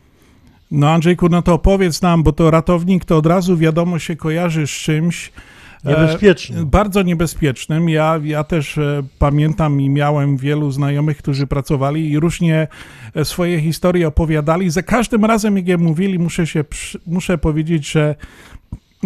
No 0.72 0.90
Andrzejku, 0.90 1.30
no 1.30 1.42
to 1.42 1.54
opowiedz 1.54 2.02
nam, 2.02 2.24
bo 2.24 2.32
to 2.32 2.52
ratownik 2.52 3.06
to 3.06 3.18
od 3.18 3.26
razu 3.26 3.58
wiadomo 3.58 4.00
się 4.00 4.16
kojarzy 4.16 4.68
z 4.68 4.72
czymś 4.72 5.32
e, 5.86 5.90
Niebezpiecznym. 5.90 6.66
bardzo 6.66 7.02
niebezpiecznym. 7.02 7.90
Ja, 7.90 8.20
ja 8.24 8.44
też 8.44 8.78
e, 8.78 9.03
pamiętam 9.20 9.82
i 9.82 9.90
miałem 9.90 10.38
wielu 10.38 10.72
znajomych, 10.72 11.18
którzy 11.18 11.48
pracowali 11.48 12.12
i 12.12 12.20
różnie 12.20 12.68
e, 13.16 13.26
swoje 13.26 13.62
historie 13.62 14.07
opowiadali. 14.07 14.70
Za 14.70 14.82
każdym 14.84 15.26
razem, 15.26 15.57
jak 15.57 15.68
je 15.68 15.78
mówili, 15.78 16.20
muszę 16.20 16.48
się, 16.48 16.64
muszę 17.07 17.38
powiedzieć, 17.38 17.91
że 17.91 18.16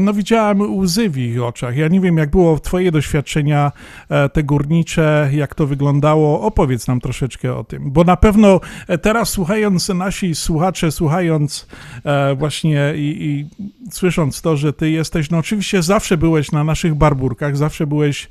no 0.04 0.14
widziałem 0.14 0.80
łzy 0.80 1.10
w 1.10 1.18
ich 1.18 1.44
oczach. 1.44 1.78
Ja 1.78 1.88
nie 1.88 2.00
wiem, 2.00 2.18
jak 2.18 2.30
było 2.30 2.60
twoje 2.60 2.92
doświadczenia 2.92 3.72
e, 4.10 4.30
te 4.30 4.44
górnicze, 4.44 5.30
jak 5.34 5.56
to 5.56 5.68
wyglądało. 5.68 6.42
Opowiedz 6.42 6.88
nam 6.88 7.00
troszeczkę 7.00 7.56
o 7.56 7.64
tym, 7.64 7.92
bo 7.92 8.04
na 8.04 8.18
pewno 8.18 8.62
e, 8.88 8.98
teraz 8.98 9.30
słuchając 9.30 9.90
nasi 9.90 10.36
słuchacze, 10.36 10.92
słuchając 10.92 11.68
e, 12.04 12.36
właśnie 12.36 12.94
i, 12.96 13.18
i 13.20 13.48
słysząc 13.92 14.42
to, 14.42 14.58
że 14.58 14.74
ty 14.74 14.90
jesteś, 14.90 15.30
no 15.30 15.38
oczywiście 15.38 15.84
zawsze 15.84 16.18
byłeś 16.18 16.52
na 16.52 16.64
naszych 16.64 16.96
barburkach, 16.96 17.58
zawsze 17.58 17.88
byłeś, 17.88 18.30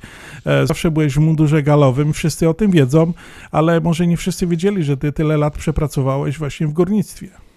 zawsze 0.63 0.91
byłeś 0.91 1.13
w 1.13 1.19
mundurze 1.19 1.63
galowym, 1.63 2.13
wszyscy 2.13 2.49
o 2.49 2.53
tym 2.53 2.71
wiedzą, 2.71 3.13
ale 3.51 3.81
może 3.81 4.07
nie 4.07 4.17
wszyscy 4.17 4.47
wiedzieli, 4.47 4.83
że 4.83 4.97
ty 4.97 5.11
tyle 5.11 5.37
lat 5.37 5.57
przepracowałeś 5.57 6.37
właśnie 6.37 6.67
w 6.67 6.73
górnictwie. 6.73 7.48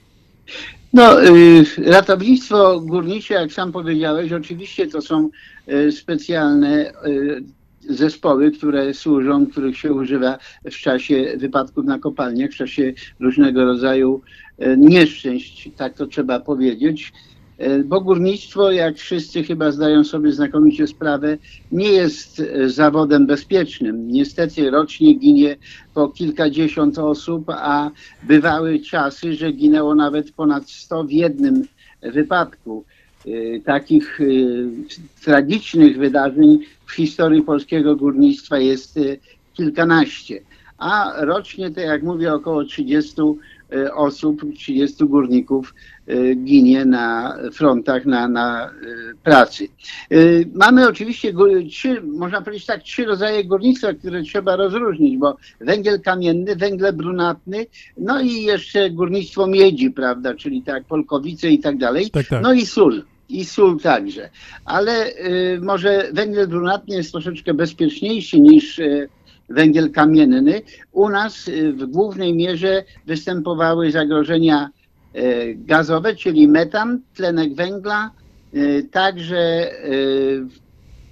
No, 0.93 1.25
y, 1.25 1.65
ratownictwo 1.79 2.81
górnicze, 2.81 3.35
jak 3.35 3.53
sam 3.53 3.73
powiedziałeś, 3.73 4.33
oczywiście 4.33 4.87
to 4.87 5.03
są 5.03 5.31
y, 5.69 5.93
specjalne 5.93 6.93
y, 7.07 7.43
zespoły, 7.89 8.51
które 8.51 8.95
służą, 8.95 9.47
których 9.47 9.79
się 9.79 9.93
używa 9.93 10.39
w 10.65 10.77
czasie 10.77 11.35
wypadków 11.37 11.85
na 11.85 11.99
kopalniach, 11.99 12.51
w 12.51 12.57
czasie 12.57 12.93
różnego 13.21 13.65
rodzaju 13.65 14.21
nieszczęść, 14.77 15.71
tak 15.77 15.95
to 15.95 16.07
trzeba 16.07 16.41
powiedzieć. 16.41 17.13
Y, 17.61 17.85
Bo 17.85 18.01
górnictwo, 18.01 18.71
jak 18.71 18.97
wszyscy 18.97 19.45
chyba 19.45 19.71
zdają 19.73 20.05
sobie 20.05 20.33
znakomicie 20.33 20.87
sprawę, 20.87 21.39
nie 21.71 21.89
jest 21.89 22.39
y, 22.41 22.71
zawodem 22.71 23.27
bezpiecznym. 23.27 24.09
Niestety 24.09 24.71
rocznie 24.71 25.15
ginie 25.15 25.57
po 25.95 26.09
kilkadziesiąt 26.09 26.99
osób, 26.99 27.45
a 27.49 27.91
bywały 28.23 28.81
czasy, 28.81 29.35
że 29.35 29.53
ginęło 29.53 29.95
nawet 29.95 30.33
ponad 30.33 30.71
100 30.71 31.05
w 31.05 31.11
jednym 31.11 31.69
wypadku. 32.03 32.85
Y, 33.27 33.63
Takich 33.65 34.19
tragicznych 35.25 35.99
wydarzeń 35.99 36.59
w 36.87 36.93
historii 36.93 37.43
polskiego 37.43 37.97
górnictwa 37.97 38.59
jest 38.59 38.99
kilkanaście. 39.55 40.43
A 40.79 41.13
rocznie, 41.25 41.71
to 41.71 41.81
jak 41.81 42.03
mówię, 42.03 42.35
około 42.35 42.65
30 42.65 43.21
y, 43.21 43.25
osób, 43.95 44.43
30 44.57 45.05
górników 45.05 45.75
y, 46.09 46.35
ginie 46.45 46.85
na 46.85 47.37
frontach, 47.53 48.07
na, 48.07 48.29
na 48.29 48.71
y, 48.71 48.73
pracy. 49.23 49.69
Mamy 50.55 50.89
oczywiście 50.89 51.33
trzy, 51.71 52.03
można 52.03 52.43
powiedzieć 52.43 52.67
tak, 52.67 52.83
trzy 52.83 53.05
rodzaje 53.05 53.45
górnictwa, 53.45 53.93
które 53.93 54.23
trzeba 54.23 54.57
rozróżnić, 54.57 55.19
bo 55.19 55.37
węgiel 55.61 56.01
kamienny, 56.01 56.57
węgiel 56.57 56.93
brunatny, 56.93 57.67
no 57.97 58.21
i 58.21 58.43
jeszcze 58.43 58.91
górnictwo 58.91 59.47
miedzi, 59.47 59.91
prawda, 59.91 60.35
czyli 60.35 60.63
tak 60.63 60.85
Polkowice 60.85 61.49
i 61.49 61.59
tak 61.59 61.79
dalej, 61.79 62.11
Tak, 62.11 62.27
tak. 62.27 62.43
no 62.43 62.53
i 62.53 62.67
sól. 62.67 63.03
I 63.29 63.45
sól 63.45 63.81
także. 63.81 64.31
Ale 64.65 65.07
y, 65.07 65.61
może 65.63 66.11
węgiel 66.13 66.49
brunatny 66.49 66.97
jest 66.97 67.13
troszeczkę 67.13 67.55
bezpieczniejszy 67.55 68.41
niż 68.41 68.79
y, 68.79 69.09
węgiel 69.53 69.91
kamienny. 69.91 70.63
U 70.93 71.09
nas 71.09 71.49
y, 71.49 71.73
w 71.73 71.87
głównej 71.87 72.35
mierze 72.35 72.85
występowały 73.07 73.91
zagrożenia 73.91 74.71
y, 75.17 75.55
gazowe, 75.59 76.17
czyli 76.17 76.49
metan, 76.49 77.01
tlenek 77.15 77.55
węgla, 77.55 78.11
y, 78.55 78.89
także 78.91 79.71
y, 79.85 80.63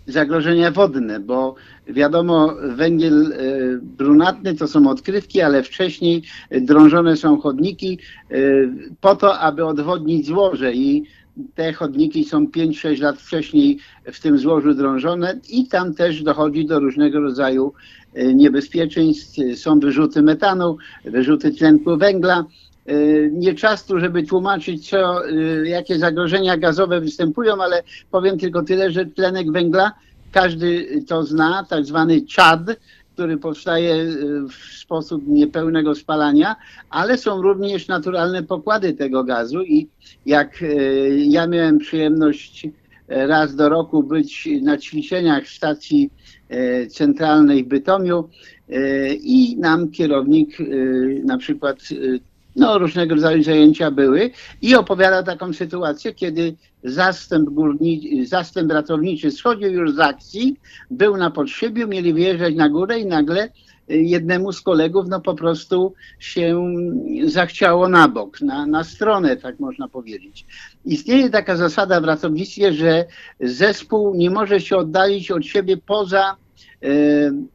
zagrożenia 0.07 0.71
wodne, 0.71 1.21
bo 1.21 1.55
wiadomo, 1.87 2.55
węgiel 2.63 3.33
e, 3.33 3.37
brunatny 3.83 4.55
to 4.55 4.69
są 4.69 4.91
odkrywki, 4.91 5.41
ale 5.41 5.63
wcześniej 5.63 6.23
drążone 6.51 7.17
są 7.17 7.41
chodniki 7.41 7.99
e, 8.31 8.37
po 9.01 9.17
to, 9.17 9.39
aby 9.39 9.65
odwodnić 9.65 10.27
złoże 10.27 10.73
i 10.73 11.05
te 11.55 11.73
chodniki 11.73 12.25
są 12.25 12.47
5-6 12.47 13.01
lat 13.01 13.19
wcześniej 13.19 13.79
w 14.13 14.21
tym 14.21 14.39
złożu 14.39 14.75
drążone 14.75 15.39
i 15.49 15.67
tam 15.67 15.95
też 15.95 16.23
dochodzi 16.23 16.67
do 16.67 16.81
różnego 16.81 17.21
rodzaju 17.21 17.73
e, 18.15 18.35
niebezpieczeństw. 18.35 19.39
Są 19.55 19.81
wyrzuty 19.81 20.23
metanu, 20.23 20.77
wyrzuty 21.05 21.51
tlenku 21.51 21.97
węgla. 21.97 22.45
E, 22.87 22.95
Nie 23.31 23.55
czas 23.55 23.87
tu, 23.87 24.01
żeby 24.01 24.23
tłumaczyć, 24.23 24.91
co, 24.91 25.29
e, 25.29 25.33
jakie 25.69 25.99
zagrożenia 25.99 26.57
gazowe 26.57 27.01
występują, 27.01 27.63
ale 27.63 27.83
powiem 28.11 28.39
tylko 28.39 28.63
tyle, 28.63 28.91
że 28.91 29.07
tlenek 29.07 29.53
węgla, 29.53 29.93
każdy 30.33 30.87
to 31.09 31.25
zna, 31.25 31.67
tak 31.69 31.85
zwany 31.85 32.23
czad, 32.23 32.61
który 33.15 33.37
powstaje 33.37 33.95
e, 33.95 34.07
w 34.49 34.55
sposób 34.55 35.23
niepełnego 35.27 35.95
spalania, 35.95 36.57
ale 36.91 37.19
są 37.19 37.43
również 37.43 37.89
naturalne 37.89 38.43
pokłady 38.43 38.93
tego 38.93 39.25
gazu 39.25 39.63
i 39.63 39.89
jak 40.27 40.63
e, 40.63 40.67
ja 41.09 41.47
miałem 41.47 41.79
przyjemność 41.79 42.67
e, 43.09 43.27
raz 43.27 43.57
do 43.57 43.69
roku 43.69 44.03
być 44.03 44.49
na 44.63 44.79
ćwiczeniach 44.79 45.49
stacji 45.49 46.11
centralnej 46.91 47.65
w 47.65 47.69
Bytomiu 47.69 48.29
i 49.23 49.57
nam 49.59 49.91
kierownik 49.91 50.59
na 51.25 51.39
przykład 51.39 51.79
no, 52.57 52.79
różnego 52.79 53.15
rodzaju 53.15 53.43
zajęcia 53.43 53.91
były 53.91 54.31
i 54.63 54.75
opowiada 54.75 55.23
taką 55.23 55.53
sytuację, 55.53 56.15
kiedy 56.15 56.55
zastęp, 56.85 57.51
górni, 57.51 58.27
zastęp 58.27 58.73
ratowniczy 58.73 59.31
schodził 59.31 59.73
już 59.73 59.95
z 59.95 59.99
akcji, 59.99 60.57
był 60.91 61.17
na 61.17 61.31
podszybiu, 61.31 61.89
mieli 61.89 62.13
wyjeżdżać 62.15 62.55
na 62.55 62.69
górę 62.69 63.01
i 63.01 63.07
nagle 63.07 63.45
y, 63.45 63.49
jednemu 63.89 64.53
z 64.53 64.61
kolegów 64.61 65.07
no 65.09 65.21
po 65.21 65.35
prostu 65.35 65.95
się 66.19 66.75
zachciało 67.25 67.89
na 67.89 68.09
bok, 68.09 68.41
na, 68.41 68.67
na 68.67 68.85
stronę, 68.85 69.37
tak 69.37 69.61
można 69.61 69.89
powiedzieć. 69.89 70.47
Istnieje 70.85 71.31
taka 71.31 71.57
zasada 71.57 72.01
w 72.01 72.05
ratownictwie, 72.05 72.73
że 72.73 73.05
zespół 73.41 74.15
nie 74.15 74.31
może 74.31 74.61
się 74.61 74.77
oddalić 74.77 75.31
od 75.31 75.45
siebie 75.45 75.77
poza 75.77 76.37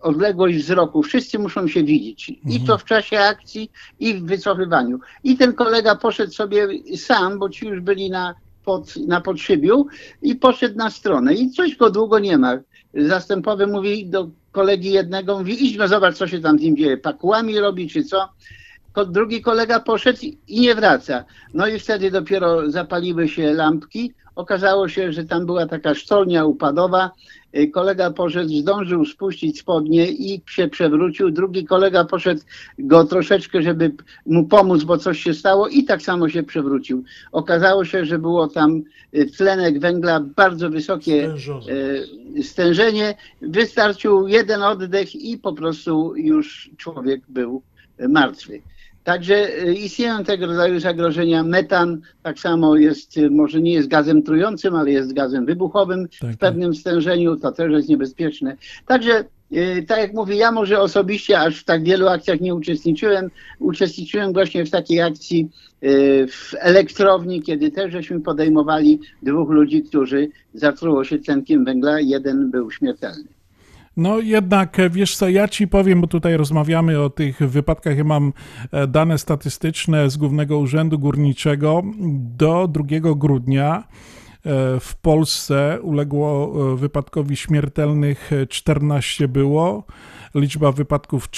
odległość 0.01 0.57
wzroku. 0.57 1.03
Wszyscy 1.03 1.39
muszą 1.39 1.67
się 1.67 1.83
widzieć. 1.83 2.29
I 2.49 2.61
to 2.61 2.77
w 2.77 2.85
czasie 2.85 3.19
akcji, 3.19 3.71
i 3.99 4.13
w 4.13 4.25
wycofywaniu. 4.25 4.99
I 5.23 5.37
ten 5.37 5.53
kolega 5.53 5.95
poszedł 5.95 6.31
sobie 6.31 6.67
sam, 6.97 7.39
bo 7.39 7.49
ci 7.49 7.67
już 7.67 7.79
byli 7.79 8.09
na, 8.09 8.35
pod, 8.65 8.95
na 9.07 9.21
podszybiu 9.21 9.87
i 10.21 10.35
poszedł 10.35 10.77
na 10.77 10.89
stronę. 10.89 11.33
I 11.33 11.51
coś 11.51 11.75
go 11.75 11.89
długo 11.89 12.19
nie 12.19 12.37
ma. 12.37 12.57
Zastępowy 12.93 13.67
mówi 13.67 14.05
do 14.05 14.29
kolegi 14.51 14.91
jednego, 14.91 15.37
mówi 15.37 15.65
idź 15.65 15.77
no 15.77 15.87
zobacz, 15.87 16.15
co 16.15 16.27
się 16.27 16.39
tam 16.39 16.59
z 16.59 16.61
nim 16.61 16.77
dzieje. 16.77 16.97
Pakułami 16.97 17.59
robi, 17.59 17.89
czy 17.89 18.03
co? 18.03 18.29
Drugi 19.07 19.41
kolega 19.41 19.79
poszedł 19.79 20.19
i 20.47 20.61
nie 20.61 20.75
wraca. 20.75 21.25
No 21.53 21.67
i 21.67 21.79
wtedy 21.79 22.11
dopiero 22.11 22.71
zapaliły 22.71 23.27
się 23.27 23.53
lampki. 23.53 24.13
Okazało 24.35 24.89
się, 24.89 25.13
że 25.13 25.23
tam 25.23 25.45
była 25.45 25.65
taka 25.65 25.95
sztolnia 25.95 26.45
upadowa. 26.45 27.11
Y, 27.57 27.67
Kolega 27.67 28.11
poszedł, 28.11 28.49
zdążył 28.49 29.05
spuścić 29.05 29.59
spodnie 29.59 30.11
i 30.11 30.41
się 30.49 30.67
przewrócił. 30.67 31.31
Drugi 31.31 31.65
kolega 31.65 32.05
poszedł 32.05 32.41
go 32.79 33.03
troszeczkę, 33.03 33.61
żeby 33.61 33.91
mu 34.25 34.47
pomóc, 34.47 34.83
bo 34.83 34.97
coś 34.97 35.23
się 35.23 35.33
stało 35.33 35.67
i 35.67 35.83
tak 35.83 36.01
samo 36.01 36.29
się 36.29 36.43
przewrócił. 36.43 37.03
Okazało 37.31 37.85
się, 37.85 38.05
że 38.05 38.19
było 38.19 38.47
tam 38.47 38.81
y, 39.15 39.25
tlenek 39.25 39.79
węgla, 39.79 40.19
bardzo 40.19 40.69
wysokie 40.69 41.33
y, 42.39 42.43
stężenie. 42.43 43.15
Wystarczył 43.41 44.27
jeden 44.27 44.63
oddech 44.63 45.15
i 45.15 45.37
po 45.37 45.53
prostu 45.53 46.15
już 46.15 46.69
człowiek 46.77 47.21
był 47.29 47.61
martwy. 48.09 48.61
Także 49.05 49.63
y, 49.63 49.73
istnieją 49.73 50.23
tego 50.23 50.47
rodzaju 50.47 50.79
zagrożenia. 50.79 51.43
Metan 51.43 52.01
tak 52.23 52.39
samo 52.39 52.75
jest, 52.75 53.17
y, 53.17 53.29
może 53.29 53.61
nie 53.61 53.73
jest 53.73 53.87
gazem 53.87 54.23
trującym, 54.23 54.75
ale 54.75 54.91
jest 54.91 55.13
gazem 55.13 55.45
wybuchowym 55.45 56.07
w 56.21 56.37
pewnym 56.37 56.75
stężeniu, 56.75 57.35
to 57.35 57.51
też 57.51 57.71
jest 57.71 57.89
niebezpieczne. 57.89 58.57
Także 58.85 59.23
y, 59.51 59.85
tak 59.87 59.99
jak 59.99 60.13
mówię, 60.13 60.35
ja 60.35 60.51
może 60.51 60.79
osobiście 60.79 61.39
aż 61.39 61.59
w 61.59 61.63
tak 61.63 61.83
wielu 61.83 62.07
akcjach 62.07 62.41
nie 62.41 62.55
uczestniczyłem. 62.55 63.29
Uczestniczyłem 63.59 64.33
właśnie 64.33 64.65
w 64.65 64.69
takiej 64.69 65.01
akcji 65.01 65.49
w 66.27 66.53
elektrowni, 66.59 67.41
kiedy 67.41 67.71
też 67.71 67.91
żeśmy 67.91 68.21
podejmowali 68.21 68.99
dwóch 69.21 69.49
ludzi, 69.49 69.83
którzy 69.83 70.27
zatruło 70.53 71.03
się 71.03 71.19
tlenkiem 71.19 71.65
węgla, 71.65 71.99
jeden 71.99 72.51
był 72.51 72.71
śmiertelny. 72.71 73.34
No 73.97 74.19
jednak, 74.19 74.79
e, 74.79 74.89
wiesz 74.89 75.15
co, 75.15 75.29
ja 75.29 75.47
ci 75.47 75.67
powiem, 75.67 76.01
bo 76.01 76.07
tutaj 76.07 76.37
rozmawiamy 76.37 77.01
o 77.01 77.09
tych 77.09 77.39
wypadkach, 77.39 77.97
ja 77.97 78.03
mam 78.03 78.33
e, 78.71 78.87
dane 78.87 79.17
statystyczne 79.17 80.09
z 80.09 80.17
Głównego 80.17 80.59
Urzędu 80.59 80.99
Górniczego. 80.99 81.83
Do 82.37 82.67
2 82.67 82.83
grudnia 83.15 83.77
e, 83.77 83.83
w 84.79 84.95
Polsce 85.01 85.79
uległo 85.81 86.47
wypadkowi 86.75 87.35
śmiertelnych 87.35 88.33
e, 88.33 88.47
14 88.47 89.27
było. 89.27 89.83
Liczba 90.35 90.71
wypadków 90.71 91.29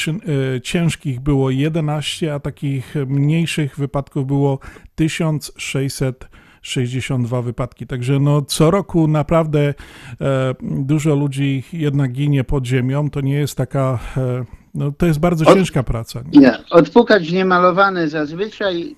ciężkich 0.63 1.19
było 1.19 1.49
11, 1.49 2.33
a 2.33 2.39
takich 2.39 2.95
mniejszych 3.07 3.77
wypadków 3.77 4.27
było 4.27 4.59
1662 6.67 7.41
wypadki. 7.41 7.87
Także 7.87 8.19
no, 8.19 8.41
co 8.41 8.71
roku 8.71 9.07
naprawdę 9.07 9.73
e, 10.21 10.55
dużo 10.61 11.15
ludzi 11.15 11.63
jednak 11.73 12.11
ginie 12.11 12.43
pod 12.43 12.65
ziemią. 12.65 13.09
To 13.09 13.21
nie 13.21 13.33
jest 13.33 13.57
taka, 13.57 13.99
e, 14.17 14.45
no, 14.75 14.91
to 14.91 15.05
jest 15.05 15.19
bardzo 15.19 15.45
Od- 15.45 15.53
ciężka 15.53 15.83
praca. 15.83 16.21
Nie? 16.31 16.39
Nie, 16.39 16.57
odpukać 16.69 17.31
niemalowane 17.31 18.07
zazwyczaj 18.07 18.95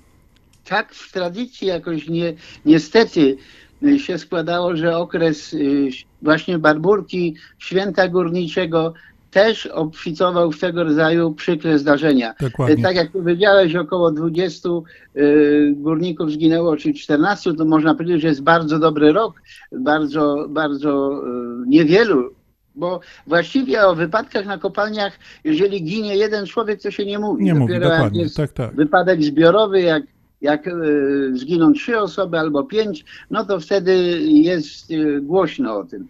tak 0.66 0.94
w 0.94 1.12
tradycji 1.12 1.68
jakoś 1.68 2.08
nie, 2.08 2.34
niestety 2.66 3.38
y, 3.84 4.00
się 4.00 4.18
składało, 4.18 4.76
że 4.76 4.98
okres 4.98 5.56
właśnie 6.22 6.60
Barburki, 6.60 7.36
Święta 7.60 8.08
Górniczego 8.08 8.94
też 9.32 9.66
obficował 9.66 10.52
w 10.52 10.60
tego 10.60 10.84
rodzaju 10.84 11.34
przykre 11.34 11.80
zdarzenia. 11.80 12.34
Dokładnie. 12.42 12.76
Y, 12.76 12.82
Tak 12.82 12.96
jak 12.96 13.12
powiedziałeś, 13.12 13.76
około 13.76 14.12
20 14.12 14.70
y, 15.16 15.74
górników 15.78 16.32
zginęło, 16.32 16.78
czy 16.78 16.94
14, 16.94 17.54
to 17.54 17.66
można 17.66 17.96
powiedzieć, 17.96 18.22
że 18.22 18.28
jest 18.28 18.44
bardzo 18.44 18.80
dobry 18.80 19.14
rok, 19.14 19.42
bardzo, 19.72 20.46
bardzo 20.50 21.22
y, 21.64 21.68
niewielu 21.68 22.40
bo 22.76 23.00
właściwie 23.28 23.88
o 23.88 23.96
wypadkach 23.96 24.46
na 24.46 24.58
kopalniach, 24.58 25.14
jeżeli 25.44 25.84
ginie 25.84 26.18
jeden 26.18 26.46
człowiek, 26.46 26.82
to 26.82 26.92
się 26.92 27.06
nie 27.06 27.20
mówi. 27.20 27.44
Nie 27.44 27.54
mówi, 27.54 27.74
Dopiero 27.74 27.90
jak 27.90 27.98
dokładnie, 27.98 28.22
jest 28.22 28.38
tak, 28.38 28.52
tak. 28.52 28.76
wypadek 28.76 29.24
zbiorowy, 29.24 29.82
jak, 29.82 30.04
jak 30.42 30.68
e, 30.68 30.74
zginą 31.34 31.74
trzy 31.74 32.00
osoby 32.00 32.40
albo 32.40 32.64
pięć, 32.64 33.06
no 33.32 33.46
to 33.46 33.60
wtedy 33.60 34.22
jest 34.22 34.92
e, 34.92 35.22
głośno 35.22 35.78
o 35.78 35.84
tym. 35.84 36.08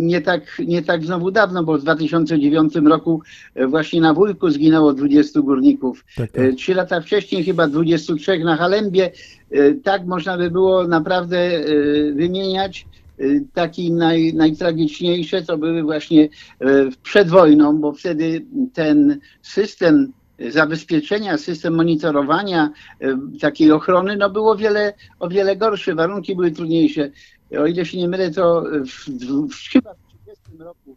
Nie 0.00 0.20
tak, 0.20 0.42
nie 0.66 0.82
tak 0.82 1.04
znowu 1.04 1.30
dawno, 1.30 1.64
bo 1.64 1.78
w 1.78 1.82
2009 1.82 2.74
roku 2.74 3.22
e, 3.54 3.66
właśnie 3.66 4.00
na 4.00 4.14
Wujku 4.14 4.50
zginęło 4.50 4.92
20 4.92 5.40
górników. 5.40 6.04
Tak, 6.16 6.30
E, 6.38 6.52
Trzy 6.52 6.74
lata 6.74 7.00
wcześniej 7.00 7.44
chyba 7.44 7.68
23 7.68 8.38
na 8.38 8.56
Halembie. 8.56 9.10
Tak 9.82 10.06
można 10.06 10.38
by 10.38 10.50
było 10.50 10.88
naprawdę 10.88 11.64
wymieniać. 12.14 12.86
Taki 13.54 13.92
naj, 13.92 14.34
najtragiczniejsze 14.34 15.42
to 15.42 15.58
były 15.58 15.82
właśnie 15.82 16.28
przed 17.02 17.28
wojną, 17.28 17.78
bo 17.78 17.92
wtedy 17.92 18.44
ten 18.72 19.20
system 19.42 20.12
zabezpieczenia, 20.38 21.38
system 21.38 21.74
monitorowania, 21.74 22.70
e, 23.00 23.18
takiej 23.40 23.72
ochrony, 23.72 24.16
no 24.16 24.30
było 24.30 24.56
wiele, 24.56 24.94
o 25.18 25.28
wiele 25.28 25.56
gorsze, 25.56 25.94
warunki 25.94 26.36
były 26.36 26.50
trudniejsze. 26.50 27.10
O 27.60 27.66
ile 27.66 27.86
się 27.86 27.98
nie 27.98 28.08
mylę, 28.08 28.30
to 28.30 28.64
w, 28.86 29.08
w, 29.48 29.70
chyba 29.72 29.94
w 29.94 30.24
30 30.24 30.58
roku 30.58 30.96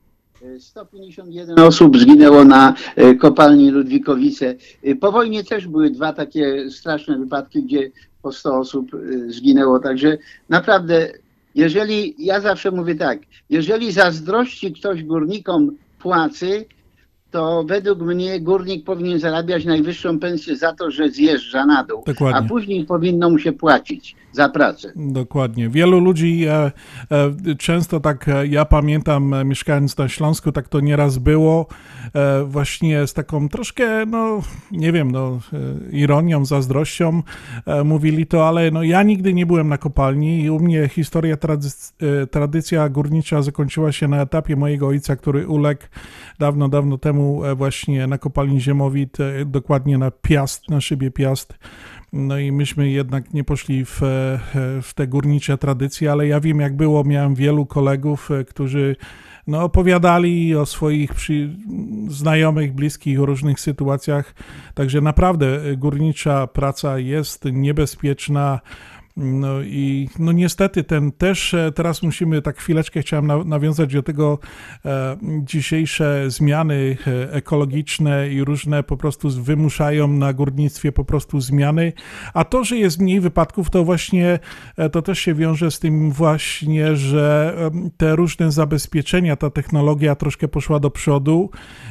e, 0.56 0.60
151 0.60 1.60
osób 1.60 1.98
zginęło 1.98 2.44
na 2.44 2.74
e, 2.96 3.16
kopalni 3.16 3.72
Ludwikowice. 3.72 4.56
Po 5.00 5.12
wojnie 5.12 5.44
też 5.44 5.68
były 5.68 5.90
dwa 5.90 6.14
takie 6.14 6.72
straszne 6.72 7.18
wypadki, 7.18 7.64
gdzie 7.64 7.92
po 8.22 8.32
100 8.32 8.60
osób 8.60 8.92
zginęło. 9.28 9.80
Także 9.80 10.18
naprawdę, 10.50 11.12
jeżeli, 11.56 12.16
ja 12.26 12.42
zawsze 12.42 12.72
mówię 12.72 12.96
tak, 12.96 13.20
jeżeli 13.50 13.92
zazdrości 13.92 14.74
ktoś 14.74 15.04
górnikom 15.04 15.76
płacy, 16.00 16.66
to 17.32 17.64
według 17.68 18.00
mnie 18.00 18.40
górnik 18.40 18.86
powinien 18.86 19.20
zarabiać 19.20 19.66
najwyższą 19.66 20.20
pensję 20.20 20.56
za 20.56 20.74
to, 20.74 20.92
że 20.92 21.10
zjeżdża 21.10 21.66
na 21.66 21.84
dół, 21.84 22.04
Dokładnie. 22.06 22.40
a 22.40 22.44
później 22.44 22.86
powinno 22.86 23.30
mu 23.30 23.40
się 23.40 23.52
płacić 23.52 24.16
za 24.32 24.50
pracę. 24.50 24.92
Dokładnie. 24.96 25.70
Wielu 25.70 26.00
ludzi 26.00 26.46
e, 26.46 26.72
e, 27.12 27.56
często 27.56 28.00
tak, 28.00 28.28
e, 28.28 28.48
ja 28.48 28.66
pamiętam, 28.66 29.34
e, 29.34 29.46
mieszkając 29.46 29.98
na 29.98 30.08
Śląsku, 30.08 30.52
tak 30.52 30.68
to 30.68 30.80
nieraz 30.80 31.18
było, 31.18 31.68
e, 32.14 32.44
właśnie 32.44 33.08
z 33.08 33.14
taką 33.14 33.50
troszkę, 33.50 34.06
no 34.06 34.42
nie 34.72 34.92
wiem, 34.92 35.12
no 35.12 35.40
e, 35.54 35.92
ironią, 35.92 36.46
zazdrością 36.46 37.24
mówili 37.86 38.28
to, 38.28 38.48
ale 38.48 38.72
no 38.72 38.84
ja 38.84 39.04
nigdy 39.04 39.34
nie 39.34 39.46
byłem 39.46 39.70
na 39.70 39.78
kopalni 39.78 40.42
i 40.42 40.50
u 40.50 40.60
mnie 40.60 40.88
historia, 40.88 41.38
tradyc, 41.38 41.94
tradycja 42.32 42.90
górnicza 42.90 43.42
zakończyła 43.42 43.92
się 43.92 44.08
na 44.08 44.22
etapie 44.22 44.56
mojego 44.56 44.88
ojca, 44.88 45.16
który 45.16 45.48
uległ 45.48 45.82
dawno, 46.40 46.70
dawno 46.70 46.98
temu 46.98 47.21
e, 47.44 47.56
właśnie 47.56 48.08
na 48.08 48.18
kopalni 48.18 48.62
Ziemowit, 48.62 49.18
dokładnie 49.46 49.98
na 49.98 50.12
Piast, 50.12 50.70
na 50.70 50.82
szybie 50.82 51.12
Piast. 51.12 51.58
No 52.14 52.38
i 52.38 52.52
myśmy 52.52 52.90
jednak 52.90 53.34
nie 53.34 53.44
poszli 53.44 53.86
w, 53.86 54.04
e, 54.04 54.40
w 54.82 54.94
te 54.96 55.08
górnicze 55.08 55.58
tradycje, 55.58 56.12
ale 56.12 56.28
ja 56.28 56.40
wiem 56.40 56.60
jak 56.60 56.76
było, 56.76 57.04
miałem 57.04 57.36
wielu 57.36 57.66
kolegów, 57.66 58.32
e, 58.32 58.44
którzy 58.44 58.96
no, 59.48 59.64
opowiadali 59.64 60.56
o 60.56 60.66
swoich 60.66 61.14
przy, 61.14 61.50
znajomych, 62.08 62.74
bliskich, 62.74 63.22
o 63.22 63.26
różnych 63.26 63.60
sytuacjach. 63.60 64.36
Także 64.74 65.02
naprawdę 65.02 65.78
górnicza 65.78 66.48
praca 66.48 67.00
jest 67.00 67.46
niebezpieczna. 67.46 68.60
No 69.18 69.62
i 69.62 70.10
no 70.20 70.32
niestety 70.32 70.84
ten 70.84 71.12
też 71.12 71.54
e, 71.54 71.72
teraz 71.72 72.04
musimy 72.04 72.42
tak 72.42 72.58
chwileczkę 72.58 73.02
chciałem 73.02 73.28
na, 73.28 73.44
nawiązać 73.44 73.94
do 73.94 74.04
tego 74.04 74.40
e, 74.86 75.18
dzisiejsze 75.44 76.24
zmiany 76.28 76.98
e, 77.08 77.34
ekologiczne 77.34 78.30
i 78.30 78.44
różne 78.44 78.84
po 78.84 78.98
prostu 78.98 79.30
wymuszają 79.30 80.08
na 80.08 80.34
górnictwie 80.34 80.92
po 80.92 81.06
prostu 81.06 81.40
zmiany, 81.42 81.94
a 82.34 82.44
to, 82.44 82.64
że 82.64 82.78
jest 82.78 83.00
mniej 83.00 83.20
wypadków, 83.20 83.70
to 83.70 83.84
właśnie 83.84 84.40
e, 84.78 84.90
to 84.90 85.02
też 85.02 85.20
się 85.20 85.34
wiąże 85.34 85.72
z 85.72 85.80
tym 85.80 86.12
właśnie, 86.12 86.96
że 86.96 87.56
te 87.98 88.16
różne 88.16 88.52
zabezpieczenia, 88.52 89.36
ta 89.36 89.50
technologia 89.50 90.16
troszkę 90.16 90.48
poszła 90.48 90.80
do 90.80 90.92
przodu, 90.92 91.50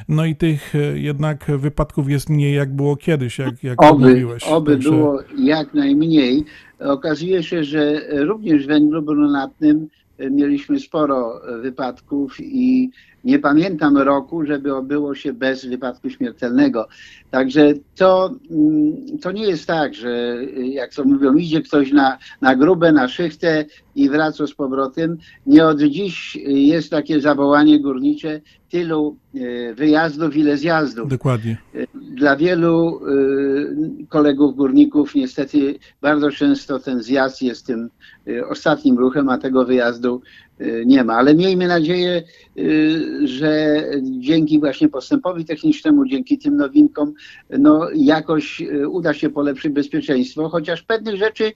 no 0.08 0.24
i 0.24 0.36
tych 0.36 0.74
jednak 0.94 1.50
wypadków 1.58 2.10
jest 2.10 2.30
mniej 2.30 2.54
jak 2.54 2.76
było 2.76 2.96
kiedyś, 2.96 3.38
jak, 3.38 3.64
jak 3.64 3.82
Oby, 3.82 4.08
mówiłeś. 4.08 4.42
oby 4.44 4.72
Także- 4.72 4.90
było 4.90 5.18
jak 5.38 5.74
najmniej. 5.74 6.44
Okazuje 6.80 7.42
się, 7.42 7.64
że 7.64 8.00
również 8.24 8.64
w 8.64 8.68
węglu 8.68 9.02
brunatnym 9.02 9.88
mieliśmy 10.30 10.80
sporo 10.80 11.40
wypadków 11.62 12.40
i 12.40 12.90
nie 13.24 13.38
pamiętam 13.38 13.98
roku, 13.98 14.46
żeby 14.46 14.74
obyło 14.76 15.14
się 15.14 15.32
bez 15.32 15.66
wypadku 15.66 16.10
śmiertelnego. 16.10 16.88
Także 17.30 17.74
to, 17.96 18.34
mm, 18.50 19.18
to 19.18 19.32
nie 19.32 19.42
jest 19.42 19.66
tak, 19.66 19.94
że 19.94 20.36
jak 20.56 20.94
to 20.94 21.04
mówią, 21.04 21.34
idzie 21.34 21.62
ktoś 21.62 21.92
na, 21.92 22.18
na 22.40 22.56
grubę, 22.56 22.92
na 22.92 23.08
szychtę 23.08 23.64
i 23.94 24.08
wraca 24.08 24.46
z 24.46 24.54
powrotem. 24.54 25.18
Nie 25.46 25.66
od 25.66 25.82
dziś 25.82 26.36
jest 26.46 26.90
takie 26.90 27.20
zawołanie 27.20 27.80
górnicze, 27.80 28.40
tylu 28.70 29.16
e, 29.34 29.74
wyjazdów, 29.74 30.36
ile 30.36 30.56
zjazdów. 30.56 31.08
Dokładnie. 31.08 31.56
Dla 31.94 32.36
wielu 32.36 33.00
y, 33.08 34.06
kolegów 34.08 34.56
górników 34.56 35.14
niestety 35.14 35.78
bardzo 36.00 36.30
często 36.30 36.78
ten 36.78 37.02
zjazd 37.02 37.42
jest 37.42 37.66
tym 37.66 37.90
y, 38.28 38.46
ostatnim 38.46 38.98
ruchem, 38.98 39.28
a 39.28 39.38
tego 39.38 39.64
wyjazdu 39.64 40.22
y, 40.60 40.82
nie 40.86 41.04
ma. 41.04 41.14
Ale 41.14 41.34
miejmy 41.34 41.68
nadzieję, 41.68 42.22
y, 42.58 43.28
że 43.28 43.84
dzięki 44.02 44.60
właśnie 44.60 44.88
postępowi 44.88 45.44
technicznemu, 45.44 46.06
dzięki 46.06 46.38
tym 46.38 46.56
nowinkom, 46.56 47.12
no 47.58 47.88
jakoś 47.94 48.60
y, 48.60 48.88
uda 48.88 49.14
się 49.14 49.30
polepszyć 49.30 49.72
bezpieczeństwo, 49.72 50.48
chociaż 50.48 50.82
pewnych 50.82 51.16
rzeczy 51.16 51.44
y, 51.44 51.52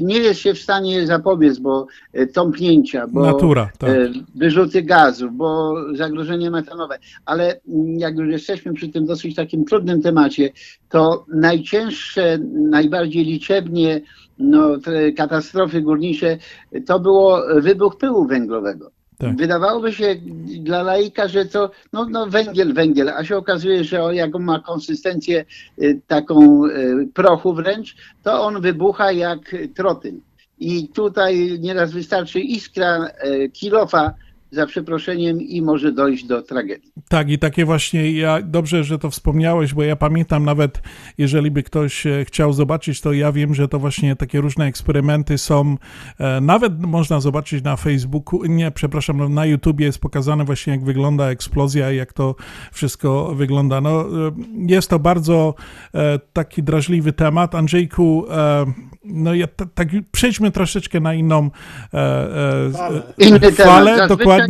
nie 0.00 0.18
jest 0.18 0.40
się 0.40 0.54
w 0.54 0.58
stanie 0.58 1.06
zapobiec, 1.06 1.58
bo 1.58 1.86
y, 2.18 2.26
tąpnięcia, 2.26 3.06
bo 3.06 3.22
Natura, 3.22 3.70
tak. 3.78 3.90
wyrzuty 4.34 4.82
gazów, 4.82 5.36
bo 5.36 5.76
zagrożenie 5.94 6.50
metanowe. 6.50 6.98
Ale 7.24 7.60
mm, 7.68 7.98
jak 7.98 8.18
już 8.18 8.28
jesteśmy 8.28 8.74
przy 8.74 8.88
tym 8.88 9.06
dosyć 9.06 9.34
takim 9.34 9.64
trudnym 9.64 10.02
temacie, 10.02 10.50
to 10.88 11.24
najcięższe, 11.28 12.38
najbardziej 12.52 13.24
liczebnie 13.24 14.00
no, 14.38 14.76
katastrofy 15.16 15.80
górnicze 15.80 16.38
to 16.86 17.00
było 17.00 17.42
wybuch 17.60 17.96
pyłu 17.96 18.26
węglowego. 18.26 18.93
Tak. 19.18 19.36
Wydawałoby 19.36 19.92
się 19.92 20.16
dla 20.60 20.82
laika, 20.82 21.28
że 21.28 21.44
to 21.44 21.70
no, 21.92 22.06
no 22.10 22.26
węgiel, 22.26 22.74
węgiel, 22.74 23.08
a 23.08 23.24
się 23.24 23.36
okazuje, 23.36 23.84
że 23.84 24.02
on, 24.02 24.14
jak 24.14 24.34
on 24.34 24.42
ma 24.42 24.60
konsystencję 24.60 25.44
y, 25.82 26.00
taką 26.06 26.66
y, 26.66 27.08
prochu 27.14 27.54
wręcz, 27.54 27.96
to 28.22 28.42
on 28.42 28.60
wybucha 28.60 29.12
jak 29.12 29.56
trotyn. 29.74 30.20
I 30.58 30.88
tutaj 30.88 31.58
nieraz 31.60 31.92
wystarczy 31.92 32.40
iskra 32.40 33.08
y, 33.24 33.50
kilofa 33.52 34.14
za 34.54 34.66
przeproszeniem 34.66 35.42
i 35.42 35.62
może 35.62 35.92
dojść 35.92 36.24
do 36.24 36.42
tragedii. 36.42 36.92
Tak, 37.08 37.30
i 37.30 37.38
takie 37.38 37.64
właśnie, 37.64 38.12
ja 38.12 38.42
dobrze, 38.42 38.84
że 38.84 38.98
to 38.98 39.10
wspomniałeś, 39.10 39.74
bo 39.74 39.82
ja 39.82 39.96
pamiętam 39.96 40.44
nawet, 40.44 40.82
jeżeli 41.18 41.50
by 41.50 41.62
ktoś 41.62 42.06
e, 42.06 42.24
chciał 42.24 42.52
zobaczyć, 42.52 43.00
to 43.00 43.12
ja 43.12 43.32
wiem, 43.32 43.54
że 43.54 43.68
to 43.68 43.78
właśnie 43.78 44.16
takie 44.16 44.40
różne 44.40 44.66
eksperymenty 44.66 45.38
są, 45.38 45.76
e, 46.18 46.40
nawet 46.40 46.80
można 46.80 47.20
zobaczyć 47.20 47.64
na 47.64 47.76
Facebooku, 47.76 48.44
nie, 48.44 48.70
przepraszam, 48.70 49.16
no, 49.16 49.28
na 49.28 49.46
YouTubie 49.46 49.86
jest 49.86 49.98
pokazane 49.98 50.44
właśnie, 50.44 50.72
jak 50.72 50.84
wygląda 50.84 51.30
eksplozja 51.30 51.92
i 51.92 51.96
jak 51.96 52.12
to 52.12 52.34
wszystko 52.72 53.34
wygląda. 53.34 53.80
No, 53.80 54.00
e, 54.00 54.32
jest 54.56 54.90
to 54.90 54.98
bardzo 54.98 55.54
e, 55.94 56.18
taki 56.32 56.62
drażliwy 56.62 57.12
temat. 57.12 57.54
Andrzejku, 57.54 58.26
e, 58.30 58.64
no 59.04 59.34
ja 59.34 59.46
tak 59.74 59.88
przejdźmy 60.12 60.50
troszeczkę 60.50 61.00
na 61.00 61.14
inną 61.14 61.50
e, 61.94 61.98
e, 61.98 62.70
Falę. 62.72 63.02
Inny 63.18 63.40
temat. 63.40 63.56
falę, 63.56 63.96
Zazwyczaj- 63.96 64.08
dokładnie 64.08 64.43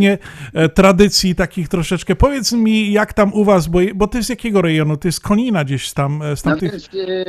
e, 0.52 0.68
tradycji 0.68 1.34
takich 1.34 1.68
troszeczkę. 1.68 2.16
Powiedz 2.16 2.52
mi, 2.52 2.92
jak 2.92 3.12
tam 3.12 3.34
u 3.34 3.44
was, 3.44 3.66
bo, 3.66 3.78
bo 3.94 4.06
ty 4.06 4.22
z 4.22 4.28
jakiego 4.28 4.62
rejonu? 4.62 4.96
Ty 4.96 5.12
z 5.12 5.20
Konina 5.20 5.64
gdzieś 5.64 5.92
tam, 5.92 6.22
e, 6.22 6.36
z 6.36 6.44
No 6.44 6.50
tamtych... 6.50 6.74
e, 6.74 7.24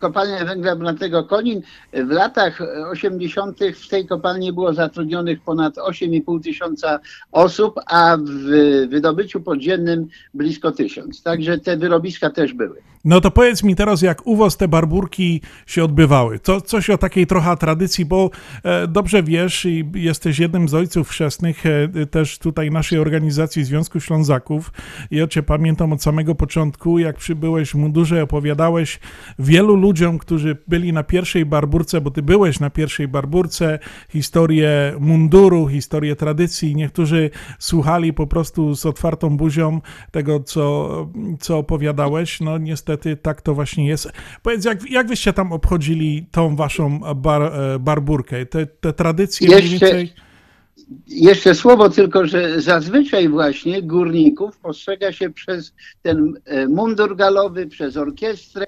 kopalnia 0.00 0.44
węgla 0.44 0.76
brunatnego 0.76 1.24
Konin 1.24 1.62
w 1.92 2.10
latach 2.10 2.60
80. 2.90 3.58
w 3.74 3.88
tej 3.88 4.06
kopalni 4.06 4.52
było 4.52 4.74
zatrudnionych 4.74 5.40
ponad 5.40 5.74
8,5 5.76 6.42
tysiąca 6.42 6.98
osób, 7.32 7.80
a 7.86 8.16
w 8.16 8.50
wydobyciu 8.88 9.40
podziemnym 9.40 10.06
blisko 10.34 10.72
tysiąc. 10.72 11.22
Także 11.22 11.58
te 11.58 11.76
wyrobiska 11.76 12.30
też 12.30 12.54
były. 12.54 12.82
No 13.04 13.20
to 13.20 13.30
powiedz 13.30 13.62
mi 13.62 13.76
teraz, 13.76 14.02
jak 14.02 14.26
u 14.26 14.36
was 14.36 14.56
te 14.56 14.68
barburki 14.68 15.40
się 15.66 15.84
odbywały. 15.84 16.38
Co, 16.38 16.60
coś 16.60 16.90
o 16.90 16.98
takiej 16.98 17.26
trochę 17.26 17.56
tradycji, 17.56 18.04
bo 18.04 18.30
e, 18.64 18.86
dobrze 18.86 19.22
wiesz 19.22 19.64
i 19.64 19.90
jesteś 19.94 20.38
jednym 20.38 20.68
z 20.68 20.74
ojców 20.74 21.08
chrzestnych 21.08 21.66
e, 21.66 22.06
też 22.06 22.38
tutaj 22.38 22.70
naszej 22.70 22.98
organizacji 22.98 23.64
Związku 23.64 24.00
Ślązaków. 24.00 24.72
Ja 25.10 25.26
cię 25.28 25.42
pamiętam 25.42 25.92
od 25.92 26.02
samego 26.02 26.34
początku, 26.34 26.98
jak 26.98 27.16
przybyłeś 27.16 27.70
w 27.70 27.74
mundurze, 27.74 28.22
opowiadałeś 28.22 29.00
wielu 29.38 29.76
ludziom, 29.90 30.18
którzy 30.18 30.56
byli 30.68 30.92
na 30.92 31.02
pierwszej 31.02 31.46
barburce, 31.46 32.00
bo 32.00 32.10
ty 32.10 32.22
byłeś 32.22 32.60
na 32.60 32.70
pierwszej 32.70 33.08
barburce, 33.08 33.78
historię 34.08 34.94
munduru, 35.00 35.68
historię 35.68 36.16
tradycji. 36.16 36.76
Niektórzy 36.76 37.30
słuchali 37.58 38.12
po 38.12 38.26
prostu 38.26 38.74
z 38.74 38.86
otwartą 38.86 39.36
buzią 39.36 39.80
tego, 40.10 40.40
co, 40.40 40.90
co 41.40 41.58
opowiadałeś. 41.58 42.40
No 42.40 42.58
niestety 42.58 43.16
tak 43.16 43.42
to 43.42 43.54
właśnie 43.54 43.86
jest. 43.88 44.12
Powiedz, 44.42 44.64
jak, 44.64 44.90
jak 44.90 45.06
wyście 45.08 45.32
tam 45.32 45.52
obchodzili 45.52 46.26
tą 46.30 46.56
waszą 46.56 47.00
bar, 47.16 47.42
e, 47.42 47.78
barburkę? 47.78 48.46
Te, 48.46 48.66
te 48.66 48.92
tradycje 48.92 49.48
mniej 49.48 49.70
Jeszcze- 49.70 49.86
więcej... 49.86 50.12
Jeszcze 51.06 51.54
słowo 51.54 51.88
tylko, 51.88 52.26
że 52.26 52.60
zazwyczaj 52.60 53.28
właśnie 53.28 53.82
górników 53.82 54.58
postrzega 54.58 55.12
się 55.12 55.30
przez 55.30 55.72
ten 56.02 56.34
e, 56.44 56.68
mundur 56.68 57.16
galowy, 57.16 57.66
przez 57.66 57.96
orkiestrę, 57.96 58.66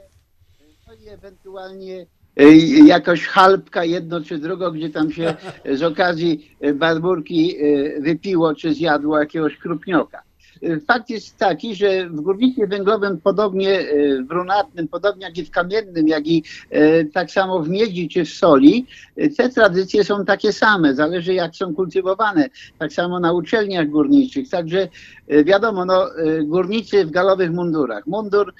i 1.02 1.08
ewentualnie 1.08 2.06
e, 2.36 2.56
jakaś 2.86 3.26
chalpka 3.26 3.84
jedno 3.84 4.20
czy 4.20 4.38
drugo, 4.38 4.72
gdzie 4.72 4.90
tam 4.90 5.12
się 5.12 5.34
z 5.78 5.82
okazji 5.82 6.56
barburki 6.74 7.56
e, 7.56 8.00
wypiło 8.00 8.54
czy 8.54 8.74
zjadło 8.74 9.18
jakiegoś 9.18 9.56
krupnioka. 9.56 10.22
Fakt 10.86 11.10
jest 11.10 11.36
taki, 11.36 11.74
że 11.74 12.08
w 12.08 12.20
górnictwie 12.20 12.66
węglowym, 12.66 13.20
podobnie 13.20 13.78
e, 13.78 14.22
w 14.22 14.26
brunatnym, 14.26 14.88
podobnie 14.88 15.26
jak 15.26 15.38
i 15.38 15.44
w 15.44 15.50
kamiennym, 15.50 16.08
jak 16.08 16.26
i 16.26 16.44
e, 16.70 17.04
tak 17.04 17.30
samo 17.30 17.60
w 17.60 17.68
miedzi 17.68 18.08
czy 18.08 18.24
w 18.24 18.28
soli, 18.28 18.86
e, 19.16 19.28
te 19.28 19.48
tradycje 19.48 20.04
są 20.04 20.24
takie 20.24 20.52
same, 20.52 20.94
zależy 20.94 21.34
jak 21.34 21.56
są 21.56 21.74
kultywowane. 21.74 22.48
Tak 22.78 22.92
samo 22.92 23.20
na 23.20 23.32
uczelniach 23.32 23.88
górniczych. 23.88 24.48
Także 24.48 24.88
wiadomo, 25.44 25.84
no, 25.84 26.10
górnicy 26.44 27.04
w 27.04 27.10
galowych 27.10 27.50
mundurach. 27.50 28.06
Mundur 28.06 28.54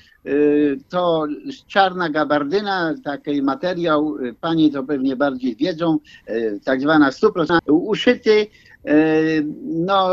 to 0.89 1.27
czarna 1.67 2.09
gabardyna, 2.11 2.95
taki 3.05 3.43
materiał, 3.43 4.17
panie 4.41 4.73
to 4.73 4.83
pewnie 4.83 5.17
bardziej 5.17 5.57
wiedzą, 5.57 5.99
tak 6.65 6.81
zwana 6.81 7.11
100% 7.11 7.59
uszyty 7.67 8.47
No, 9.63 10.09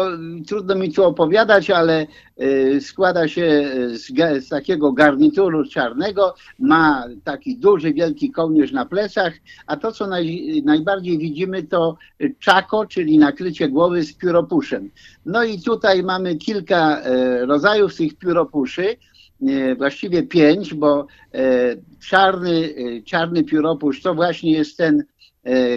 trudno 0.48 0.76
mi 0.76 0.94
tu 0.94 1.04
opowiadać, 1.04 1.70
ale 1.70 2.08
e, 2.38 2.82
składa 2.82 3.28
się 3.28 3.72
z, 3.94 4.08
z 4.46 4.50
takiego 4.50 4.92
garnituru 4.92 5.66
czarnego, 5.66 6.36
ma 6.60 7.06
taki 7.24 7.58
duży, 7.58 7.94
wielki 7.94 8.32
kołnierz 8.32 8.72
na 8.72 8.86
plecach, 8.86 9.34
a 9.68 9.78
to, 9.78 9.92
co 9.92 10.08
naj, 10.08 10.62
najbardziej 10.66 11.18
widzimy, 11.18 11.64
to 11.64 11.98
czako, 12.40 12.86
czyli 12.86 13.18
nakrycie 13.18 13.70
głowy 13.70 14.04
z 14.04 14.14
pióropuszem. 14.14 14.90
No 15.26 15.44
i 15.44 15.62
tutaj 15.62 16.04
mamy 16.04 16.36
kilka 16.36 17.02
e, 17.02 17.46
rodzajów 17.46 17.96
tych 17.96 18.18
pióropuszy, 18.18 18.96
e, 19.48 19.76
właściwie 19.76 20.24
pięć, 20.24 20.74
bo 20.74 21.08
e, 21.34 21.76
czarny, 22.00 22.74
e, 23.00 23.02
czarny 23.04 23.44
pióropusz 23.44 24.02
to 24.02 24.16
właśnie 24.16 24.52
jest 24.52 24.78
ten 24.78 25.00
e, 25.00 25.19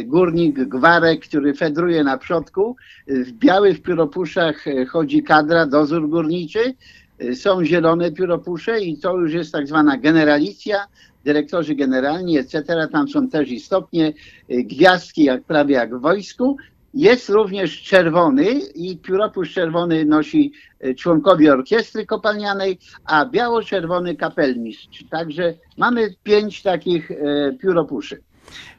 górnik 0.05 0.65
gwarek, 0.65 1.21
który 1.21 1.55
fedruje 1.55 2.05
na 2.05 2.19
przodku. 2.19 2.77
W 3.07 3.33
białych 3.33 3.83
pióropuszach 3.83 4.69
e, 4.69 4.87
chodzi 4.87 5.23
kadra, 5.23 5.67
dozór 5.67 6.09
górniczy. 6.09 6.75
E, 7.19 7.35
Są 7.35 7.65
zielone 7.65 8.13
pióropusze 8.13 8.81
i 8.81 8.99
to 8.99 9.17
już 9.17 9.33
jest 9.33 9.53
tak 9.53 9.67
zwana 9.67 9.97
generalicja, 9.97 10.87
dyrektorzy 11.25 11.75
generalni, 11.75 12.39
etc. 12.39 12.89
Tam 12.93 13.09
są 13.09 13.29
też 13.29 13.49
i 13.49 13.61
stopnie, 13.61 14.13
e, 14.49 14.63
gwiazdki 14.63 15.25
jak 15.25 15.43
prawie 15.43 15.75
jak 15.75 15.97
w 15.97 16.01
wojsku. 16.01 16.57
Jest 16.95 17.29
również 17.29 17.83
czerwony 17.83 18.45
i 18.75 18.97
pióropusz 18.99 19.55
czerwony 19.55 20.05
nosi 20.05 20.53
e, 20.81 20.95
członkowie 20.95 21.53
orkiestry 21.53 22.07
kopalnianej, 22.07 22.79
a 23.05 23.27
biało-czerwony 23.27 24.17
kapelmistrz. 24.17 25.05
Także 25.11 25.55
mamy 25.77 26.15
pięć 26.23 26.63
takich 26.63 27.11
e, 27.11 27.17
pióropuszy. 27.61 28.23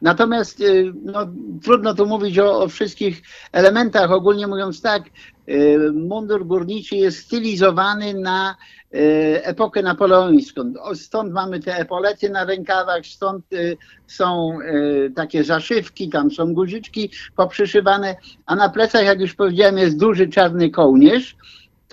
Natomiast 0.01 0.61
y, 0.61 0.93
no, 1.03 1.27
trudno 1.63 1.93
tu 1.93 2.05
mówić 2.05 2.39
o, 2.39 2.59
o 2.59 2.67
wszystkich 2.67 3.21
elementach. 3.51 4.11
Ogólnie 4.11 4.47
mówiąc 4.47 4.81
tak, 4.81 5.03
y, 5.49 5.91
mundur 5.93 6.45
górniczy 6.45 6.95
jest 6.95 7.17
stylizowany 7.17 8.13
na 8.13 8.55
y, 8.93 8.97
epokę 9.43 9.81
napoleońską. 9.81 10.73
Stąd 10.93 11.33
mamy 11.33 11.59
te 11.59 11.77
epolety 11.77 12.29
na 12.29 12.45
rękawach, 12.45 13.05
stąd 13.05 13.45
są 14.07 14.57
takie 15.15 15.43
zaszywki, 15.43 16.09
tam 16.09 16.31
są 16.31 16.53
guziczki 16.53 17.11
poprzyszywane, 17.35 18.15
a 18.45 18.55
na 18.55 18.69
plecach, 18.69 19.05
jak 19.05 19.19
już 19.21 19.35
powiedziałem, 19.35 19.77
jest 19.77 19.97
duży 19.97 20.27
czarny 20.27 20.69
kołnierz 20.69 21.35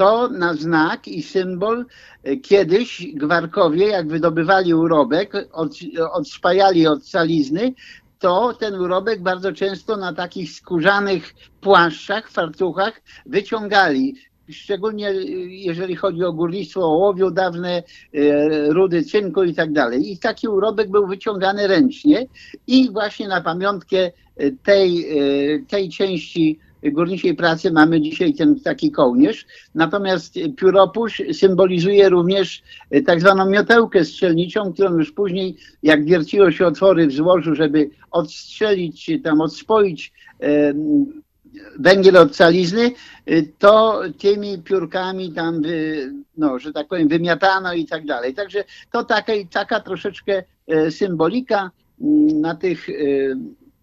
to 0.01 0.29
na 0.29 0.55
znak 0.55 1.09
i 1.09 1.23
symbol 1.23 1.85
e, 2.25 2.37
kiedyś 2.37 3.07
gwarkowie, 3.15 3.87
jak 3.87 4.09
wydobywali 4.09 4.75
urobek, 4.75 5.33
od, 5.53 5.73
odszpajali 6.13 6.87
od 6.87 7.07
salizny, 7.07 7.73
to 8.19 8.55
ten 8.55 8.75
urobek 8.75 9.23
bardzo 9.23 9.53
często 9.53 9.97
na 9.97 10.13
takich 10.13 10.53
skórzanych 10.53 11.35
płaszczach, 11.61 12.31
fartuchach 12.31 13.03
wyciągali. 13.27 14.15
Szczególnie 14.51 15.09
e, 15.09 15.15
jeżeli 15.47 15.97
chodzi 15.97 16.25
o 16.25 16.33
górnictwo 16.33 16.81
ołowiu 16.81 17.31
dawne, 17.31 17.83
e, 18.15 18.73
rudy 18.73 19.03
cynku 19.03 19.43
i 19.43 19.55
tak 19.55 19.73
dalej. 19.73 20.13
I 20.13 20.19
taki 20.19 20.49
urobek 20.49 20.91
był 20.91 21.07
wyciągany 21.07 21.67
ręcznie 21.67 22.27
i 22.67 22.91
właśnie 22.93 23.29
na 23.29 23.41
pamiątkę 23.41 24.11
tej, 24.63 25.07
tej 25.69 25.89
części 25.89 26.59
górniczej 26.83 27.35
pracy 27.35 27.71
mamy 27.71 28.01
dzisiaj 28.01 28.35
ten 28.35 28.61
taki 28.61 28.91
kołnierz. 28.91 29.47
Natomiast 29.75 30.35
pióropusz 30.57 31.23
symbolizuje 31.33 32.09
również 32.09 32.63
e, 32.91 33.03
tak 33.03 33.21
zwaną 33.21 33.51
miotełkę 33.51 34.05
strzelniczą, 34.05 34.73
którą 34.73 34.99
już 34.99 35.13
później, 35.13 35.57
jak 35.83 36.05
wierciło 36.05 36.51
się 36.51 36.67
otwory 36.67 37.07
w 37.07 37.13
złożu, 37.13 37.55
żeby 37.55 37.91
odstrzelić, 38.11 39.05
czy 39.05 39.19
tam 39.19 39.41
odspoić 39.41 40.13
e, 40.43 40.75
węgiel 41.79 42.17
od 42.17 42.37
salizny, 42.37 42.93
y, 43.31 43.53
to 43.59 44.01
tymi 44.19 44.59
piórkami 44.59 45.33
tam, 45.33 45.63
no, 46.37 46.59
że 46.59 46.73
tak 46.73 46.89
powiem, 46.89 47.09
wymiatano 47.09 47.75
i 47.75 47.87
tak 47.87 48.07
dalej. 48.07 48.35
Także 48.35 48.65
to 48.93 49.05
taka, 49.05 49.33
taka 49.51 49.81
troszeczkę 49.81 50.43
e, 50.67 50.91
symbolika 50.91 51.71
na 52.35 52.55
tych 52.55 52.89
e, 52.89 52.93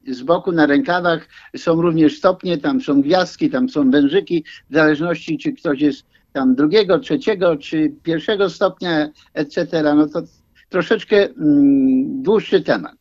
z 0.08 0.22
boku 0.24 0.52
na 0.52 0.66
rękawach 0.66 1.28
są 1.58 1.82
również 1.82 2.18
stopnie, 2.18 2.58
tam 2.58 2.82
są 2.82 3.02
gwiazdki, 3.02 3.50
tam 3.50 3.70
są 3.70 3.92
wężyki, 3.92 4.44
w 4.70 4.74
zależności 4.74 5.38
czy 5.38 5.54
ktoś 5.54 5.82
jest 5.82 6.06
tam 6.34 6.56
drugiego, 6.56 7.00
trzeciego 7.00 7.58
czy 7.58 7.94
pierwszego 8.04 8.50
stopnia, 8.50 9.10
etc. 9.34 9.84
No 9.96 10.08
to 10.08 10.22
troszeczkę 10.70 11.30
mm, 11.30 12.24
dłuższy 12.24 12.62
temat. 12.62 12.96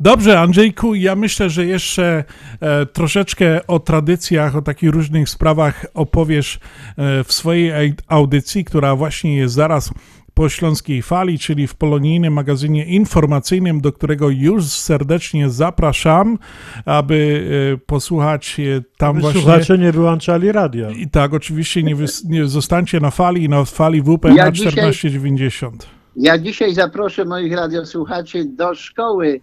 Dobrze, 0.00 0.40
Andrzejku, 0.40 0.94
ja 0.94 1.16
myślę, 1.16 1.50
że 1.50 1.66
jeszcze 1.66 2.24
e, 2.60 2.86
troszeczkę 2.86 3.66
o 3.66 3.80
tradycjach, 3.80 4.56
o 4.56 4.62
takich 4.62 4.90
różnych 4.90 5.28
sprawach 5.28 5.86
opowiesz 5.94 6.60
e, 6.96 7.24
w 7.24 7.32
swojej 7.32 7.70
ej- 7.70 7.94
audycji, 8.08 8.64
która 8.64 8.96
właśnie 8.96 9.36
jest 9.36 9.54
zaraz 9.54 9.90
po 10.38 10.48
Śląskiej 10.48 11.02
Fali, 11.02 11.38
czyli 11.38 11.66
w 11.66 11.74
polonijnym 11.74 12.32
magazynie 12.32 12.84
informacyjnym, 12.84 13.80
do 13.80 13.92
którego 13.92 14.28
już 14.30 14.64
serdecznie 14.64 15.50
zapraszam, 15.50 16.38
aby 16.84 17.48
e, 17.74 17.78
posłuchać 17.86 18.60
e, 18.60 18.82
tam 18.96 19.10
Aby 19.10 19.20
właśnie... 19.20 19.40
słuchacze 19.40 19.78
nie 19.78 19.92
wyłączali 19.92 20.52
radia. 20.52 20.90
I 20.90 21.08
tak, 21.10 21.34
oczywiście 21.34 21.82
nie, 21.82 21.96
wys- 21.96 22.28
nie 22.28 22.46
zostańcie 22.46 23.00
na 23.00 23.10
fali, 23.10 23.48
na 23.48 23.64
fali 23.64 24.02
WP 24.02 24.24
na 24.24 24.34
Ja 24.34 24.50
dzisiaj- 24.52 24.70
1490. 24.70 25.86
Ja 26.16 26.38
dzisiaj 26.38 26.74
zaproszę 26.74 27.24
moich 27.24 27.52
radiosłuchaczy 27.52 28.44
do 28.44 28.74
szkoły 28.74 29.40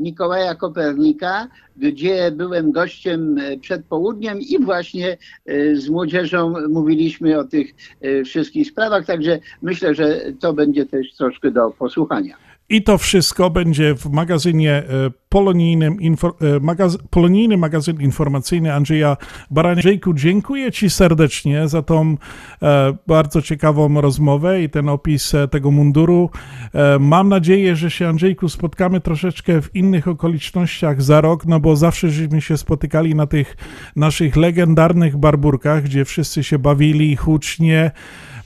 Mikołaja 0.00 0.54
Kopernika, 0.54 1.48
gdzie 1.76 2.30
byłem 2.30 2.72
gościem 2.72 3.38
e, 3.38 3.58
przed 3.58 3.84
południem 3.84 4.40
i 4.40 4.58
właśnie 4.58 5.16
e, 5.46 5.76
z 5.76 5.88
młodzieżą 5.88 6.54
mówiliśmy 6.68 7.38
o 7.38 7.44
tych 7.44 7.74
e, 8.00 8.24
wszystkich 8.24 8.68
sprawach, 8.68 9.06
także 9.06 9.38
myślę, 9.62 9.94
że 9.94 10.20
to 10.40 10.52
będzie 10.52 10.86
też 10.86 11.14
troszkę 11.14 11.50
do 11.50 11.70
posłuchania. 11.70 12.49
I 12.70 12.82
to 12.82 12.98
wszystko 12.98 13.50
będzie 13.50 13.94
w 13.94 14.06
magazynie 14.06 14.72
e, 14.72 14.84
polonijnym, 15.28 15.96
e, 15.96 16.60
magaz, 16.60 16.98
polonijny 17.10 17.56
magazyn 17.56 18.00
informacyjny 18.00 18.74
Andrzeja 18.74 19.16
Baraniejku. 19.50 20.14
Dziękuję 20.14 20.72
Ci 20.72 20.90
serdecznie 20.90 21.68
za 21.68 21.82
tą 21.82 22.16
e, 22.62 22.96
bardzo 23.06 23.42
ciekawą 23.42 24.00
rozmowę 24.00 24.62
i 24.62 24.70
ten 24.70 24.88
opis 24.88 25.34
e, 25.34 25.48
tego 25.48 25.70
munduru. 25.70 26.30
E, 26.74 26.98
mam 26.98 27.28
nadzieję, 27.28 27.76
że 27.76 27.90
się 27.90 28.08
Andrzejku 28.08 28.48
spotkamy 28.48 29.00
troszeczkę 29.00 29.62
w 29.62 29.76
innych 29.76 30.08
okolicznościach 30.08 31.02
za 31.02 31.20
rok, 31.20 31.46
no 31.46 31.60
bo 31.60 31.76
zawsze 31.76 32.10
żeśmy 32.10 32.40
się 32.40 32.56
spotykali 32.56 33.14
na 33.14 33.26
tych 33.26 33.56
naszych 33.96 34.36
legendarnych 34.36 35.16
barburkach, 35.16 35.82
gdzie 35.82 36.04
wszyscy 36.04 36.44
się 36.44 36.58
bawili 36.58 37.16
hucznie. 37.16 37.90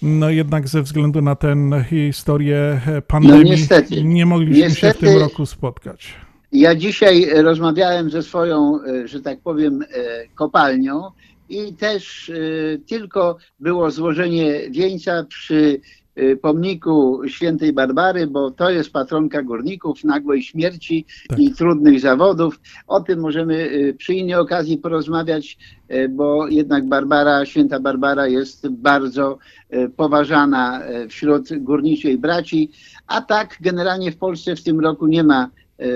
No 0.03 0.31
jednak 0.31 0.69
ze 0.69 0.83
względu 0.83 1.23
na 1.23 1.35
tę 1.37 1.57
historię 1.91 2.81
e, 2.87 3.03
pandemii 3.03 3.51
niestety. 3.51 4.05
nie 4.05 4.27
mogliśmy 4.27 4.57
się 4.57 4.69
w 4.69 4.69
Niestety. 4.69 5.07
tym 5.07 5.19
roku 5.19 5.47
spotkać. 5.47 6.15
Ja 6.53 6.75
dzisiaj 6.75 7.27
rozmawiałem 7.43 8.11
ze 8.11 8.23
swoją, 8.23 8.79
e, 8.85 9.09
że 9.09 9.21
tak 9.21 9.41
powiem, 9.41 9.83
e, 9.83 9.87
kopalnią 10.35 11.03
i 11.49 11.73
też 11.75 12.33
tylko 12.89 13.37
było 13.61 13.91
złożenie 13.91 14.71
wieńca 14.71 15.25
przy 15.29 15.81
pomniku 16.43 17.21
świętej 17.27 17.73
Barbary, 17.73 18.27
bo 18.27 18.51
to 18.51 18.71
jest 18.71 18.93
patronka 18.93 19.43
górników, 19.43 20.05
nagłej 20.05 20.43
śmierci 20.43 21.07
i 21.39 21.53
trudnych 21.53 22.01
zawodów. 22.01 22.61
O 22.87 23.01
tym 23.01 23.21
możemy 23.21 23.71
e, 23.71 23.93
przy 23.93 24.15
innej 24.15 24.35
okazji 24.35 24.79
porozmawiać, 24.79 25.59
e, 25.89 26.09
bo 26.09 26.49
jednak 26.49 26.89
Barbara, 26.89 27.47
święta 27.47 27.81
Barbara 27.81 28.27
jest 28.27 28.69
bardzo 28.69 29.39
poważana 29.97 30.83
wśród 31.09 31.59
górniczej 31.59 32.19
braci, 32.19 32.71
a 33.07 33.23
tak 33.23 33.57
generalnie 33.61 34.13
w 34.13 34.17
Polsce 34.17 34.57
w 34.57 34.63
tym 34.63 34.81
roku 34.81 35.07
nie 35.07 35.25
ma 35.25 35.51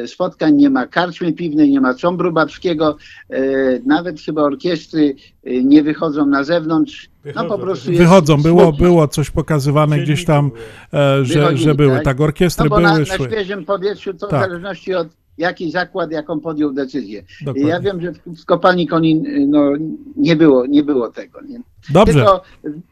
spotkań, 0.06 0.55
nie 0.56 0.70
ma 0.70 0.86
karczmy 0.86 1.32
piwnej, 1.32 1.70
nie 1.70 1.80
ma 1.80 1.94
trąbru 1.94 2.32
babskiego, 2.32 2.96
e, 3.30 3.40
nawet 3.86 4.20
chyba 4.20 4.42
orkiestry 4.42 5.14
e, 5.44 5.62
nie 5.62 5.82
wychodzą 5.82 6.26
na 6.26 6.44
zewnątrz. 6.44 7.09
No 7.34 7.44
po 7.44 7.59
prostu 7.59 7.90
jest 7.92 8.02
Wychodzą, 8.02 8.42
było, 8.42 8.72
było 8.72 9.09
coś 9.09 9.30
pokazywane 9.30 9.98
gdzieś 9.98 10.24
tam, 10.24 10.50
e, 10.92 11.24
że, 11.24 11.56
że 11.56 11.74
były. 11.74 12.00
Tak, 12.00 12.20
orkiestry 12.20 12.64
no 12.64 12.70
bo 12.70 12.76
były, 12.76 12.88
na, 12.88 12.98
na 12.98 13.05
świeżym 13.05 13.64
powietrzu 13.64 14.14
to 14.14 14.26
Tak. 14.26 14.40
w 14.40 14.42
zależności 14.42 14.94
od 14.94 15.09
jaki 15.39 15.70
zakład, 15.70 16.12
jaką 16.12 16.40
podjął 16.40 16.73
decyzję. 16.73 17.23
Dokładnie. 17.40 17.70
Ja 17.70 17.81
wiem, 17.81 18.01
że 18.01 18.12
w, 18.12 18.44
kopalni 18.44 18.86
Konin 18.86 19.27
y, 19.27 19.47
no, 19.47 19.73
nie, 20.16 20.36
było, 20.36 20.66
nie 20.66 20.82
było 20.82 21.09
tego. 21.10 21.40
Nie? 21.43 21.60
Dobrze. 21.90 22.12
Tylko 22.12 22.43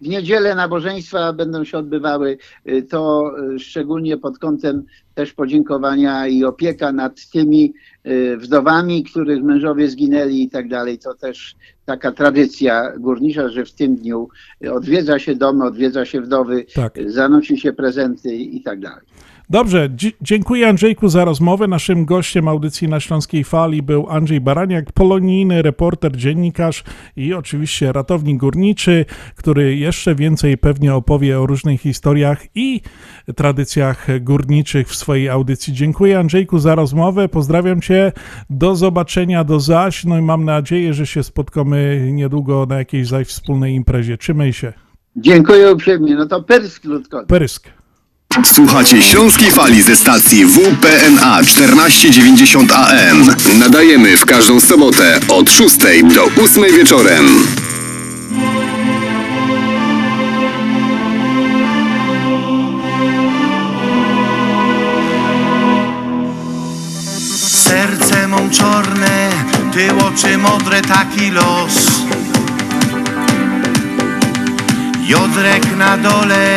w 0.02 0.08
niedzielę 0.08 0.54
nabożeństwa 0.54 1.32
będą 1.32 1.64
się 1.64 1.78
odbywały, 1.78 2.38
y, 2.68 2.82
to 2.82 3.32
y, 3.54 3.58
szczególnie 3.58 4.16
pod 4.16 4.38
kątem 4.38 4.84
też 5.14 5.32
podziękowania 5.32 6.26
i 6.26 6.44
opieka 6.44 6.92
nad 6.92 7.30
tymi 7.30 7.74
wdowami, 8.38 9.04
których 9.04 9.42
mężowie 9.42 9.88
zginęli 9.88 10.42
i 10.42 10.50
tak 10.50 10.68
dalej. 10.68 10.98
To 10.98 11.14
też 11.14 11.56
taka 11.86 12.12
tradycja 12.12 12.92
górnicza, 12.98 13.48
że 13.48 13.64
w 13.64 13.72
tym 13.72 13.96
dniu 13.96 14.28
odwiedza 14.72 15.18
się 15.18 15.34
domy, 15.34 15.64
odwiedza 15.64 16.04
się 16.04 16.20
wdowy, 16.20 16.66
Tak. 16.74 16.98
zanosi 17.06 17.58
się 17.58 17.72
prezenty 17.72 18.34
i 18.34 18.62
tak 18.62 18.80
dalej. 18.80 19.06
Dobrze, 19.50 19.88
dzi- 19.88 20.12
dziękuję 20.20 20.68
Andrzejku 20.68 21.08
za 21.08 21.24
rozmowę. 21.24 21.68
Naszym 21.68 22.04
gościem 22.04 22.48
audycji 22.48 22.88
na 22.88 23.00
Śląskiej 23.00 23.44
Fali 23.44 23.82
był 23.82 24.10
Andrzej 24.10 24.40
Baraniak, 24.40 24.92
polonijny 24.92 25.62
reporter, 25.62 26.16
dziennikarz 26.16 26.84
i 27.16 27.34
oczywiście 27.34 27.92
ratownik 27.92 28.40
górniczy, 28.40 29.04
który 29.36 29.76
jeszcze 29.76 30.14
więcej 30.14 30.58
pewnie 30.58 30.94
opowie 30.94 31.40
o 31.40 31.46
różnych 31.46 31.80
historiach 31.80 32.44
i 32.54 32.80
tradycjach 33.36 34.06
górniczych 34.20 34.88
w 34.88 34.94
swojej 34.96 35.28
audycji. 35.28 35.72
Dziękuję 35.72 36.18
Andrzejku 36.18 36.58
za 36.58 36.74
rozmowę, 36.74 37.28
pozdrawiam 37.28 37.80
Cię, 37.80 38.12
do 38.50 38.76
zobaczenia, 38.76 39.44
do 39.44 39.60
zaś, 39.60 40.04
no 40.04 40.18
i 40.18 40.22
mam 40.22 40.44
nadzieję, 40.44 40.94
że 40.94 41.06
się 41.06 41.22
spotkamy 41.22 42.08
niedługo 42.12 42.66
na 42.68 42.78
jakiejś 42.78 43.08
zaś 43.08 43.26
wspólnej 43.26 43.74
imprezie. 43.74 44.18
Trzymaj 44.18 44.52
się. 44.52 44.72
Dziękuję 45.16 45.72
uprzejmie. 45.72 46.14
No 46.14 46.26
to 46.26 46.42
Pyrsk 46.42 46.84
Ludkowi. 46.84 47.26
Prysk. 47.26 47.75
Słuchacie 48.44 49.02
Śląskiej 49.02 49.50
Fali 49.50 49.82
ze 49.82 49.96
stacji 49.96 50.46
WPNA 50.46 51.40
1490 51.44 52.72
AM. 52.72 53.34
Nadajemy 53.58 54.16
w 54.16 54.26
każdą 54.26 54.60
sobotę 54.60 55.20
od 55.28 55.50
6 55.50 55.76
do 56.14 56.24
8 56.44 56.64
wieczorem. 56.76 57.46
Serce 67.48 68.28
mą 68.28 68.50
czorne, 68.50 69.30
ty 69.72 69.88
oczy 69.94 70.38
modre, 70.38 70.82
taki 70.82 71.30
los. 71.30 71.86
Jodrek 75.08 75.76
na 75.76 75.96
dole, 75.96 76.56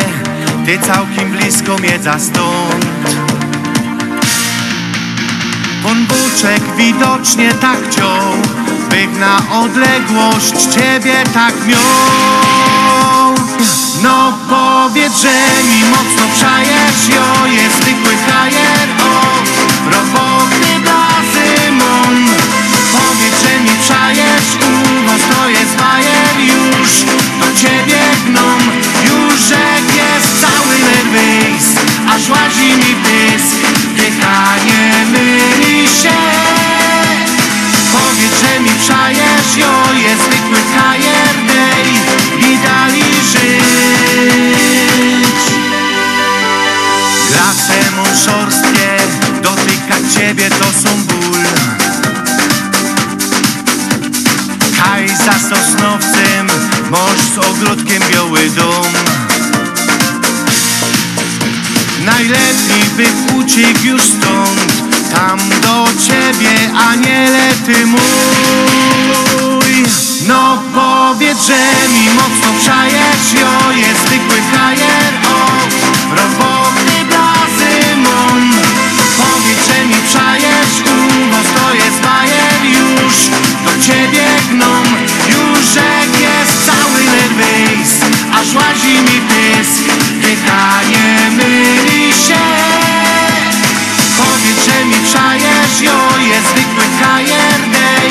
ty 0.66 0.78
całkiem 0.78 1.30
blisko 1.30 1.78
miedza 1.78 2.18
stąd. 2.18 2.86
Pan 5.82 6.06
widocznie 6.76 7.54
tak 7.54 7.78
chciał, 7.90 8.32
bych 8.90 9.18
na 9.18 9.42
odległość 9.60 10.74
ciebie 10.74 11.14
tak 11.34 11.54
miał. 11.66 13.34
No 14.02 14.32
powiedz, 14.48 15.22
że 15.22 15.28
mi 15.70 15.90
mocno 15.90 16.22
przajesz, 16.34 17.08
jo, 17.08 17.46
jest 17.46 17.76
zwykły 17.76 18.16
frajer, 18.26 18.88
o, 18.98 19.20
roboty 19.90 20.80
blazy 20.82 21.72
mon. 21.72 22.26
Powiedz, 22.92 23.42
że 23.42 23.60
mi 23.60 23.78
przajesz, 23.80 24.48
u 24.68 25.06
was 25.06 25.36
to 25.36 25.48
jest 25.48 25.76
bajer 25.76 26.40
już, 26.40 27.19
do 27.40 27.46
ciebie 27.60 28.00
gną, 28.26 28.48
już 29.04 29.40
rzek 29.48 29.84
jest 29.96 30.40
cały 30.40 30.74
nerwys, 30.78 31.66
aż 32.08 32.28
łazi 32.28 32.68
mi 32.76 32.94
pysk, 33.04 33.56
dychanie 33.96 35.06
myli 35.12 35.88
się. 35.88 36.18
Powiedz, 37.92 38.40
że 38.42 38.60
mi 38.60 38.70
przajesz, 38.80 39.56
jo, 39.56 39.92
jest 40.08 40.22
zwykły 40.24 40.58
frajer, 40.74 41.34
dej 41.46 41.88
mi 42.48 42.58
dali 42.58 43.04
żyć. 43.32 44.60
Lasem 47.36 47.94
szorstkie, 48.24 48.96
dotykać 49.42 50.14
ciebie 50.14 50.50
to 50.50 50.64
są 50.64 51.04
ból. 51.04 51.40
Kaj 54.84 55.08
za 55.08 55.32
sosnowcem, 55.32 56.69
mąż 56.90 57.18
z 57.34 57.38
ogródkiem 57.38 58.02
biały 58.12 58.50
dom. 58.50 58.92
Najlepiej 62.04 62.84
by 62.96 63.06
uciekł 63.36 63.84
już 63.84 64.02
stąd, 64.02 64.72
tam 65.14 65.38
do 65.62 65.88
ciebie, 66.06 66.70
aniele 66.90 67.52
ty 67.66 67.86
mój. 67.86 68.00
No 70.26 70.62
powiedz, 70.74 71.46
że 71.46 71.58
mi 71.94 72.14
mocno 72.14 72.50
przajesz, 72.60 73.32
jo, 73.40 73.72
jest 73.72 74.00
zwykły 74.06 74.36
frajer, 74.52 75.12
o, 75.34 75.46
roboty 76.16 77.04
blazy 77.08 77.96
mon. 77.96 78.52
Powiedz, 79.16 79.66
że 79.68 79.86
mi 79.86 79.96
przajesz, 80.08 80.74
u 80.86 81.30
was 81.30 81.46
to 81.56 81.74
jest 81.74 82.00
bajer 82.00 82.64
już, 82.64 83.14
do 83.64 83.86
ciebie 83.86 84.26
gną, 84.50 84.79
aż 88.40 88.54
łazi 88.54 88.92
mi 88.92 89.20
pysk, 89.28 89.84
dychanie 90.22 91.30
myli 91.30 92.12
się. 92.12 92.44
Powiedz, 94.18 94.66
że 94.66 94.84
mi 94.84 94.94
przajesz, 95.04 95.80
jo, 95.80 96.00
jest 96.28 96.48
zwykły 96.48 96.84
dej 97.72 98.10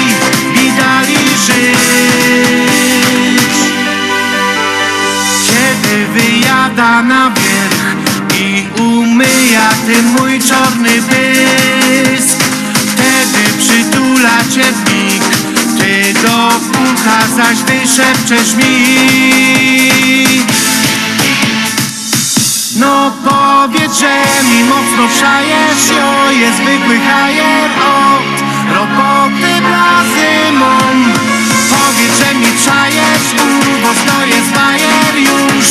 mi 0.54 0.72
dali 0.72 1.18
żyć. 1.46 1.80
Kiedy 5.46 6.08
wyjada 6.08 7.02
na 7.02 7.30
wierzch 7.30 8.40
i 8.40 8.82
umyja 8.82 9.70
tym 9.88 10.06
mój 10.06 10.40
czarny 10.40 10.90
pysk, 10.90 12.38
wtedy 12.76 13.58
przytula 13.58 14.38
cię 14.54 14.64
w 14.74 14.90
do 16.24 16.48
ucha 16.92 17.20
zaś 17.36 17.58
wyszepczesz 17.58 18.56
mi. 18.56 19.00
No 22.76 23.12
powiedz, 23.24 24.00
że 24.00 24.16
mi 24.50 24.64
mocno 24.64 25.08
przajesz, 25.18 25.90
jo, 25.90 26.32
jest 26.32 26.58
zwykły 26.58 27.00
hajer 27.00 27.70
od 28.06 28.50
roboty 28.76 29.62
blazy 29.62 30.52
mon. 30.60 31.14
Powiedz, 31.70 32.18
że 32.20 32.36
mi 32.36 32.48
przajesz, 32.58 33.28
u, 33.44 33.82
bo 33.82 34.12
to 34.12 34.26
jest 34.26 34.50
bajer 34.50 35.16
już, 35.18 35.66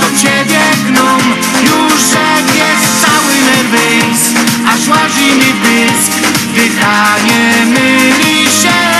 do 0.00 0.22
ciebie 0.22 0.60
gną, 0.86 1.18
już 1.62 1.92
rzek 2.12 2.56
jest 2.56 3.06
cały 3.06 3.34
nerwys, 3.44 4.20
aż 4.68 4.88
łazi 4.88 5.32
mi 5.32 5.52
pysk, 5.62 6.12
dychanie 6.54 7.66
myli 7.66 8.44
się. 8.44 8.91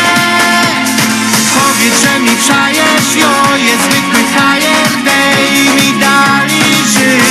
Powiedz, 1.83 2.03
że 2.03 2.21
mi 2.21 2.37
przajesz, 2.37 3.17
jo, 3.17 3.57
jest 3.57 3.83
zwykły 3.83 4.21
hajer, 4.35 4.89
dej 5.05 5.75
mi 5.75 6.01
dali 6.01 6.63
żyć. 6.93 7.23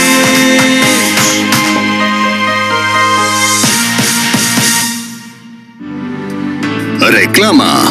Reklama. 6.99 7.81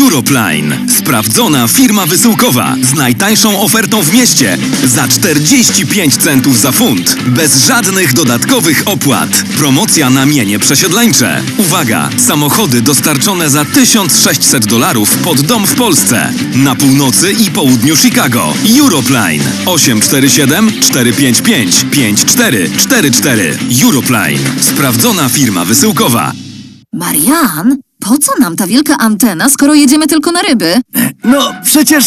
Europline. 0.00 0.91
Sprawdzona 1.02 1.68
firma 1.68 2.06
wysyłkowa 2.06 2.76
z 2.82 2.94
najtańszą 2.94 3.60
ofertą 3.60 4.02
w 4.02 4.12
mieście 4.12 4.58
za 4.84 5.08
45 5.08 6.16
centów 6.16 6.60
za 6.60 6.72
funt. 6.72 7.16
Bez 7.26 7.66
żadnych 7.66 8.12
dodatkowych 8.12 8.82
opłat. 8.86 9.44
Promocja 9.56 10.10
na 10.10 10.26
mienie 10.26 10.58
przesiedleńcze. 10.58 11.42
Uwaga! 11.56 12.10
Samochody 12.16 12.82
dostarczone 12.82 13.50
za 13.50 13.64
1600 13.64 14.66
dolarów 14.66 15.18
pod 15.18 15.40
dom 15.40 15.66
w 15.66 15.74
Polsce. 15.74 16.32
Na 16.54 16.74
północy 16.74 17.32
i 17.32 17.50
południu 17.50 17.96
Chicago. 17.96 18.54
Europline 18.80 19.44
847 19.66 20.72
455 20.80 21.84
5444. 21.90 23.58
Europline. 23.82 24.40
Sprawdzona 24.60 25.28
firma 25.28 25.64
wysyłkowa. 25.64 26.32
Marian, 26.92 27.81
po 28.02 28.18
co 28.18 28.32
nam 28.40 28.56
ta 28.56 28.66
wielka 28.66 28.98
antena, 28.98 29.50
skoro 29.50 29.74
jedziemy 29.74 30.06
tylko 30.06 30.32
na 30.32 30.42
ryby? 30.42 30.74
No, 31.24 31.54
przecież 31.64 32.04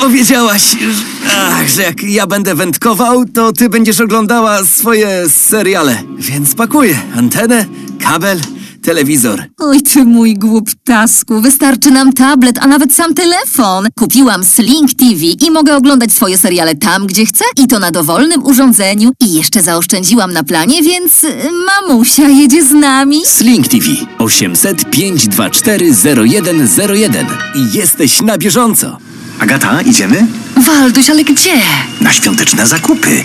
powiedziałaś, 0.00 0.76
że, 0.80 1.30
ach, 1.36 1.68
że 1.68 1.82
jak 1.82 2.02
ja 2.02 2.26
będę 2.26 2.54
wędkował, 2.54 3.24
to 3.24 3.52
ty 3.52 3.68
będziesz 3.68 4.00
oglądała 4.00 4.64
swoje 4.64 5.28
seriale. 5.28 6.02
Więc 6.18 6.54
pakuję 6.54 6.98
antenę, 7.16 7.66
kabel, 8.00 8.40
telewizor. 8.82 9.44
Oj, 9.58 9.82
ty 9.82 10.04
mój 10.04 10.34
głuptasku, 10.34 11.40
wystarczy 11.40 11.90
nam 11.90 12.12
tablet, 12.12 12.58
a 12.58 12.66
nawet 12.66 12.94
sam 12.94 13.14
telefon. 13.14 13.86
Kupiłam 13.98 14.44
Sling 14.44 14.94
TV 14.94 15.20
i 15.46 15.50
mogę 15.50 15.76
oglądać 15.76 16.12
swoje 16.12 16.38
seriale 16.38 16.74
tam, 16.74 17.06
gdzie 17.06 17.26
chcę 17.26 17.44
i 17.56 17.66
to 17.66 17.78
na 17.78 17.90
dowolnym 17.90 18.46
urządzeniu. 18.46 19.10
I 19.20 19.32
jeszcze 19.32 19.62
zaoszczędziłam 19.62 20.32
na 20.32 20.44
planie, 20.44 20.82
więc 20.82 21.24
y, 21.24 21.34
mamusia 21.66 22.28
jedzie 22.28 22.66
z 22.66 22.72
nami. 22.72 23.20
Sling 23.26 23.68
TV 23.68 23.86
800 24.18 24.90
524 24.90 25.94
0101 26.28 27.26
i 27.54 27.78
jesteś 27.78 28.22
na 28.22 28.38
bieżąco. 28.38 28.98
Agata, 29.40 29.82
idziemy? 29.82 30.26
Walduś, 30.66 31.10
ale 31.10 31.24
gdzie? 31.24 31.54
Na 32.00 32.12
świąteczne 32.12 32.66
zakupy. 32.66 33.24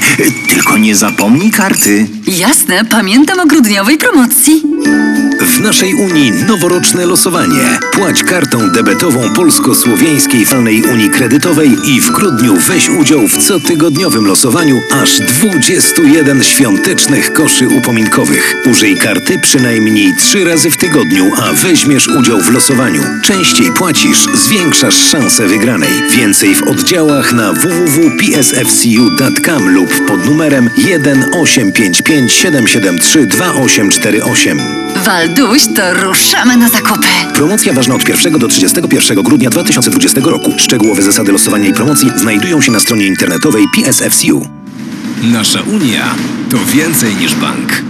Tylko 0.49 0.77
nie 0.77 0.95
zapomnij 0.95 1.51
karty. 1.51 2.07
Jasne, 2.27 2.85
pamiętam 2.85 3.39
o 3.39 3.45
grudniowej 3.45 3.97
promocji. 3.97 4.63
W 5.41 5.59
naszej 5.59 5.95
Unii 5.95 6.31
noworoczne 6.31 7.05
losowanie. 7.05 7.79
Płać 7.91 8.23
kartą 8.23 8.69
debetową 8.69 9.33
Polsko-Słowiańskiej 9.33 10.45
Falnej 10.45 10.83
Unii 10.83 11.09
Kredytowej 11.09 11.77
i 11.85 12.01
w 12.01 12.11
grudniu 12.11 12.55
weź 12.55 12.89
udział 12.89 13.27
w 13.27 13.47
cotygodniowym 13.47 14.25
losowaniu 14.25 14.81
aż 15.01 15.19
21 15.19 16.43
świątecznych 16.43 17.33
koszy 17.33 17.67
upominkowych. 17.67 18.55
Użyj 18.71 18.97
karty 18.97 19.39
przynajmniej 19.39 20.13
3 20.19 20.45
razy 20.45 20.71
w 20.71 20.77
tygodniu, 20.77 21.31
a 21.37 21.53
weźmiesz 21.53 22.07
udział 22.07 22.41
w 22.41 22.51
losowaniu. 22.51 23.03
Częściej 23.23 23.71
płacisz, 23.71 24.25
zwiększasz 24.33 24.95
szanse 24.95 25.47
wygranej. 25.47 26.04
Więcej 26.09 26.55
w 26.55 26.63
oddziałach 26.63 27.33
na 27.33 27.53
www.psfcu.com 27.53 29.69
lub 29.69 30.05
pod 30.07 30.25
numerem 30.25 30.69
1 30.77 31.25
855 31.33 32.33
773 32.33 33.25
2848. 33.25 34.59
Walduś, 35.05 35.61
to 35.75 35.93
ruszamy 35.93 36.57
na 36.57 36.69
zakupy. 36.69 37.07
Promocja 37.33 37.73
ważna 37.73 37.95
od 37.95 38.09
1 38.09 38.39
do 38.39 38.47
31 38.47 39.23
grudnia 39.23 39.49
2020 39.49 40.21
roku. 40.21 40.53
Szczegółowe 40.57 41.01
zasady 41.01 41.31
losowania 41.31 41.69
i 41.69 41.73
promocji 41.73 42.11
znajdują 42.15 42.61
się 42.61 42.71
na 42.71 42.79
stronie 42.79 43.07
internetowej 43.07 43.65
PSFCU. 43.75 44.47
Nasza 45.23 45.61
Unia 45.61 46.15
to 46.49 46.57
więcej 46.65 47.15
niż 47.15 47.35
bank. 47.35 47.81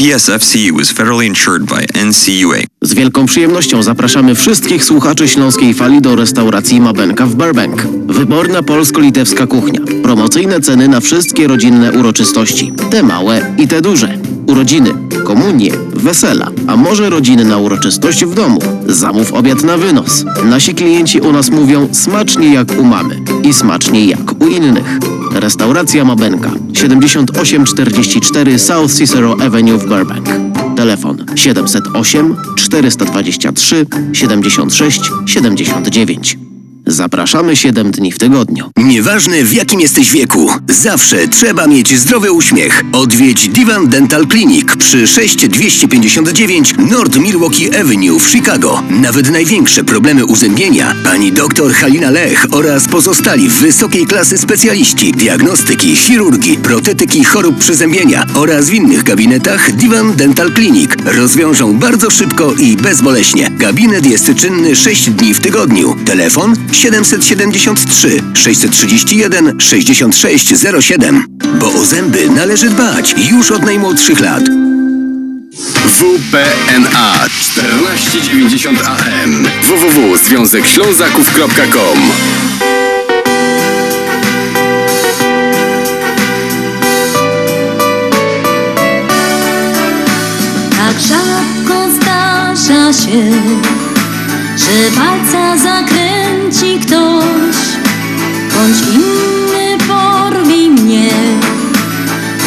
PSFCU 0.00 0.80
is 0.80 0.90
federally 0.92 1.26
insured 1.26 1.66
by 1.66 1.86
NCUA. 2.04 2.64
Z 2.82 2.94
wielką 2.94 3.26
przyjemnością 3.26 3.82
zapraszamy 3.82 4.34
wszystkich 4.34 4.84
słuchaczy 4.84 5.28
Śląskiej 5.28 5.74
Fali 5.74 6.00
do 6.00 6.16
restauracji 6.16 6.80
Mabenka 6.80 7.26
w 7.26 7.34
Burbank. 7.34 7.82
Wyborna 8.06 8.62
polsko-litewska 8.62 9.46
kuchnia. 9.46 9.80
Promocyjne 10.02 10.60
ceny 10.60 10.88
na 10.88 11.00
wszystkie 11.00 11.48
rodzinne 11.48 11.92
uroczystości. 11.92 12.72
Te 12.90 13.02
małe 13.02 13.54
i 13.58 13.68
te 13.68 13.80
duże. 13.80 14.18
Urodziny, 14.46 14.90
komunie, 15.24 15.72
wesela, 16.00 16.50
a 16.66 16.76
może 16.76 17.10
rodziny 17.10 17.44
na 17.44 17.56
uroczystość 17.56 18.24
w 18.24 18.34
domu. 18.34 18.60
Zamów 18.86 19.32
obiad 19.32 19.62
na 19.62 19.76
wynos. 19.76 20.24
Nasi 20.44 20.74
klienci 20.74 21.20
u 21.20 21.32
nas 21.32 21.50
mówią 21.50 21.88
smacznie 21.92 22.52
jak 22.52 22.78
u 22.78 22.84
mamy 22.84 23.20
i 23.42 23.52
smacznie 23.52 24.06
jak 24.06 24.42
u 24.42 24.46
innych. 24.46 24.98
Restauracja 25.32 26.04
Mabenka 26.04 26.50
7844 26.72 28.58
South 28.58 28.94
Cicero 28.94 29.36
Avenue 29.40 29.78
w 29.78 29.88
Burbank. 29.88 30.28
Telefon 30.76 31.24
708 31.34 32.36
423 32.56 33.86
76 34.12 35.00
79. 35.26 36.49
Zapraszamy 36.90 37.56
7 37.56 37.90
dni 37.90 38.12
w 38.12 38.18
tygodniu. 38.18 38.70
Nieważne 38.76 39.44
w 39.44 39.52
jakim 39.52 39.80
jesteś 39.80 40.12
wieku, 40.12 40.50
zawsze 40.68 41.28
trzeba 41.28 41.66
mieć 41.66 41.98
zdrowy 41.98 42.32
uśmiech. 42.32 42.84
Odwiedź 42.92 43.48
Divan 43.48 43.88
Dental 43.88 44.26
Clinic 44.26 44.76
przy 44.78 45.06
6259 45.06 46.74
North 46.90 47.18
Milwaukee 47.18 47.76
Avenue 47.76 48.18
w 48.18 48.28
Chicago. 48.28 48.82
Nawet 48.90 49.30
największe 49.30 49.84
problemy 49.84 50.24
uzębienia 50.24 50.94
pani 51.04 51.32
dr 51.32 51.72
Halina 51.72 52.10
Lech 52.10 52.46
oraz 52.50 52.88
pozostali 52.88 53.48
wysokiej 53.48 54.06
klasy 54.06 54.38
specjaliści 54.38 55.12
diagnostyki, 55.12 55.96
chirurgii, 55.96 56.56
protetyki 56.56 57.24
chorób 57.24 57.58
przezębienia 57.58 58.26
oraz 58.34 58.70
w 58.70 58.72
innych 58.72 59.02
gabinetach 59.02 59.72
Divan 59.72 60.16
Dental 60.16 60.52
Clinic 60.52 60.90
rozwiążą 61.04 61.78
bardzo 61.78 62.10
szybko 62.10 62.54
i 62.54 62.76
bezboleśnie. 62.76 63.50
Gabinet 63.50 64.06
jest 64.06 64.34
czynny 64.36 64.76
6 64.76 65.10
dni 65.10 65.34
w 65.34 65.40
tygodniu. 65.40 65.96
Telefon 66.06 66.54
773 66.80 68.22
631 68.34 69.60
6607. 69.60 71.24
Bo 71.60 71.74
o 71.74 71.84
zęby 71.84 72.30
należy 72.30 72.70
dbać 72.70 73.14
już 73.30 73.50
od 73.50 73.62
najmłodszych 73.62 74.20
lat. 74.20 74.42
WPNA 75.86 77.26
1490 77.38 78.78
AM 78.86 79.46
www.związekślązaków.com 79.62 81.98
Tak 90.76 91.00
rzadko 91.00 91.90
zdarza 91.90 92.92
się, 92.92 93.30
że 94.56 95.00
palca 95.00 95.56
zakręci 95.56 96.80
ktoś, 96.86 97.56
bądź 98.54 98.78
inny 98.94 99.78
porwi 99.88 100.70
mnie, 100.70 101.10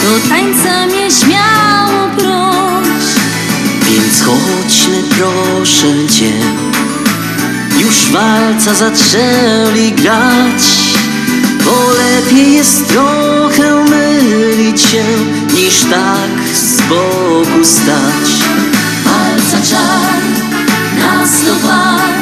do 0.04 0.30
tańca 0.30 0.86
mnie 0.88 1.12
śmiało 1.12 2.10
proś. 2.18 3.04
Więc 3.90 4.22
chodźmy 4.22 5.04
proszę 5.18 6.08
cię. 6.20 6.32
Już 7.80 8.12
walca 8.12 8.74
zaczęli 8.74 9.92
grać. 9.92 10.64
Bo 11.66 11.92
lepiej 11.94 12.54
jest 12.54 12.88
trochę 12.88 13.86
mylić 13.90 14.82
się 14.82 15.04
Niż 15.54 15.80
tak 15.80 16.56
z 16.56 16.82
boku 16.82 17.64
stać. 17.64 18.30
Palca 19.06 19.68
czar, 19.70 20.13
nas 21.24 21.42
to 21.42 21.56
par, 21.68 22.14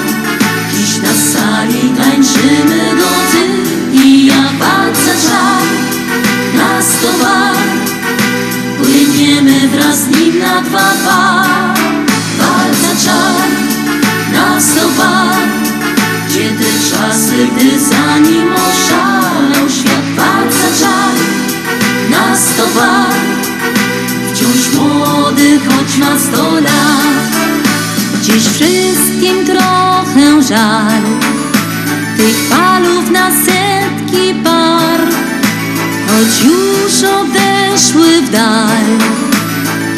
dziś 0.74 0.98
na 0.98 1.14
sali 1.32 1.82
tańczymy 1.98 2.96
do 3.00 3.12
ty 3.32 3.44
i 4.04 4.26
ja. 4.26 4.44
Palca 4.60 5.14
czar, 5.28 5.64
nas 6.54 6.86
to 7.02 7.24
par, 7.24 7.58
płyniemy 8.78 9.68
wraz 9.68 9.98
z 10.00 10.08
nim 10.08 10.40
na 10.40 10.62
dwa 10.62 10.92
par. 11.06 11.76
Palca 12.40 12.92
czar, 13.06 13.48
nas 14.34 14.66
to 14.76 14.88
par, 14.98 15.42
gdzie 16.28 16.50
te 16.50 16.72
czasy, 16.90 17.48
gdy 17.56 17.80
za 17.80 18.18
nim 18.18 18.50
oszalał 18.54 19.70
świat. 19.70 20.06
Palca 20.18 20.68
czar, 20.80 21.14
nas 22.10 22.42
to 22.58 22.80
par, 22.80 23.14
wciąż 24.34 24.76
młody, 24.76 25.60
choć 25.68 25.98
ma 25.98 26.20
sto 26.20 26.54
lat. 26.54 27.51
Dziś 28.34 28.44
wszystkim 28.44 29.46
trochę 29.46 30.44
żal. 30.50 31.02
Tych 32.18 32.50
palów 32.50 33.12
na 33.12 33.30
setki 33.32 34.34
par. 34.44 35.00
Choć 36.08 36.44
już 36.44 37.10
odeszły 37.10 38.22
w 38.22 38.30
dal. 38.30 38.86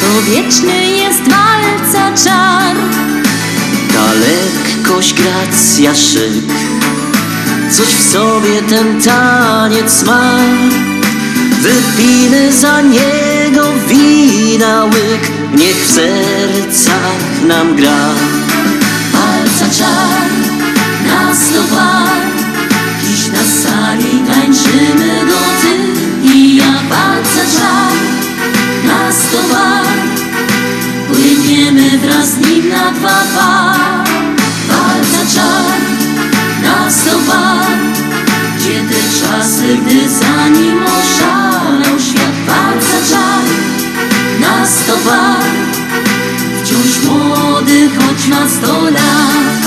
To 0.00 0.22
wieczny 0.30 0.86
jest 0.86 1.20
walca 1.20 2.24
czar. 2.24 2.76
Ta 3.92 4.12
lekkość, 4.12 5.14
gracja, 5.14 5.94
szyk. 5.94 6.44
Coś 7.70 7.86
w 7.86 8.12
sobie 8.12 8.62
ten 8.68 9.00
taniec 9.02 10.02
ma. 10.02 10.38
Wypijmy 11.62 12.52
za 12.52 12.80
niego 12.80 13.72
wina 13.88 14.84
łyk 14.84 15.33
Niech 15.54 15.86
w 15.86 15.92
sercach 15.92 17.42
nam 17.46 17.76
gra. 17.76 18.14
Palca 19.12 19.66
czar, 19.78 20.28
nas 21.06 21.42
par 21.70 22.22
Dziś 23.04 23.26
na 23.28 23.44
sali 23.62 24.22
tańczymy 24.26 25.26
do 25.30 25.40
ty 25.62 25.74
i 26.34 26.56
ja. 26.56 26.74
Palca 26.90 27.44
czar, 27.58 27.92
nas 28.84 29.16
par 29.52 29.86
Płyniemy 31.08 31.98
wraz 31.98 32.28
z 32.30 32.36
nim 32.36 32.68
na 32.68 32.90
dwa 32.90 33.18
par 33.36 34.06
Palca 34.68 35.34
czar, 35.34 35.80
nas 36.62 37.04
par 37.26 37.78
Gdzie 38.58 38.80
te 38.90 39.00
czasy, 39.20 39.78
gdy 39.86 40.08
za 40.08 40.48
nim 40.48 40.78
oszalał 40.84 42.00
świat? 42.00 42.34
Palca 42.46 42.98
czar, 43.10 43.44
nas 44.40 44.84
Wciąż 44.84 45.43
młody, 47.06 47.88
choć 47.98 48.26
ma 48.28 48.48
sto 48.48 48.84
lat. 48.84 49.64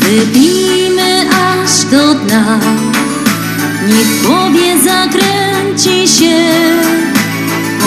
Wypijmy 0.00 1.26
aż 1.30 1.84
do 1.84 2.14
dna. 2.14 2.58
Niech 3.88 4.06
w 4.06 4.26
głowie 4.26 4.74
zakręci 4.84 6.08
się. 6.08 6.36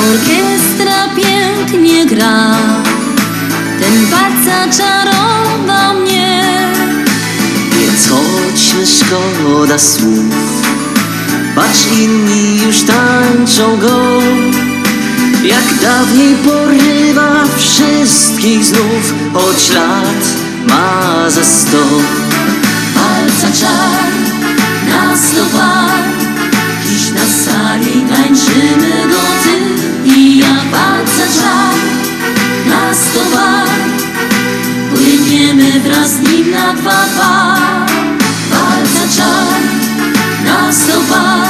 Orkiestra 0.10 1.10
pięknie 1.16 2.06
gra. 2.06 2.56
Ten 3.80 4.06
walca 4.06 4.78
czarowa 4.78 5.94
mnie. 5.94 6.44
Więc 7.72 8.08
chodźmy, 8.10 8.88
szkoda 8.88 9.80
słów. 9.80 10.36
Patrz, 11.56 11.88
inni 12.00 12.62
już 12.66 12.82
tańczą 12.82 13.78
go 13.78 14.20
jak 15.44 15.80
dawniej 15.82 16.36
porywa 16.36 17.44
wszystkich 17.58 18.66
znów 18.66 19.14
Choć 19.34 19.70
lat 19.70 20.24
ma 20.68 21.30
ze 21.30 21.46
sto. 21.46 21.78
Palca 22.96 23.60
czar 23.60 24.10
nas 24.90 25.36
dowar 25.36 26.04
Dziś 26.88 27.12
na 27.12 27.26
sali 27.46 28.06
tańczymy 28.10 29.08
go 29.08 29.22
ty. 29.44 29.60
I 30.10 30.38
ja 30.38 30.56
Palca 30.72 31.26
czar 31.42 31.76
nas 32.66 32.98
dowar 33.14 33.68
Płyniemy 34.96 35.80
wraz 35.80 36.10
z 36.10 36.20
nim 36.20 36.52
na 36.52 36.74
dwa 36.74 37.06
par. 37.18 37.90
Palca 38.52 39.16
czar 39.18 39.62
nas 40.46 40.88
dowar 40.88 41.50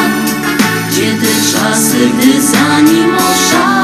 Kiedy 0.95 1.27
czasy, 1.53 2.09
gdy 2.17 2.41
za 2.41 2.79
nim 2.79 3.15
oszalał 3.15 3.78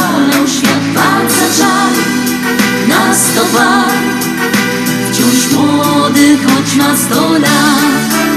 bar, 3.44 3.92
wciąż 5.12 5.52
młody, 5.52 6.38
choć 6.38 6.76
ma 6.76 6.98
sto 6.98 7.32
lat. 7.32 8.35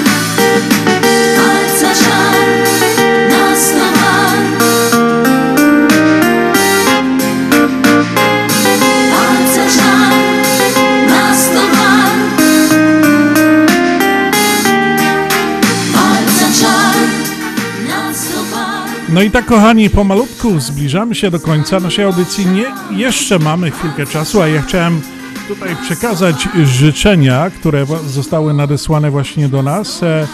No 19.18 19.24
i 19.24 19.30
tak, 19.30 19.46
kochani, 19.46 19.90
pomalutku 19.90 20.60
zbliżamy 20.60 21.14
się 21.14 21.30
do 21.30 21.40
końca 21.40 21.80
naszej 21.80 22.04
audycji. 22.04 22.46
Nie, 22.46 22.66
jeszcze 22.96 23.38
mamy 23.38 23.70
chwilkę 23.70 24.06
czasu, 24.06 24.42
a 24.42 24.48
ja 24.48 24.62
chciałem 24.62 25.00
tutaj 25.48 25.76
przekazać 25.82 26.48
życzenia, 26.64 27.50
które 27.50 27.86
zostały 28.06 28.54
nadesłane 28.54 29.10
właśnie 29.10 29.48
do 29.48 29.62
nas. 29.62 30.02
E, 30.02 30.26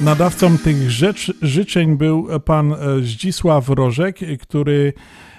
Nadawcą 0.00 0.58
tych 0.58 0.90
rzecz, 0.90 1.32
życzeń 1.42 1.96
był 1.96 2.28
pan 2.44 2.72
e, 2.72 2.76
Zdzisław 3.02 3.68
Rożek, 3.68 4.18
który 4.40 4.92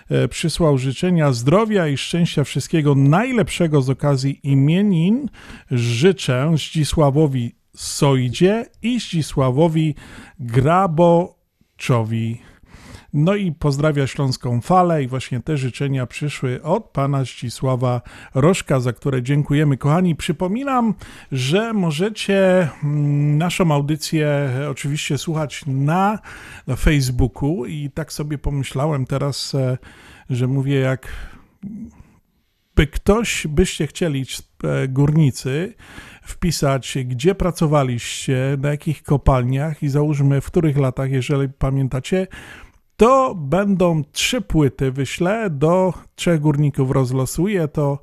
e, 0.10 0.28
przysłał 0.28 0.78
życzenia 0.78 1.34
zdrowia 1.34 1.88
i 1.88 1.98
szczęścia 1.98 2.44
wszystkiego 2.44 2.96
najlepszego 2.96 3.82
z 3.82 3.90
okazji 3.90 4.40
imienin. 4.44 5.30
Życzę 5.72 6.52
Zdzisławowi 6.56 7.56
Sojdzie 7.76 8.66
i 8.82 9.00
Zdzisławowi 9.00 9.96
Graboczowi. 10.40 12.49
No 13.14 13.36
i 13.36 13.52
pozdrawia 13.52 14.07
Śląską 14.07 14.61
Falę 14.61 15.03
i 15.03 15.07
właśnie 15.07 15.40
te 15.40 15.57
życzenia 15.57 16.06
przyszły 16.06 16.64
od 16.64 16.84
pana 16.86 17.23
Zdzisława 17.23 18.02
Rożka, 18.36 18.80
za 18.80 18.94
które 18.94 19.23
dziękujemy. 19.23 19.77
Kochani, 19.77 20.15
przypominam, 20.15 20.94
że 21.31 21.73
możecie 21.73 22.69
mm, 22.84 23.38
naszą 23.38 23.72
audycję 23.72 24.49
oczywiście 24.72 25.18
słuchać 25.18 25.64
na 25.68 26.19
Facebooku 26.77 27.65
i 27.65 27.91
tak 27.94 28.14
sobie 28.14 28.38
pomyślałem 28.38 29.06
teraz, 29.06 29.56
e, 29.56 29.77
że 30.30 30.48
mówię 30.48 30.80
jak 30.80 31.07
by 32.76 32.88
ktoś, 32.88 33.48
byście 33.48 33.88
chcieli, 33.88 34.26
e, 34.64 34.88
górnicy, 34.88 35.73
wpisać, 36.22 36.98
gdzie 37.06 37.36
pracowaliście, 37.36 38.57
na 38.61 38.69
jakich 38.69 39.03
kopalniach 39.03 39.84
i 39.84 39.90
załóżmy 39.90 40.41
w 40.41 40.45
których 40.45 40.77
latach, 40.77 41.11
jeżeli 41.11 41.49
pamiętacie, 41.49 42.27
to 43.00 43.36
będą 43.36 44.04
trzy 44.12 44.42
płyty. 44.42 44.92
Wyślę 44.92 45.50
do 45.50 45.94
trzech 46.16 46.40
górników, 46.40 46.92
rozlosuję 46.92 47.68
to 47.68 48.00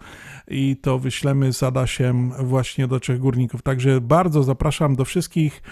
i 0.49 0.77
to 0.77 0.99
wyślemy 0.99 1.53
z 1.53 1.63
Adasiem 1.63 2.33
właśnie 2.39 2.89
do 2.89 3.01
trzech 3.01 3.19
górników. 3.19 3.63
Także 3.63 4.01
bardzo 4.01 4.43
zapraszam 4.43 4.97
do 4.97 5.05
wszystkich 5.05 5.63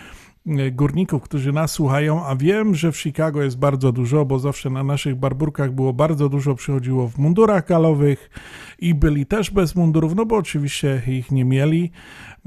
górników, 0.73 1.23
którzy 1.23 1.53
nas 1.53 1.73
słuchają, 1.73 2.27
a 2.27 2.37
wiem, 2.37 2.75
że 2.75 2.93
w 2.93 2.97
Chicago 2.97 3.43
jest 3.43 3.59
bardzo 3.59 3.93
dużo, 3.93 4.25
bo 4.25 4.39
zawsze 4.39 4.71
na 4.71 4.83
naszych 4.83 5.15
barburkach 5.15 5.73
było 5.73 5.93
bardzo 5.93 6.29
dużo, 6.29 6.55
przychodziło 6.55 7.09
w 7.09 7.19
mundurach 7.19 7.67
galowych 7.67 8.31
i 8.79 8.95
byli 8.95 9.27
też 9.27 9.51
bez 9.51 9.75
mundurów, 9.75 10.15
no 10.15 10.27
bo 10.27 10.37
oczywiście 10.37 11.03
ich 11.07 11.31
nie 11.31 11.45
mieli. 11.45 11.91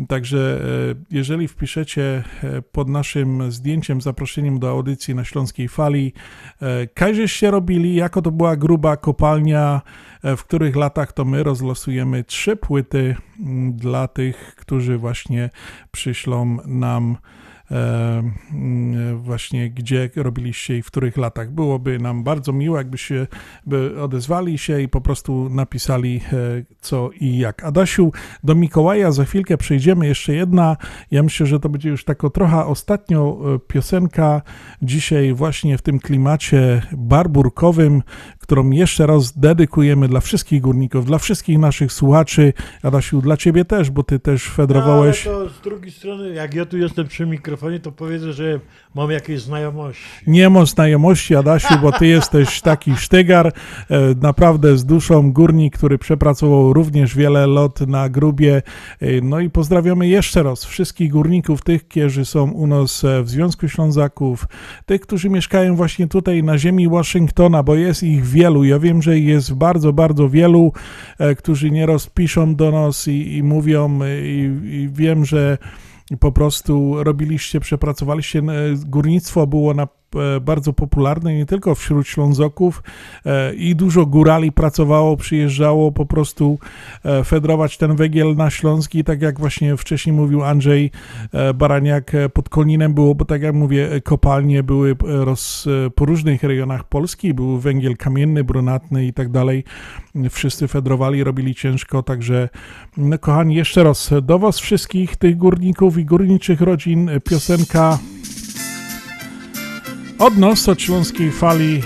Także 0.07 0.61
e, 0.91 0.95
jeżeli 1.11 1.47
wpiszecie 1.47 2.23
e, 2.43 2.61
pod 2.61 2.89
naszym 2.89 3.51
zdjęciem, 3.51 4.01
zaproszeniem 4.01 4.59
do 4.59 4.69
audycji 4.69 5.15
na 5.15 5.23
Śląskiej 5.23 5.67
Fali, 5.67 6.13
e, 6.61 6.87
kaj 6.87 7.15
żeście 7.15 7.51
robili, 7.51 7.95
jako 7.95 8.21
to 8.21 8.31
była 8.31 8.55
gruba 8.55 8.97
kopalnia, 8.97 9.81
e, 10.23 10.35
w 10.35 10.43
których 10.43 10.75
latach 10.75 11.13
to 11.13 11.25
my 11.25 11.43
rozlosujemy 11.43 12.23
trzy 12.23 12.55
płyty 12.55 13.15
dla 13.71 14.07
tych, 14.07 14.55
którzy 14.55 14.97
właśnie 14.97 15.49
przyślą 15.91 16.57
nam 16.65 17.17
e, 17.43 17.46
właśnie 19.15 19.69
gdzie 19.69 20.09
robiliście 20.15 20.77
i 20.77 20.81
w 20.81 20.87
których 20.87 21.17
latach. 21.17 21.51
Byłoby 21.51 21.99
nam 21.99 22.23
bardzo 22.23 22.53
miło, 22.53 22.77
jakbyście 22.77 23.27
by 23.65 24.01
odezwali 24.01 24.57
się 24.57 24.81
i 24.81 24.89
po 24.89 25.01
prostu 25.01 25.49
napisali 25.49 26.21
e, 26.33 26.37
co 26.81 27.09
i 27.19 27.37
jak. 27.37 27.63
Adasiu, 27.63 28.11
do 28.43 28.55
Mikołaja 28.55 29.11
za 29.11 29.25
chwilkę 29.25 29.57
przejdziemy. 29.57 30.07
Jeszcze 30.07 30.33
jedna, 30.33 30.77
ja 31.11 31.23
myślę, 31.23 31.45
że 31.45 31.59
to 31.59 31.69
będzie 31.69 31.89
już 31.89 32.03
taka 32.03 32.29
trochę 32.29 32.65
ostatnio 32.65 33.39
e, 33.55 33.59
piosenka 33.59 34.41
dzisiaj 34.81 35.33
właśnie 35.33 35.77
w 35.77 35.81
tym 35.81 35.99
klimacie 35.99 36.81
barburkowym, 36.91 38.03
którą 38.39 38.69
jeszcze 38.69 39.07
raz 39.07 39.39
dedykujemy 39.39 40.07
dla 40.07 40.19
wszystkich 40.19 40.61
górników, 40.61 41.05
dla 41.05 41.17
wszystkich 41.17 41.59
naszych 41.59 41.93
słuchaczy. 41.93 42.53
Adasiu, 42.83 43.21
dla 43.21 43.37
ciebie 43.37 43.65
też, 43.65 43.91
bo 43.91 44.03
ty 44.03 44.19
też 44.19 44.49
fedrowałeś. 44.49 45.25
No, 45.25 45.31
ale 45.31 45.45
to 45.45 45.53
z 45.53 45.61
drugiej 45.61 45.91
strony, 45.91 46.33
jak 46.33 46.53
ja 46.53 46.65
tu 46.65 46.77
jestem 46.77 47.07
przy 47.07 47.25
mikrofonie, 47.25 47.56
to 47.83 47.91
powiedzę, 47.91 48.33
że 48.33 48.59
mam 48.95 49.11
jakieś 49.11 49.41
znajomości. 49.41 50.03
Nie 50.27 50.49
mam 50.49 50.67
znajomości, 50.67 51.35
Adasiu, 51.35 51.73
bo 51.81 51.91
ty 51.91 52.07
jesteś 52.07 52.61
taki 52.61 52.95
sztygar, 52.95 53.47
e, 53.47 53.53
naprawdę 54.21 54.77
z 54.77 54.85
duszą 54.85 55.31
górnik, 55.31 55.77
który 55.77 55.97
przepracował 55.97 56.73
również 56.73 57.15
wiele 57.15 57.47
lot 57.47 57.81
na 57.81 58.09
grubie. 58.09 58.61
E, 59.01 59.21
No 59.21 59.39
i 59.39 59.49
pozdrawiamy 59.49 60.07
jeszcze 60.07 60.43
raz 60.43 60.65
wszystkich 60.65 61.11
górników, 61.11 61.61
tych, 61.61 61.87
którzy 61.87 62.25
są 62.25 62.51
u 62.51 62.67
nas 62.67 63.03
e, 63.03 63.23
w 63.23 63.29
Związku 63.29 63.67
Ślązaków, 63.67 64.45
tych, 64.85 65.01
którzy 65.01 65.29
mieszkają 65.29 65.75
właśnie 65.75 66.07
tutaj 66.07 66.43
na 66.43 66.57
ziemi 66.57 66.89
Waszyngtona, 66.89 67.63
bo 67.63 67.75
jest 67.75 68.03
ich 68.03 68.25
wielu. 68.25 68.63
Ja 68.63 68.79
wiem, 68.79 69.01
że 69.01 69.19
jest 69.19 69.53
bardzo, 69.53 69.93
bardzo 69.93 70.29
wielu, 70.29 70.73
którzy 71.37 71.71
nieraz 71.71 72.07
piszą 72.07 72.55
do 72.55 72.71
nas 72.71 73.07
i, 73.07 73.37
i 73.37 73.43
mówią, 73.43 73.99
i, 74.23 74.59
i 74.71 74.89
wiem, 74.91 75.25
że 75.25 75.57
po 76.19 76.31
prostu 76.31 77.03
robiliście, 77.03 77.59
przepracowaliście. 77.59 78.39
e, 78.39 78.43
Górnictwo 78.85 79.47
było 79.47 79.73
na, 79.73 79.87
bardzo 80.41 80.73
popularne 80.73 81.33
nie 81.33 81.45
tylko 81.45 81.75
wśród 81.75 82.07
Ślązoków 82.07 82.83
e, 83.25 83.53
i 83.53 83.75
dużo 83.75 84.05
górali 84.05 84.51
pracowało, 84.51 85.17
przyjeżdżało 85.17 85.91
po 85.91 86.05
prostu 86.05 86.59
e, 87.03 87.23
fedrować 87.23 87.77
ten 87.77 87.95
węgiel 87.95 88.35
na 88.35 88.49
Śląski, 88.49 89.03
tak 89.03 89.21
jak 89.21 89.39
właśnie 89.39 89.77
wcześniej 89.77 90.15
mówił 90.15 90.43
Andrzej 90.43 90.91
e, 91.31 91.53
Baraniak, 91.53 92.15
e, 92.15 92.29
pod 92.29 92.49
Koninem 92.49 92.93
było, 92.93 93.15
bo 93.15 93.25
tak 93.25 93.41
jak 93.41 93.55
mówię, 93.55 93.91
e, 93.91 94.01
kopalnie 94.01 94.63
były 94.63 94.91
e, 94.91 94.95
roz, 95.25 95.67
e, 95.85 95.89
po 95.89 96.05
różnych 96.05 96.43
rejonach 96.43 96.83
Polski, 96.83 97.33
był 97.33 97.59
węgiel 97.59 97.97
kamienny, 97.97 98.43
brunatny 98.43 99.05
i 99.05 99.13
tak 99.13 99.29
dalej. 99.29 99.63
Wszyscy 100.29 100.67
fedrowali, 100.67 101.23
robili 101.23 101.55
ciężko, 101.55 102.03
także 102.03 102.49
no, 102.97 103.17
kochani, 103.17 103.55
jeszcze 103.55 103.83
raz 103.83 104.11
do 104.21 104.39
was 104.39 104.59
wszystkich, 104.59 105.15
tych 105.15 105.37
górników 105.37 105.97
i 105.97 106.05
górniczych 106.05 106.61
rodzin, 106.61 107.09
e, 107.09 107.19
piosenka 107.19 107.99
od 110.19 110.37
nas, 110.37 110.69
od 110.69 110.81
Śląskiej 110.81 111.31
Fali 111.31 111.81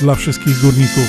dla 0.00 0.14
wszystkich 0.14 0.60
górników. 0.60 1.08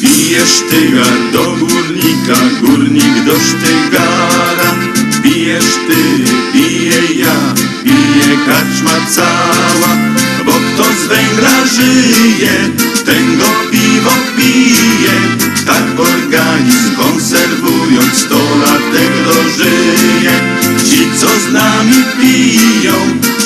Bije 0.00 0.46
sztygar 0.46 1.32
do 1.32 1.42
górnika, 1.42 2.38
górnik 2.60 3.24
do 3.24 3.32
sztygara. 3.32 4.74
Bijesz 5.22 5.74
ty, 5.88 6.24
biję 6.54 7.02
ja, 7.16 7.54
bije 7.84 8.36
karczma 8.46 9.06
cała. 9.10 9.96
Bo 10.46 10.52
kto 10.52 10.84
z 10.84 11.06
węgla 11.06 11.66
żyje, 11.66 12.70
ten 13.04 13.38
go 13.38 13.48
piwo 13.70 14.10
pije. 14.36 15.51
Tak 15.66 16.00
organizm 16.00 16.96
konserwując, 16.96 18.14
sto 18.14 18.38
latek 18.60 19.12
dożyje. 19.24 20.32
Ci, 20.84 21.18
co 21.18 21.26
z 21.26 21.52
nami 21.52 22.04
piją, 22.20 22.92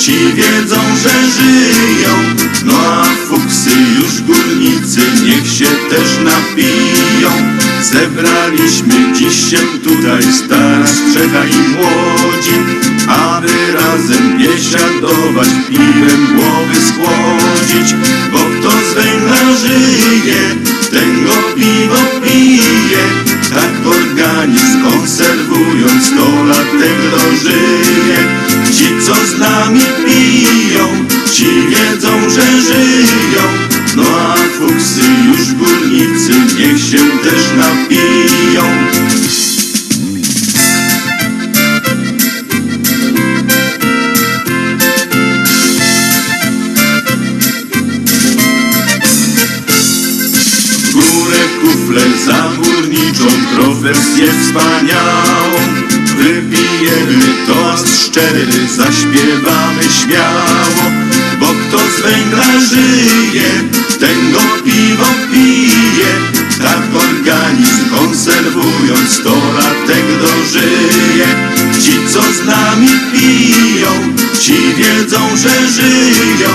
ci 0.01 0.33
wiedzą, 0.35 0.77
że 1.03 1.11
żyją. 1.11 2.15
No 2.65 2.75
a 2.75 3.05
fuksy 3.29 3.71
już 3.99 4.21
górnicy, 4.21 5.01
niech 5.25 5.47
się 5.53 5.67
też 5.91 6.09
napiją. 6.25 7.31
Zebraliśmy 7.83 9.13
dziś 9.15 9.51
się 9.51 9.59
tutaj 9.85 10.23
stara 10.33 10.87
strzega 10.87 11.45
i 11.45 11.69
młodzi, 11.69 12.59
aby 13.09 13.73
razem 13.73 14.39
biesiadować, 14.39 15.49
piwem 15.69 16.27
głowy 16.37 16.75
schłodzić. 16.75 17.95
Bo 18.33 18.39
kto 18.39 18.71
z 18.71 18.95
węgla 18.95 19.57
żyje, 19.61 20.57
ten 20.91 21.25
go 21.25 21.37
piwo 21.55 22.21
pije. 22.23 23.05
Tak 23.55 23.87
organizm 23.87 24.83
konserwując, 24.83 26.07
sto 26.07 26.45
latek 26.45 26.99
dożyje. 27.11 28.19
Ci, 28.77 29.07
co 29.07 29.15
z 29.15 29.39
nami 29.39 29.81
piją, 30.07 30.87
ci 31.33 31.45
wiedzą, 31.45 32.31
że 32.31 32.61
żyją. 32.61 33.45
No 33.97 34.03
a 34.19 34.35
fuksy 34.35 35.01
już 35.29 35.53
górnicy, 35.53 36.33
niech 36.59 36.79
się 36.79 36.99
też 37.25 37.43
napiją. 37.59 38.65
Tradycję 54.17 54.33
wspaniałą 54.43 55.59
Wypijemy 56.17 57.35
toast 57.47 58.07
szczery, 58.07 58.47
zaśpiewamy 58.77 59.83
śmiało. 59.83 60.91
Bo 61.41 61.47
kto 61.47 61.79
z 61.79 62.01
węgla 62.03 62.61
żyje, 62.61 63.51
ten 64.01 64.33
go 64.33 64.41
piwo 64.65 65.07
pije. 65.33 66.13
Tak 66.63 66.83
organizm 67.11 67.91
konserwując, 67.91 69.11
sto 69.11 69.37
latek 69.59 70.05
dożyje. 70.21 71.27
Ci 71.81 71.93
co 72.13 72.23
z 72.23 72.47
nami 72.47 72.89
piją, 73.13 73.91
ci 74.41 74.75
wiedzą, 74.75 75.37
że 75.37 75.69
żyją. 75.69 76.51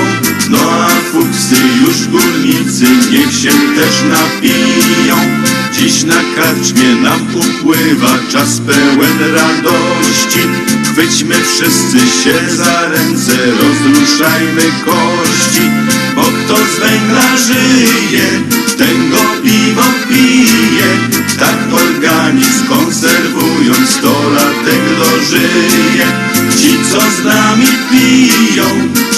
No 0.50 0.60
a 0.72 0.90
fuksy 1.12 1.62
już 1.82 2.08
górnicy, 2.08 2.86
niech 3.12 3.34
się 3.34 3.52
też 3.52 4.04
napiją 4.10 5.11
Dziś 5.82 6.04
na 6.04 6.22
karczmie 6.36 6.96
nam 6.96 7.28
upływa 7.36 8.20
czas 8.32 8.60
pełen 8.60 9.34
radości. 9.34 10.40
Chwyćmy 10.92 11.36
wszyscy 11.36 12.00
się 12.00 12.56
za 12.56 12.90
ręce, 12.90 13.32
rozruszajmy 13.46 14.62
kości 14.86 15.62
Bo 16.16 16.22
kto 16.22 16.56
z 16.58 16.80
węgla 16.80 17.38
żyje, 17.38 18.30
ten 18.78 19.10
go 19.10 19.18
piwo 19.44 19.84
pije 20.10 21.21
Tak 21.42 21.58
organizm 21.74 22.68
konserwując, 22.70 23.90
sto 23.90 24.30
latek 24.30 24.82
dożyje. 24.98 26.06
Ci 26.58 26.78
co 26.92 27.02
z 27.02 27.26
nami 27.26 27.68
piją, 27.92 28.64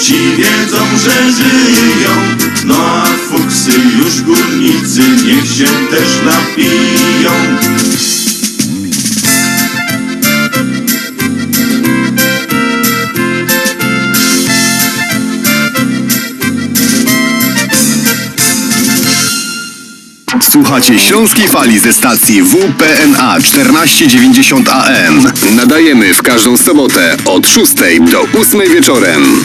ci 0.02 0.14
wiedzą, 0.36 0.84
że 1.04 1.32
żyją. 1.32 2.14
No 2.64 2.76
a 2.76 3.04
fuksy 3.04 3.72
już 3.98 4.22
górnicy, 4.22 5.02
niech 5.26 5.46
się 5.46 5.64
też 5.90 6.08
napiją 6.24 7.30
Słuchacie 20.54 20.98
Śląskiej 20.98 21.48
Fali 21.48 21.78
ze 21.78 21.92
stacji 21.92 22.42
WPNA 22.42 23.36
1490 23.40 24.68
AM. 24.68 25.32
Nadajemy 25.56 26.14
w 26.14 26.22
każdą 26.22 26.56
sobotę 26.56 27.16
od 27.24 27.48
6 27.48 27.74
do 28.10 28.40
8 28.40 28.60
wieczorem. 28.60 29.44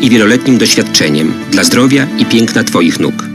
i 0.00 0.10
wieloletnim 0.10 0.58
doświadczeniem 0.58 1.34
dla 1.50 1.64
zdrowia 1.64 2.06
i 2.18 2.26
piękna 2.26 2.64
Twoich 2.64 3.00
nóg. 3.00 3.33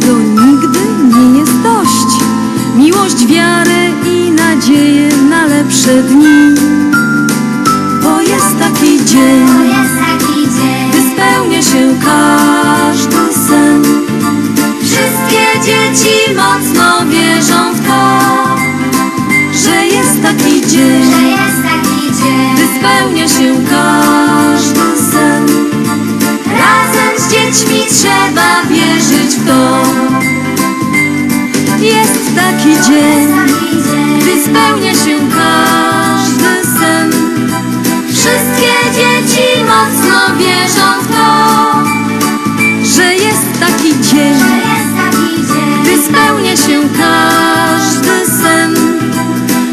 Czego 0.00 0.18
nigdy 0.18 0.78
nie 1.14 1.38
jest 1.38 1.62
dość. 1.62 2.24
Miłość, 2.76 3.26
wiarę 3.26 3.90
i 4.06 4.30
nadzieję 4.30 5.08
na 5.30 5.46
lepsze 5.46 6.02
dni. 6.02 6.54
Bo 8.02 8.20
jest 8.20 8.58
taki 8.58 9.04
dzień, 9.04 9.46
gdy 10.88 10.98
spełnia 11.12 11.62
się 11.62 11.94
każdy 12.04 13.34
sen. 13.48 13.82
Wszystkie 14.82 15.60
dzieci 15.64 16.34
mocno 16.36 17.06
wierzą 17.10 17.74
w 17.74 17.86
to, 17.86 18.18
że 19.64 19.86
jest 19.86 20.22
taki 20.22 20.66
dzień, 20.66 21.36
gdy 22.54 22.66
spełnia 22.78 23.28
się 23.28 23.54
każdy 23.70 25.12
sen. 25.12 25.46
Razem 26.46 27.18
z 27.18 27.32
dziećmi 27.32 27.80
trzeba 27.90 28.62
wierzyć 28.70 29.05
dom. 29.44 30.16
Jest 31.80 32.34
taki 32.36 32.72
dzień, 32.86 33.28
gdy 34.20 34.42
spełnia 34.42 34.94
się 34.94 35.18
każdy 35.36 36.78
sen. 36.78 37.12
Wszystkie 38.08 38.72
dzieci 38.94 39.64
mocno 39.64 40.36
wierzą 40.38 41.02
w 41.02 41.06
to, 41.08 41.84
że 42.96 43.14
jest 43.14 43.60
taki 43.60 44.00
dzień, 44.00 44.40
gdy 45.82 46.02
spełnia 46.02 46.56
się 46.56 46.82
każdy 46.98 48.26
sen. 48.42 48.74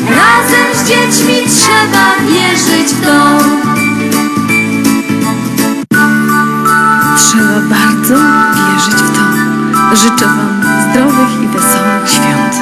Razem 0.09 0.67
z 0.73 0.87
dziećmi 0.87 1.35
trzeba 1.49 2.15
wierzyć 2.27 2.93
w 2.93 3.05
to. 3.05 3.72
Życzę 10.03 10.25
Wam 10.25 10.63
zdrowych 10.89 11.43
i 11.43 11.47
wesołych 11.47 12.09
świąt. 12.09 12.55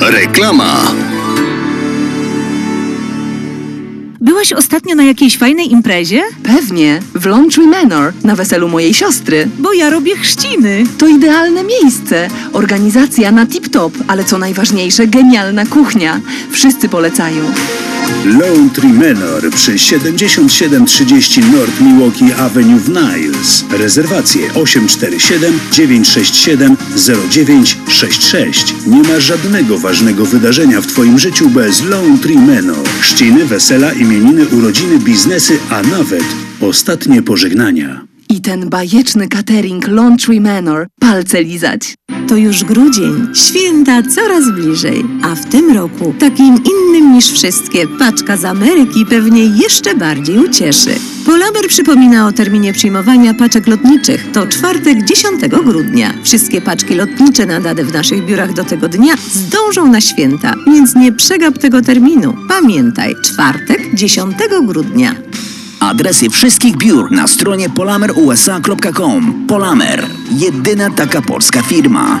Reklama. 0.00 1.03
Byłaś 4.44 4.64
ostatnio 4.64 4.94
na 4.94 5.04
jakiejś 5.04 5.38
fajnej 5.38 5.72
imprezie? 5.72 6.22
Pewnie, 6.42 7.00
w 7.14 7.26
Laundry 7.26 7.66
Manor, 7.66 8.12
na 8.24 8.36
weselu 8.36 8.68
mojej 8.68 8.94
siostry. 8.94 9.48
Bo 9.58 9.72
ja 9.72 9.90
robię 9.90 10.16
chrzciny. 10.16 10.84
To 10.98 11.08
idealne 11.08 11.64
miejsce. 11.64 12.28
Organizacja 12.52 13.32
na 13.32 13.46
tip-top, 13.46 13.90
ale 14.08 14.24
co 14.24 14.38
najważniejsze, 14.38 15.06
genialna 15.06 15.66
kuchnia. 15.66 16.20
Wszyscy 16.50 16.88
polecają. 16.88 17.44
Laundry 18.24 18.88
Manor 18.88 19.50
przy 19.50 19.78
7730 19.78 21.40
North 21.40 21.80
Milwaukee 21.80 22.32
Avenue 22.32 22.78
w 22.78 22.88
Niles. 22.88 23.64
Rezerwacje 23.70 24.54
847 24.54 25.58
967 25.72 26.76
0966. 26.96 28.74
Nie 28.86 29.02
ma 29.02 29.20
żadnego 29.20 29.78
ważnego 29.78 30.24
wydarzenia 30.24 30.80
w 30.80 30.86
Twoim 30.86 31.18
życiu 31.18 31.50
bez 31.50 31.84
Laundry 31.84 32.34
Manor. 32.34 32.88
Chrzciny, 33.00 33.44
wesela, 33.44 33.92
imieniny, 33.92 34.46
urodziny, 34.46 34.98
biznesy, 34.98 35.58
a 35.70 35.82
nawet 35.82 36.24
ostatnie 36.60 37.22
pożegnania. 37.22 38.06
I 38.28 38.40
ten 38.40 38.70
bajeczny 38.70 39.28
catering 39.28 39.88
Laundry 39.88 40.40
Manor. 40.40 40.86
Palce 41.00 41.42
lizać. 41.42 41.94
To 42.28 42.36
już 42.36 42.64
grudzień, 42.64 43.26
święta 43.34 44.02
coraz 44.02 44.50
bliżej, 44.50 45.04
a 45.22 45.34
w 45.34 45.44
tym 45.44 45.70
roku 45.70 46.14
takim 46.18 46.54
innym 46.54 47.12
niż 47.12 47.32
wszystkie 47.32 47.86
paczka 47.98 48.36
z 48.36 48.44
Ameryki 48.44 49.06
pewnie 49.06 49.44
jeszcze 49.44 49.94
bardziej 49.94 50.38
ucieszy. 50.38 50.94
Polamer 51.26 51.68
przypomina 51.68 52.26
o 52.26 52.32
terminie 52.32 52.72
przyjmowania 52.72 53.34
paczek 53.34 53.66
lotniczych. 53.66 54.32
To 54.32 54.46
czwartek 54.46 55.04
10 55.04 55.40
grudnia. 55.64 56.14
Wszystkie 56.22 56.60
paczki 56.60 56.94
lotnicze 56.94 57.46
nadane 57.46 57.84
w 57.84 57.92
naszych 57.92 58.24
biurach 58.24 58.52
do 58.52 58.64
tego 58.64 58.88
dnia 58.88 59.14
zdążą 59.32 59.86
na 59.86 60.00
święta, 60.00 60.54
więc 60.66 60.94
nie 60.94 61.12
przegap 61.12 61.58
tego 61.58 61.82
terminu. 61.82 62.36
Pamiętaj, 62.48 63.14
czwartek 63.24 63.94
10 63.94 64.36
grudnia. 64.66 65.14
Adresy 65.84 66.30
wszystkich 66.30 66.76
biur 66.76 67.10
na 67.10 67.26
stronie 67.26 67.70
polamerusa.com. 67.70 69.46
Polamer. 69.48 70.06
Jedyna 70.30 70.90
taka 70.90 71.22
polska 71.22 71.62
firma. 71.62 72.20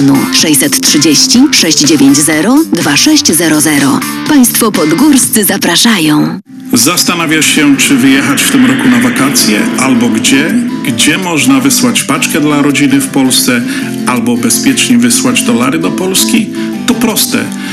630 0.33 1.39
690 1.51 2.67
2600. 2.69 3.83
Państwo 4.27 4.71
podgórscy 4.71 5.45
zapraszają. 5.45 6.39
Zastanawiasz 6.73 7.45
się, 7.45 7.77
czy 7.77 7.95
wyjechać 7.95 8.41
w 8.41 8.51
tym 8.51 8.65
roku 8.65 8.89
na 8.89 8.99
wakacje, 8.99 9.59
albo 9.79 10.09
gdzie? 10.09 10.53
Gdzie 10.85 11.17
można 11.17 11.59
wysłać 11.59 12.03
paczkę 12.03 12.41
dla 12.41 12.61
rodziny 12.61 13.01
w 13.01 13.07
Polsce, 13.07 13.61
albo 14.07 14.37
bezpiecznie 14.37 14.97
wysłać 14.97 15.43
dolary 15.43 15.79
do 15.79 15.91
Polski? 15.91 16.49
To 16.87 16.93
proste. 16.93 17.45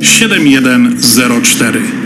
7104. 0.00 2.05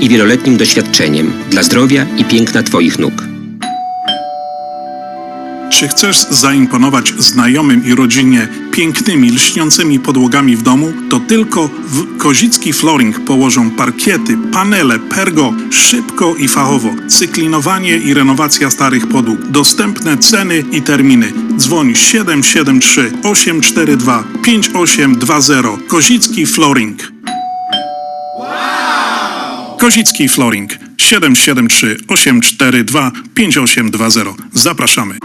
i 0.00 0.08
wieloletnim 0.08 0.56
doświadczeniem 0.56 1.32
dla 1.50 1.62
zdrowia 1.62 2.06
i 2.18 2.24
piękna 2.24 2.62
Twoich 2.62 2.98
nóg. 2.98 3.32
Czy 5.70 5.88
chcesz 5.88 6.26
zaimponować 6.30 7.14
znajomym 7.18 7.86
i 7.86 7.94
rodzinie 7.94 8.48
pięknymi, 8.72 9.30
lśniącymi 9.30 10.00
podłogami 10.00 10.56
w 10.56 10.62
domu? 10.62 10.92
To 11.10 11.20
tylko 11.20 11.68
w 11.68 12.16
Kozicki 12.16 12.72
Flooring 12.72 13.20
położą 13.20 13.70
parkiety, 13.70 14.38
panele, 14.52 14.98
pergo, 14.98 15.54
szybko 15.70 16.34
i 16.36 16.48
fachowo. 16.48 16.88
Cyklinowanie 17.08 17.96
i 17.96 18.14
renowacja 18.14 18.70
starych 18.70 19.06
podłóg. 19.06 19.46
Dostępne 19.46 20.18
ceny 20.18 20.64
i 20.72 20.82
terminy. 20.82 21.32
Dzwoń 21.56 21.94
773 21.94 23.12
842 23.22 24.24
5820. 24.42 25.62
Kozicki 25.88 26.46
Flooring. 26.46 27.11
Kozicki 29.82 30.28
Flooring 30.28 30.70
773 30.96 31.96
842 32.08 33.12
5820. 33.34 34.34
Zapraszamy. 34.52 35.18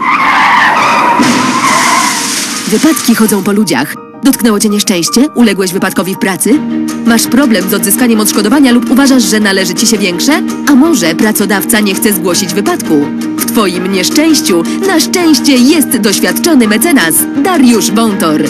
Wypadki 2.68 3.14
chodzą 3.14 3.42
po 3.42 3.52
ludziach. 3.52 3.94
Dotknęło 4.22 4.60
cię 4.60 4.68
nieszczęście? 4.68 5.28
Uległeś 5.34 5.72
wypadkowi 5.72 6.14
w 6.14 6.18
pracy? 6.18 6.60
Masz 7.06 7.26
problem 7.26 7.70
z 7.70 7.74
odzyskaniem 7.74 8.20
odszkodowania 8.20 8.72
lub 8.72 8.90
uważasz, 8.90 9.22
że 9.22 9.40
należy 9.40 9.74
ci 9.74 9.86
się 9.86 9.98
większe? 9.98 10.42
A 10.68 10.74
może 10.74 11.14
pracodawca 11.14 11.80
nie 11.80 11.94
chce 11.94 12.12
zgłosić 12.12 12.54
wypadku? 12.54 13.06
W 13.36 13.46
twoim 13.46 13.92
nieszczęściu 13.92 14.62
na 14.86 15.00
szczęście 15.00 15.56
jest 15.56 15.98
doświadczony 15.98 16.68
mecenas 16.68 17.14
Dariusz 17.42 17.90
Wątor. 17.90 18.42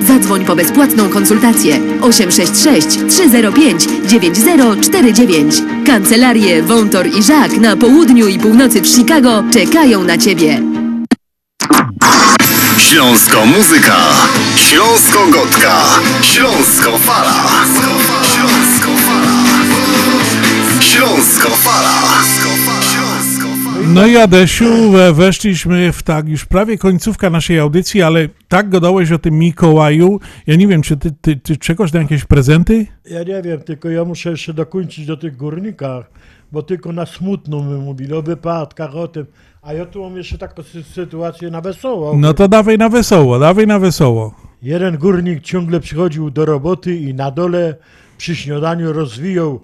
Zadzwoń 0.00 0.44
po 0.44 0.56
bezpłatną 0.56 1.08
konsultację 1.08 1.80
866 2.00 2.86
305 3.08 3.86
9049. 4.06 5.62
Kancelarie 5.86 6.62
Wątor 6.62 7.06
i 7.06 7.22
Żak 7.22 7.58
na 7.58 7.76
południu 7.76 8.28
i 8.28 8.38
północy 8.38 8.80
w 8.80 8.86
Chicago 8.86 9.44
czekają 9.52 10.04
na 10.04 10.18
ciebie. 10.18 10.62
Śląsko 12.78 13.46
muzyka. 13.46 13.96
Śląsko 14.56 15.26
gotka. 15.26 15.82
Śląsko 16.22 16.98
fala. 16.98 17.44
Śląsko 18.34 18.90
fala. 19.06 19.32
Śląsko 20.80 21.50
fala. 21.50 22.02
No 23.84 24.06
i 24.06 24.16
Adesiu, 24.16 24.90
we- 24.90 25.12
weszliśmy 25.12 25.92
w 25.92 26.02
tak 26.02 26.28
już 26.28 26.44
prawie 26.44 26.78
końcówka 26.78 27.30
naszej 27.30 27.58
audycji, 27.58 28.02
ale 28.02 28.28
tak 28.48 28.68
gadałeś 28.68 29.12
o 29.12 29.18
tym 29.18 29.34
Mikołaju. 29.38 30.20
Ja 30.46 30.56
nie 30.56 30.68
wiem, 30.68 30.82
czy 30.82 30.96
ty, 30.96 31.10
ty, 31.20 31.36
ty 31.36 31.56
czekasz 31.56 31.92
na 31.92 32.00
jakieś 32.00 32.24
prezenty? 32.24 32.86
Ja 33.10 33.22
nie 33.22 33.42
wiem, 33.42 33.60
tylko 33.60 33.90
ja 33.90 34.04
muszę 34.04 34.30
jeszcze 34.30 34.54
dokończyć 34.54 35.06
do 35.06 35.16
tych 35.16 35.36
górnikach, 35.36 36.10
bo 36.52 36.62
tylko 36.62 36.92
na 36.92 37.06
smutno 37.06 37.62
my 37.62 37.78
mówili, 37.78 38.12
o 38.12 38.22
wypadkach, 38.22 38.96
o 38.96 39.08
tym. 39.08 39.26
A 39.62 39.72
ja 39.72 39.86
tu 39.86 40.02
mam 40.02 40.16
jeszcze 40.16 40.38
taką 40.38 40.62
sy- 40.62 40.82
sytuację 40.82 41.50
na 41.50 41.60
wesoło. 41.60 42.16
No 42.16 42.34
to 42.34 42.48
dawaj 42.48 42.78
na 42.78 42.88
wesoło, 42.88 43.38
dawaj 43.38 43.66
na 43.66 43.78
wesoło. 43.78 44.34
Jeden 44.62 44.96
górnik 44.98 45.42
ciągle 45.42 45.80
przychodził 45.80 46.30
do 46.30 46.44
roboty 46.44 46.96
i 46.96 47.14
na 47.14 47.30
dole 47.30 47.74
przy 48.18 48.36
śniadaniu 48.36 48.92
rozwijał 48.92 49.60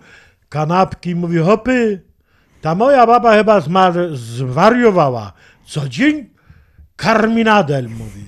kanapki 0.48 1.10
i 1.10 1.14
mówi, 1.14 1.38
hopy, 1.38 2.00
ta 2.62 2.74
moja 2.74 3.06
baba 3.06 3.36
chyba 3.36 3.60
zmar- 3.60 4.16
zwariowała. 4.16 5.32
Co 5.66 5.88
dzień 5.88 6.30
karminadel, 6.96 7.88
mówi. 7.88 8.24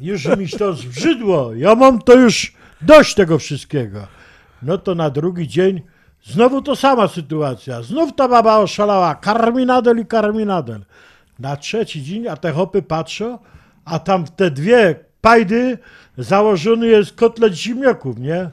Już 0.00 0.24
mi 0.24 0.48
to 0.48 0.72
zbrzydło, 0.74 1.54
ja 1.54 1.74
mam 1.74 2.02
to 2.02 2.14
już 2.14 2.52
dość 2.80 3.14
tego 3.14 3.38
wszystkiego. 3.38 4.06
No 4.62 4.78
to 4.78 4.94
na 4.94 5.10
drugi 5.10 5.48
dzień 5.48 5.82
znowu 6.24 6.62
to 6.62 6.76
sama 6.76 7.08
sytuacja. 7.08 7.82
Znów 7.82 8.14
ta 8.16 8.28
baba 8.28 8.58
oszalała, 8.58 9.14
karminadel 9.14 9.98
i 9.98 10.06
karminadel. 10.06 10.84
Na 11.38 11.56
trzeci 11.56 12.02
dzień, 12.02 12.28
a 12.28 12.36
te 12.36 12.52
hopy 12.52 12.82
patrzą, 12.82 13.38
a 13.84 13.98
tam 13.98 14.26
w 14.26 14.30
te 14.30 14.50
dwie 14.50 14.94
pajdy 15.20 15.78
założony 16.18 16.86
jest 16.86 17.12
kotlet 17.12 17.54
zimioków, 17.54 18.18
nie? 18.18 18.50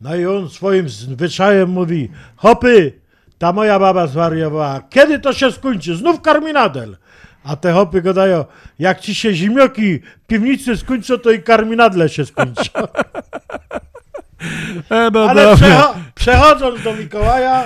No 0.00 0.16
i 0.16 0.26
on 0.26 0.50
swoim 0.50 0.88
zwyczajem 0.88 1.70
mówi, 1.70 2.10
hopy, 2.36 2.92
ta 3.38 3.52
moja 3.52 3.78
baba 3.78 4.06
zwariowała, 4.06 4.80
kiedy 4.90 5.18
to 5.18 5.32
się 5.32 5.52
skończy? 5.52 5.96
Znów 5.96 6.20
karminadel. 6.20 6.96
A 7.44 7.56
te 7.56 7.72
hopy 7.72 8.02
gadają, 8.02 8.44
jak 8.78 9.00
ci 9.00 9.14
się 9.14 9.34
zimioki 9.34 9.98
w 9.98 10.26
piwnicy 10.26 10.76
skończą, 10.76 11.18
to 11.18 11.30
i 11.30 11.42
karminadle 11.42 12.08
się 12.08 12.26
skończą. 12.26 12.62
E, 14.90 15.10
no 15.12 15.30
Ale 15.30 15.54
przecho- 15.54 15.94
przechodząc 16.14 16.82
do 16.82 16.94
Mikołaja, 16.94 17.64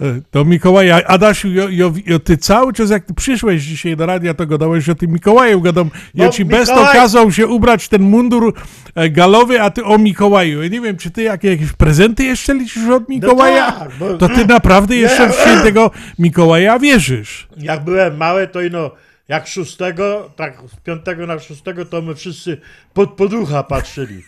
E, 0.00 0.20
Do 0.32 0.44
Mikołaja. 0.44 1.00
Adasiu, 1.06 1.48
jo, 1.48 1.66
jo, 1.70 1.92
jo, 2.06 2.18
ty 2.18 2.36
cały 2.36 2.72
czas 2.72 2.90
jak 2.90 3.04
ty 3.04 3.14
przyszłeś 3.14 3.62
dzisiaj 3.62 3.96
do 3.96 4.06
radia, 4.06 4.34
to 4.34 4.46
gadałeś 4.46 4.88
o 4.88 4.94
tym 4.94 5.10
Mikołaju. 5.12 5.60
Gadam, 5.60 5.90
ja 6.14 6.24
No, 6.26 6.32
ci 6.32 6.44
bez 6.44 6.68
to 6.68 6.74
Mikołaj- 6.74 6.92
kazał 6.92 7.32
się 7.32 7.46
ubrać 7.46 7.88
ten 7.88 8.02
mundur 8.02 8.54
e, 8.94 9.10
galowy, 9.10 9.60
a 9.62 9.70
ty 9.70 9.84
o 9.84 9.98
Mikołaju. 9.98 10.62
Ja 10.62 10.68
nie 10.68 10.80
wiem, 10.80 10.96
czy 10.96 11.10
ty 11.10 11.22
jakie, 11.22 11.48
jakieś 11.50 11.72
prezenty 11.72 12.24
jeszcze 12.24 12.54
liczysz 12.54 12.88
od 12.88 13.08
Mikołaja? 13.08 13.72
tak, 13.72 13.90
bo- 13.98 14.14
To 14.18 14.28
ty 14.28 14.46
naprawdę 14.46 14.96
jeszcze 14.96 15.26
w 15.28 15.36
Nie. 15.36 15.42
świętego 15.44 15.90
Mikołaja 16.18 16.78
wierzysz. 16.78 17.48
jak 17.56 17.84
byłem 17.84 18.16
mały, 18.16 18.46
to 18.48 18.60
ino, 18.62 18.90
jak 19.28 19.46
szóstego, 19.46 20.30
tak 20.36 20.58
z 20.76 20.80
piątego 20.80 21.26
na 21.26 21.38
szóstego, 21.38 21.84
to 21.84 22.02
my 22.02 22.14
wszyscy 22.14 22.60
pod 22.94 23.10
poducha 23.10 23.62
patrzyli. 23.62 24.22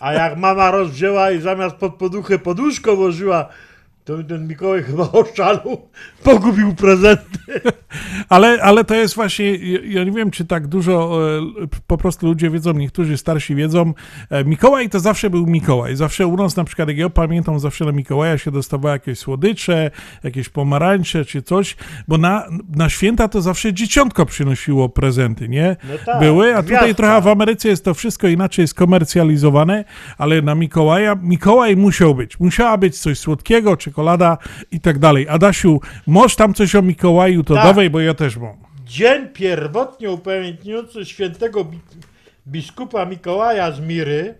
A 0.00 0.12
jak 0.12 0.36
mama 0.38 0.70
rozwzięła 0.70 1.30
i 1.30 1.40
zamiast 1.40 1.76
pod 1.76 1.94
poduchę 1.94 2.38
poduszko 2.38 2.96
włożyła, 2.96 3.48
to 4.04 4.22
ten 4.22 4.48
Mikołaj 4.48 4.82
chyba 4.82 5.12
oszalał, 5.22 5.88
pogubił 6.24 6.74
prezenty. 6.74 7.38
Ale, 8.28 8.58
ale 8.62 8.84
to 8.84 8.94
jest 8.94 9.14
właśnie, 9.14 9.56
ja 9.84 10.04
nie 10.04 10.10
wiem, 10.10 10.30
czy 10.30 10.44
tak 10.44 10.66
dużo 10.66 11.20
e, 11.62 11.66
po 11.86 11.98
prostu 11.98 12.26
ludzie 12.26 12.50
wiedzą, 12.50 12.72
niektórzy 12.72 13.16
starsi 13.16 13.54
wiedzą. 13.54 13.94
e, 14.30 14.44
Mikołaj 14.44 14.90
to 14.90 15.00
zawsze 15.00 15.30
był 15.30 15.46
Mikołaj. 15.46 15.96
Zawsze 15.96 16.26
u 16.26 16.36
nas 16.36 16.56
na 16.56 16.64
przykład, 16.64 16.88
jak 16.88 16.98
ja 16.98 17.08
pamiętam, 17.10 17.60
zawsze 17.60 17.84
na 17.84 17.92
Mikołaja 17.92 18.38
się 18.38 18.50
dostawało 18.50 18.92
jakieś 18.92 19.18
słodycze, 19.18 19.90
jakieś 20.22 20.48
pomarańcze 20.48 21.24
czy 21.24 21.42
coś, 21.42 21.76
bo 22.08 22.18
na, 22.18 22.46
na 22.76 22.88
święta 22.88 23.28
to 23.28 23.42
zawsze 23.42 23.72
dzieciątko 23.72 24.26
przynosiło 24.26 24.88
prezenty, 24.88 25.48
nie? 25.48 25.76
No 25.88 25.94
tak, 26.06 26.20
Były, 26.20 26.56
a 26.56 26.62
tutaj 26.62 26.76
gwiazdka. 26.78 26.94
trochę 26.94 27.20
w 27.20 27.28
Ameryce 27.28 27.68
jest 27.68 27.84
to 27.84 27.94
wszystko 27.94 28.28
inaczej 28.28 28.68
skomercjalizowane, 28.68 29.84
ale 30.18 30.42
na 30.42 30.54
Mikołaja, 30.54 31.14
Mikołaj 31.22 31.76
musiał 31.76 32.14
być. 32.14 32.40
Musiała 32.40 32.76
być 32.78 32.98
coś 32.98 33.18
słodkiego, 33.18 33.76
czekolada 33.96 34.38
i 34.70 34.80
tak 34.80 34.98
dalej. 34.98 35.28
Adasiu, 35.28 35.80
możesz 36.06 36.36
tam 36.36 36.54
coś 36.54 36.74
o 36.74 36.82
Mikołaju, 36.82 37.44
to 37.44 37.54
Tak. 37.54 37.64
dawaj, 37.64 37.90
bo 37.90 38.00
ja 38.00 38.14
też 38.14 38.36
mam. 38.36 38.56
Dzień 38.86 39.28
pierwotnie 39.28 40.10
upamiętniający 40.10 41.04
świętego 41.04 41.64
bi- 41.64 41.78
biskupa 42.48 43.04
Mikołaja 43.04 43.72
z 43.72 43.80
Miry, 43.80 44.34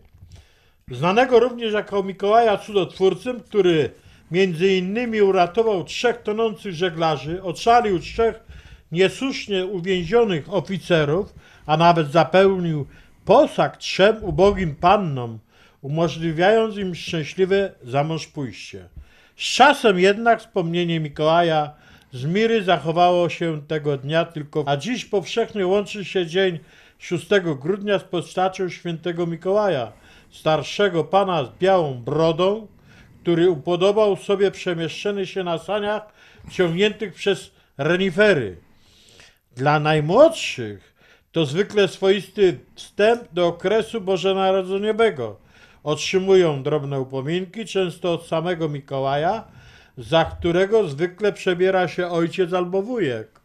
znanego 0.90 1.40
również 1.40 1.72
jako 1.72 2.02
Mikołaja 2.02 2.56
Cudotwórcę, 2.56 3.34
który 3.48 3.90
między 4.30 4.76
innymi 4.76 5.22
uratował 5.22 5.84
trzech 5.84 6.16
tonących 6.22 6.74
żeglarzy, 6.74 7.42
ocalił 7.42 7.98
trzech 7.98 8.40
niesłusznie 8.92 9.66
uwięzionych 9.66 10.52
oficerów, 10.54 11.34
a 11.66 11.76
nawet 11.76 12.12
zapełnił 12.12 12.86
posag 13.24 13.76
trzem 13.76 14.16
ubogim 14.24 14.74
pannom, 14.74 15.38
umożliwiając 15.82 16.76
im 16.76 16.94
szczęśliwe 16.94 17.72
zamąż 17.84 18.26
pójście. 18.26 18.88
Z 19.36 19.42
czasem 19.42 19.98
jednak 19.98 20.40
wspomnienie 20.40 21.00
Mikołaja 21.00 21.74
z 22.12 22.24
Miry 22.24 22.64
zachowało 22.64 23.28
się 23.28 23.62
tego 23.66 23.96
dnia 23.96 24.24
tylko, 24.24 24.64
a 24.66 24.76
dziś 24.76 25.04
powszechnie 25.04 25.66
łączy 25.66 26.04
się 26.04 26.26
dzień 26.26 26.58
6 26.98 27.26
grudnia 27.60 27.98
z 27.98 28.04
postacią 28.04 28.68
świętego 28.68 29.26
Mikołaja, 29.26 29.92
starszego 30.30 31.04
pana 31.04 31.44
z 31.44 31.50
białą 31.60 31.94
brodą, 31.94 32.66
który 33.22 33.50
upodobał 33.50 34.16
sobie 34.16 34.50
przemieszczenie 34.50 35.26
się 35.26 35.44
na 35.44 35.58
saniach 35.58 36.02
ciągniętych 36.50 37.14
przez 37.14 37.50
renifery. 37.78 38.56
Dla 39.56 39.80
najmłodszych 39.80 40.94
to 41.32 41.46
zwykle 41.46 41.88
swoisty 41.88 42.58
wstęp 42.74 43.22
do 43.32 43.46
okresu 43.46 44.00
bożonarodzeniowego. 44.00 45.36
Otrzymują 45.84 46.62
drobne 46.62 47.00
upominki, 47.00 47.64
często 47.64 48.12
od 48.12 48.26
samego 48.26 48.68
Mikołaja, 48.68 49.44
za 49.98 50.24
którego 50.24 50.88
zwykle 50.88 51.32
przebiera 51.32 51.88
się 51.88 52.08
ojciec 52.08 52.52
albo 52.52 52.82
wujek. 52.82 53.40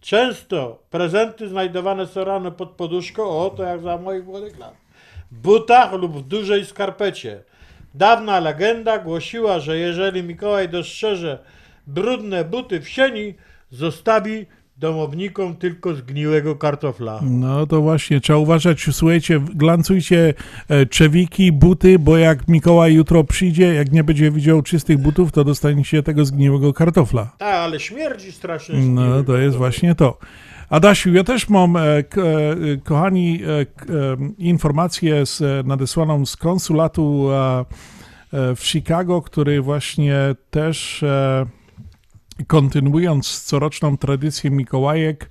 Często 0.00 0.82
prezenty 0.90 1.48
znajdowane 1.48 2.06
są 2.06 2.24
rano 2.24 2.50
pod 2.52 2.70
poduszką, 2.70 3.28
o 3.28 3.50
to 3.50 3.62
jak 3.62 3.80
za 3.80 3.98
moich 3.98 4.24
młodych 4.24 4.58
lat, 4.58 4.74
butach 5.30 5.92
lub 5.92 6.16
w 6.16 6.28
dużej 6.28 6.66
skarpecie. 6.66 7.42
Dawna 7.94 8.40
legenda 8.40 8.98
głosiła, 8.98 9.60
że 9.60 9.78
jeżeli 9.78 10.22
Mikołaj 10.22 10.68
dostrzeże 10.68 11.38
brudne 11.86 12.44
buty 12.44 12.80
w 12.80 12.88
sieni, 12.88 13.34
zostawi 13.70 14.46
domownikom 14.76 15.56
tylko 15.56 15.94
zgniłego 15.94 16.56
kartofla. 16.56 17.20
No 17.22 17.66
to 17.66 17.82
właśnie, 17.82 18.20
trzeba 18.20 18.38
uważać, 18.38 18.86
słuchajcie, 18.92 19.40
glancujcie 19.54 20.34
e, 20.68 20.86
czewiki, 20.86 21.52
buty, 21.52 21.98
bo 21.98 22.16
jak 22.16 22.48
Mikołaj 22.48 22.94
jutro 22.94 23.24
przyjdzie, 23.24 23.74
jak 23.74 23.92
nie 23.92 24.04
będzie 24.04 24.30
widział 24.30 24.62
czystych 24.62 24.98
butów, 24.98 25.32
to 25.32 25.44
dostaniecie 25.44 26.02
tego 26.02 26.24
zgniłego 26.24 26.72
kartofla. 26.72 27.30
Tak, 27.38 27.54
ale 27.54 27.80
śmierdzi 27.80 28.32
strasznie. 28.32 28.78
No 28.78 29.24
to 29.24 29.38
jest 29.38 29.56
właśnie 29.56 29.94
to. 29.94 30.18
Adasiu, 30.70 31.12
ja 31.12 31.24
też 31.24 31.48
mam, 31.48 31.76
e, 31.76 31.80
e, 31.80 32.04
kochani, 32.84 33.40
informację 34.38 35.26
z, 35.26 35.66
nadesłaną 35.66 36.26
z 36.26 36.36
konsulatu 36.36 37.28
w 38.32 38.60
Chicago, 38.62 39.22
który 39.22 39.62
właśnie 39.62 40.16
też 40.50 41.04
kontynuując 42.46 43.40
coroczną 43.44 43.96
tradycję 43.96 44.50
Mikołajek 44.50 45.30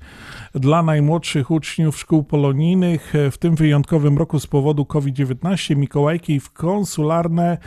dla 0.55 0.83
najmłodszych 0.83 1.51
uczniów 1.51 1.97
szkół 1.97 2.23
polonijnych, 2.23 3.15
e, 3.15 3.31
w 3.31 3.37
tym 3.37 3.55
wyjątkowym 3.55 4.17
roku 4.17 4.39
z 4.39 4.47
powodu 4.47 4.85
COVID-19 4.85 5.75
Mikołajki 5.75 6.39
w 6.39 6.51
konsularne 6.51 7.57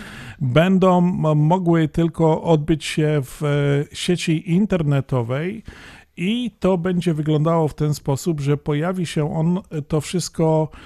będą 0.40 1.00
mogły 1.34 1.88
tylko 1.88 2.42
odbyć 2.42 2.84
się 2.84 3.20
w 3.24 3.42
e, 3.42 3.96
sieci 3.96 4.52
internetowej. 4.52 5.62
I 6.16 6.50
to 6.60 6.78
będzie 6.78 7.14
wyglądało 7.14 7.68
w 7.68 7.74
ten 7.74 7.94
sposób, 7.94 8.40
że 8.40 8.56
pojawi 8.56 9.06
się 9.06 9.34
on 9.34 9.60
to 9.88 10.00
wszystko 10.00 10.68
e, 10.72 10.78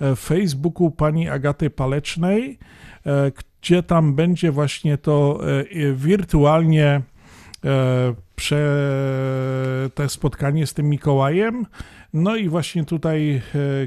e, 0.00 0.16
Facebooku 0.16 0.90
pani 0.90 1.28
Agaty 1.28 1.70
Palecznej, 1.70 2.58
e, 3.06 3.32
gdzie 3.60 3.82
tam 3.82 4.14
będzie 4.14 4.52
właśnie 4.52 4.98
to 4.98 5.40
e, 5.42 5.60
e, 5.60 5.92
wirtualnie 5.92 7.02
e, 7.64 8.14
prze, 8.36 8.78
te 9.94 10.08
spotkanie 10.08 10.66
z 10.66 10.74
tym 10.74 10.88
Mikołajem. 10.88 11.66
No 12.12 12.36
i 12.36 12.48
właśnie 12.48 12.84
tutaj 12.84 13.34
e, 13.34 13.40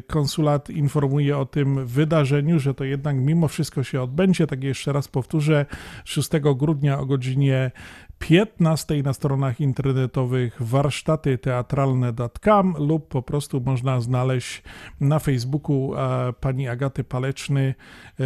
konsulat 0.08 0.70
informuje 0.70 1.38
o 1.38 1.46
tym 1.46 1.86
wydarzeniu, 1.86 2.60
że 2.60 2.74
to 2.74 2.84
jednak 2.84 3.16
mimo 3.16 3.48
wszystko 3.48 3.84
się 3.84 4.02
odbędzie. 4.02 4.48
Tak 4.48 4.64
jeszcze 4.64 4.94
raz 4.94 5.08
powtórzę, 5.08 5.66
6 6.06 6.30
grudnia 6.56 7.00
o 7.00 7.06
godzinie 7.06 7.72
15 8.20 9.04
na 9.04 9.14
stronach 9.14 9.62
internetowych 9.62 10.58
warsztatyteatralne.com 10.60 12.76
lub 12.78 13.08
po 13.08 13.22
prostu 13.22 13.62
można 13.62 14.02
znaleźć 14.02 14.64
na 15.02 15.20
Facebooku 15.20 15.96
e, 15.96 16.34
pani 16.34 16.68
Agaty 16.68 17.04
Paleczny 17.04 17.76
e, 18.20 18.24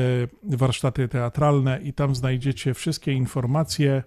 warsztaty 0.57 1.07
teatralne 1.07 1.79
i 1.83 1.93
tam 1.93 2.15
znajdziecie 2.15 2.73
wszystkie 2.73 3.13
informacje 3.13 4.03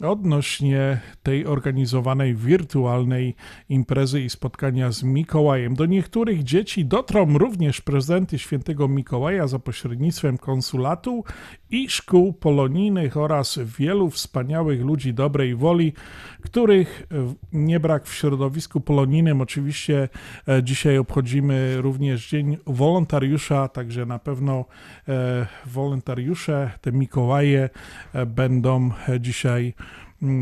odnośnie 0.00 1.00
tej 1.22 1.46
organizowanej 1.46 2.34
wirtualnej 2.34 3.34
imprezy 3.68 4.20
i 4.20 4.30
spotkania 4.30 4.92
z 4.92 5.02
Mikołajem. 5.02 5.74
Do 5.74 5.86
niektórych 5.86 6.42
dzieci 6.42 6.84
dotrą 6.84 7.38
również 7.38 7.80
prezenty 7.80 8.38
świętego 8.38 8.88
Mikołaja 8.88 9.46
za 9.46 9.58
pośrednictwem 9.58 10.38
konsulatu 10.38 11.24
i 11.72 11.90
szkół 11.90 12.32
polonijnych 12.32 13.16
oraz 13.16 13.58
wielu 13.78 14.10
wspaniałych 14.10 14.80
ludzi 14.80 15.14
dobrej 15.14 15.54
woli, 15.54 15.92
których 16.40 17.06
nie 17.52 17.80
brak 17.80 18.06
w 18.06 18.14
środowisku 18.14 18.80
polonijnym. 18.80 19.40
Oczywiście 19.40 20.08
e, 20.48 20.62
dzisiaj 20.62 20.98
obchodzimy 20.98 21.76
również 21.80 22.28
Dzień 22.28 22.56
Wolontariusza, 22.66 23.68
także 23.68 24.06
na 24.06 24.18
pewno 24.18 24.64
e, 25.08 25.46
wolontariusze, 25.66 26.70
te 26.80 26.92
Mikołaje 26.92 27.70
e, 28.12 28.26
będą 28.26 28.90
dzisiaj 29.20 29.74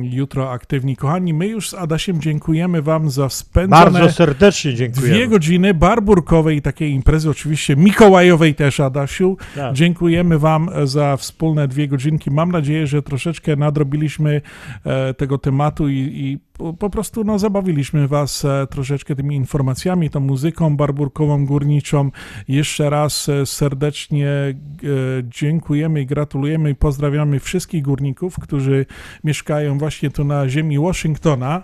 jutro 0.02 0.50
aktywni. 0.52 0.96
Kochani, 0.96 1.34
my 1.34 1.46
już 1.46 1.68
z 1.70 1.74
Adasiem 1.74 2.20
dziękujemy 2.20 2.82
Wam 2.82 3.10
za 3.10 3.28
spędzone 3.28 3.90
Bardzo 3.90 4.12
serdecznie 4.12 4.74
dziękujemy. 4.74 5.14
dwie 5.14 5.28
godziny 5.28 5.74
barburkowej 5.74 6.62
takiej 6.62 6.92
imprezy, 6.92 7.30
oczywiście 7.30 7.76
mikołajowej 7.76 8.54
też, 8.54 8.80
Adasiu. 8.80 9.36
Tak. 9.54 9.74
Dziękujemy 9.74 10.38
Wam 10.38 10.70
za 10.84 11.16
wspólne 11.16 11.68
dwie 11.68 11.88
godzinki. 11.88 12.30
Mam 12.30 12.52
nadzieję, 12.52 12.86
że 12.86 13.02
troszeczkę 13.02 13.56
nadrobiliśmy 13.56 14.40
e, 14.84 15.14
tego 15.14 15.38
tematu 15.38 15.88
i, 15.88 15.96
i 15.96 16.49
po, 16.78 16.90
prostu 16.90 17.24
no, 17.24 17.38
zabawiliśmy 17.38 18.08
Was 18.08 18.44
e, 18.44 18.66
troszeczkę 18.70 19.16
tymi 19.16 19.36
informacjami, 19.36 20.10
tą 20.10 20.20
muzyką 20.20 20.76
barburkową, 20.76 21.46
górniczą. 21.46 22.10
Jeszcze 22.48 22.90
raz 22.90 23.28
e, 23.28 23.46
serdecznie 23.46 24.28
e, 24.28 24.54
dziękujemy 25.24 26.02
i 26.02 26.06
gratulujemy 26.06 26.70
i 26.70 26.74
pozdrawiamy 26.74 27.40
wszystkich 27.40 27.82
górników, 27.82 28.38
którzy 28.40 28.86
mieszkają 29.24 29.78
właśnie 29.78 30.10
tu 30.10 30.24
na 30.24 30.48
ziemi 30.48 30.78
Waszyngtona. 30.78 31.62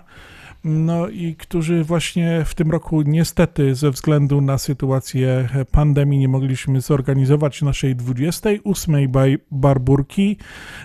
No 0.67 1.09
i 1.09 1.35
którzy 1.35 1.83
właśnie 1.83 2.43
w 2.45 2.55
tym 2.55 2.71
roku 2.71 3.01
niestety 3.01 3.75
ze 3.75 3.91
względu 3.91 4.41
na 4.41 4.57
sytuację 4.57 5.49
pandemii 5.71 6.19
nie 6.19 6.27
mogliśmy 6.27 6.81
zorganizować 6.81 7.61
naszej 7.61 7.95
28. 7.95 9.07
baj- 9.07 9.37
barburki 9.51 10.37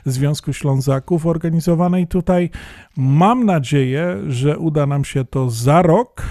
Związku 0.06 0.52
Ślązaków 0.52 1.26
organizowanej 1.26 2.06
tutaj. 2.06 2.50
Mam 2.96 3.44
nadzieję, 3.44 4.16
że 4.28 4.58
uda 4.58 4.86
nam 4.86 5.04
się 5.04 5.24
to 5.24 5.50
za 5.50 5.82
rok. 5.82 6.22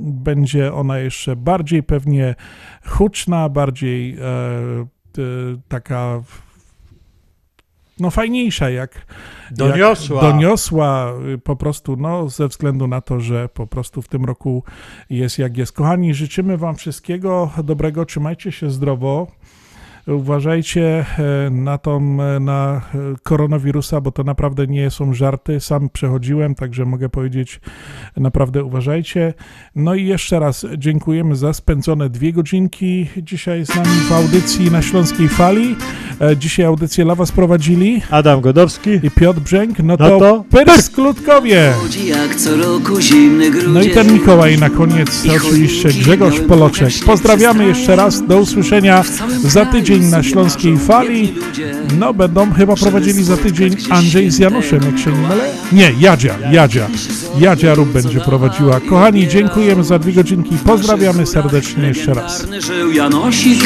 Będzie 0.00 0.74
ona 0.74 0.98
jeszcze 0.98 1.36
bardziej 1.36 1.82
pewnie 1.82 2.34
huczna, 2.86 3.48
bardziej 3.48 4.16
e, 4.18 4.22
e, 4.22 4.86
taka 5.68 6.22
no 8.00 8.10
fajniejsza 8.10 8.70
jak 8.70 9.06
Doniosła. 9.50 10.22
Jak 10.22 10.32
doniosła 10.32 11.12
y, 11.34 11.38
po 11.38 11.56
prostu 11.56 11.96
no 11.96 12.28
ze 12.28 12.48
względu 12.48 12.86
na 12.86 13.00
to, 13.00 13.20
że 13.20 13.48
po 13.48 13.66
prostu 13.66 14.02
w 14.02 14.08
tym 14.08 14.24
roku 14.24 14.64
jest 15.10 15.38
jak 15.38 15.56
jest. 15.56 15.72
Kochani, 15.72 16.14
życzymy 16.14 16.56
wam 16.56 16.76
wszystkiego 16.76 17.50
dobrego, 17.64 18.04
trzymajcie 18.04 18.52
się 18.52 18.70
zdrowo. 18.70 19.26
Uważajcie 20.08 21.04
e, 21.18 21.50
na 21.50 21.78
tą, 21.78 22.22
e, 22.22 22.40
na 22.40 22.80
e, 22.94 22.98
koronawirusa, 23.22 24.00
bo 24.00 24.12
to 24.12 24.24
naprawdę 24.24 24.66
nie 24.66 24.90
są 24.90 25.14
żarty. 25.14 25.60
Sam 25.60 25.88
przechodziłem, 25.88 26.54
także 26.54 26.84
mogę 26.84 27.08
powiedzieć, 27.08 27.60
naprawdę 28.16 28.64
uważajcie. 28.64 29.34
No 29.74 29.94
i 29.94 30.06
jeszcze 30.06 30.38
raz 30.38 30.66
dziękujemy 30.78 31.36
za 31.36 31.52
spędzone 31.52 32.10
dwie 32.10 32.32
godzinki 32.32 33.08
dzisiaj 33.22 33.66
z 33.66 33.76
nami 33.76 33.88
w 34.08 34.12
audycji 34.12 34.70
na 34.70 34.82
Śląskiej 34.82 35.28
Fali. 35.28 35.76
Dzisiaj 36.36 36.66
audycję 36.66 37.04
dla 37.04 37.14
Was 37.14 37.32
prowadzili 37.32 38.02
Adam 38.10 38.40
Godowski 38.40 38.90
i 39.02 39.10
Piotr 39.10 39.40
Brzęk. 39.40 39.78
No 39.78 39.84
No 39.88 39.96
to, 39.96 40.18
to 40.18 40.44
Pyrsk 40.50 40.94
Klutkowie! 40.94 41.72
Jak 42.04 42.34
co 42.34 42.56
roku 42.56 43.00
zimny 43.00 43.50
grudzień 43.50 43.72
No 43.72 43.82
i 43.82 43.90
ten 43.90 44.12
Mikołaj 44.12 44.58
na 44.58 44.70
koniec, 44.70 45.26
oczywiście 45.36 45.88
Grzegorz 45.88 46.40
Poloczek. 46.40 46.92
Pozdrawiamy 47.06 47.66
jeszcze 47.66 47.96
raz, 47.96 48.26
do 48.26 48.38
usłyszenia 48.38 49.02
za 49.42 49.66
tydzień 49.66 49.97
na 50.00 50.22
Śląskiej 50.22 50.78
Fali. 50.78 51.34
No, 51.98 52.14
będą 52.14 52.52
chyba 52.52 52.76
prowadzili 52.76 53.24
za 53.24 53.36
tydzień 53.36 53.76
Andrzej 53.90 54.30
z 54.30 54.38
Januszem, 54.38 54.80
jak 54.86 54.98
się 54.98 55.12
nie 55.12 55.28
mylę. 55.28 55.50
Nie, 55.72 55.92
Jadzia, 56.00 56.34
Jadzia. 56.52 56.88
Jadzia 57.38 57.74
Rób 57.74 57.88
będzie 57.88 58.20
prowadziła. 58.20 58.80
Kochani, 58.80 59.28
dziękujemy 59.28 59.84
za 59.84 59.98
dwie 59.98 60.12
godzinki, 60.12 60.56
pozdrawiamy 60.64 61.26
serdecznie 61.26 61.88
jeszcze 61.88 62.14
raz. 62.14 62.40
Czarny 62.40 62.60
żył 62.60 62.92
Janosik, 62.92 63.64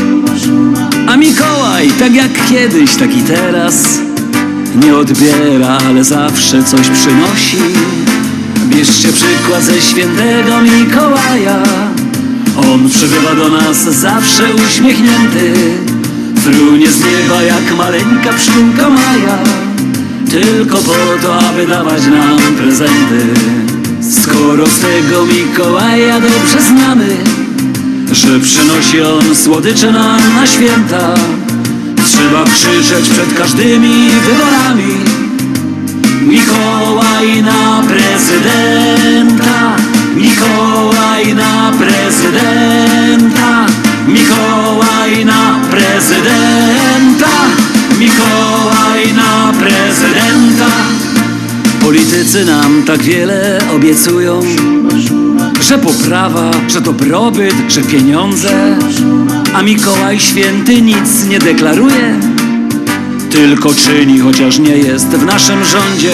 a 1.09 1.17
Mikołaj, 1.17 1.91
tak 1.99 2.15
jak 2.15 2.47
kiedyś, 2.49 2.97
tak 2.97 3.17
i 3.17 3.21
teraz 3.21 3.99
Nie 4.85 4.97
odbiera, 4.97 5.79
ale 5.89 6.05
zawsze 6.05 6.63
coś 6.63 6.89
przynosi 6.89 7.57
Bierzcie 8.69 9.09
przykład 9.13 9.63
ze 9.63 9.81
świętego 9.81 10.61
Mikołaja 10.63 11.63
On 12.73 12.89
przybywa 12.89 13.35
do 13.35 13.49
nas 13.49 13.83
zawsze 13.83 14.55
uśmiechnięty 14.55 15.53
Frunie 16.43 16.91
z 16.91 17.01
nieba 17.01 17.43
jak 17.43 17.77
maleńka 17.77 18.33
pszczółka 18.33 18.89
Maja. 18.89 19.39
Tylko 20.31 20.77
po 20.77 21.23
to, 21.23 21.39
aby 21.39 21.67
dawać 21.67 22.07
nam 22.07 22.39
prezenty. 22.57 23.21
Skoro 24.23 24.67
z 24.67 24.79
tego 24.79 25.27
Mikołaja 25.27 26.21
dobrze 26.21 26.61
znamy 26.69 27.17
że 28.13 28.41
przynosi 28.41 29.03
on 29.03 29.37
słodycze 29.37 29.93
nam 29.93 30.35
na 30.35 30.47
święta 30.47 31.15
Trzeba 32.07 32.45
krzyczeć 32.45 33.09
przed 33.09 33.39
każdymi 33.39 34.11
wyborami. 34.11 34.95
Mikołaj 36.23 37.43
na 37.43 37.83
prezydenta 37.89 39.77
Mikołaj 40.17 41.35
na 41.35 41.73
prezydenta 41.79 43.42
Mikołaj 44.09 45.25
na 45.25 45.61
prezydenta. 45.71 47.31
Mikołaj 47.99 49.13
na 49.17 49.53
prezydenta. 49.61 50.67
Politycy 51.81 52.45
nam 52.45 52.83
tak 52.83 53.03
wiele 53.03 53.59
obiecują 53.77 54.41
że 55.63 55.79
poprawa, 55.79 56.51
że 56.69 56.81
dobrobyt, 56.81 57.55
że 57.69 57.83
pieniądze 57.83 58.79
A 59.55 59.63
Mikołaj 59.63 60.21
Święty 60.21 60.83
nic 60.83 61.25
nie 61.29 61.39
deklaruje 61.39 62.21
Tylko 63.31 63.75
czyni, 63.75 64.19
chociaż 64.19 64.59
nie 64.59 64.77
jest 64.77 65.09
w 65.09 65.25
naszym 65.25 65.65
rządzie 65.65 66.13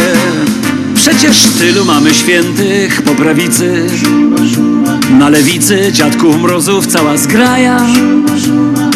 Przecież 1.09 1.43
tylu 1.59 1.85
mamy 1.85 2.15
świętych 2.15 3.03
po 3.03 3.15
prawicy. 3.15 3.87
Na 5.19 5.29
lewicy 5.29 5.93
dziadków 5.93 6.43
mrozów 6.43 6.87
cała 6.87 7.17
zgraja 7.17 7.81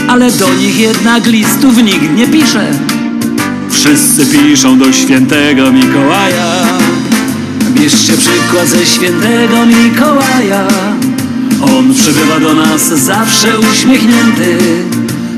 Ale 0.09 0.33
do 0.33 0.55
nich 0.55 0.79
jednak 0.79 1.27
listów 1.27 1.77
nikt 1.77 2.17
nie 2.17 2.27
pisze. 2.27 2.71
Wszyscy 3.71 4.27
piszą 4.27 4.79
do 4.79 4.93
świętego 4.93 5.73
Mikołaja. 5.73 6.67
Bierzcie 7.71 8.13
przykład 8.13 8.69
ze 8.69 8.87
świętego 8.87 9.67
Mikołaja. 9.67 10.67
On 11.63 11.95
przybywa 11.95 12.41
do 12.41 12.55
nas 12.55 12.89
zawsze 12.89 13.61
uśmiechnięty. 13.73 14.59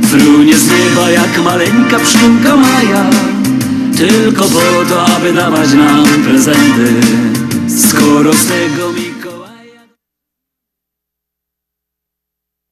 Frunie 0.03 0.55
z 0.57 0.67
nieba 0.67 1.11
jak 1.11 1.45
maleńka 1.45 1.99
pszczółka 1.99 2.57
Maja 2.57 3.05
Tylko 3.97 4.45
po 4.45 4.89
to, 4.89 5.07
aby 5.07 5.33
dawać 5.33 5.73
nam 5.73 6.05
prezenty. 6.25 6.95
Skoro 7.69 8.33
z 8.33 8.47
tego 8.47 9.14